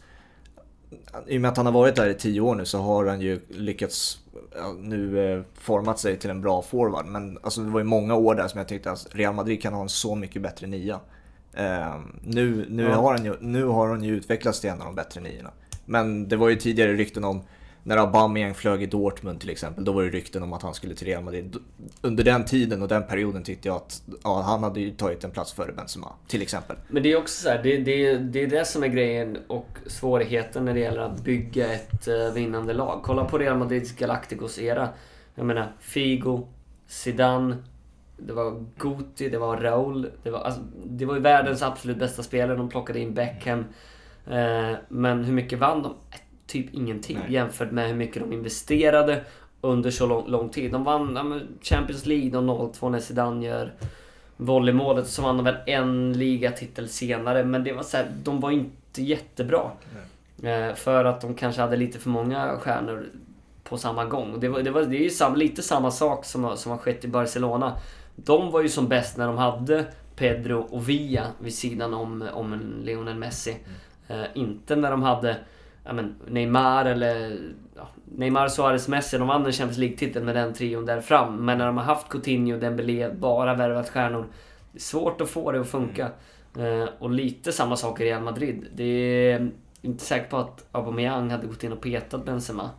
i 1.27 1.37
och 1.37 1.41
med 1.41 1.51
att 1.51 1.57
han 1.57 1.65
har 1.65 1.73
varit 1.73 1.95
där 1.95 2.09
i 2.09 2.13
tio 2.13 2.41
år 2.41 2.55
nu 2.55 2.65
så 2.65 2.77
har 2.79 3.05
han 3.05 3.21
ju 3.21 3.39
lyckats 3.49 4.19
ja, 4.55 4.73
nu 4.79 5.33
eh, 5.33 5.41
format 5.53 5.99
sig 5.99 6.17
till 6.19 6.29
en 6.29 6.41
bra 6.41 6.61
forward. 6.61 7.05
Men 7.05 7.37
alltså, 7.41 7.61
det 7.61 7.69
var 7.69 7.79
ju 7.79 7.85
många 7.85 8.15
år 8.15 8.35
där 8.35 8.47
som 8.47 8.57
jag 8.57 8.67
tyckte 8.67 8.91
att 8.91 9.07
Real 9.11 9.33
Madrid 9.33 9.61
kan 9.61 9.73
ha 9.73 9.81
en 9.81 9.89
så 9.89 10.15
mycket 10.15 10.41
bättre 10.41 10.67
nia. 10.67 10.99
Eh, 11.53 11.95
nu, 12.23 12.65
nu, 12.69 12.83
Ja. 12.83 12.95
har 12.95 13.13
han 13.13 13.25
ju, 13.25 13.35
nu 13.39 13.63
har 13.63 13.87
han 13.87 14.03
ju 14.03 14.15
utvecklats 14.15 14.61
till 14.61 14.69
en 14.69 14.79
av 14.81 14.85
de 14.85 14.95
bättre 14.95 15.21
niorna. 15.21 15.51
Men 15.85 16.27
det 16.27 16.35
var 16.35 16.49
ju 16.49 16.55
tidigare 16.55 16.93
rykten 16.93 17.23
om 17.23 17.41
när 17.87 17.97
Aubameyang 17.97 18.53
flög 18.53 18.83
i 18.83 18.85
Dortmund 18.85 19.39
till 19.39 19.49
exempel, 19.49 19.85
då 19.85 19.91
var 19.91 20.03
det 20.03 20.09
rykten 20.09 20.43
om 20.43 20.53
att 20.53 20.61
han 20.61 20.73
skulle 20.73 20.95
till 20.95 21.07
Real 21.07 21.23
Madrid. 21.23 21.55
Under 22.01 22.23
den 22.23 22.45
tiden 22.45 22.81
och 22.81 22.87
den 22.87 23.03
perioden 23.03 23.43
tyckte 23.43 23.67
jag 23.67 23.75
att 23.75 24.01
ja, 24.23 24.41
han 24.41 24.63
hade 24.63 24.79
ju 24.79 24.91
tagit 24.91 25.23
en 25.23 25.31
plats 25.31 25.53
före 25.53 25.71
Benzema, 25.71 26.13
till 26.27 26.41
exempel. 26.41 26.75
Men 26.87 27.03
det 27.03 27.11
är 27.11 27.17
också 27.17 27.43
så 27.43 27.49
här, 27.49 27.63
det, 27.63 27.77
det, 27.77 28.17
det 28.17 28.43
är 28.43 28.47
det 28.47 28.65
som 28.65 28.83
är 28.83 28.87
grejen 28.87 29.37
och 29.47 29.77
svårigheten 29.85 30.65
när 30.65 30.73
det 30.73 30.79
gäller 30.79 31.01
att 31.01 31.23
bygga 31.23 31.73
ett 31.73 32.07
eh, 32.07 32.33
vinnande 32.33 32.73
lag. 32.73 33.01
Kolla 33.03 33.25
på 33.25 33.37
Real 33.37 33.57
Madrids 33.57 33.91
Galacticos-era. 33.91 34.89
Jag 35.35 35.45
menar, 35.45 35.71
Figo, 35.79 36.47
Zidane, 36.87 37.57
det 38.17 38.33
var 38.33 38.65
Guti, 38.77 39.29
det 39.29 39.37
var 39.37 39.57
Raul. 39.57 40.11
Det 40.23 40.29
var, 40.29 40.39
alltså, 40.39 40.61
det 40.85 41.05
var 41.05 41.15
ju 41.15 41.21
världens 41.21 41.61
absolut 41.61 41.97
bästa 41.97 42.23
spelare. 42.23 42.57
De 42.57 42.69
plockade 42.69 42.99
in 42.99 43.13
Beckham. 43.13 43.65
Eh, 44.27 44.71
men 44.89 45.23
hur 45.23 45.33
mycket 45.33 45.59
vann 45.59 45.83
de? 45.83 45.95
Typ 46.47 46.73
ingenting 46.73 47.17
Nej. 47.17 47.33
jämfört 47.33 47.71
med 47.71 47.87
hur 47.87 47.95
mycket 47.95 48.21
de 48.23 48.33
investerade 48.33 49.23
under 49.61 49.91
så 49.91 50.05
lång, 50.07 50.27
lång 50.27 50.49
tid. 50.49 50.71
De 50.71 50.83
vann 50.83 51.41
Champions 51.61 52.05
League 52.05 52.29
de 52.29 52.49
0-2 52.49 52.89
när 52.89 52.99
Zidane 52.99 53.45
gör 53.45 53.73
volleymålet. 54.37 55.07
Så 55.07 55.21
vann 55.21 55.37
de 55.37 55.43
väl 55.43 55.55
en 55.65 56.13
ligatitel 56.13 56.89
senare. 56.89 57.43
Men 57.43 57.63
det 57.63 57.73
var 57.73 57.83
så 57.83 57.97
här, 57.97 58.05
de 58.23 58.39
var 58.39 58.51
inte 58.51 59.03
jättebra. 59.03 59.71
Eh, 60.43 60.75
för 60.75 61.05
att 61.05 61.21
de 61.21 61.33
kanske 61.35 61.61
hade 61.61 61.77
lite 61.77 61.99
för 61.99 62.09
många 62.09 62.57
stjärnor 62.59 63.05
på 63.63 63.77
samma 63.77 64.05
gång. 64.05 64.39
Det, 64.39 64.47
var, 64.49 64.61
det, 64.61 64.71
var, 64.71 64.81
det 64.81 64.97
är 64.97 65.03
ju 65.03 65.09
sam, 65.09 65.35
lite 65.35 65.61
samma 65.63 65.91
sak 65.91 66.25
som, 66.25 66.43
har- 66.43 66.55
som 66.55 66.71
har 66.71 66.77
skett 66.77 67.05
i 67.05 67.07
Barcelona. 67.07 67.73
De 68.15 68.51
var 68.51 68.61
ju 68.61 68.69
som 68.69 68.87
bäst 68.87 69.17
när 69.17 69.27
de 69.27 69.37
hade 69.37 69.85
Pedro 70.15 70.59
och 70.71 70.89
Villa 70.89 71.27
vid 71.39 71.53
sidan 71.53 71.93
om, 71.93 72.23
om 72.33 72.61
Lionel 72.83 73.15
Messi. 73.15 73.57
Eh, 74.07 74.23
inte 74.33 74.75
när 74.75 74.91
de 74.91 75.03
hade 75.03 75.35
ja, 75.85 75.93
men, 75.93 76.15
Neymar 76.27 76.85
eller 76.85 77.37
ja, 77.75 77.87
Neymar, 78.05 78.47
Suarez, 78.47 78.87
Messi. 78.87 79.17
De 79.17 79.27
vann 79.27 79.45
en 79.45 79.51
Champions 79.51 79.77
League-titel 79.77 80.23
med 80.23 80.35
den 80.35 80.53
trion 80.53 80.85
där 80.85 81.01
fram. 81.01 81.45
Men 81.45 81.57
när 81.57 81.65
de 81.65 81.77
har 81.77 81.83
haft 81.83 82.09
Coutinho, 82.09 82.57
Dembélé, 82.59 83.09
bara 83.13 83.55
värvat 83.55 83.89
stjärnor. 83.89 84.25
Det 84.71 84.77
är 84.77 84.81
svårt 84.81 85.21
att 85.21 85.29
få 85.29 85.51
det 85.51 85.61
att 85.61 85.69
funka. 85.69 86.09
Eh, 86.57 86.89
och 86.99 87.09
lite 87.09 87.51
samma 87.51 87.75
sak 87.75 88.01
i 88.01 88.05
Real 88.05 88.23
Madrid. 88.23 88.67
Det 88.75 88.83
är 88.83 89.51
inte 89.81 90.05
säker 90.05 90.29
på 90.29 90.37
att 90.37 90.65
Aubameyang 90.71 91.29
hade 91.29 91.47
gått 91.47 91.63
in 91.63 91.71
och 91.71 91.81
petat 91.81 92.25
Benzema. 92.25 92.69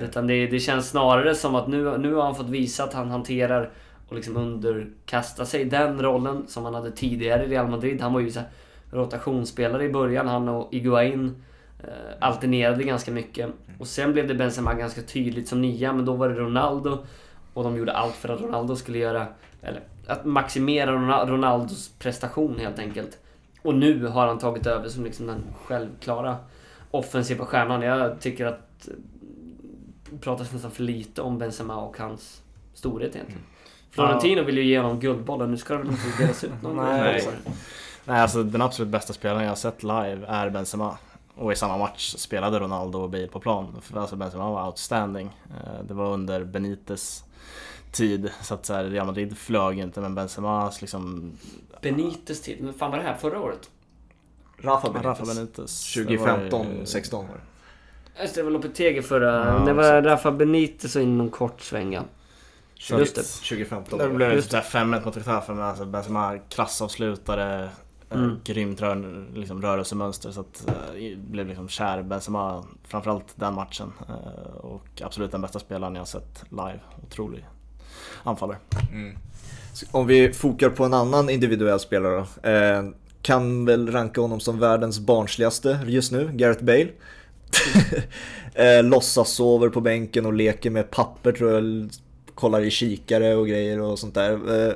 Utan 0.00 0.26
det, 0.26 0.46
det 0.46 0.60
känns 0.60 0.88
snarare 0.88 1.34
som 1.34 1.54
att 1.54 1.68
nu, 1.68 1.98
nu 1.98 2.14
har 2.14 2.22
han 2.22 2.34
fått 2.34 2.48
visa 2.48 2.84
att 2.84 2.92
han 2.92 3.10
hanterar 3.10 3.70
och 4.08 4.14
liksom 4.14 4.36
underkasta 4.36 5.44
sig 5.44 5.64
den 5.64 6.02
rollen 6.02 6.44
som 6.48 6.64
han 6.64 6.74
hade 6.74 6.90
tidigare 6.90 7.44
i 7.44 7.48
Real 7.48 7.68
Madrid. 7.68 8.00
Han 8.00 8.12
var 8.12 8.20
ju 8.20 8.30
så 8.30 8.40
rotationsspelare 8.90 9.84
i 9.84 9.92
början. 9.92 10.28
Han 10.28 10.48
och 10.48 10.74
Iguain 10.74 11.42
alternerade 12.20 12.84
ganska 12.84 13.10
mycket. 13.10 13.50
Och 13.78 13.86
sen 13.86 14.12
blev 14.12 14.28
det 14.28 14.34
Benzema 14.34 14.74
ganska 14.74 15.02
tydligt 15.02 15.48
som 15.48 15.62
nia, 15.62 15.92
men 15.92 16.04
då 16.04 16.12
var 16.14 16.28
det 16.28 16.34
Ronaldo. 16.34 16.98
Och 17.54 17.64
de 17.64 17.76
gjorde 17.76 17.92
allt 17.92 18.14
för 18.14 18.28
att 18.28 18.40
Ronaldo 18.40 18.76
skulle 18.76 18.98
göra... 18.98 19.26
Eller 19.62 19.80
att 20.06 20.24
maximera 20.24 20.92
Rona- 20.92 21.26
Ronaldos 21.26 21.88
prestation 21.98 22.58
helt 22.58 22.78
enkelt. 22.78 23.18
Och 23.62 23.74
nu 23.74 24.06
har 24.06 24.26
han 24.26 24.38
tagit 24.38 24.66
över 24.66 24.88
som 24.88 25.04
liksom 25.04 25.26
den 25.26 25.44
självklara 25.64 26.36
offensiva 26.90 27.46
stjärnan. 27.46 27.82
Jag 27.82 28.20
tycker 28.20 28.46
att 28.46 28.88
det 30.10 30.18
pratas 30.18 30.52
nästan 30.52 30.70
för 30.70 30.82
lite 30.82 31.22
om 31.22 31.38
Benzema 31.38 31.76
och 31.76 31.98
hans 31.98 32.42
storhet 32.74 33.14
egentligen. 33.14 33.42
Florentino 33.90 34.42
vill 34.42 34.56
ju 34.56 34.64
ge 34.64 34.78
honom 34.78 35.00
Guldbollen, 35.00 35.50
nu 35.50 35.56
ska 35.56 35.74
det 35.74 35.78
väl 35.82 35.90
inte 35.90 36.22
delas 36.22 36.44
ut 36.44 36.62
någon 36.62 36.76
Nej. 36.86 37.28
Nej, 38.04 38.20
alltså 38.20 38.42
den 38.42 38.62
absolut 38.62 38.88
bästa 38.92 39.12
spelaren 39.12 39.42
jag 39.42 39.50
har 39.50 39.56
sett 39.56 39.82
live 39.82 40.26
är 40.28 40.50
Benzema. 40.50 40.98
Och 41.34 41.52
i 41.52 41.56
samma 41.56 41.78
match 41.78 42.14
spelade 42.18 42.58
Ronaldo 42.60 42.98
och 42.98 43.10
Bale 43.10 43.26
på 43.26 43.40
plan. 43.40 43.76
För 43.82 43.98
Alltså 44.00 44.16
Benzema 44.16 44.50
var 44.50 44.66
outstanding. 44.66 45.30
Eh, 45.50 45.84
Det 45.84 45.94
var 45.94 46.12
under 46.12 46.44
Benites 46.44 47.24
tid, 47.92 48.30
så 48.42 48.54
att 48.54 48.66
så 48.66 48.74
här, 48.74 48.84
Real 48.84 49.06
Madrid 49.06 49.38
flög 49.38 49.78
inte, 49.78 50.00
men 50.00 50.14
Benzemas 50.14 50.80
liksom... 50.80 51.32
Benites 51.82 52.42
tid, 52.42 52.60
men 52.60 52.74
fan 52.74 52.90
var 52.90 52.98
det 52.98 53.04
här 53.04 53.14
förra 53.16 53.40
året? 53.40 53.70
Rafa 54.58 54.88
Benitez. 54.92 55.04
Rafa 55.20 55.34
Benitez. 55.34 55.94
det 55.94 56.04
var 56.04 56.10
ju- 56.12 56.18
2015, 56.18 56.86
16 56.86 57.28
var 57.28 57.34
det. 57.34 58.22
Just 58.22 58.34
det, 58.34 58.40
det 58.40 58.44
var 58.44 58.50
Lopetegi 58.50 59.02
förra... 59.02 59.46
Ja, 59.58 59.64
det 59.64 59.72
var 59.72 60.02
Rafa 60.02 60.32
Benitez 60.32 60.96
och 60.96 61.02
in 61.02 61.18
någon 61.18 61.30
kort 61.30 61.60
svänga. 61.60 62.04
Just 62.90 63.14
det. 63.14 63.22
2015 63.22 63.98
Det 63.98 64.08
blev 64.08 64.32
Just 64.32 64.50
typ 64.50 64.64
5-1 64.64 65.04
mot 65.04 65.16
Getafe, 65.16 65.52
men 65.54 65.62
alltså 65.64 65.84
Benzema 65.84 66.38
klassavslutare. 66.48 67.68
Mm. 68.12 68.24
Mm. 68.24 68.40
Grymt 68.44 68.80
rör, 68.80 69.26
liksom, 69.34 69.62
rörelsemönster 69.62 70.30
så 70.30 70.40
att 70.40 70.68
eh, 70.68 71.06
jag 71.06 71.18
blev 71.18 71.46
liksom 71.46 71.68
kär 71.68 72.00
i 72.00 72.02
Benzema 72.02 72.64
framförallt 72.84 73.26
den 73.34 73.54
matchen. 73.54 73.92
Eh, 74.08 74.56
och 74.56 75.02
absolut 75.04 75.32
den 75.32 75.40
bästa 75.40 75.58
spelaren 75.58 75.94
jag 75.94 76.08
sett 76.08 76.44
live. 76.50 76.80
Otrolig 77.06 77.46
anfallare. 78.22 78.58
Om 79.90 80.06
vi 80.06 80.32
fokar 80.32 80.70
på 80.70 80.84
en 80.84 80.94
annan 80.94 81.30
individuell 81.30 81.80
spelare 81.80 82.26
då. 82.42 82.48
Eh, 82.48 82.84
kan 83.22 83.64
väl 83.64 83.92
ranka 83.92 84.20
honom 84.20 84.40
som 84.40 84.58
världens 84.58 85.00
barnsligaste 85.00 85.78
just 85.86 86.12
nu, 86.12 86.30
Gareth 86.32 86.64
Bale. 86.64 86.88
eh, 88.54 88.82
låtsas 88.84 89.30
sover 89.30 89.68
på 89.68 89.80
bänken 89.80 90.26
och 90.26 90.32
leker 90.32 90.70
med 90.70 90.90
papper 90.90 91.32
tror 91.32 91.52
jag. 91.52 91.90
Kollar 92.34 92.60
i 92.60 92.70
kikare 92.70 93.34
och 93.34 93.48
grejer 93.48 93.80
och 93.80 93.98
sånt 93.98 94.14
där. 94.14 94.66
Eh, 94.68 94.74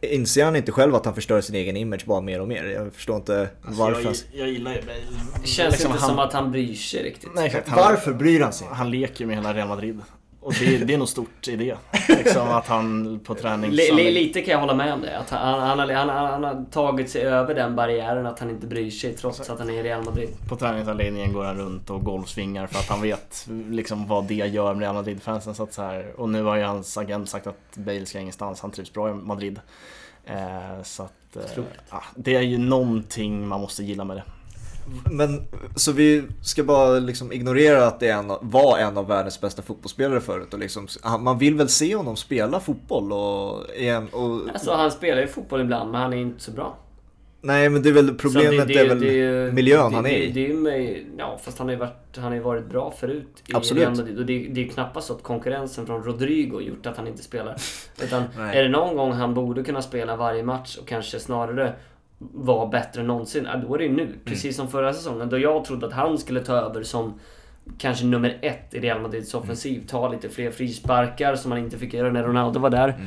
inser 0.00 0.44
han 0.44 0.56
inte 0.56 0.72
själv 0.72 0.94
att 0.94 1.04
han 1.04 1.14
förstör 1.14 1.40
sin 1.40 1.54
egen 1.54 1.76
image 1.76 2.04
bara 2.06 2.20
mer 2.20 2.40
och 2.40 2.48
mer? 2.48 2.64
Jag 2.64 2.92
förstår 2.94 3.16
inte 3.16 3.48
varför. 3.62 4.04
han- 4.04 4.14
jag, 4.32 4.48
gillar 4.48 4.72
ju. 4.74 4.80
Det 5.42 5.46
känns 5.48 5.72
Liksom 5.72 5.90
inte 5.90 6.00
han- 6.02 6.10
som 6.10 6.18
att 6.18 6.32
han 6.32 6.50
bryr 6.52 6.74
sig 6.74 7.02
riktigt. 7.02 7.30
Nej, 7.34 7.46
exakt. 7.46 7.68
Varför 7.76 8.12
bryr 8.12 8.40
han 8.40 8.52
sig? 8.52 8.66
Han 8.70 8.90
leker 8.90 9.26
med 9.26 9.36
hela 9.36 9.54
Real 9.54 9.68
Madrid. 9.68 10.00
Och 10.42 10.52
det, 10.52 10.78
det 10.78 10.94
är 10.94 10.98
nog 10.98 11.08
stort 11.08 11.48
i 11.48 11.56
det. 11.56 11.76
Liksom 12.08 12.48
att 12.48 12.66
han 12.66 13.20
på 13.24 13.34
träning... 13.34 13.70
Li- 13.70 14.10
lite 14.10 14.42
kan 14.42 14.52
jag 14.52 14.60
hålla 14.60 14.74
med 14.74 14.94
om 14.94 15.00
det. 15.00 15.18
Att 15.18 15.30
han, 15.30 15.60
han, 15.60 15.78
han, 15.90 16.08
han, 16.08 16.44
har 16.44 16.64
tagit 16.70 17.10
sig 17.10 17.22
över 17.22 17.54
den 17.54 17.76
barriären 17.76 18.26
att 18.26 18.38
han 18.38 18.50
inte 18.50 18.66
bryr 18.66 18.90
sig 18.90 19.14
trots 19.14 19.50
att 19.50 19.58
han 19.58 19.70
är 19.70 19.74
i 19.74 19.82
Real 19.82 20.04
Madrid. 20.04 20.28
På 20.48 20.56
träningsanläggningen 20.56 21.32
går 21.32 21.44
han 21.44 21.56
runt 21.56 21.90
och 21.90 22.04
golfsvingar 22.04 22.66
för 22.66 22.78
att 22.78 22.88
han 22.88 23.02
vet 23.02 23.46
liksom 23.70 24.06
vad 24.06 24.24
det 24.24 24.34
gör 24.34 24.74
med 24.74 24.82
Real 24.82 24.94
Madrid-fansen. 24.94 25.54
Så 25.54 25.62
att 25.62 25.72
så 25.72 25.82
här, 25.82 26.12
och 26.16 26.28
nu 26.28 26.42
har 26.42 26.56
ju 26.56 26.62
hans 26.62 26.98
agent 26.98 27.28
sagt 27.28 27.46
att 27.46 27.76
Bale 27.76 28.06
ska 28.06 28.18
ingenstans, 28.18 28.60
han 28.60 28.70
trivs 28.70 28.92
bra 28.92 29.10
i 29.10 29.14
Madrid. 29.14 29.60
Eh, 30.24 30.82
så 30.82 31.02
att, 31.02 31.36
eh, 31.36 32.00
det 32.14 32.34
är 32.34 32.40
ju 32.40 32.58
någonting 32.58 33.48
man 33.48 33.60
måste 33.60 33.82
gilla 33.82 34.04
med 34.04 34.16
det. 34.16 34.22
Men 35.10 35.42
så 35.76 35.92
vi 35.92 36.22
ska 36.42 36.64
bara 36.64 36.98
liksom 36.98 37.32
ignorera 37.32 37.86
att 37.86 38.00
det 38.00 38.08
är 38.08 38.18
en, 38.18 38.32
var 38.40 38.78
en 38.78 38.98
av 38.98 39.06
världens 39.06 39.40
bästa 39.40 39.62
fotbollsspelare 39.62 40.20
förut 40.20 40.52
och 40.54 40.58
liksom, 40.58 40.88
man 41.20 41.38
vill 41.38 41.54
väl 41.54 41.68
se 41.68 41.96
honom 41.96 42.16
spela 42.16 42.60
fotboll 42.60 43.12
och, 43.12 43.66
igen, 43.76 44.08
och 44.12 44.40
Alltså 44.52 44.72
han 44.72 44.90
spelar 44.90 45.22
ju 45.22 45.28
fotboll 45.28 45.60
ibland 45.60 45.90
men 45.90 46.00
han 46.00 46.12
är 46.12 46.16
inte 46.16 46.42
så 46.42 46.50
bra. 46.50 46.76
Nej, 47.42 47.68
men 47.68 47.82
det 47.82 47.88
är 47.88 47.92
väl 47.92 48.14
problemet 48.14 48.68
det, 48.68 48.78
är 48.78 48.88
väl 48.88 49.00
det, 49.00 49.52
miljön 49.52 49.90
det, 49.90 49.96
han 49.96 50.06
är 50.06 50.10
det, 50.10 50.24
i. 50.24 50.48
det 50.48 50.54
med, 50.54 51.04
ja, 51.18 51.38
fast 51.42 51.58
han 51.58 51.66
har 51.66 51.72
ju 51.72 51.78
varit, 51.78 52.16
han 52.16 52.24
har 52.24 52.34
ju 52.34 52.40
varit 52.40 52.66
bra 52.66 52.94
förut 52.98 53.42
i 53.46 53.54
Absolut. 53.54 53.82
Real 53.82 53.96
Madrid. 53.96 54.18
Och 54.18 54.26
det, 54.26 54.38
det 54.38 54.60
är 54.60 54.64
ju 54.64 54.68
knappast 54.68 55.06
så 55.06 55.14
att 55.14 55.22
konkurrensen 55.22 55.86
från 55.86 56.02
Rodrigo 56.04 56.60
gjort 56.60 56.86
att 56.86 56.96
han 56.96 57.06
inte 57.06 57.22
spelar. 57.22 57.56
Utan 58.02 58.22
är 58.38 58.62
det 58.62 58.68
någon 58.68 58.96
gång 58.96 59.12
han 59.12 59.34
borde 59.34 59.62
kunna 59.62 59.82
spela 59.82 60.16
varje 60.16 60.42
match 60.42 60.76
och 60.76 60.88
kanske 60.88 61.20
snarare 61.20 61.74
vara 62.32 62.66
bättre 62.66 63.00
än 63.00 63.06
någonsin, 63.06 63.44
ja, 63.52 63.56
då 63.56 63.74
är 63.74 63.78
det 63.78 63.84
ju 63.84 63.92
nu. 63.92 64.02
Mm. 64.02 64.18
Precis 64.24 64.56
som 64.56 64.68
förra 64.68 64.92
säsongen 64.94 65.28
då 65.28 65.38
jag 65.38 65.64
trodde 65.64 65.86
att 65.86 65.92
han 65.92 66.18
skulle 66.18 66.40
ta 66.40 66.52
över 66.54 66.82
som 66.82 67.14
kanske 67.78 68.04
nummer 68.04 68.38
ett 68.42 68.74
i 68.74 68.80
Real 68.80 69.00
Madrids 69.00 69.34
Mm. 69.34 69.44
offensiv. 69.44 69.86
Ta 69.86 70.08
lite 70.08 70.28
fler 70.28 70.50
frisparkar 70.50 71.36
som 71.36 71.52
han 71.52 71.60
inte 71.60 71.78
fick 71.78 71.94
göra 71.94 72.10
när 72.12 72.22
Ronaldo 72.24 72.60
var 72.60 72.70
där. 72.70 72.88
Mm. 72.88 73.06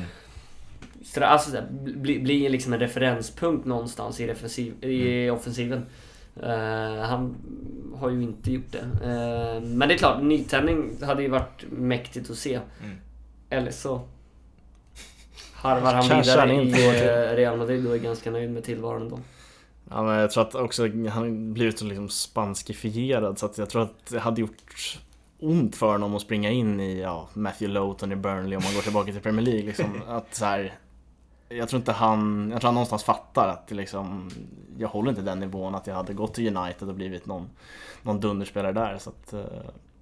Så 1.04 1.24
alltså, 1.24 1.50
så 1.52 1.56
här, 1.58 1.68
bli, 1.96 2.20
bli 2.20 2.50
liksom 2.50 2.74
en 2.74 2.80
referenspunkt 2.80 3.66
någonstans 3.66 4.20
i, 4.20 4.26
defensiv, 4.28 4.84
i 4.84 5.24
Mm. 5.24 5.36
offensiven. 5.36 5.86
Eh, 6.44 7.02
han 7.02 7.36
har 8.00 8.10
ju 8.10 8.24
inte 8.24 8.52
gjort 8.52 8.72
det. 8.72 8.80
Eh, 9.04 9.62
men 9.68 9.88
det 9.88 9.94
är 9.94 9.98
klart, 9.98 10.24
nytändning 10.24 10.90
hade 11.04 11.24
ju 11.24 11.30
varit 11.30 11.64
mäktigt 11.72 12.30
att 12.30 12.38
se. 12.38 12.54
Mm. 12.84 12.96
Eller 13.50 13.72
så 13.72 14.02
harvar 15.64 15.94
han 15.94 16.04
vidare 16.04 16.40
han 16.40 16.52
i 16.52 16.72
eh, 16.72 17.36
Real 17.36 17.58
Madrid 17.58 17.88
och 17.88 17.96
är 17.96 18.00
ganska 18.00 18.32
nöjd 18.32 18.52
med 18.52 18.64
tillvaron 18.64 19.10
då. 19.10 19.20
Ja, 19.90 20.04
men 20.04 20.16
jag 20.16 20.32
tror 20.32 20.44
att 20.44 20.56
också 20.56 20.88
han 21.10 21.54
blivit 21.54 21.80
så 21.80 21.86
liksom 21.86 22.10
spanskifierad 22.10 23.40
så 23.40 23.46
att 23.46 23.58
jag 23.58 23.70
tror 23.70 23.82
att 23.82 24.06
det 24.10 24.20
hade 24.20 24.42
gjort 24.42 24.98
ont 25.40 25.76
för 25.76 25.92
honom 25.92 26.16
att 26.16 26.22
springa 26.22 26.52
in 26.52 26.80
i 26.80 27.02
ja, 27.02 27.28
Matthew 27.34 27.74
Lowton 27.74 28.12
i 28.12 28.16
Burnley 28.16 28.58
om 28.58 28.64
man 28.64 28.74
går 28.74 28.82
tillbaka 28.82 29.12
till 29.12 29.22
Premier 29.22 29.46
League. 29.46 29.64
Liksom, 29.64 30.02
att 30.08 30.36
så 30.36 30.46
här, 30.46 30.74
jag 31.50 31.70
tror 31.70 31.80
inte 31.80 31.92
han, 31.92 32.50
jag 32.52 32.62
tror 32.62 32.68
han 32.68 32.76
någonstans 32.76 33.04
fattar 33.04 33.48
att 33.48 33.72
liksom, 33.72 34.30
jag 34.78 34.88
håller 34.88 35.10
inte 35.10 35.22
den 35.22 35.40
nivån 35.40 35.76
att 35.76 35.88
jag 35.88 35.96
hade 35.96 36.14
gått 36.14 36.34
till 36.34 36.58
United 36.58 36.90
och 36.90 36.96
blivit 36.96 37.26
någon, 37.26 37.50
någon 38.02 38.20
dunderspelare 38.20 38.72
där. 38.72 38.98
Så 38.98 39.10
att, 39.10 39.34
eh, 39.34 39.40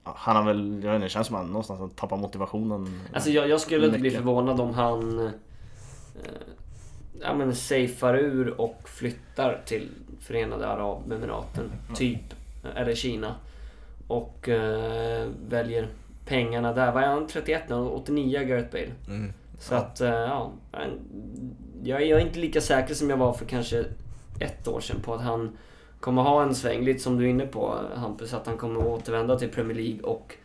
ja, 0.04 0.14
han 0.18 0.36
har 0.36 0.44
väl, 0.44 0.84
jag 0.84 0.92
vet 0.92 0.96
inte, 0.96 1.06
det 1.06 1.10
känns 1.10 1.28
som 1.28 1.36
att 1.36 1.42
han 1.42 1.52
någonstans 1.52 1.80
har 1.80 1.88
tappat 1.88 2.20
motivationen. 2.20 3.02
Alltså 3.14 3.30
jag, 3.30 3.50
jag 3.50 3.62
skulle 3.62 3.86
inte 3.86 4.00
bli 4.00 4.12
förvånad 4.12 4.60
om 4.60 4.74
han 4.74 5.32
ja, 7.22 7.34
men 7.34 7.56
safear 7.56 8.16
ur 8.16 8.62
och 8.62 8.90
flyttar 8.90 9.62
till 9.66 9.90
Förenade 10.20 10.68
Arabemiraten, 10.68 11.72
typ. 11.96 12.34
Eller 12.76 12.96
Kina. 12.96 13.36
Och 14.08 14.50
eh, 14.50 15.30
väljer 15.50 15.88
pengarna 16.26 16.74
där. 16.74 16.92
Vad 16.92 17.04
är 17.04 17.08
han? 17.08 17.28
31 17.28 17.64
nu? 17.70 17.76
89 17.76 18.44
Gareth 18.44 18.72
Bale. 18.72 18.92
Mm. 19.08 19.34
Så 19.60 19.76
att, 19.76 20.02
eh, 20.02 20.10
ja. 20.10 20.52
Jag 21.84 22.02
är, 22.02 22.06
jag 22.06 22.22
är 22.22 22.26
inte 22.26 22.40
lika 22.40 22.62
säker 22.62 22.94
som 22.94 23.10
jag 23.10 23.18
var 23.18 23.34
för 23.34 23.46
kanske 23.46 23.86
ett 24.40 24.68
år 24.68 24.80
sedan 24.80 25.02
på 25.02 25.14
att 25.14 25.22
han 25.22 25.58
kommer 26.00 26.22
ha 26.22 26.44
en 26.44 26.56
sväng. 26.56 26.82
Lite 26.82 27.00
som 27.00 27.18
du 27.18 27.26
är 27.26 27.30
inne 27.30 27.46
på 27.46 27.80
Hampus, 27.96 28.34
att 28.34 28.48
han 28.48 28.58
kommer 28.58 28.88
återvända 28.88 29.40
till 29.40 29.50
Premier 29.50 29.78
League 29.78 30.02
och 30.02 30.36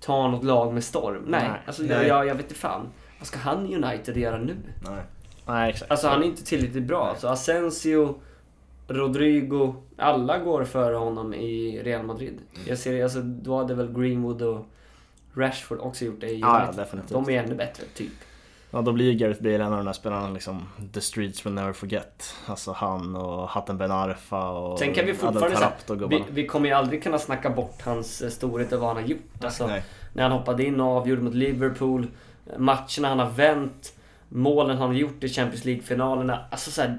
ta 0.00 0.28
något 0.28 0.44
lag 0.44 0.74
med 0.74 0.84
storm. 0.84 1.24
Nej, 1.26 1.48
Nej. 1.48 1.60
alltså 1.66 1.82
Nej. 1.82 2.06
Jag, 2.06 2.26
jag 2.26 2.34
vet 2.34 2.44
inte 2.44 2.54
fan. 2.54 2.88
Vad 3.20 3.26
ska 3.26 3.38
han 3.38 3.66
i 3.66 3.76
United 3.76 4.16
göra 4.16 4.38
nu? 4.38 4.56
Nej. 4.88 5.02
Nej, 5.46 5.70
exakt. 5.70 5.90
Alltså 5.90 6.08
han 6.08 6.22
är 6.22 6.26
inte 6.26 6.44
tillräckligt 6.44 6.84
bra. 6.84 7.08
Alltså 7.08 7.28
Asensio, 7.28 8.20
Rodrigo, 8.88 9.74
alla 9.96 10.38
går 10.38 10.64
före 10.64 10.96
honom 10.96 11.34
i 11.34 11.82
Real 11.84 12.06
Madrid. 12.06 12.38
Jag 12.66 12.78
ser 12.78 13.02
alltså, 13.02 13.20
då 13.20 13.58
hade 13.58 13.74
väl 13.74 13.92
Greenwood 13.92 14.42
och 14.42 14.66
Rashford 15.34 15.78
också 15.78 16.04
gjort 16.04 16.20
det 16.20 16.26
i 16.26 16.32
United. 16.32 16.48
Ja, 16.48 16.66
ja, 16.66 16.82
definitivt. 16.82 17.12
De 17.12 17.30
är 17.30 17.42
ännu 17.42 17.54
bättre, 17.54 17.84
typ. 17.94 18.12
Ja, 18.70 18.82
då 18.82 18.92
blir 18.92 19.14
Gareth 19.14 19.42
Bale 19.42 19.54
en 19.54 19.72
av 19.72 19.76
de 19.76 19.86
där 19.86 19.92
spelarna 19.92 20.30
liksom 20.30 20.66
The 20.92 21.00
streets 21.00 21.46
will 21.46 21.52
never 21.52 21.72
forget. 21.72 22.34
Alltså 22.46 22.72
han 22.72 23.16
och 23.16 23.48
Hatem 23.48 23.78
Ben 23.78 23.90
Arfa 23.90 24.50
och 24.50 24.78
Sen 24.78 24.94
kan 24.94 25.06
vi 25.06 25.14
fortfarande 25.14 25.56
säga, 25.56 26.06
vi, 26.08 26.24
vi 26.30 26.46
kommer 26.46 26.68
ju 26.68 26.74
aldrig 26.74 27.02
kunna 27.02 27.18
snacka 27.18 27.50
bort 27.50 27.82
hans 27.84 28.22
eh, 28.22 28.28
storhet 28.28 28.72
och 28.72 28.80
vad 28.80 28.88
han 28.88 28.96
har 28.96 29.10
gjort. 29.10 29.44
Alltså, 29.44 29.66
Nej. 29.66 29.82
när 30.12 30.22
han 30.22 30.32
hoppade 30.32 30.64
in 30.64 30.80
och 30.80 30.86
avgjorde 30.86 31.22
mot 31.22 31.34
Liverpool, 31.34 32.06
matcherna 32.58 33.08
han 33.08 33.18
har 33.18 33.30
vänt, 33.30 33.94
målen 34.28 34.76
han 34.76 34.88
har 34.88 34.94
gjort 34.94 35.24
i 35.24 35.28
Champions 35.28 35.64
League-finalerna. 35.64 36.44
Alltså 36.50 36.70
så 36.70 36.82
här, 36.82 36.98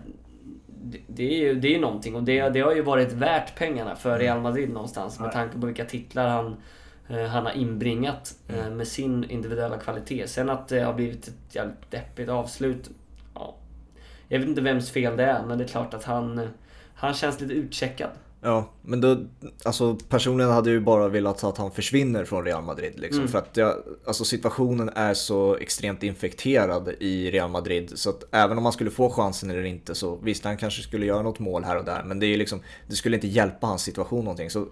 det, 1.07 1.23
är 1.23 1.37
ju 1.37 1.55
det 1.55 1.75
är 1.75 1.79
någonting 1.79 2.15
och 2.15 2.23
det, 2.23 2.49
det 2.49 2.59
har 2.59 2.75
ju 2.75 2.81
varit 2.81 3.13
värt 3.13 3.55
pengarna 3.55 3.95
för 3.95 4.19
Real 4.19 4.41
Madrid 4.41 4.69
någonstans 4.69 5.19
med 5.19 5.31
tanke 5.31 5.59
på 5.59 5.65
vilka 5.65 5.85
titlar 5.85 6.27
han, 6.27 6.55
eh, 7.09 7.25
han 7.25 7.45
har 7.45 7.53
inbringat 7.53 8.35
eh, 8.47 8.69
med 8.69 8.87
sin 8.87 9.29
individuella 9.29 9.77
kvalitet. 9.77 10.27
Sen 10.27 10.49
att 10.49 10.67
det 10.67 10.79
har 10.79 10.93
blivit 10.93 11.27
ett 11.27 11.55
jävligt 11.55 11.91
deppigt 11.91 12.29
avslut. 12.29 12.89
Ja, 13.35 13.55
jag 14.27 14.39
vet 14.39 14.47
inte 14.47 14.61
vems 14.61 14.91
fel 14.91 15.17
det 15.17 15.23
är 15.23 15.43
men 15.45 15.57
det 15.57 15.63
är 15.63 15.67
klart 15.67 15.93
att 15.93 16.03
han, 16.03 16.39
eh, 16.39 16.49
han 16.95 17.13
känns 17.13 17.41
lite 17.41 17.53
utcheckad. 17.53 18.09
Ja, 18.43 18.69
men 18.81 19.01
då, 19.01 19.17
alltså 19.63 19.97
personligen 20.09 20.51
hade 20.51 20.69
jag 20.69 20.73
ju 20.73 20.79
bara 20.79 21.07
velat 21.07 21.43
att 21.43 21.57
han 21.57 21.71
försvinner 21.71 22.25
från 22.25 22.45
Real 22.45 22.63
Madrid 22.63 22.99
liksom. 22.99 23.19
Mm. 23.19 23.31
För 23.31 23.39
att 23.39 23.57
jag, 23.57 23.75
alltså 24.05 24.25
situationen 24.25 24.89
är 24.95 25.13
så 25.13 25.55
extremt 25.55 26.03
infekterad 26.03 26.89
i 26.99 27.31
Real 27.31 27.49
Madrid. 27.49 27.91
Så 27.95 28.09
att 28.09 28.23
även 28.31 28.57
om 28.57 28.63
han 28.63 28.73
skulle 28.73 28.91
få 28.91 29.09
chansen 29.09 29.49
eller 29.49 29.63
inte 29.63 29.95
så 29.95 30.15
visst 30.15 30.43
han 30.43 30.57
kanske 30.57 30.81
skulle 30.81 31.05
göra 31.05 31.21
något 31.21 31.39
mål 31.39 31.63
här 31.63 31.77
och 31.77 31.85
där. 31.85 32.03
Men 32.03 32.19
det 32.19 32.25
är 32.25 32.37
liksom, 32.37 32.59
det 32.87 32.95
skulle 32.95 33.17
inte 33.17 33.27
hjälpa 33.27 33.67
hans 33.67 33.81
situation 33.81 34.25
någonting. 34.25 34.49
Så 34.49 34.67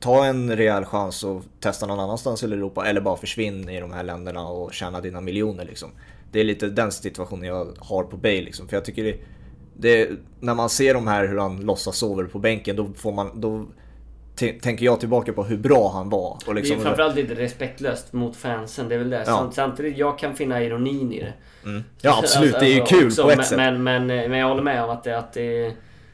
ta 0.00 0.24
en 0.24 0.56
rejäl 0.56 0.84
chans 0.84 1.24
och 1.24 1.42
testa 1.60 1.86
någon 1.86 2.00
annanstans 2.00 2.42
i 2.42 2.46
Europa. 2.46 2.86
Eller 2.86 3.00
bara 3.00 3.16
försvinn 3.16 3.68
i 3.68 3.80
de 3.80 3.92
här 3.92 4.02
länderna 4.02 4.46
och 4.46 4.74
tjäna 4.74 5.00
dina 5.00 5.20
miljoner 5.20 5.64
liksom. 5.64 5.90
Det 6.32 6.40
är 6.40 6.44
lite 6.44 6.66
den 6.66 6.92
situationen 6.92 7.48
jag 7.48 7.68
har 7.78 8.04
på 8.04 8.16
Bale 8.16 8.42
liksom. 8.42 8.68
För 8.68 8.76
jag 8.76 8.84
tycker 8.84 9.04
det, 9.04 9.18
det, 9.76 10.10
när 10.40 10.54
man 10.54 10.68
ser 10.70 10.94
de 10.94 11.06
här 11.06 11.26
hur 11.26 11.38
han 11.38 11.60
låtsas 11.60 11.96
sover 11.96 12.24
på 12.24 12.38
bänken 12.38 12.76
då 12.76 12.86
får 12.96 13.12
man, 13.12 13.40
då 13.40 13.64
tänker 14.36 14.84
jag 14.84 15.00
tillbaka 15.00 15.32
på 15.32 15.44
hur 15.44 15.56
bra 15.56 15.90
han 15.94 16.08
var. 16.08 16.38
Och 16.46 16.54
liksom, 16.54 16.76
det 16.76 16.82
är 16.82 16.84
framförallt 16.84 17.14
lite 17.16 17.34
respektlöst 17.34 18.12
mot 18.12 18.36
fansen, 18.36 18.88
det 18.88 18.94
är 18.94 18.98
väl 18.98 19.10
det. 19.10 19.16
Ja. 19.18 19.24
Samt- 19.24 19.54
Samtidigt, 19.54 19.98
jag 19.98 20.18
kan 20.18 20.34
finna 20.36 20.62
ironin 20.62 21.12
i 21.12 21.20
det. 21.20 21.32
mm. 21.68 21.82
Ja 22.00 22.18
absolut, 22.18 22.52
det 22.52 22.66
är 22.66 22.74
ju 22.74 22.80
Alltså, 22.80 22.96
kul 22.96 23.06
också, 23.06 23.22
på 23.22 23.30
ett 23.30 23.36
men, 23.36 23.46
sätt. 23.46 23.56
Men, 23.56 23.82
men, 23.82 24.06
men 24.06 24.32
jag 24.38 24.48
håller 24.48 24.62
med 24.62 24.84
om 24.84 24.90
att 24.90 25.04
det, 25.04 25.18
att 25.18 25.32
det 25.32 25.72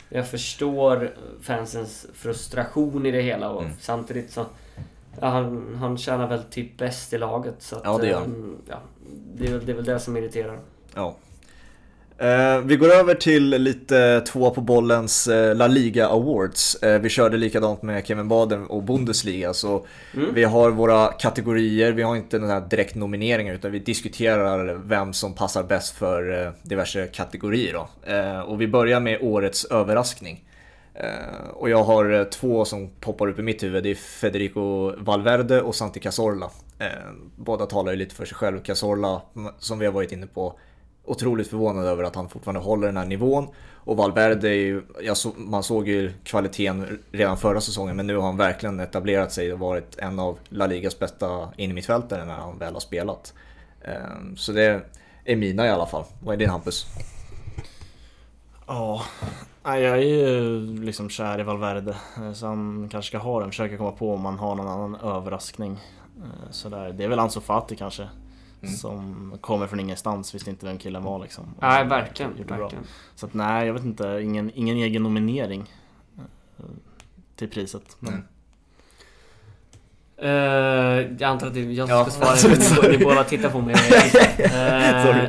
Jag 0.08 0.28
förstår 0.28 1.10
fansens 1.42 2.06
frustration 2.14 3.06
i 3.06 3.10
det 3.10 3.22
hela 3.22 3.50
och 3.50 3.62
Mm. 3.62 3.72
samtidigt 3.80 4.30
så 4.30 4.44
ja, 5.20 5.26
han, 5.28 5.74
han 5.80 5.98
tjänar 5.98 6.28
väl 6.28 6.42
typ 6.42 6.76
bäst 6.78 7.12
i 7.12 7.18
laget. 7.18 7.54
Så 7.58 7.76
att, 7.76 7.82
Ja, 7.84 7.98
det 7.98 8.06
gör 8.06 8.14
han. 8.20 8.24
ehm, 8.24 8.56
ja, 8.68 8.76
det, 9.36 9.46
är, 9.46 9.50
väl- 9.52 9.66
det 9.66 9.72
är 9.72 9.76
väl 9.76 9.84
det 9.84 9.98
som 10.00 10.16
irriterar. 10.16 10.58
Ja. 10.94 11.14
Eh, 12.20 12.60
vi 12.60 12.76
går 12.76 12.88
över 12.88 13.14
till 13.14 13.48
lite 13.48 14.20
två 14.20 14.50
på 14.50 14.60
bollens 14.60 15.26
eh, 15.28 15.54
La 15.56 15.66
Liga 15.66 16.08
Awards. 16.08 16.74
Eh, 16.82 17.00
vi 17.00 17.08
körde 17.08 17.36
likadant 17.36 17.82
med 17.82 18.06
Kevin 18.06 18.28
Baden 18.28 18.66
och 18.66 18.82
Bundesliga. 18.82 19.54
Så 19.54 19.86
Mm. 20.14 20.34
vi 20.34 20.44
har 20.44 20.70
våra 20.70 21.06
kategorier, 21.06 21.92
vi 21.92 22.02
har 22.02 22.16
inte 22.16 22.38
den 22.38 22.50
här 22.50 22.60
direkt 22.60 22.94
nomineringar 22.94 23.54
utan 23.54 23.72
vi 23.72 23.78
diskuterar 23.78 24.74
vem 24.84 25.12
som 25.12 25.34
passar 25.34 25.62
bäst 25.62 25.96
för 25.96 26.52
diverse 26.62 27.06
kategorier. 27.06 27.72
Då. 27.72 27.88
Och 28.46 28.60
vi 28.60 28.68
börjar 28.68 29.00
med 29.00 29.18
årets 29.22 29.64
överraskning. 29.64 30.44
Och 31.52 31.70
jag 31.70 31.82
har 31.84 32.30
två 32.30 32.64
som 32.64 32.90
poppar 33.00 33.28
upp 33.28 33.38
i 33.38 33.42
mitt 33.42 33.62
huvud. 33.62 33.82
Det 33.82 33.90
är 33.90 33.94
Federico 33.94 34.92
Valverde 34.98 35.62
och 35.62 35.74
Santi 35.74 36.00
Cazorla. 36.00 36.50
Båda 37.36 37.66
talar 37.66 37.92
ju 37.92 37.98
lite 37.98 38.14
för 38.14 38.24
sig 38.24 38.34
själv. 38.36 38.62
Cazorla, 38.62 39.22
som 39.58 39.78
vi 39.78 39.86
har 39.86 39.92
varit 39.92 40.12
inne 40.12 40.26
på, 40.26 40.58
otroligt 41.04 41.48
förvånad 41.48 41.86
över 41.86 42.04
att 42.04 42.14
han 42.14 42.28
fortfarande 42.28 42.60
håller 42.60 42.86
den 42.86 42.96
här 42.96 43.06
nivån. 43.06 43.48
Och 43.84 43.96
Valverde, 43.96 44.48
är 44.48 44.54
ju, 44.54 44.82
så, 45.14 45.32
man 45.36 45.62
såg 45.62 45.88
ju 45.88 46.12
kvaliteten 46.24 46.98
redan 47.12 47.36
förra 47.36 47.60
säsongen 47.60 47.96
men 47.96 48.06
nu 48.06 48.16
har 48.16 48.22
han 48.22 48.36
verkligen 48.36 48.80
etablerat 48.80 49.32
sig 49.32 49.52
och 49.52 49.58
varit 49.58 49.98
en 49.98 50.18
av 50.18 50.38
La 50.48 50.66
Ligas 50.66 50.98
bästa 50.98 51.48
innermittfältare 51.56 52.24
när 52.24 52.34
han 52.34 52.58
väl 52.58 52.72
har 52.72 52.80
spelat. 52.80 53.34
Ehm, 53.84 54.36
så 54.36 54.52
det 54.52 54.80
är 55.24 55.36
mina 55.36 55.66
i 55.66 55.70
alla 55.70 55.86
fall. 55.86 56.04
Vad 56.22 56.34
är 56.34 56.38
din 56.38 56.50
Hampus? 56.50 56.86
Ja, 58.66 59.02
jag 59.64 59.76
är 59.82 59.96
ju 59.96 60.60
liksom 60.84 61.10
kär 61.10 61.40
i 61.40 61.42
Valverde. 61.42 61.96
Eh, 62.16 62.32
så 62.32 62.46
han 62.46 62.88
kanske 62.90 63.08
ska 63.08 63.18
ha 63.18 63.40
den, 63.40 63.50
försöka 63.50 63.76
komma 63.76 63.92
på 63.92 64.14
om 64.14 64.20
man 64.20 64.38
har 64.38 64.54
någon 64.54 64.68
annan 64.68 64.94
överraskning. 64.94 65.78
Eh, 66.18 66.50
sådär. 66.50 66.92
Det 66.92 67.04
är 67.04 67.08
väl 67.08 67.18
Ansu 67.18 67.40
Fati 67.40 67.76
kanske. 67.76 68.08
Mm. 68.62 68.74
Som 68.74 69.32
kommer 69.40 69.66
från 69.66 69.80
ingenstans, 69.80 70.34
visste 70.34 70.50
inte 70.50 70.66
vem 70.66 70.78
killen 70.78 71.02
var 71.02 71.18
liksom. 71.18 71.44
Och 71.56 71.62
Nej, 71.62 71.84
verkligen. 71.84 72.32
verkligen. 72.46 72.84
Så 73.14 73.26
att 73.26 73.34
nej, 73.34 73.66
jag 73.66 73.74
vet 73.74 73.84
inte. 73.84 74.20
Ingen, 74.22 74.50
ingen 74.54 74.76
egen 74.76 75.02
nominering 75.02 75.72
eh, 76.58 76.64
till 77.36 77.48
priset. 77.50 77.96
Men 77.98 78.12
Mm. 78.12 78.24
Eh, 80.22 81.16
jag 81.18 81.22
antar 81.22 81.46
att 81.46 81.56
jag 81.56 81.88
som 81.88 81.96
Ja, 81.96 82.04
ska 82.04 82.10
svara. 82.10 82.30
absolut. 82.32 82.82
Ni, 82.82 82.98
ni 82.98 83.04
båda 83.04 83.24
tittar 83.24 83.50
på 83.50 83.60
mig. 83.60 83.74
Eh, 84.38 85.28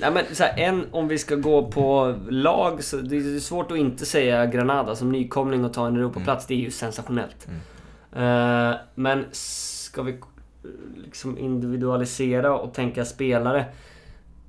nej 0.00 0.10
men 0.12 0.24
så 0.32 0.42
här, 0.44 0.58
en, 0.58 0.86
om 0.92 1.08
vi 1.08 1.18
ska 1.18 1.34
gå 1.34 1.70
på 1.70 2.14
lag 2.28 2.84
så 2.84 2.96
det 2.96 3.16
är 3.16 3.40
svårt 3.40 3.70
att 3.70 3.78
inte 3.78 4.06
säga 4.06 4.46
Granada 4.46 4.96
som 4.96 5.12
nykomling 5.12 5.64
och 5.64 5.72
ta 5.72 5.86
en 5.86 5.96
Europaplats. 5.96 6.46
Det 6.46 6.54
är 6.54 6.58
ju 6.58 6.70
sensationellt. 6.70 7.46
Eh, 8.16 8.72
men 8.94 9.24
ska 9.32 10.02
vi 10.02 10.20
liksom 10.96 11.38
individualisera 11.38 12.58
och 12.58 12.74
tänka 12.74 13.04
spelare. 13.04 13.64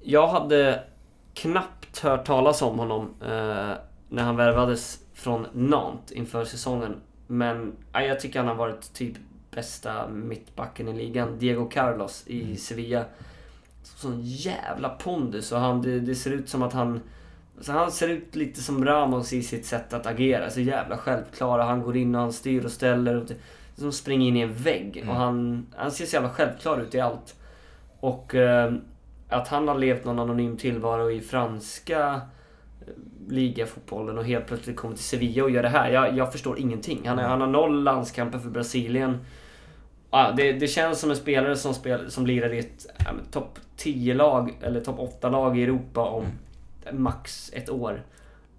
Jag 0.01 0.27
hade 0.27 0.83
knappt 1.33 1.99
hört 1.99 2.25
talas 2.25 2.61
om 2.61 2.79
honom 2.79 3.09
eh, 3.21 3.73
när 4.09 4.23
han 4.23 4.35
värvades 4.35 4.99
från 5.13 5.47
Nantes 5.53 6.11
inför 6.11 6.45
säsongen. 6.45 6.95
Men 7.27 7.73
ja, 7.93 8.01
jag 8.01 8.19
tycker 8.19 8.39
han 8.39 8.47
har 8.47 8.55
varit 8.55 8.93
typ 8.93 9.13
bästa 9.51 10.07
mittbacken 10.07 10.87
i 10.87 10.93
ligan. 10.93 11.39
Diego 11.39 11.69
Carlos 11.69 12.23
i 12.27 12.43
Mm. 12.43 12.57
Sevilla. 12.57 13.05
Sån 13.83 14.21
jävla 14.21 14.89
pondus 14.89 15.51
och 15.51 15.59
han, 15.59 15.81
det, 15.81 15.99
det 15.99 16.15
ser 16.15 16.31
ut 16.31 16.49
som 16.49 16.63
att 16.63 16.73
han... 16.73 16.99
Så 17.61 17.71
han 17.71 17.91
ser 17.91 18.09
ut 18.09 18.35
lite 18.35 18.61
som 18.61 18.85
Ramos 18.85 19.33
i 19.33 19.43
sitt 19.43 19.65
sätt 19.65 19.93
att 19.93 20.05
agera. 20.05 20.49
Så 20.49 20.59
jävla 20.59 20.97
självklara. 20.97 21.63
Han 21.63 21.81
går 21.81 21.97
in 21.97 22.15
och 22.15 22.21
han 22.21 22.33
styr 22.33 22.65
och 22.65 22.71
ställer. 22.71 23.15
Och 23.15 23.31
som 23.75 23.91
springer 23.91 24.27
in 24.27 24.37
i 24.37 24.39
en 24.39 24.53
vägg. 24.53 24.97
Mm. 24.97 25.09
Och 25.09 25.15
han, 25.15 25.67
han 25.75 25.91
ser 25.91 26.05
så 26.05 26.15
jävla 26.15 26.29
självklar 26.29 26.81
ut 26.81 26.95
i 26.95 26.99
allt. 26.99 27.35
Och 27.99 28.35
eh, 28.35 28.73
att 29.29 29.47
han 29.47 29.67
har 29.67 29.75
levt 29.75 30.05
någon 30.05 30.19
anonym 30.19 30.57
tillvaro 30.57 31.11
i 31.11 31.21
franska 31.21 32.21
eh, 32.81 32.93
ligafotbollen 33.29 34.17
och 34.17 34.25
helt 34.25 34.47
plötsligt 34.47 34.75
kommer 34.75 34.95
till 34.95 35.03
Sevilla 35.03 35.43
och 35.43 35.51
gör 35.51 35.63
det 35.63 35.69
här. 35.69 35.91
Jag, 35.91 36.17
jag 36.17 36.31
förstår 36.31 36.59
ingenting. 36.59 37.07
Han, 37.07 37.19
är, 37.19 37.27
han 37.27 37.41
har 37.41 37.47
noll 37.47 37.83
landskamper 37.83 38.39
för 38.39 38.49
Brasilien. 38.49 39.17
Ja, 40.11 40.33
det, 40.37 40.51
det 40.51 40.67
känns 40.67 40.99
som 40.99 41.09
en 41.09 41.17
spelare 41.17 41.55
som, 41.55 41.73
spel, 41.73 42.11
som 42.11 42.25
lirar 42.25 42.53
i 42.53 42.59
ett 42.59 42.85
men 43.05 43.25
topp 43.31 43.59
10-lag 43.77 44.57
eller 44.61 44.81
topp 44.81 45.21
8-lag 45.21 45.59
i 45.59 45.63
Europa 45.63 46.01
om 46.01 46.25
max 46.91 47.51
ett 47.53 47.69
år. 47.69 48.03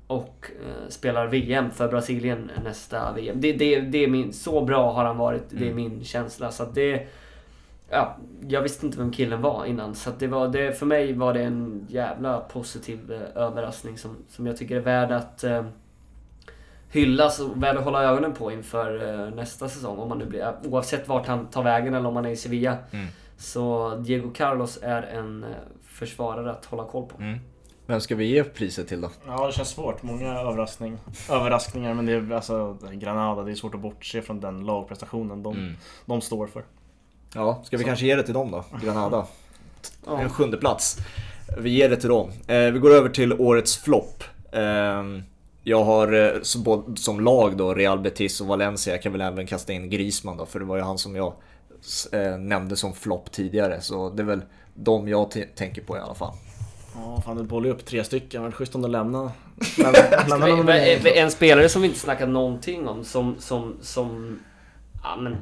Och 0.06 0.50
eh, 0.66 0.88
spelar 0.88 1.26
VM 1.26 1.70
för 1.70 1.88
Brasilien 1.88 2.50
nästa 2.64 3.12
VM. 3.12 3.40
Det, 3.40 3.52
det, 3.52 3.80
det 3.80 3.98
är 4.04 4.08
min, 4.08 4.32
så 4.32 4.64
bra 4.64 4.92
har 4.92 5.04
han 5.04 5.16
varit, 5.16 5.42
det 5.50 5.56
är 5.56 5.62
Mm. 5.70 5.76
min 5.76 6.04
känsla. 6.04 6.50
Så 6.50 6.64
det... 6.64 7.06
Ja, 7.90 8.16
jag 8.48 8.62
visste 8.62 8.86
inte 8.86 8.98
vem 8.98 9.12
killen 9.12 9.42
var 9.42 9.64
innan. 9.64 9.94
Så 9.94 10.10
det 10.18 10.26
var, 10.26 10.48
det, 10.48 10.78
för 10.78 10.86
mig 10.86 11.12
var 11.12 11.34
det 11.34 11.42
en 11.42 11.86
jävla 11.88 12.40
positiv 12.40 13.12
eh, 13.12 13.42
överraskning 13.42 13.98
som, 13.98 14.16
som 14.28 14.46
jag 14.46 14.56
tycker 14.56 14.76
är 14.76 14.80
värd 14.80 15.12
att 15.12 15.44
eh, 15.44 15.64
hyllas 16.90 17.40
och 17.40 17.62
värd 17.62 17.76
att 17.76 17.84
hålla 17.84 18.02
ögonen 18.04 18.34
på 18.34 18.52
inför 18.52 19.08
eh, 19.24 19.34
nästa 19.34 19.68
säsong. 19.68 19.98
Om 19.98 20.08
man 20.08 20.18
nu 20.18 20.24
blir, 20.26 20.54
oavsett 20.64 21.08
vart 21.08 21.26
han 21.26 21.46
tar 21.46 21.62
vägen 21.62 21.94
eller 21.94 22.08
om 22.08 22.16
han 22.16 22.26
är 22.26 22.30
i 22.30 22.36
Sevilla. 22.36 22.76
Mm. 22.90 23.06
Så 23.36 23.94
Diego 23.96 24.30
Carlos 24.34 24.78
är 24.82 25.02
en 25.02 25.44
eh, 25.44 25.50
försvarare 25.82 26.50
att 26.50 26.64
hålla 26.64 26.84
koll 26.84 27.06
på. 27.08 27.22
Mm. 27.22 27.38
Vem 27.86 28.00
ska 28.00 28.14
vi 28.14 28.24
ge 28.24 28.44
priset 28.44 28.88
till 28.88 29.00
då? 29.00 29.10
Ja, 29.26 29.46
det 29.46 29.52
känns 29.52 29.68
svårt. 29.68 30.02
Många 30.02 30.40
överraskning, 30.40 30.98
överraskningar, 31.30 31.94
men 31.94 32.06
det 32.06 32.12
är 32.12 32.32
alltså 32.32 32.78
Granada, 32.92 33.42
det 33.42 33.50
är 33.50 33.54
svårt 33.54 33.74
att 33.74 33.80
bortse 33.80 34.22
från 34.22 34.40
den 34.40 34.66
lagprestationen 34.66 35.42
de, 35.42 35.56
Mm. 35.56 35.76
de 36.06 36.20
står 36.20 36.46
för. 36.46 36.64
Ja, 37.34 37.62
ska 37.64 37.76
vi 37.76 37.82
Så. 37.82 37.86
kanske 37.88 38.06
ge 38.06 38.14
det 38.16 38.22
till 38.22 38.34
dem 38.34 38.50
då? 38.50 38.64
Granada. 38.84 39.26
Ja. 40.06 40.18
En 40.20 40.30
sjunde 40.30 40.56
plats. 40.56 40.96
Vi 41.58 41.70
ger 41.70 41.88
det 41.88 41.96
till 41.96 42.08
dem. 42.08 42.30
Eh, 42.46 42.58
vi 42.70 42.78
går 42.78 42.90
över 42.90 43.08
till 43.08 43.32
årets 43.32 43.76
flopp. 43.76 44.24
Eh, 44.52 45.02
jag 45.62 45.84
har 45.84 46.12
eh, 46.12 46.42
som, 46.42 46.96
som 46.96 47.20
lag 47.20 47.56
då 47.56 47.74
Real 47.74 47.98
Betis 47.98 48.40
och 48.40 48.46
Valencia. 48.46 48.94
Jag 48.94 49.02
kan 49.02 49.12
väl 49.12 49.20
även 49.20 49.46
kasta 49.46 49.72
in 49.72 49.90
Griezmann 49.90 50.36
då, 50.36 50.46
för 50.46 50.58
det 50.58 50.64
var 50.64 50.76
ju 50.76 50.82
han 50.82 50.98
som 50.98 51.16
jag 51.16 51.32
eh, 52.12 52.38
nämnde 52.38 52.76
som 52.76 52.94
flopp 52.94 53.32
tidigare. 53.32 53.80
Så 53.80 54.10
det 54.10 54.22
är 54.22 54.26
väl 54.26 54.42
de 54.74 55.08
jag 55.08 55.30
tänker 55.56 55.82
på 55.82 55.96
i 55.96 56.00
alla 56.00 56.14
fall. 56.14 56.32
Ja, 56.96 57.22
fan 57.24 57.36
du 57.36 57.42
bollar 57.42 57.66
ju 57.66 57.72
upp 57.72 57.84
tre 57.84 58.04
stycken. 58.04 58.42
Var 58.42 58.48
det 58.48 58.54
schysst 58.54 58.74
om 58.74 58.82
du 58.82 58.88
med- 60.64 61.06
En 61.16 61.30
spelare 61.30 61.68
som 61.68 61.82
vi 61.82 61.88
inte 61.88 62.00
snackat 62.00 62.28
någonting 62.28 62.88
om 62.88 63.04
som, 63.04 63.36
som, 63.38 63.76
som 63.80 64.38
ja, 65.02 65.16
men, 65.16 65.36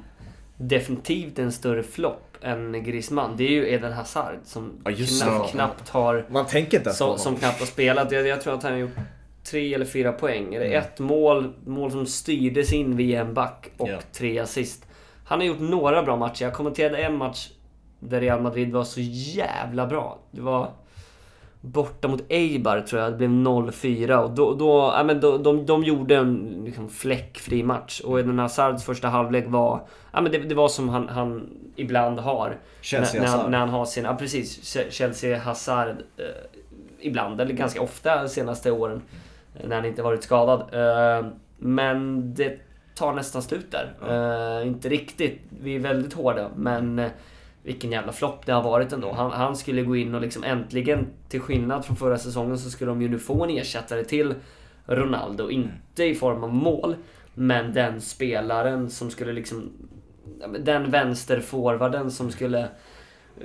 definitivt 0.57 1.39
en 1.39 1.53
större 1.53 1.83
flopp 1.83 2.37
än 2.43 2.85
Griezmann. 2.85 3.37
Det 3.37 3.45
är 3.45 3.51
ju 3.51 3.69
Eden 3.73 3.93
Hazard 3.93 4.35
som 4.45 4.73
Ja, 4.85 4.91
just 4.91 5.23
knappt, 5.23 5.51
knappt 5.51 5.89
har 5.89 6.27
Man 6.29 6.47
tänker 6.47 6.79
inte 6.79 6.93
som, 6.93 7.19
som 7.19 7.37
knappt 7.37 7.59
har 7.59 7.67
spelat. 7.67 8.13
Jag, 8.13 8.27
jag 8.27 8.41
tror 8.41 8.55
att 8.55 8.63
han 8.63 8.73
har 8.73 8.79
gjort 8.79 8.97
tre 9.51 9.75
eller 9.75 9.85
fyra 9.87 10.13
poäng. 10.13 10.55
Eller 10.55 10.67
Mm. 10.67 10.79
ett 10.79 10.99
mål, 10.99 11.53
mål 11.67 11.91
som 11.91 12.07
styrdes 12.07 12.73
in 12.73 12.97
via 12.97 13.21
en 13.21 13.35
back 13.35 13.71
och 13.77 13.89
Ja. 13.89 13.99
tre 14.13 14.39
assist. 14.39 14.87
Han 15.27 15.39
har 15.39 15.47
gjort 15.47 15.61
några 15.61 16.03
bra 16.03 16.17
matcher. 16.17 16.45
Jag 16.45 16.55
kommenterade 16.55 16.99
en 16.99 17.17
match 17.17 17.49
där 18.01 18.21
Real 18.21 18.41
Madrid 18.43 18.73
var 18.73 18.85
så 18.85 19.01
jävla 19.01 19.87
bra. 19.87 20.19
Det 20.31 20.41
var 20.41 20.71
borta 21.65 22.09
mot 22.09 22.23
Eibar 22.29 22.81
tror 22.81 23.03
jag. 23.03 23.13
Det 23.13 23.17
blev 23.17 23.31
0-4 23.31 24.17
och 24.17 24.31
då, 24.31 24.55
då, 24.55 24.93
ja, 24.97 25.05
men 25.05 25.21
då, 25.21 25.39
de, 25.39 25.67
de 25.67 25.85
gjorde 25.85 26.17
en 26.17 26.63
liksom, 26.65 26.89
fläckfri 26.89 27.63
match. 27.63 28.01
Och 28.01 28.21
Eden 28.21 28.39
Hazards 28.39 28.85
första 28.85 29.09
halvlek 29.09 29.45
var... 29.49 29.87
Ja, 30.13 30.21
men 30.21 30.33
det, 30.33 30.39
det 30.39 30.55
var 30.55 30.69
som 30.69 30.89
han, 30.89 31.09
han 31.09 31.51
ibland 31.77 32.19
har. 32.19 32.57
Chelsea 32.81 33.23
när, 33.23 33.29
när, 33.31 33.37
han, 33.39 33.51
när 33.51 33.59
han 33.59 33.69
har 33.69 33.85
sin... 33.85 34.05
Ja, 34.05 34.15
precis. 34.15 34.77
Chelsea 34.91 35.39
Hazard. 35.39 35.89
Eh, 35.89 36.25
ibland, 37.01 37.41
eller 37.41 37.53
ganska 37.55 37.83
ofta 37.83 38.23
de 38.23 38.29
senaste 38.29 38.71
åren. 38.71 39.03
eh, 39.55 39.69
När 39.69 39.77
han 39.77 39.85
inte 39.85 40.03
varit 40.03 40.23
skadad. 40.23 40.61
Eh, 40.61 41.27
men 41.59 42.35
det 42.35 42.59
tar 42.95 43.13
nästan 43.13 43.43
slut 43.43 43.67
där. 43.71 43.93
Eh, 44.61 44.67
inte 44.67 44.89
riktigt. 44.89 45.41
Vi 45.63 45.75
är 45.75 45.81
väldigt 45.81 46.13
hårda, 46.13 46.49
men... 46.57 47.03
Vilken 47.65 47.93
jävla 47.93 48.13
flopp 48.13 48.47
det 48.47 48.53
har 48.53 48.63
varit 48.63 48.93
ändå. 48.93 49.13
Han, 49.13 49.31
han 49.31 49.57
skulle 49.57 49.83
gå 49.83 49.97
in 49.97 50.15
och 50.15 50.21
liksom 50.21 50.45
äntligen, 50.45 51.07
till 51.29 51.41
skillnad 51.41 51.85
från 51.85 51.97
förra 51.97 52.19
säsongen, 52.19 52.59
så 52.59 52.71
skulle 52.71 52.91
de 52.91 53.03
ju 53.03 53.09
nu 53.09 53.19
få 53.19 53.45
en 53.45 53.51
ersättare 53.51 54.05
till 54.05 54.35
Ronaldo. 54.87 55.51
Inte 55.51 56.05
i 56.05 56.15
form 56.15 56.45
av 56.45 56.55
mål, 56.55 56.97
men 57.35 57.73
den 57.73 58.01
spelaren 58.01 58.91
som 58.91 59.11
skulle 59.11 59.33
liksom... 59.33 59.73
Den 60.61 60.91
vänsterforwarden 60.91 62.11
som 62.11 62.31
skulle 62.31 62.69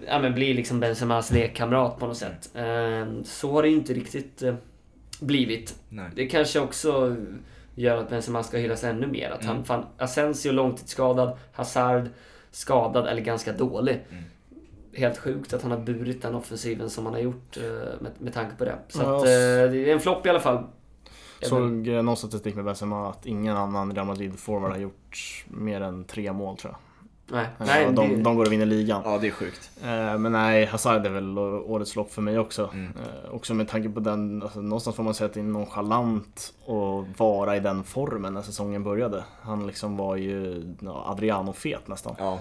ja, 0.08 0.20
men 0.20 0.34
bli 0.34 0.54
liksom 0.54 0.80
Benzemas 0.80 1.32
lekkamrat 1.32 2.00
på 2.00 2.08
något 2.08 2.18
sätt. 2.18 2.50
Eh, 2.56 3.08
Så 3.24 3.52
har 3.52 3.62
det 3.62 3.70
ju 3.70 3.76
inte 3.76 3.94
riktigt 3.94 4.42
eh, 4.44 4.56
blivit. 5.22 5.76
Nej. 5.90 6.10
Det 6.16 6.28
kanske 6.28 6.60
också 6.60 7.16
gör 7.76 7.98
att 7.98 8.10
Benzema 8.10 8.44
ska 8.44 8.58
hyllas 8.58 8.84
ännu 8.84 9.08
mer. 9.08 9.30
Att 9.30 9.46
han, 9.46 9.56
Mm. 9.56 9.66
fan, 9.66 9.86
Asensio 9.98 10.52
långtidsskadad, 10.52 11.38
Hazard 11.52 12.10
skadad 12.60 13.08
eller 13.08 13.22
ganska 13.22 13.54
dålig. 13.54 14.06
Mm. 14.10 14.24
Helt 14.94 15.18
sjukt 15.18 15.54
att 15.54 15.62
han 15.62 15.72
har 15.72 15.78
burit 15.78 16.22
den 16.22 16.36
offensiven 16.36 16.90
som 16.90 17.06
han 17.06 17.14
har 17.14 17.22
gjort 17.22 17.58
eh, 17.58 17.64
med, 18.02 18.12
med 18.18 18.34
tanke 18.34 18.56
på 18.56 18.66
det. 18.66 18.76
Så 18.88 19.02
Ja, 19.02 19.16
att, 19.16 19.24
eh, 19.24 19.72
det 19.72 19.90
är 19.90 19.94
en 19.94 20.00
flopp 20.00 20.26
i 20.26 20.30
alla 20.30 20.40
fall. 20.40 20.64
Såg 21.42 21.88
någon 21.88 22.18
statistik 22.18 22.56
med 22.56 22.66
Benzema 22.66 23.10
att 23.10 23.26
ingen 23.26 23.58
annan 23.58 23.96
Real 23.96 24.08
Madrid-forward 24.08 24.72
har 24.72 24.78
gjort 24.78 25.46
mer 25.48 25.82
än 25.82 26.04
tre 26.04 26.34
mål 26.34 26.58
tror 26.58 26.74
jag. 26.74 26.80
Nej, 27.32 27.46
Eh, 27.60 27.66
nej 27.66 27.86
de, 27.86 28.10
det, 28.10 28.16
de 28.24 28.36
går 28.36 28.46
och 28.46 28.52
vinner 28.52 28.66
ligan. 28.66 29.02
Ja, 29.06 29.18
det 29.18 29.28
är 29.28 29.32
sjukt. 29.32 29.72
Eh, 29.84 30.18
Men 30.18 30.32
nej, 30.32 30.66
Hazard 30.66 31.06
är 31.06 31.10
väl 31.10 31.38
årets 31.40 31.96
lopp 31.96 32.12
för 32.12 32.22
mig 32.22 32.40
också. 32.40 32.70
Mm. 32.74 32.86
Eh, 33.26 33.34
Också 33.36 33.54
med 33.54 33.68
tanke 33.68 33.90
på 33.90 34.00
den, 34.00 34.44
alltså, 34.44 34.62
någonstans 34.62 34.96
får 34.96 35.04
man 35.04 35.14
säga 35.14 35.26
att 35.26 35.34
det 35.34 35.40
är 35.40 35.44
nonchalant 35.44 36.54
att 36.68 37.20
vara 37.20 37.56
i 37.56 37.60
den 37.60 37.84
formen 37.84 38.34
när 38.34 38.42
säsongen 38.42 38.84
började. 38.84 39.24
Han 39.42 39.68
liksom 39.68 39.98
var 39.98 40.16
ju 40.16 40.64
ja, 40.82 41.04
Adriano-fet 41.08 41.88
nästan. 41.88 42.16
Ja. 42.20 42.40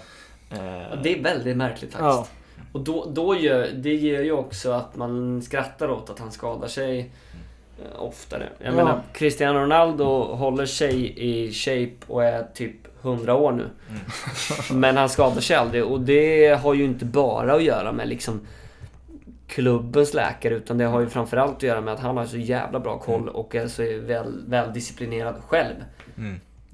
Eh, 0.50 1.02
det 1.02 1.18
är 1.18 1.22
väldigt 1.22 1.56
märkligt 1.56 1.92
faktiskt. 1.92 2.00
Ja. 2.00 2.26
Och 2.72 2.80
då, 2.80 3.06
då 3.12 3.36
gör, 3.36 3.68
det 3.74 3.94
ger 3.94 4.22
ju 4.22 4.32
också 4.32 4.70
att 4.72 4.96
man 4.96 5.42
skrattar 5.42 5.90
åt 5.90 6.10
att 6.10 6.18
han 6.18 6.32
skadar 6.32 6.68
sig 6.68 7.10
oftare. 7.98 8.48
Jag 8.58 8.72
Ja. 8.72 8.76
menar, 8.76 9.02
Cristiano 9.12 9.58
Ronaldo 9.58 10.04
håller 10.34 10.66
sig 10.66 11.18
i 11.30 11.52
shape 11.52 11.92
och 12.12 12.24
är 12.24 12.46
typ 12.54 12.74
100 13.02 13.34
år 13.34 13.52
nu. 13.52 13.68
Men 14.72 14.96
han 14.96 15.08
skadar 15.08 15.40
sig 15.40 15.56
aldrig 15.56 15.84
och 15.84 16.00
det 16.00 16.48
har 16.62 16.74
ju 16.74 16.84
inte 16.84 17.04
bara 17.04 17.54
att 17.54 17.62
göra 17.62 17.92
med 17.92 18.08
liksom 18.08 18.40
klubbens 19.46 20.14
läkare 20.14 20.54
utan 20.54 20.78
det 20.78 20.84
har 20.84 21.00
ju 21.00 21.06
framförallt 21.08 21.56
att 21.56 21.62
göra 21.62 21.80
med 21.80 21.94
att 21.94 22.00
han 22.00 22.16
har 22.16 22.24
så 22.26 22.36
jävla 22.38 22.80
bra 22.80 22.98
koll 22.98 23.28
och 23.28 23.54
är 23.54 23.68
så 23.68 23.82
väl, 23.82 24.42
väl 24.46 24.72
disciplinerad 24.72 25.34
själv. 25.48 25.74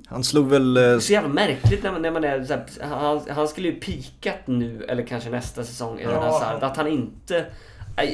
Han 0.06 0.24
slog 0.24 0.48
väl... 0.48 0.76
eh, 0.76 0.82
Det 0.82 0.88
är 0.88 0.98
så 0.98 1.12
jävla 1.12 1.28
märkligt 1.28 1.82
när 1.82 1.92
man, 1.92 2.02
när 2.02 2.10
man 2.10 2.24
är 2.24 2.44
så 2.44 2.52
här, 2.55 2.64
han, 2.80 3.20
han 3.30 3.48
skulle 3.48 3.68
ju 3.68 3.74
pikat 3.80 4.46
nu 4.46 4.84
eller 4.88 5.02
kanske 5.06 5.30
nästa 5.30 5.64
säsong 5.64 5.98
i 6.01 6.02
den 6.05 6.12
här 6.14 6.20
Ja. 6.22 6.32
Hazard. 6.32 6.62
Att 6.62 6.76
han 6.76 6.86
inte... 6.88 7.44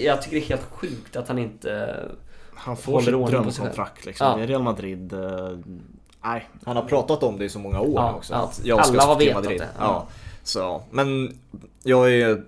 Jag 0.02 0.22
tycker 0.22 0.36
det 0.36 0.42
är 0.44 0.48
helt 0.48 0.68
sjukt 0.70 1.16
att 1.16 1.28
han 1.28 1.38
inte... 1.38 1.96
Han 2.54 2.76
får 2.76 3.00
sitt 3.00 3.10
drömkontrakt 3.26 4.06
liksom. 4.06 4.26
Ja. 4.26 4.36
Det 4.36 4.42
är 4.42 4.46
Real 4.46 4.62
Madrid. 4.62 5.14
Nej. 6.24 6.48
Han 6.64 6.76
har 6.76 6.82
pratat 6.84 7.22
om 7.22 7.38
det 7.38 7.44
i 7.44 7.48
så 7.48 7.58
många 7.58 7.80
år 7.80 7.92
Ja, 7.94 8.14
också. 8.14 8.32
ja. 8.32 8.38
att 8.42 8.60
jag 8.64 8.86
ska 8.86 8.94
Alla 8.94 9.02
har 9.06 9.18
vetat 9.18 9.42
Madrid. 9.42 9.60
det. 9.60 9.68
Ja. 9.78 9.84
Ja. 9.84 10.06
Så, 10.42 10.82
men 10.90 11.38
jag 11.82 12.12
är, 12.14 12.42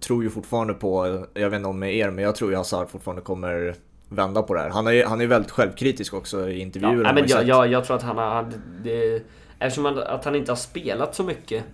tror 0.00 0.22
ju 0.22 0.30
fortfarande 0.30 0.74
på, 0.74 1.24
jag 1.34 1.50
vet 1.50 1.56
inte 1.56 1.68
om 1.68 1.78
med 1.78 1.94
er, 1.96 2.10
men 2.10 2.24
jag 2.24 2.34
tror 2.36 2.50
ju 2.50 2.56
Hazard 2.56 2.88
fortfarande 2.88 3.22
kommer 3.22 3.74
vända 4.08 4.42
på 4.42 4.54
det 4.54 4.60
här. 4.60 4.68
Han 4.70 4.86
är, 4.86 5.04
han 5.04 5.20
är 5.20 5.26
väldigt 5.26 5.50
självkritisk 5.50 6.14
också 6.14 6.48
i 6.48 6.52
Ja, 6.58 6.62
intervjuer. 6.62 7.02
man 7.04 7.14
men 7.14 7.24
jag, 7.26 7.48
jag, 7.48 7.66
jag 7.72 7.84
tror 7.84 7.96
att 7.96 8.02
han 8.02 8.18
har... 8.18 8.52
Det, 8.84 9.22
eftersom 9.58 9.84
han, 9.84 9.98
att 9.98 10.24
han 10.24 10.34
inte 10.34 10.50
har 10.52 10.56
spelat 10.56 11.14
så 11.14 11.24
mycket 11.24 11.64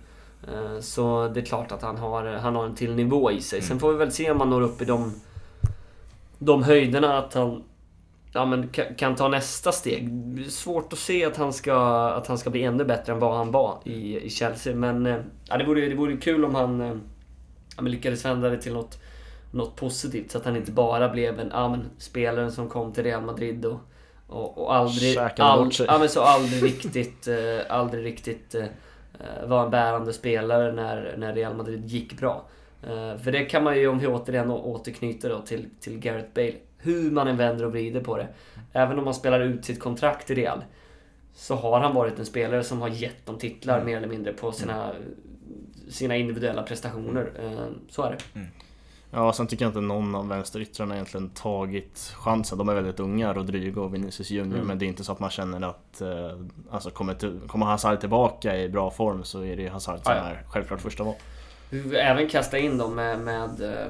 eh, 0.47 0.79
så 0.81 1.27
det 1.27 1.39
är 1.39 1.45
klart 1.45 1.71
att 1.71 1.81
han 1.81 1.97
har, 1.97 2.25
han 2.25 2.55
har 2.55 2.65
en 2.65 2.75
till 2.75 2.95
nivå 2.95 3.31
i 3.31 3.41
sig. 3.41 3.61
Sen 3.61 3.79
får 3.79 3.91
vi 3.91 3.97
väl 3.97 4.11
se 4.11 4.31
om 4.31 4.39
han 4.39 4.49
når 4.49 4.61
upp 4.61 4.81
i 4.81 4.85
de, 4.85 5.13
de 6.37 6.63
höjderna 6.63 7.17
att 7.17 7.33
han 7.33 7.63
ja, 8.33 8.45
men 8.45 8.69
kan, 8.97 9.15
ta 9.15 9.27
nästa 9.27 9.71
steg. 9.71 10.09
Svårt 10.49 10.93
att 10.93 10.99
se 10.99 11.25
att 11.25 11.37
han 11.37 11.53
ska, 11.53 11.75
att 12.09 12.27
han 12.27 12.37
ska 12.37 12.49
bli 12.49 12.63
ännu 12.63 12.85
bättre 12.85 13.13
än 13.13 13.19
vad 13.19 13.37
han 13.37 13.51
var 13.51 13.79
i, 13.83 14.19
i 14.19 14.29
Chelsea. 14.29 14.75
Men 14.75 15.05
eh, 15.05 15.17
ja, 15.49 15.57
det, 15.57 15.65
vore, 15.65 15.89
det 15.89 15.95
vore 15.95 16.17
kul 16.17 16.45
om 16.45 16.55
han 16.55 16.81
eh, 16.81 16.95
ja, 17.77 17.83
lyckades 17.83 18.25
vända 18.25 18.49
det 18.49 18.57
till 18.57 18.73
något, 18.73 18.97
något 19.51 19.75
positivt. 19.75 20.31
Så 20.31 20.37
att 20.37 20.45
han 20.45 20.55
inte 20.55 20.71
bara 20.71 21.09
blev 21.09 21.39
en 21.39 21.49
ja, 21.53 21.69
men, 21.69 21.89
spelaren 21.97 22.51
som 22.51 22.69
kom 22.69 22.93
till 22.93 23.03
Real 23.03 23.23
Madrid 23.23 23.65
och, 23.65 23.79
och, 24.27 24.57
och 24.57 24.75
aldrig, 24.75 25.17
all, 25.17 25.71
ja, 25.87 25.97
men 25.99 26.09
så 26.09 26.21
aldrig 26.21 26.63
riktigt, 26.63 27.27
eh, 27.27 27.35
aldrig 27.69 28.05
riktigt 28.05 28.55
eh, 28.55 28.65
var 29.47 29.63
en 29.63 29.71
bärande 29.71 30.13
spelare 30.13 30.71
när, 30.71 31.15
när 31.17 31.33
Real 31.33 31.55
Madrid 31.55 31.85
gick 31.85 32.19
bra. 32.19 32.45
Eh, 32.83 33.17
för 33.17 33.31
det 33.31 33.45
kan 33.45 33.63
man 33.63 33.79
ju, 33.79 33.87
om 33.87 33.99
vi 33.99 34.07
återigen 34.07 34.51
återknyter 34.51 35.29
då 35.29 35.41
till, 35.41 35.69
till 35.79 35.99
Gareth 35.99 36.29
Bale, 36.33 36.53
hur 36.79 37.11
man 37.11 37.27
än 37.27 37.37
vänder 37.37 37.65
och 37.65 37.71
vrider 37.71 38.01
på 38.01 38.17
det. 38.17 38.27
Även 38.73 38.99
om 38.99 39.05
man 39.05 39.13
spelar 39.13 39.39
ut 39.39 39.65
sitt 39.65 39.79
kontrakt 39.79 40.29
i 40.31 40.35
Real, 40.35 40.63
så 41.33 41.55
har 41.55 41.79
han 41.79 41.95
varit 41.95 42.19
en 42.19 42.25
spelare 42.25 42.63
som 42.63 42.81
har 42.81 42.89
gett 42.89 43.25
dem 43.25 43.37
titlar 43.37 43.83
mer 43.83 43.97
eller 43.97 44.07
mindre 44.07 44.33
på 44.33 44.51
sina, 44.51 44.91
sina 45.89 46.15
individuella 46.15 46.63
prestationer. 46.63 47.31
Eh, 47.43 47.65
så 47.89 48.03
är 48.03 48.11
det. 48.11 48.41
Ja, 49.11 49.33
sen 49.33 49.47
tycker 49.47 49.65
jag 49.65 49.69
inte 49.69 49.81
någon 49.81 50.15
av 50.15 50.27
vänsteryttrarna 50.27 50.93
egentligen 50.93 51.29
tagit 51.29 52.13
chansen. 52.15 52.57
De 52.57 52.69
är 52.69 52.73
väldigt 52.75 52.99
unga, 52.99 53.33
Rodrigo 53.33 53.79
och 53.81 53.93
Vinicius 53.93 54.29
Junior, 54.31 54.55
Mm. 54.55 54.67
men 54.67 54.79
det 54.79 54.85
är 54.85 54.87
inte 54.87 55.03
så 55.03 55.11
att 55.11 55.19
man 55.19 55.29
känner 55.29 55.67
att 55.69 56.01
eh, 56.01 56.39
alltså 56.71 56.89
kommer, 56.89 57.13
till, 57.13 57.39
kommer 57.47 57.65
Hazard 57.65 57.99
tillbaka 57.99 58.57
i 58.57 58.69
bra 58.69 58.91
form 58.91 59.23
så 59.23 59.41
är 59.45 59.55
det 59.55 59.61
ju 59.61 59.69
Hazard 59.69 59.99
som 60.03 60.13
Ja, 60.13 60.17
ja. 60.17 60.23
är 60.29 60.43
självklart 60.49 60.81
första 60.81 61.03
val. 61.03 61.15
Även 61.95 62.29
kasta 62.29 62.57
in 62.57 62.77
dem 62.77 62.95
med, 62.95 63.19
med, 63.19 63.61
eh, 63.61 63.87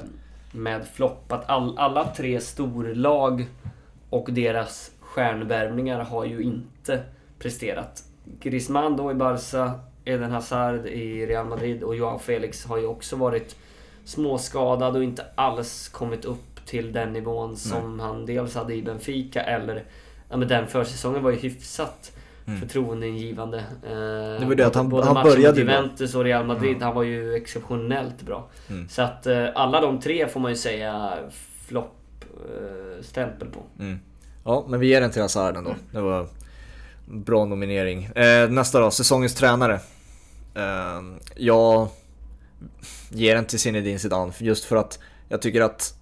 med 0.52 0.88
flopp 0.88 1.32
att 1.32 1.50
all, 1.50 1.78
alla 1.78 2.04
tre 2.04 2.40
storlag 2.40 3.46
och 4.10 4.32
deras 4.32 4.90
stjärnvärvningar 5.00 6.04
har 6.04 6.24
ju 6.24 6.42
inte 6.42 7.02
presterat. 7.38 8.04
Griezmann 8.40 8.96
då 8.96 9.10
i 9.10 9.14
Barca, 9.14 9.80
Eden 10.04 10.30
Hazard 10.30 10.86
i 10.86 11.26
Real 11.26 11.46
Madrid 11.46 11.82
och 11.82 11.96
Joao 11.96 12.18
Felix 12.18 12.66
har 12.66 12.78
ju 12.78 12.86
också 12.86 13.16
varit 13.16 13.56
småskadad 14.04 14.96
och 14.96 15.04
inte 15.04 15.26
alls 15.34 15.88
kommit 15.88 16.24
upp 16.24 16.66
till 16.66 16.92
den 16.92 17.12
nivån 17.12 17.56
som 17.56 18.00
han 18.00 18.26
dels 18.26 18.54
hade 18.54 18.74
i 18.74 18.82
Benfica 18.82 19.42
eller 19.42 19.84
Ja 20.30 20.36
men 20.36 20.48
den 20.48 20.66
försäsongen 20.66 21.22
var 21.22 21.30
ju 21.30 21.36
hyfsat 21.36 22.12
förtroendeingivande. 22.60 23.58
Eh, 23.58 24.40
Det 24.40 24.44
var 24.46 24.54
det 24.54 24.66
att 24.66 24.74
han- 24.74 24.88
både 24.88 25.06
han 25.06 25.24
började. 25.24 25.60
Juventus 25.60 26.14
och 26.14 26.24
Real 26.24 26.46
Madrid, 26.46 26.82
han 26.82 26.94
var 26.94 27.02
ju 27.02 27.34
exceptionellt 27.34 28.22
bra. 28.22 28.48
Så 28.88 29.02
att 29.02 29.26
eh, 29.26 29.46
alla 29.54 29.80
de 29.80 30.00
tre 30.00 30.28
får 30.28 30.40
man 30.40 30.50
ju 30.50 30.56
säga 30.56 31.12
flopp-stämpel 31.66 33.48
på. 33.48 33.60
Mm. 33.82 33.98
Ja, 34.44 34.64
men 34.68 34.80
vi 34.80 34.86
ger 34.88 35.00
den 35.00 35.10
till 35.10 35.22
Hazard 35.22 35.56
ändå. 35.56 35.74
Det 35.92 36.00
var 36.00 36.26
bra 37.06 37.44
nominering. 37.44 38.04
Eh, 38.04 38.48
nästa 38.50 38.80
då, 38.80 38.90
säsongens 38.90 39.34
tränare. 39.34 39.74
Eh, 40.54 41.00
jag 41.36 41.88
ger 43.10 43.34
den 43.34 43.44
till 43.44 43.58
Zinedine 43.58 43.98
Zidane 43.98 44.32
just 44.38 44.64
för 44.64 44.76
att 44.76 44.98
jag 45.28 45.42
tycker 45.42 45.60
att 45.60 45.94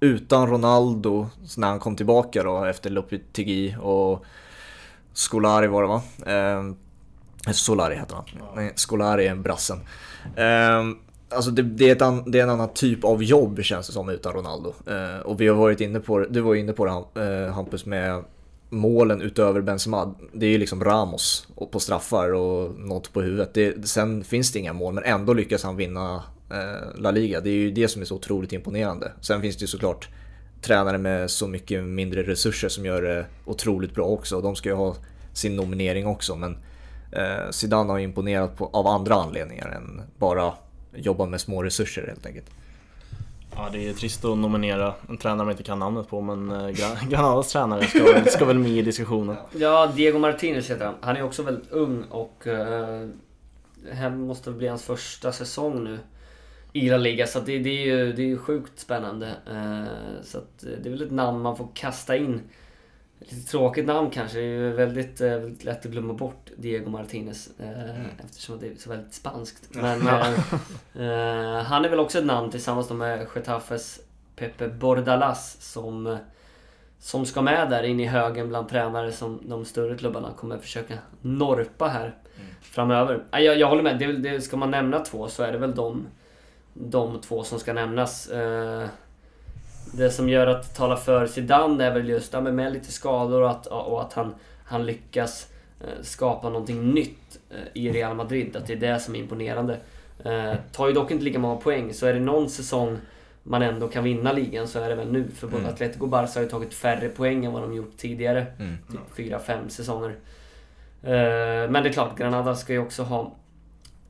utan 0.00 0.46
Ronaldo, 0.50 1.26
när 1.56 1.68
han 1.68 1.78
kom 1.80 1.96
tillbaka 1.96 2.42
då 2.42 2.64
efter 2.64 2.90
Lopetegui 2.90 3.76
och 3.80 4.24
Scolari 5.18 5.66
var 5.66 5.82
det 5.82 5.88
va? 5.88 6.02
Eh, 6.26 7.52
Solari 7.52 7.94
heter 7.94 8.14
han. 8.14 8.24
Nej, 8.56 8.72
Scolari 8.76 9.26
är 9.26 9.34
brassen. 9.34 9.80
Eh, 10.36 10.84
alltså 11.28 11.50
det, 11.50 11.62
det, 11.62 11.88
är 11.88 11.92
ett 11.92 12.02
an, 12.02 12.30
det 12.30 12.38
är 12.38 12.42
en 12.42 12.50
annan 12.50 12.74
typ 12.74 13.04
av 13.04 13.22
jobb 13.22 13.62
känns 13.62 13.86
det 13.86 13.92
som 13.92 14.08
utan 14.08 14.32
Ronaldo. 14.32 14.74
Eh, 14.86 15.20
och 15.20 15.40
vi 15.40 15.48
har 15.48 15.54
varit 15.56 15.80
inne 15.80 16.00
på 16.00 16.18
det, 16.18 16.26
du 16.30 16.40
var 16.40 16.54
inne 16.54 16.72
på 16.72 16.84
det 17.14 17.22
eh, 17.22 17.52
Hampus 17.52 17.86
med 17.86 18.24
målen 18.68 19.22
utöver 19.22 19.60
Benzema. 19.60 20.14
Det 20.32 20.46
är 20.46 20.50
ju 20.50 20.58
liksom 20.58 20.84
Ramos 20.84 21.48
på 21.70 21.80
straffar 21.80 22.32
och 22.32 22.80
något 22.80 23.12
på 23.12 23.20
huvudet. 23.22 23.54
Det, 23.54 23.88
sen 23.88 24.24
finns 24.24 24.52
det 24.52 24.58
inga 24.58 24.72
mål 24.72 24.94
men 24.94 25.04
ändå 25.04 25.32
lyckas 25.32 25.62
han 25.62 25.76
vinna 25.76 26.22
eh, 26.50 27.00
La 27.00 27.10
Liga. 27.10 27.40
Det 27.40 27.50
är 27.50 27.54
ju 27.54 27.70
det 27.70 27.88
som 27.88 28.02
är 28.02 28.06
så 28.06 28.14
otroligt 28.14 28.52
imponerande. 28.52 29.12
Sen 29.20 29.40
finns 29.40 29.56
det 29.56 29.62
ju 29.62 29.66
såklart 29.66 30.08
tränare 30.62 30.98
med 30.98 31.30
så 31.30 31.46
mycket 31.46 31.84
mindre 31.84 32.22
resurser 32.22 32.68
som 32.68 32.84
gör 32.84 33.02
det 33.02 33.26
otroligt 33.44 33.94
bra 33.94 34.04
också. 34.06 34.40
De 34.40 34.56
ska 34.56 34.68
ju 34.68 34.74
ha 34.74 34.94
sin 35.32 35.56
nominering 35.56 36.06
också 36.06 36.36
men 36.36 36.58
eh, 37.12 37.50
Zidane 37.50 37.90
har 37.92 37.98
ju 37.98 38.04
imponerat 38.04 38.56
på, 38.56 38.70
av 38.72 38.86
andra 38.86 39.14
anledningar 39.14 39.68
än 39.68 40.02
bara 40.18 40.52
jobba 40.94 41.26
med 41.26 41.40
små 41.40 41.62
resurser 41.62 42.06
helt 42.06 42.26
enkelt. 42.26 42.46
Ja, 43.56 43.68
det 43.72 43.88
är 43.88 43.92
trist 43.92 44.24
att 44.24 44.38
nominera 44.38 44.94
en 45.08 45.16
tränare 45.18 45.44
man 45.44 45.50
inte 45.50 45.62
kan 45.62 45.78
namnet 45.78 46.08
på, 46.08 46.20
men 46.20 46.50
eh, 46.50 46.68
Gran- 46.68 47.08
Granadas 47.08 47.52
tränare 47.52 47.86
ska, 47.86 48.04
väl- 48.04 48.28
ska 48.28 48.44
väl 48.44 48.58
med 48.58 48.70
i 48.70 48.82
diskussionen. 48.82 49.36
Ja, 49.56 49.92
Diego 49.96 50.18
Martinez 50.18 50.70
heter 50.70 50.84
han. 50.84 50.94
Han 51.00 51.16
är 51.16 51.22
också 51.22 51.42
väldigt 51.42 51.70
ung 51.70 52.02
och 52.10 52.46
eh, 52.46 53.06
det 53.88 53.94
här 53.94 54.10
måste 54.10 54.50
bli 54.50 54.68
hans 54.68 54.82
första 54.82 55.32
säsong 55.32 55.84
nu 55.84 55.98
i 56.72 56.90
La 56.90 56.96
Liga. 56.96 57.26
Så 57.26 57.40
det, 57.40 57.58
det, 57.58 57.70
är 57.70 57.86
ju, 57.86 58.12
det 58.12 58.22
är 58.22 58.26
ju 58.26 58.38
sjukt 58.38 58.78
spännande. 58.78 59.26
Eh, 59.26 60.22
så 60.22 60.38
eh, 60.38 60.42
det 60.82 60.88
är 60.88 60.90
väl 60.90 61.02
ett 61.02 61.10
namn 61.10 61.40
man 61.40 61.56
får 61.56 61.68
kasta 61.74 62.16
in. 62.16 62.40
Lite 63.18 63.50
tråkigt 63.50 63.86
namn 63.86 64.10
kanske. 64.10 64.38
Det 64.38 64.44
är 64.44 64.70
väldigt, 64.70 65.20
eh, 65.20 65.28
väldigt 65.28 65.64
lätt 65.64 65.86
att 65.86 65.92
glömma 65.92 66.14
bort 66.14 66.50
Diego 66.56 66.90
Martinez. 66.90 67.50
Eh, 67.60 68.24
Eftersom 68.24 68.58
det 68.60 68.66
är 68.66 68.74
så 68.74 68.90
väldigt 68.90 69.14
spanskt. 69.14 69.68
Men 69.70 70.06
eh, 70.06 71.62
han 71.62 71.84
är 71.84 71.88
väl 71.88 72.00
också 72.00 72.18
ett 72.18 72.26
namn 72.26 72.50
tillsammans 72.50 72.90
med 72.90 73.26
Getafes 73.34 74.00
Pepe 74.36 74.68
Bordalas 74.68 75.56
som 75.60 76.18
som 77.00 77.26
ska 77.26 77.42
med 77.42 77.70
där 77.70 77.82
in 77.82 78.00
i 78.00 78.06
högen 78.06 78.48
bland 78.48 78.68
tränare 78.68 79.12
som 79.12 79.40
de 79.42 79.64
större 79.64 79.96
klubbarna 79.96 80.32
kommer 80.36 80.58
försöka 80.58 80.94
norpa 81.20 81.88
här 81.88 82.14
framöver. 82.60 83.24
Nej, 83.30 83.44
Jag, 83.44 83.58
jag 83.58 83.68
håller 83.68 83.82
med, 83.82 83.98
det, 83.98 84.12
det, 84.12 84.40
ska 84.40 84.56
man 84.56 84.70
nämna 84.70 85.00
två 85.00 85.28
så 85.28 85.42
är 85.42 85.52
det 85.52 85.58
väl 85.58 85.74
de, 85.74 86.06
de 86.80 87.20
två 87.20 87.44
som 87.44 87.58
ska 87.58 87.72
nämnas. 87.72 88.28
Eh, 88.28 88.86
det 89.92 90.10
som 90.10 90.28
gör 90.28 90.46
att 90.46 90.74
tala 90.74 90.96
för 90.96 91.26
Zidane 91.26 91.84
är 91.84 91.94
väl 91.94 92.08
just 92.08 92.32
ja, 92.32 92.40
med 92.40 92.72
lite 92.72 92.92
skador 92.92 93.42
och 93.42 93.50
att, 93.50 93.66
och 93.66 94.02
att 94.02 94.12
han, 94.12 94.34
han 94.64 94.86
lyckas 94.86 95.52
eh, 95.80 96.02
skapa 96.02 96.48
någonting 96.48 96.90
nytt 96.90 97.38
eh, 97.50 97.56
i 97.74 97.92
Real 97.92 98.16
Madrid. 98.16 98.56
Att 98.56 98.66
det 98.66 98.72
är 98.72 98.76
det 98.76 99.00
som 99.00 99.14
är 99.14 99.18
imponerande. 99.18 99.78
Tar 100.72 100.88
ju 100.88 100.92
dock 100.92 101.10
inte 101.10 101.24
lika 101.24 101.38
många 101.38 101.56
poäng, 101.56 101.94
så 101.94 102.06
är 102.06 102.14
det 102.14 102.20
någon 102.20 102.50
säsong 102.50 102.98
man 103.42 103.62
ändå 103.62 103.88
kan 103.88 104.04
vinna 104.04 104.32
ligan 104.32 104.68
så 104.68 104.78
är 104.78 104.88
det 104.88 104.94
väl 104.94 105.12
nu. 105.12 105.28
För 105.28 105.46
både 105.46 105.58
Mm. 105.58 105.74
Atletico 105.74 106.04
och 106.04 106.08
Barca 106.08 106.32
har 106.34 106.42
ju 106.42 106.48
tagit 106.48 106.74
färre 106.74 107.08
poäng 107.08 107.44
än 107.44 107.52
vad 107.52 107.62
de 107.62 107.74
gjort 107.74 107.96
tidigare. 107.96 108.46
Mm. 108.58 108.78
Typ 108.90 109.00
fyra, 109.16 109.38
fem 109.38 109.68
säsonger. 109.68 110.16
Men 111.70 111.72
det 111.72 111.88
är 111.88 111.92
klart, 111.92 112.18
Granada 112.18 112.54
ska 112.54 112.72
ju 112.72 112.78
också 112.78 113.02
ha... 113.02 113.32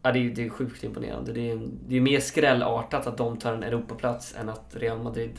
Ja, 0.03 0.13
det 0.13 0.19
är 0.19 0.31
det 0.31 0.45
är 0.45 0.49
sjukt 0.49 0.85
imponerande. 0.85 1.33
Det 1.33 1.51
är, 1.51 1.61
det 1.89 1.97
är 1.97 2.01
mer 2.01 2.21
skrällartat 2.21 3.07
att 3.07 3.17
de 3.17 3.37
tar 3.37 3.53
en 3.53 3.63
Europaplats 3.63 4.35
än 4.41 4.49
att 4.49 4.65
Real 4.73 4.99
Madrid 4.99 5.31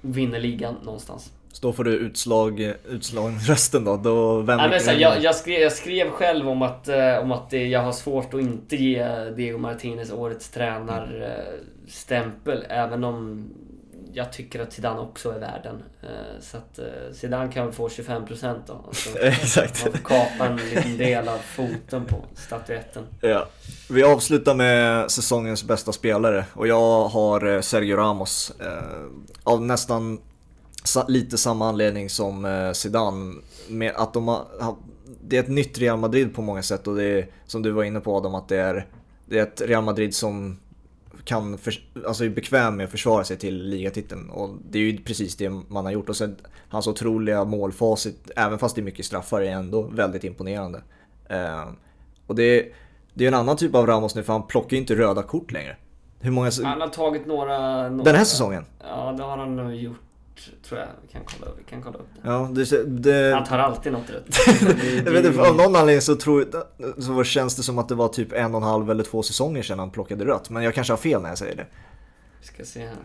vinner 0.00 0.40
ligan 0.40 0.74
någonstans. 0.82 1.32
Så 1.52 1.66
då 1.66 1.72
får 1.72 1.84
du 1.84 1.92
utslag, 1.92 2.74
utslagsrösten 2.88 3.84
då. 3.84 3.96
då 3.96 4.40
vänder 4.40 4.68
Nej, 4.68 4.80
men 4.86 5.00
jag, 5.00 5.22
jag, 5.22 5.34
skrev, 5.34 5.60
jag 5.60 5.72
skrev 5.72 6.10
själv 6.10 6.48
om 6.48 6.62
att, 6.62 6.88
eh, 6.88 7.18
om 7.22 7.32
att 7.32 7.50
det, 7.50 7.66
jag 7.66 7.80
har 7.80 7.92
svårt 7.92 8.34
att 8.34 8.40
inte 8.40 8.76
ge 8.76 9.30
Diego 9.36 9.58
Martinez 9.58 10.12
årets 10.12 10.50
tränarstämpel. 10.50 12.64
Även 12.68 13.04
om 13.04 13.48
jag 14.16 14.32
tycker 14.32 14.60
att 14.60 14.72
Zidane 14.72 15.00
också 15.00 15.30
är 15.30 15.38
värd 15.38 15.60
den. 15.62 15.82
Eh, 16.02 16.40
så 16.40 16.56
att 16.56 16.78
eh, 16.78 16.84
Zidane 17.12 17.52
kan 17.52 17.64
väl 17.64 17.74
få 17.74 17.88
25% 17.88 18.58
då. 18.66 18.84
Alltså, 18.86 19.18
Exakt. 19.22 19.84
man 19.84 19.92
får 19.92 19.98
kapa 19.98 20.46
en 20.46 20.56
liten 20.56 20.96
del 20.98 21.28
av 21.28 21.38
foten 21.38 22.04
på 22.04 22.24
statyetten. 22.34 23.02
Ja. 23.20 23.46
Vi 23.90 24.02
avslutar 24.02 24.54
med 24.54 25.10
säsongens 25.10 25.64
bästa 25.64 25.92
spelare 25.92 26.44
och 26.52 26.66
jag 26.66 27.08
har 27.08 27.54
eh, 27.54 27.60
Sergio 27.60 27.96
Ramos. 27.96 28.52
Av 29.44 29.62
nästan 29.62 30.20
lite 31.08 31.38
samma 31.38 31.68
anledning 31.68 32.10
som 32.10 32.70
Zidane. 32.74 33.34
Med 33.68 33.92
att 33.96 34.12
de 34.14 34.28
har, 34.28 34.44
ha- 34.60 34.78
det 35.22 35.36
är 35.36 35.40
ett 35.42 35.48
nytt 35.48 35.78
Real 35.78 35.98
Madrid 35.98 36.34
på 36.34 36.42
många 36.42 36.62
sätt 36.62 36.86
och 36.86 36.96
det 36.96 37.04
är 37.04 37.28
som 37.46 37.62
du 37.62 37.70
var 37.70 37.84
inne 37.84 38.00
på 38.00 38.16
Adam 38.16 38.34
att 38.34 38.48
det 38.48 38.56
är, 38.56 38.86
det 39.26 39.38
är 39.38 39.42
ett 39.42 39.60
Real 39.60 39.84
Madrid 39.84 40.14
som 40.14 40.60
kan, 41.26 41.58
för, 41.58 41.74
alltså 42.06 42.24
är 42.24 42.28
bekväm 42.28 42.76
med 42.76 42.84
att 42.84 42.90
försvara 42.90 43.24
sig 43.24 43.36
till 43.36 43.68
ligatiteln 43.68 44.30
och 44.30 44.50
det 44.70 44.78
är 44.78 44.82
ju 44.82 44.98
precis 44.98 45.36
det 45.36 45.50
man 45.50 45.84
har 45.84 45.92
gjort 45.92 46.08
och 46.08 46.16
sen 46.16 46.36
hans 46.68 46.86
otroliga 46.86 47.44
målfacit, 47.44 48.30
även 48.36 48.58
fast 48.58 48.74
det 48.74 48.80
är 48.80 48.82
mycket 48.82 49.06
straffar, 49.06 49.40
är 49.40 49.50
ändå 49.50 49.82
väldigt 49.82 50.24
imponerande. 50.24 50.82
Eh, 51.28 51.64
och 52.26 52.34
det, 52.34 52.72
det 53.14 53.24
är 53.24 53.28
en 53.28 53.34
annan 53.34 53.56
typ 53.56 53.74
av 53.74 53.86
Ramos 53.86 54.14
nu 54.14 54.22
för 54.22 54.32
han 54.32 54.46
plockar 54.46 54.70
ju 54.70 54.80
inte 54.80 54.94
röda 54.94 55.22
kort 55.22 55.52
längre. 55.52 55.76
Hur 56.20 56.30
många... 56.30 56.50
Han 56.64 56.80
har 56.80 56.88
tagit 56.88 57.26
några... 57.26 57.88
några 57.88 58.04
Den 58.04 58.14
här 58.14 58.24
säsongen? 58.24 58.64
Ja, 58.88 59.14
det 59.16 59.22
har 59.22 59.36
han 59.36 59.56
nog 59.56 59.74
gjort. 59.74 60.00
Tror 60.68 60.80
jag. 60.80 60.88
Vi 61.02 61.12
kan 61.12 61.22
kolla, 61.24 61.52
vi 61.58 61.64
kan 61.64 61.82
kolla 61.82 61.98
upp 61.98 62.08
det. 62.22 62.28
Ja, 62.28 62.50
det... 62.52 62.84
det 62.84 63.34
Han 63.34 63.44
tar 63.44 63.58
alltid 63.58 63.92
något 63.92 64.10
rätt. 64.10 64.38
Jag 65.04 65.12
vet 65.12 65.24
inte, 65.24 65.40
av 65.40 65.56
någon 65.56 65.76
anledning 65.76 66.00
så, 66.00 66.16
tror, 66.16 66.46
så 67.00 67.24
känns 67.24 67.56
det 67.56 67.62
som 67.62 67.78
att 67.78 67.88
det 67.88 67.94
var 67.94 68.08
typ 68.08 68.32
en 68.32 68.54
och 68.54 68.60
en 68.60 68.68
halv 68.68 68.90
eller 68.90 69.04
två 69.04 69.22
säsonger 69.22 69.62
sedan 69.62 69.78
han 69.78 69.90
plockade 69.90 70.24
rött. 70.24 70.50
Men 70.50 70.62
jag 70.62 70.74
kanske 70.74 70.92
har 70.92 70.98
fel 70.98 71.22
när 71.22 71.28
jag 71.28 71.38
säger 71.38 71.56
det. 71.56 71.66
Vi 72.40 72.46
ska 72.46 72.64
se 72.64 72.80
här. 72.80 72.96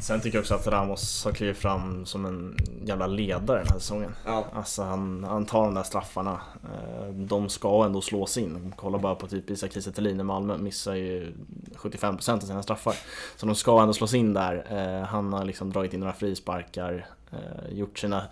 Sen 0.00 0.20
tycker 0.20 0.38
jag 0.38 0.42
också 0.42 0.54
att 0.54 0.66
Ramos 0.66 1.24
har 1.24 1.32
klivit 1.32 1.56
fram 1.56 2.06
som 2.06 2.26
en 2.26 2.56
jävla 2.84 3.06
ledare 3.06 3.58
den 3.58 3.68
här 3.68 3.78
säsongen. 3.78 4.14
Ja. 4.26 4.46
Alltså 4.52 4.82
han, 4.82 5.24
han 5.24 5.46
tar 5.46 5.64
de 5.64 5.74
där 5.74 5.82
straffarna. 5.82 6.40
Eh, 6.64 7.08
De 7.08 7.48
ska 7.48 7.84
ändå 7.84 8.00
slås 8.00 8.38
in. 8.38 8.72
Kolla 8.76 8.98
bara 8.98 9.14
på 9.14 9.26
typ 9.26 9.50
Isak 9.50 9.72
Kiese 9.72 10.00
i 10.00 10.14
Malmö. 10.14 10.58
Missar 10.58 10.94
ju 10.94 11.32
75% 11.74 12.32
av 12.34 12.38
sina 12.38 12.62
straffar. 12.62 12.94
Så 13.36 13.46
de 13.46 13.54
ska 13.54 13.80
ändå 13.80 13.92
slås 13.92 14.14
in 14.14 14.34
där. 14.34 14.66
Eh, 14.70 15.06
han 15.06 15.32
har 15.32 15.44
liksom 15.44 15.72
dragit 15.72 15.94
in 15.94 16.00
några 16.00 16.12
frisparkar, 16.12 17.06
eh, 17.32 17.72
gjort, 17.72 17.98
sina, 17.98 18.22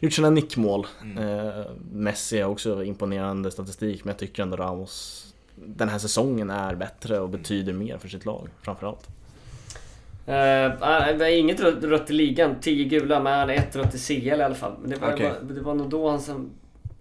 gjort 0.00 0.12
sina 0.12 0.30
nickmål. 0.30 0.86
Eh, 1.18 1.64
Messi 1.92 2.40
har 2.40 2.50
också 2.50 2.84
imponerande 2.84 3.50
statistik 3.50 4.04
men 4.04 4.10
jag 4.12 4.18
tycker 4.18 4.42
ändå 4.42 4.56
Ramos 4.56 5.20
den 5.56 5.88
här 5.88 5.98
säsongen 5.98 6.50
är 6.50 6.74
bättre 6.74 7.20
och 7.20 7.28
betyder 7.28 7.72
mer 7.72 7.98
för 7.98 8.08
sitt 8.08 8.24
lag 8.24 8.48
framförallt. 8.62 9.08
Uh, 10.28 11.18
det 11.18 11.36
inget 11.36 11.60
rött, 11.60 11.84
rött 11.84 12.10
i 12.10 12.12
ligan, 12.12 12.60
10 12.60 12.84
gula, 12.84 13.20
men 13.20 13.50
ett 13.50 13.76
rött 13.76 13.94
i 13.94 13.98
CL 13.98 14.26
i 14.26 14.42
alla 14.42 14.54
fall. 14.54 14.72
Men 14.80 14.90
det 14.90 14.96
var, 14.96 15.12
Okej. 15.12 15.32
det 15.42 15.60
var 15.60 15.74
nog 15.74 15.90
då 15.90 16.10
han 16.10 16.20
som... 16.20 16.50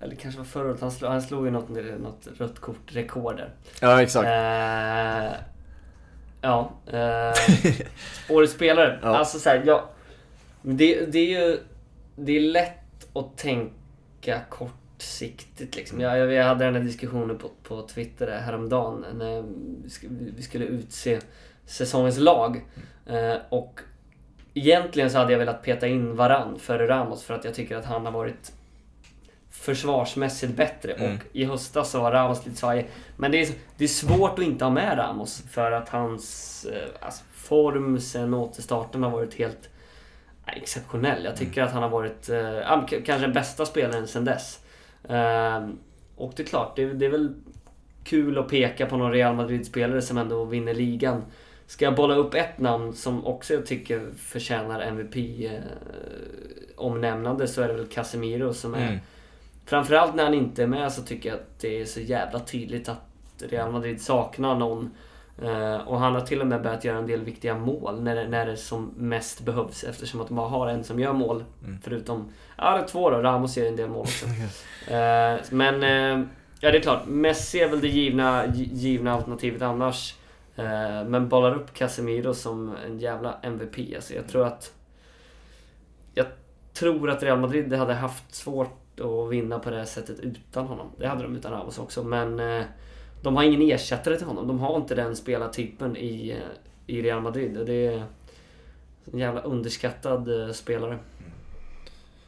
Eller 0.01 0.15
kanske 0.15 0.37
var 0.37 0.45
förra 0.45 0.69
året, 0.69 0.81
han 0.81 0.91
slog, 0.91 1.11
han 1.11 1.21
slog 1.21 1.45
ju 1.45 1.51
något, 1.51 1.69
något 1.99 2.27
rött 2.37 2.59
kort-rekord 2.59 3.37
där. 3.37 3.49
Ja, 3.81 4.01
exakt. 4.01 4.25
Eh, 4.25 5.39
ja. 6.41 6.71
Uh, 6.93 7.33
årets 8.35 8.53
spelare. 8.53 8.99
Ja. 9.01 9.17
Alltså 9.17 9.39
så 9.39 9.49
här, 9.49 9.63
ja, 9.65 9.89
det, 10.61 11.05
det 11.05 11.19
är 11.19 11.41
ju... 11.41 11.59
Det 12.15 12.37
är 12.37 12.41
lätt 12.41 13.07
att 13.13 13.37
tänka 13.37 14.39
kortsiktigt 14.49 15.75
liksom. 15.75 15.99
Jag, 15.99 16.17
jag, 16.17 16.33
jag 16.33 16.45
hade 16.45 16.65
den 16.65 16.75
här 16.75 16.83
diskussionen 16.83 17.37
på, 17.37 17.49
på 17.63 17.87
Twitter 17.87 18.39
häromdagen 18.45 19.05
när 19.13 19.43
vi 20.35 20.41
skulle 20.41 20.65
utse 20.65 21.19
säsongens 21.65 22.17
lag. 22.17 22.65
Eh, 23.05 23.35
och 23.49 23.79
egentligen 24.53 25.09
så 25.09 25.17
hade 25.17 25.31
jag 25.31 25.39
velat 25.39 25.61
peta 25.61 25.87
in 25.87 26.15
Varann 26.15 26.59
före 26.59 26.87
Ramos 26.87 27.23
för 27.23 27.33
att 27.33 27.45
jag 27.45 27.53
tycker 27.53 27.77
att 27.77 27.85
han 27.85 28.05
har 28.05 28.11
varit 28.11 28.51
försvarsmässigt 29.49 30.55
bättre. 30.55 30.93
Mm. 30.93 31.15
Och 31.15 31.21
i 31.31 31.45
höstas 31.45 31.91
så 31.91 32.01
var 32.01 32.11
Ramos 32.11 32.45
lite 32.45 32.57
svajig. 32.57 32.89
Men 33.17 33.31
det 33.31 33.41
är, 33.41 33.49
det 33.77 33.83
är 33.83 33.87
svårt 33.87 34.39
att 34.39 34.45
inte 34.45 34.65
ha 34.65 34.71
med 34.71 34.97
Ramos 34.97 35.43
för 35.51 35.71
att 35.71 35.89
hans 35.89 36.65
eh, 36.65 37.05
alltså, 37.05 37.23
form 37.33 37.99
sen 37.99 38.33
återstarten 38.33 39.03
har 39.03 39.09
varit 39.09 39.33
helt 39.33 39.69
eh, 40.47 40.57
exceptionell. 40.57 41.25
Jag 41.25 41.35
tycker 41.35 41.63
att 41.63 41.71
han 41.71 41.83
har 41.83 41.89
varit 41.89 42.29
eh, 42.29 42.85
kanske 42.87 43.17
den 43.17 43.33
bästa 43.33 43.65
spelaren 43.65 44.07
sen 44.07 44.25
dess. 44.25 44.59
Eh, 45.09 45.67
och 46.15 46.33
det 46.35 46.43
är 46.43 46.47
klart, 46.47 46.75
det, 46.75 46.85
det 46.85 47.05
är 47.05 47.09
väl 47.09 47.33
kul 48.03 48.37
att 48.37 48.47
peka 48.47 48.85
på 48.85 48.97
någon 48.97 49.11
Real 49.11 49.35
Madrid-spelare 49.35 50.01
som 50.01 50.17
ändå 50.17 50.45
vinner 50.45 50.73
ligan. 50.73 51.21
Ska 51.67 51.85
jag 51.85 51.95
bolla 51.95 52.15
upp 52.15 52.33
ett 52.33 52.57
namn 52.59 52.93
som 52.93 53.25
också 53.25 53.53
jag 53.53 53.65
tycker 53.65 54.09
förtjänar 54.17 54.81
MVP-omnämnande 54.81 57.47
så 57.47 57.61
är 57.61 57.67
det 57.67 57.73
väl 57.73 57.87
Casemiro 57.87 58.53
som 58.53 58.73
är... 58.73 58.87
Mm. 58.87 58.99
Framförallt 59.65 60.15
när 60.15 60.23
han 60.23 60.33
inte 60.33 60.63
är 60.63 60.67
med 60.67 60.93
så 60.93 61.01
tycker 61.01 61.29
jag 61.29 61.35
att 61.39 61.59
det 61.59 61.81
är 61.81 61.85
så 61.85 61.99
jävla 61.99 62.39
tydligt 62.39 62.89
att 62.89 63.01
Real 63.49 63.71
Madrid 63.71 64.01
saknar 64.01 64.55
någon. 64.55 64.91
Eh, 65.43 65.75
och 65.75 65.99
han 65.99 66.13
har 66.13 66.21
till 66.21 66.41
och 66.41 66.47
med 66.47 66.61
börjat 66.61 66.83
göra 66.85 66.97
en 66.97 67.07
del 67.07 67.21
viktiga 67.21 67.55
mål 67.55 68.01
när 68.03 68.15
det, 68.15 68.27
när 68.27 68.45
det 68.45 68.57
som 68.57 68.91
mest 68.97 69.41
behövs 69.41 69.83
eftersom 69.83 70.21
att 70.21 70.27
de 70.27 70.33
bara 70.35 70.47
har 70.49 70.67
en 70.67 70.83
som 70.83 70.99
gör 70.99 71.13
mål. 71.13 71.43
Mm. 71.63 71.77
Förutom, 71.83 72.29
ja 72.57 72.75
det 72.77 72.83
är 72.83 72.87
två 72.87 73.09
då, 73.09 73.17
Ramos 73.17 73.57
gör 73.57 73.65
en 73.67 73.75
del 73.75 73.89
mål 73.89 74.01
också. 74.01 74.25
Eh, 74.87 75.35
men, 75.49 75.83
eh, 75.83 76.25
ja 76.59 76.71
det 76.71 76.77
är 76.77 76.81
klart, 76.81 77.05
Messi 77.07 77.59
är 77.59 77.69
väl 77.69 77.81
det 77.81 77.87
givna, 77.87 78.45
gi- 78.45 78.69
givna 78.73 79.13
alternativet 79.13 79.61
annars. 79.61 80.15
Eh, 80.55 81.03
men 81.07 81.29
bollar 81.29 81.55
upp 81.55 81.73
Casemiro 81.73 82.33
som 82.33 82.75
en 82.85 82.99
jävla 82.99 83.39
MVP. 83.43 83.95
Alltså 83.95 84.13
jag 84.13 84.27
tror 84.27 84.45
att... 84.47 84.73
Jag 86.13 86.25
tror 86.73 87.09
att 87.09 87.23
Real 87.23 87.39
Madrid 87.39 87.73
hade 87.73 87.93
haft 87.93 88.35
svårt 88.35 88.99
att 88.99 89.31
vinna 89.31 89.59
på 89.59 89.69
det 89.69 89.77
här 89.77 89.85
sättet 89.85 90.19
utan 90.19 90.65
honom. 90.67 90.87
Det 90.97 91.07
hade 91.07 91.23
de 91.23 91.35
utan 91.35 91.51
Ramos 91.51 91.79
också, 91.79 92.03
men... 92.03 92.39
eh, 92.39 92.63
De 93.21 93.35
har 93.35 93.43
ingen 93.43 93.61
ersättare 93.61 94.17
till 94.17 94.27
honom. 94.27 94.47
De 94.47 94.59
har 94.59 94.75
inte 94.77 94.95
den 94.95 95.15
spelartypen 95.15 95.97
i, 95.97 96.37
i 96.87 97.01
Real 97.01 97.21
Madrid. 97.21 97.57
Och 97.57 97.65
det 97.65 97.87
är 97.87 98.03
en 99.11 99.19
jävla 99.19 99.41
underskattad 99.41 100.41
eh, 100.47 100.51
spelare. 100.53 100.97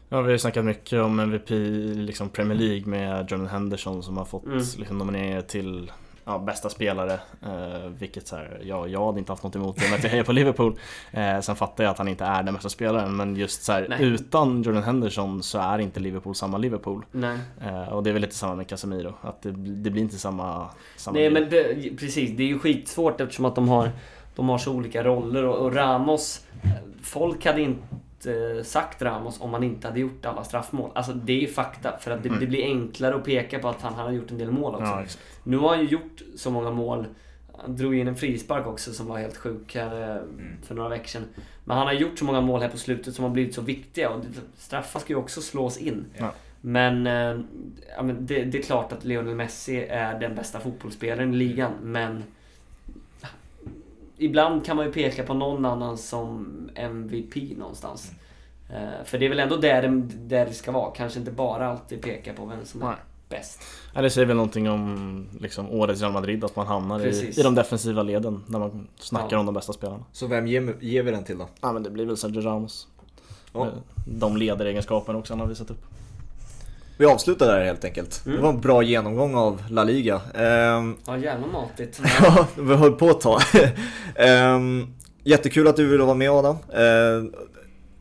Ja, 0.10 0.18
vi 0.22 0.24
har 0.26 0.32
ju 0.32 0.40
snackat 0.40 0.66
mycket 0.66 1.02
om 1.02 1.20
MVP 1.20 1.52
i 1.52 1.94
liksom 1.94 2.30
Premier 2.30 2.58
League 2.60 2.86
med 2.88 3.32
Jordan 3.32 3.48
Henderson 3.48 4.04
som 4.04 4.18
har 4.18 4.26
fått 4.26 4.46
Mm. 4.46 4.58
liksom, 4.78 4.98
nomineringar 4.98 5.42
till 5.42 5.92
ja, 6.26 6.40
bästa 6.40 6.70
spelare. 6.70 7.14
Eh, 7.42 7.90
vilket 8.00 8.28
så 8.28 8.36
här, 8.36 8.62
ja, 8.64 8.88
jag 8.88 9.06
hade 9.06 9.20
inte 9.20 9.32
haft 9.32 9.44
något 9.44 9.56
emot 9.56 9.76
det 9.76 9.90
med 9.90 9.98
att 9.98 10.04
jag 10.04 10.12
hejar 10.12 10.24
på 10.24 10.32
Liverpool. 10.32 10.80
Eh, 11.12 11.40
sen 11.40 11.56
fattar 11.56 11.84
jag 11.84 11.92
att 11.92 11.98
han 11.98 12.08
inte 12.08 12.26
är 12.26 12.44
den 12.44 12.54
bästa 12.54 12.70
spelaren 12.70 13.16
men 13.16 13.36
just 13.36 13.64
så 13.64 13.72
här, 13.72 13.98
utan 14.00 14.62
Jordan 14.62 14.84
Henderson 14.84 15.44
så 15.44 15.60
är 15.60 15.80
inte 15.80 16.00
Liverpool 16.00 16.36
samma 16.36 16.58
Liverpool. 16.58 17.06
Eh, 17.62 17.94
och 17.94 18.04
det 18.04 18.10
är 18.10 18.14
väl 18.14 18.22
lite 18.22 18.36
samma 18.36 18.56
med 18.56 18.68
Casemiro. 18.68 19.14
Att 19.22 19.42
det, 19.42 19.52
det 19.52 19.90
blir 19.90 20.02
inte 20.02 20.18
samma... 20.18 20.70
samma 20.96 21.14
Nej 21.14 21.30
grej. 21.30 21.42
men 21.42 21.50
det, 21.50 21.98
precis, 21.98 22.38
det 22.38 22.44
är 22.44 22.48
ju 22.48 22.60
skitsvårt 22.60 23.22
eftersom 23.22 23.46
att 23.46 23.56
de 23.56 23.70
har, 23.70 23.92
de 24.36 24.50
har 24.50 24.58
så 24.58 24.74
olika 24.74 25.04
roller 25.04 25.44
och, 25.44 25.66
och 25.66 25.76
Ramos, 25.76 26.46
eh, 26.64 26.70
folk 27.02 27.46
hade 27.46 27.62
inte 27.62 27.84
eh, 28.28 28.64
sagt 28.64 29.02
Ramos 29.02 29.42
om 29.42 29.54
han 29.54 29.64
inte 29.64 29.88
hade 29.88 30.00
gjort 30.00 30.26
alla 30.26 30.44
straffmål. 30.44 30.92
Alltså 30.96 31.14
det 31.14 31.44
är 31.44 31.48
fakta 31.48 31.98
för 32.00 32.12
att 32.12 32.24
det, 32.24 32.30
Mm. 32.30 32.40
det 32.42 32.48
blir 32.48 32.64
enklare 32.64 33.16
att 33.16 33.24
peka 33.26 33.60
på 33.60 33.68
att 33.68 33.82
han 33.82 33.94
hade 33.94 34.14
gjort 34.14 34.32
en 34.32 34.38
del 34.38 34.52
mål 34.52 34.74
också. 34.76 34.86
Ja. 34.86 35.04
Nu 35.44 35.58
har 35.58 35.70
han 35.70 35.80
ju 35.80 35.88
gjort 35.88 36.22
så 36.36 36.52
många 36.52 36.72
mål. 36.72 37.06
Han 37.58 37.76
drog 37.76 37.96
in 37.96 38.08
en 38.08 38.16
frispark 38.16 38.68
också 38.68 38.94
som 38.94 39.08
var 39.08 39.18
helt 39.18 39.38
sjuk 39.38 39.76
här 39.76 40.16
eh, 40.16 40.22
för 40.64 40.76
några 40.76 40.90
veckor 40.90 41.08
sedan. 41.08 41.24
Men 41.64 41.78
han 41.78 41.88
har 41.88 41.94
gjort 41.94 42.20
så 42.20 42.26
många 42.26 42.42
mål 42.42 42.62
här 42.62 42.70
på 42.70 42.78
slutet 42.78 43.16
som 43.16 43.24
har 43.24 43.32
blivit 43.32 43.56
så 43.56 43.62
viktiga 43.62 44.10
och 44.10 44.24
straffar 44.58 45.00
ska 45.00 45.14
ju 45.14 45.20
också 45.20 45.42
slås 45.42 45.78
in. 45.78 46.06
Ja. 46.18 46.32
Men, 46.62 47.08
eh, 47.08 47.40
ja, 47.98 48.04
men 48.04 48.26
det, 48.26 48.44
det 48.44 48.58
är 48.58 48.62
klart 48.62 48.92
att 48.92 49.06
Lionel 49.06 49.36
Messi 49.36 49.86
är 49.90 50.20
den 50.20 50.36
bästa 50.36 50.60
fotbollsspelaren 50.60 51.34
i 51.34 51.38
ligan, 51.38 51.72
men 51.84 52.24
Ibland 54.18 54.66
kan 54.66 54.78
man 54.78 54.86
ju 54.86 54.92
peka 54.92 55.24
på 55.24 55.34
någon 55.34 55.66
annan 55.66 55.98
som 55.98 56.48
MVP 56.76 57.36
någonstans. 57.58 58.12
Eh, 58.70 59.04
För 59.06 59.18
det 59.18 59.26
är 59.26 59.30
väl 59.30 59.40
ändå 59.40 59.58
där 59.58 59.82
det, 59.82 60.02
där 60.28 60.46
det 60.46 60.54
ska 60.54 60.72
vara. 60.72 60.92
Kanske 60.92 61.20
inte 61.20 61.32
bara 61.32 61.68
alltid 61.68 62.02
peka 62.02 62.34
på 62.34 62.46
vem 62.46 62.66
som 62.66 62.82
är 62.82 62.86
Nej. 62.86 62.96
bäst. 63.30 63.60
Ja, 63.94 64.02
det 64.02 64.10
säger 64.10 64.28
väl 64.28 64.36
någonting 64.36 64.70
om 64.70 65.28
liksom, 65.40 65.70
årets 65.72 66.02
Real 66.02 66.14
Madrid, 66.14 66.44
att 66.44 66.56
man 66.56 66.68
hamnar 66.68 67.00
i, 67.00 67.04
Precis. 67.04 67.38
i 67.38 67.44
de 67.44 67.56
defensiva 67.56 68.04
leden 68.04 68.44
när 68.48 68.60
man 68.60 68.88
snackar 69.00 69.28
Ja. 69.32 69.40
om 69.40 69.46
de 69.46 69.56
bästa 69.56 69.74
spelarna. 69.74 70.04
Så 70.12 70.28
vem 70.28 70.48
ger, 70.48 70.76
ger 70.82 71.04
vi 71.04 71.12
den 71.12 71.24
till 71.24 71.38
då? 71.38 71.48
Ja 71.62 71.74
men 71.74 71.84
det 71.84 71.90
blir 71.90 72.06
väl 72.06 72.18
Sergio 72.18 72.42
Ramos. 72.42 72.88
Ja. 73.54 73.66
Eh, 73.68 73.74
De 74.06 74.38
ledaregenskaperna 74.38 75.20
också 75.20 75.34
han 75.34 75.40
har 75.40 75.48
visat 75.48 75.70
upp. 75.72 75.86
Vi 76.98 77.06
avslutar 77.06 77.48
där 77.48 77.66
helt 77.66 77.86
enkelt. 77.86 78.22
Mm. 78.26 78.38
Det 78.38 78.44
var 78.44 78.50
en 78.50 78.62
bra 78.62 78.84
genomgång 78.84 79.36
av 79.36 79.64
La 79.70 79.84
Liga. 79.84 80.22
Ehm, 80.36 80.96
Ja, 81.08 81.18
jävla 81.18 81.48
matigt. 81.48 82.02
Ja, 82.24 82.48
vi 82.58 82.76
höll 82.76 82.92
på 82.92 83.10
ett 83.10 83.22
tag. 83.22 83.42
Ehm, 84.16 84.88
jättekul 85.24 85.68
att 85.68 85.76
du 85.76 85.86
ville 85.88 86.04
vara 86.04 86.16
med 86.16 86.32
Adam. 86.32 86.58
Ehm, 86.76 87.32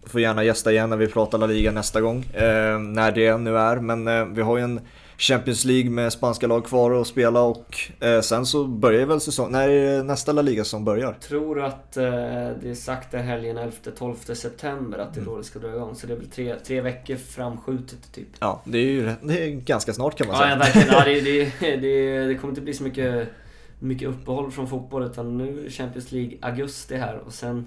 får 0.07 0.21
gärna 0.21 0.45
gästa 0.45 0.73
igen 0.73 0.91
när 0.91 0.97
vi 0.97 1.07
pratar 1.07 1.39
La 1.39 1.47
Liga 1.47 1.71
nästa 1.73 2.01
gång. 2.01 2.27
Ehm, 2.35 2.93
när 2.93 3.13
det 3.13 3.37
nu 3.39 3.59
är. 3.59 3.77
Men 3.77 4.09
eh, 4.09 4.25
vi 4.25 4.43
har 4.43 4.57
ju 4.59 4.65
en 4.65 4.81
Champions 5.19 5.65
League 5.65 5.91
med 5.91 6.13
spanska 6.13 6.47
lag 6.47 6.65
kvar 6.65 7.01
att 7.01 7.07
spela 7.07 7.43
och 7.43 7.77
eh, 8.01 8.21
sen 8.21 8.47
så 8.47 8.65
börjar 8.65 9.07
väl 9.07 9.21
säsongen. 9.21 9.53
När 9.53 9.69
är 9.69 9.97
det 9.97 10.03
nästa 10.03 10.33
La 10.33 10.43
Liga 10.43 10.65
som 10.65 10.85
börjar? 10.85 11.13
tror 11.13 11.63
att 11.65 11.97
eh, 11.97 12.03
det 12.63 12.71
är 12.71 12.75
sagt 12.75 13.11
den 13.11 13.25
helgen 13.25 13.59
11-12 13.59 14.35
september 14.35 14.99
att 14.99 15.15
det 15.15 15.21
är 15.21 15.25
då 15.25 15.37
det 15.39 15.45
ska 15.45 15.59
dra 15.59 15.69
igång. 15.69 15.95
Så 15.95 16.07
det 16.07 16.13
är 16.13 16.17
väl 16.17 16.31
tre, 16.31 16.55
tre 16.67 16.81
veckor 16.81 17.17
framskjutet 17.17 18.13
typ. 18.13 18.29
Ja, 18.41 18.63
det 18.65 18.79
är 18.79 18.83
ju 18.83 19.11
det 19.23 19.43
är 19.45 19.49
ganska 19.51 19.93
snart 19.93 20.19
kan 20.19 20.27
man 20.27 20.37
Ja, 20.37 20.43
säga. 20.43 20.53
ja 20.53 20.59
verkligen. 20.59 20.89
Ja, 20.89 21.05
det, 21.61 21.71
det, 21.71 21.77
det, 21.77 22.27
det 22.27 22.35
kommer 22.35 22.53
inte 22.53 22.61
bli 22.61 22.75
så 22.75 22.83
mycket, 22.85 23.29
mycket 23.79 24.09
uppehåll 24.09 24.51
från 24.51 24.69
fotboll 24.69 25.03
utan 25.03 25.39
nu 25.39 25.67
är 25.67 25.71
Champions 25.71 26.13
League 26.13 26.39
augusti 26.41 26.97
här 26.97 27.17
och 27.27 27.33
sen 27.33 27.67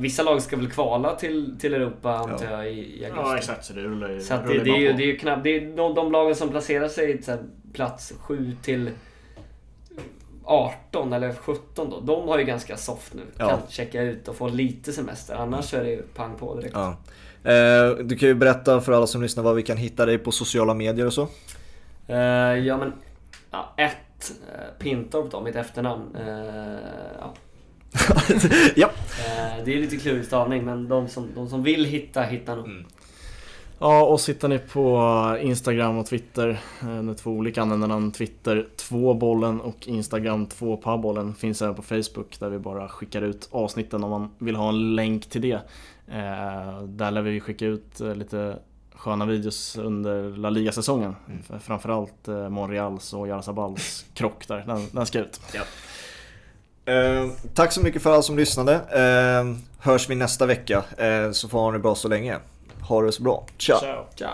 Vissa 0.00 0.22
lag 0.22 0.42
ska 0.42 0.56
väl 0.56 0.70
kvala 0.70 1.16
till, 1.16 1.56
till 1.60 1.74
Europa 1.74 2.14
antar 2.14 2.44
Ja. 2.44 2.50
jag 2.50 2.72
i, 2.72 3.00
i 3.00 3.04
augusti. 3.04 3.52
så 3.60 3.72
det 3.72 3.80
rullar 3.80 4.08
ju 4.08 4.20
Så 4.20 4.34
det, 4.34 4.64
det, 4.64 4.70
är 4.70 4.76
ju, 4.76 4.92
det 4.92 5.02
är 5.02 5.06
ju 5.06 5.16
knappt, 5.16 5.44
det 5.44 5.56
är 5.56 5.76
de, 5.76 5.94
de 5.94 6.12
lagen 6.12 6.34
som 6.34 6.48
placerar 6.48 6.88
sig 6.88 7.22
här 7.26 7.38
plats 7.72 8.12
7 8.20 8.56
till 8.62 8.90
18 10.44 11.12
eller 11.12 11.32
17 11.32 11.90
då. 11.90 12.00
De 12.00 12.28
har 12.28 12.38
ju 12.38 12.44
ganska 12.44 12.76
soft 12.76 13.14
nu. 13.14 13.22
Ja. 13.36 13.48
Kan 13.48 13.58
checka 13.68 14.02
ut 14.02 14.28
och 14.28 14.36
få 14.36 14.48
lite 14.48 14.92
semester. 14.92 15.34
Annars 15.34 15.74
är 15.74 15.84
det 15.84 15.90
ju 15.90 16.02
pang 16.02 16.36
på 16.36 16.54
direkt. 16.54 16.74
Ja. 16.74 16.96
Eh, 17.50 17.90
du 17.90 18.16
kan 18.16 18.28
ju 18.28 18.34
berätta 18.34 18.80
för 18.80 18.92
alla 18.92 19.06
som 19.06 19.22
lyssnar 19.22 19.44
var 19.44 19.54
vi 19.54 19.62
kan 19.62 19.76
hitta 19.76 20.06
dig 20.06 20.18
på 20.18 20.32
sociala 20.32 20.74
medier 20.74 21.06
och 21.06 21.12
så. 21.12 21.28
Eh, 22.06 22.18
ja 22.58 22.76
men, 22.76 22.92
ja, 23.50 23.74
ett 23.76 24.32
uh, 24.48 24.78
Pintorp 24.78 25.30
då, 25.30 25.40
mitt 25.40 25.56
efternamn. 25.56 26.16
Eh, 26.16 26.78
ja. 27.20 27.34
ja. 28.76 28.90
Eh, 29.26 29.64
det 29.64 29.74
är 29.74 29.80
lite 29.80 29.96
klurig 29.96 30.24
stavning 30.24 30.64
men 30.64 30.88
de 30.88 31.08
som, 31.08 31.28
de 31.34 31.48
som 31.48 31.62
vill 31.62 31.84
hitta, 31.84 32.22
hittar 32.22 32.56
nog. 32.56 32.66
Mm. 32.66 32.84
Ja, 33.82 34.02
och 34.02 34.20
sitter 34.20 34.48
ni 34.48 34.58
på 34.58 35.38
Instagram 35.42 35.98
och 35.98 36.06
Twitter, 36.06 36.60
eh, 36.80 36.88
med 36.88 37.18
två 37.18 37.30
olika 37.30 37.62
användarnamn. 37.62 38.12
Twitter 38.12 38.68
2bollen 38.76 39.60
och 39.60 39.88
Instagram 39.88 40.46
2pabollen 40.46 41.34
finns 41.34 41.62
även 41.62 41.74
på 41.74 41.82
Facebook 41.82 42.40
där 42.40 42.50
vi 42.50 42.58
bara 42.58 42.88
skickar 42.88 43.22
ut 43.22 43.48
avsnitten 43.50 44.04
om 44.04 44.10
man 44.10 44.30
vill 44.38 44.56
ha 44.56 44.68
en 44.68 44.94
länk 44.94 45.26
till 45.26 45.40
det. 45.40 45.60
Eh, 46.08 46.82
där 46.82 47.10
lär 47.10 47.22
vi 47.22 47.40
skicka 47.40 47.66
ut 47.66 48.00
eh, 48.00 48.14
lite 48.14 48.58
sköna 48.94 49.26
videos 49.26 49.76
under 49.76 50.36
La 50.36 50.50
Liga-säsongen. 50.50 51.16
Mm. 51.28 51.60
Framförallt 51.60 52.28
eh, 52.28 52.48
Monreals 52.48 53.12
och 53.12 53.28
Jarzabals 53.28 54.06
krock 54.14 54.48
där, 54.48 54.64
den, 54.66 54.86
den 54.92 55.06
ska 55.06 55.18
ut. 55.18 55.40
Eh, 56.84 57.28
tack 57.54 57.72
så 57.72 57.80
mycket 57.80 58.02
för 58.02 58.12
alla 58.12 58.22
som 58.22 58.36
lyssnade. 58.36 58.74
Eh, 58.74 59.56
hörs 59.78 60.08
vi 60.08 60.14
nästa 60.14 60.46
vecka. 60.46 60.84
Eh, 60.98 61.30
så 61.32 61.48
får 61.48 61.72
det 61.72 61.78
bra 61.78 61.94
så 61.94 62.08
länge. 62.08 62.38
Ha 62.80 63.02
det 63.02 63.12
så 63.12 63.22
bra. 63.22 63.46
Ciao. 63.58 63.80
Ciao. 63.80 64.06
Ciao. 64.16 64.30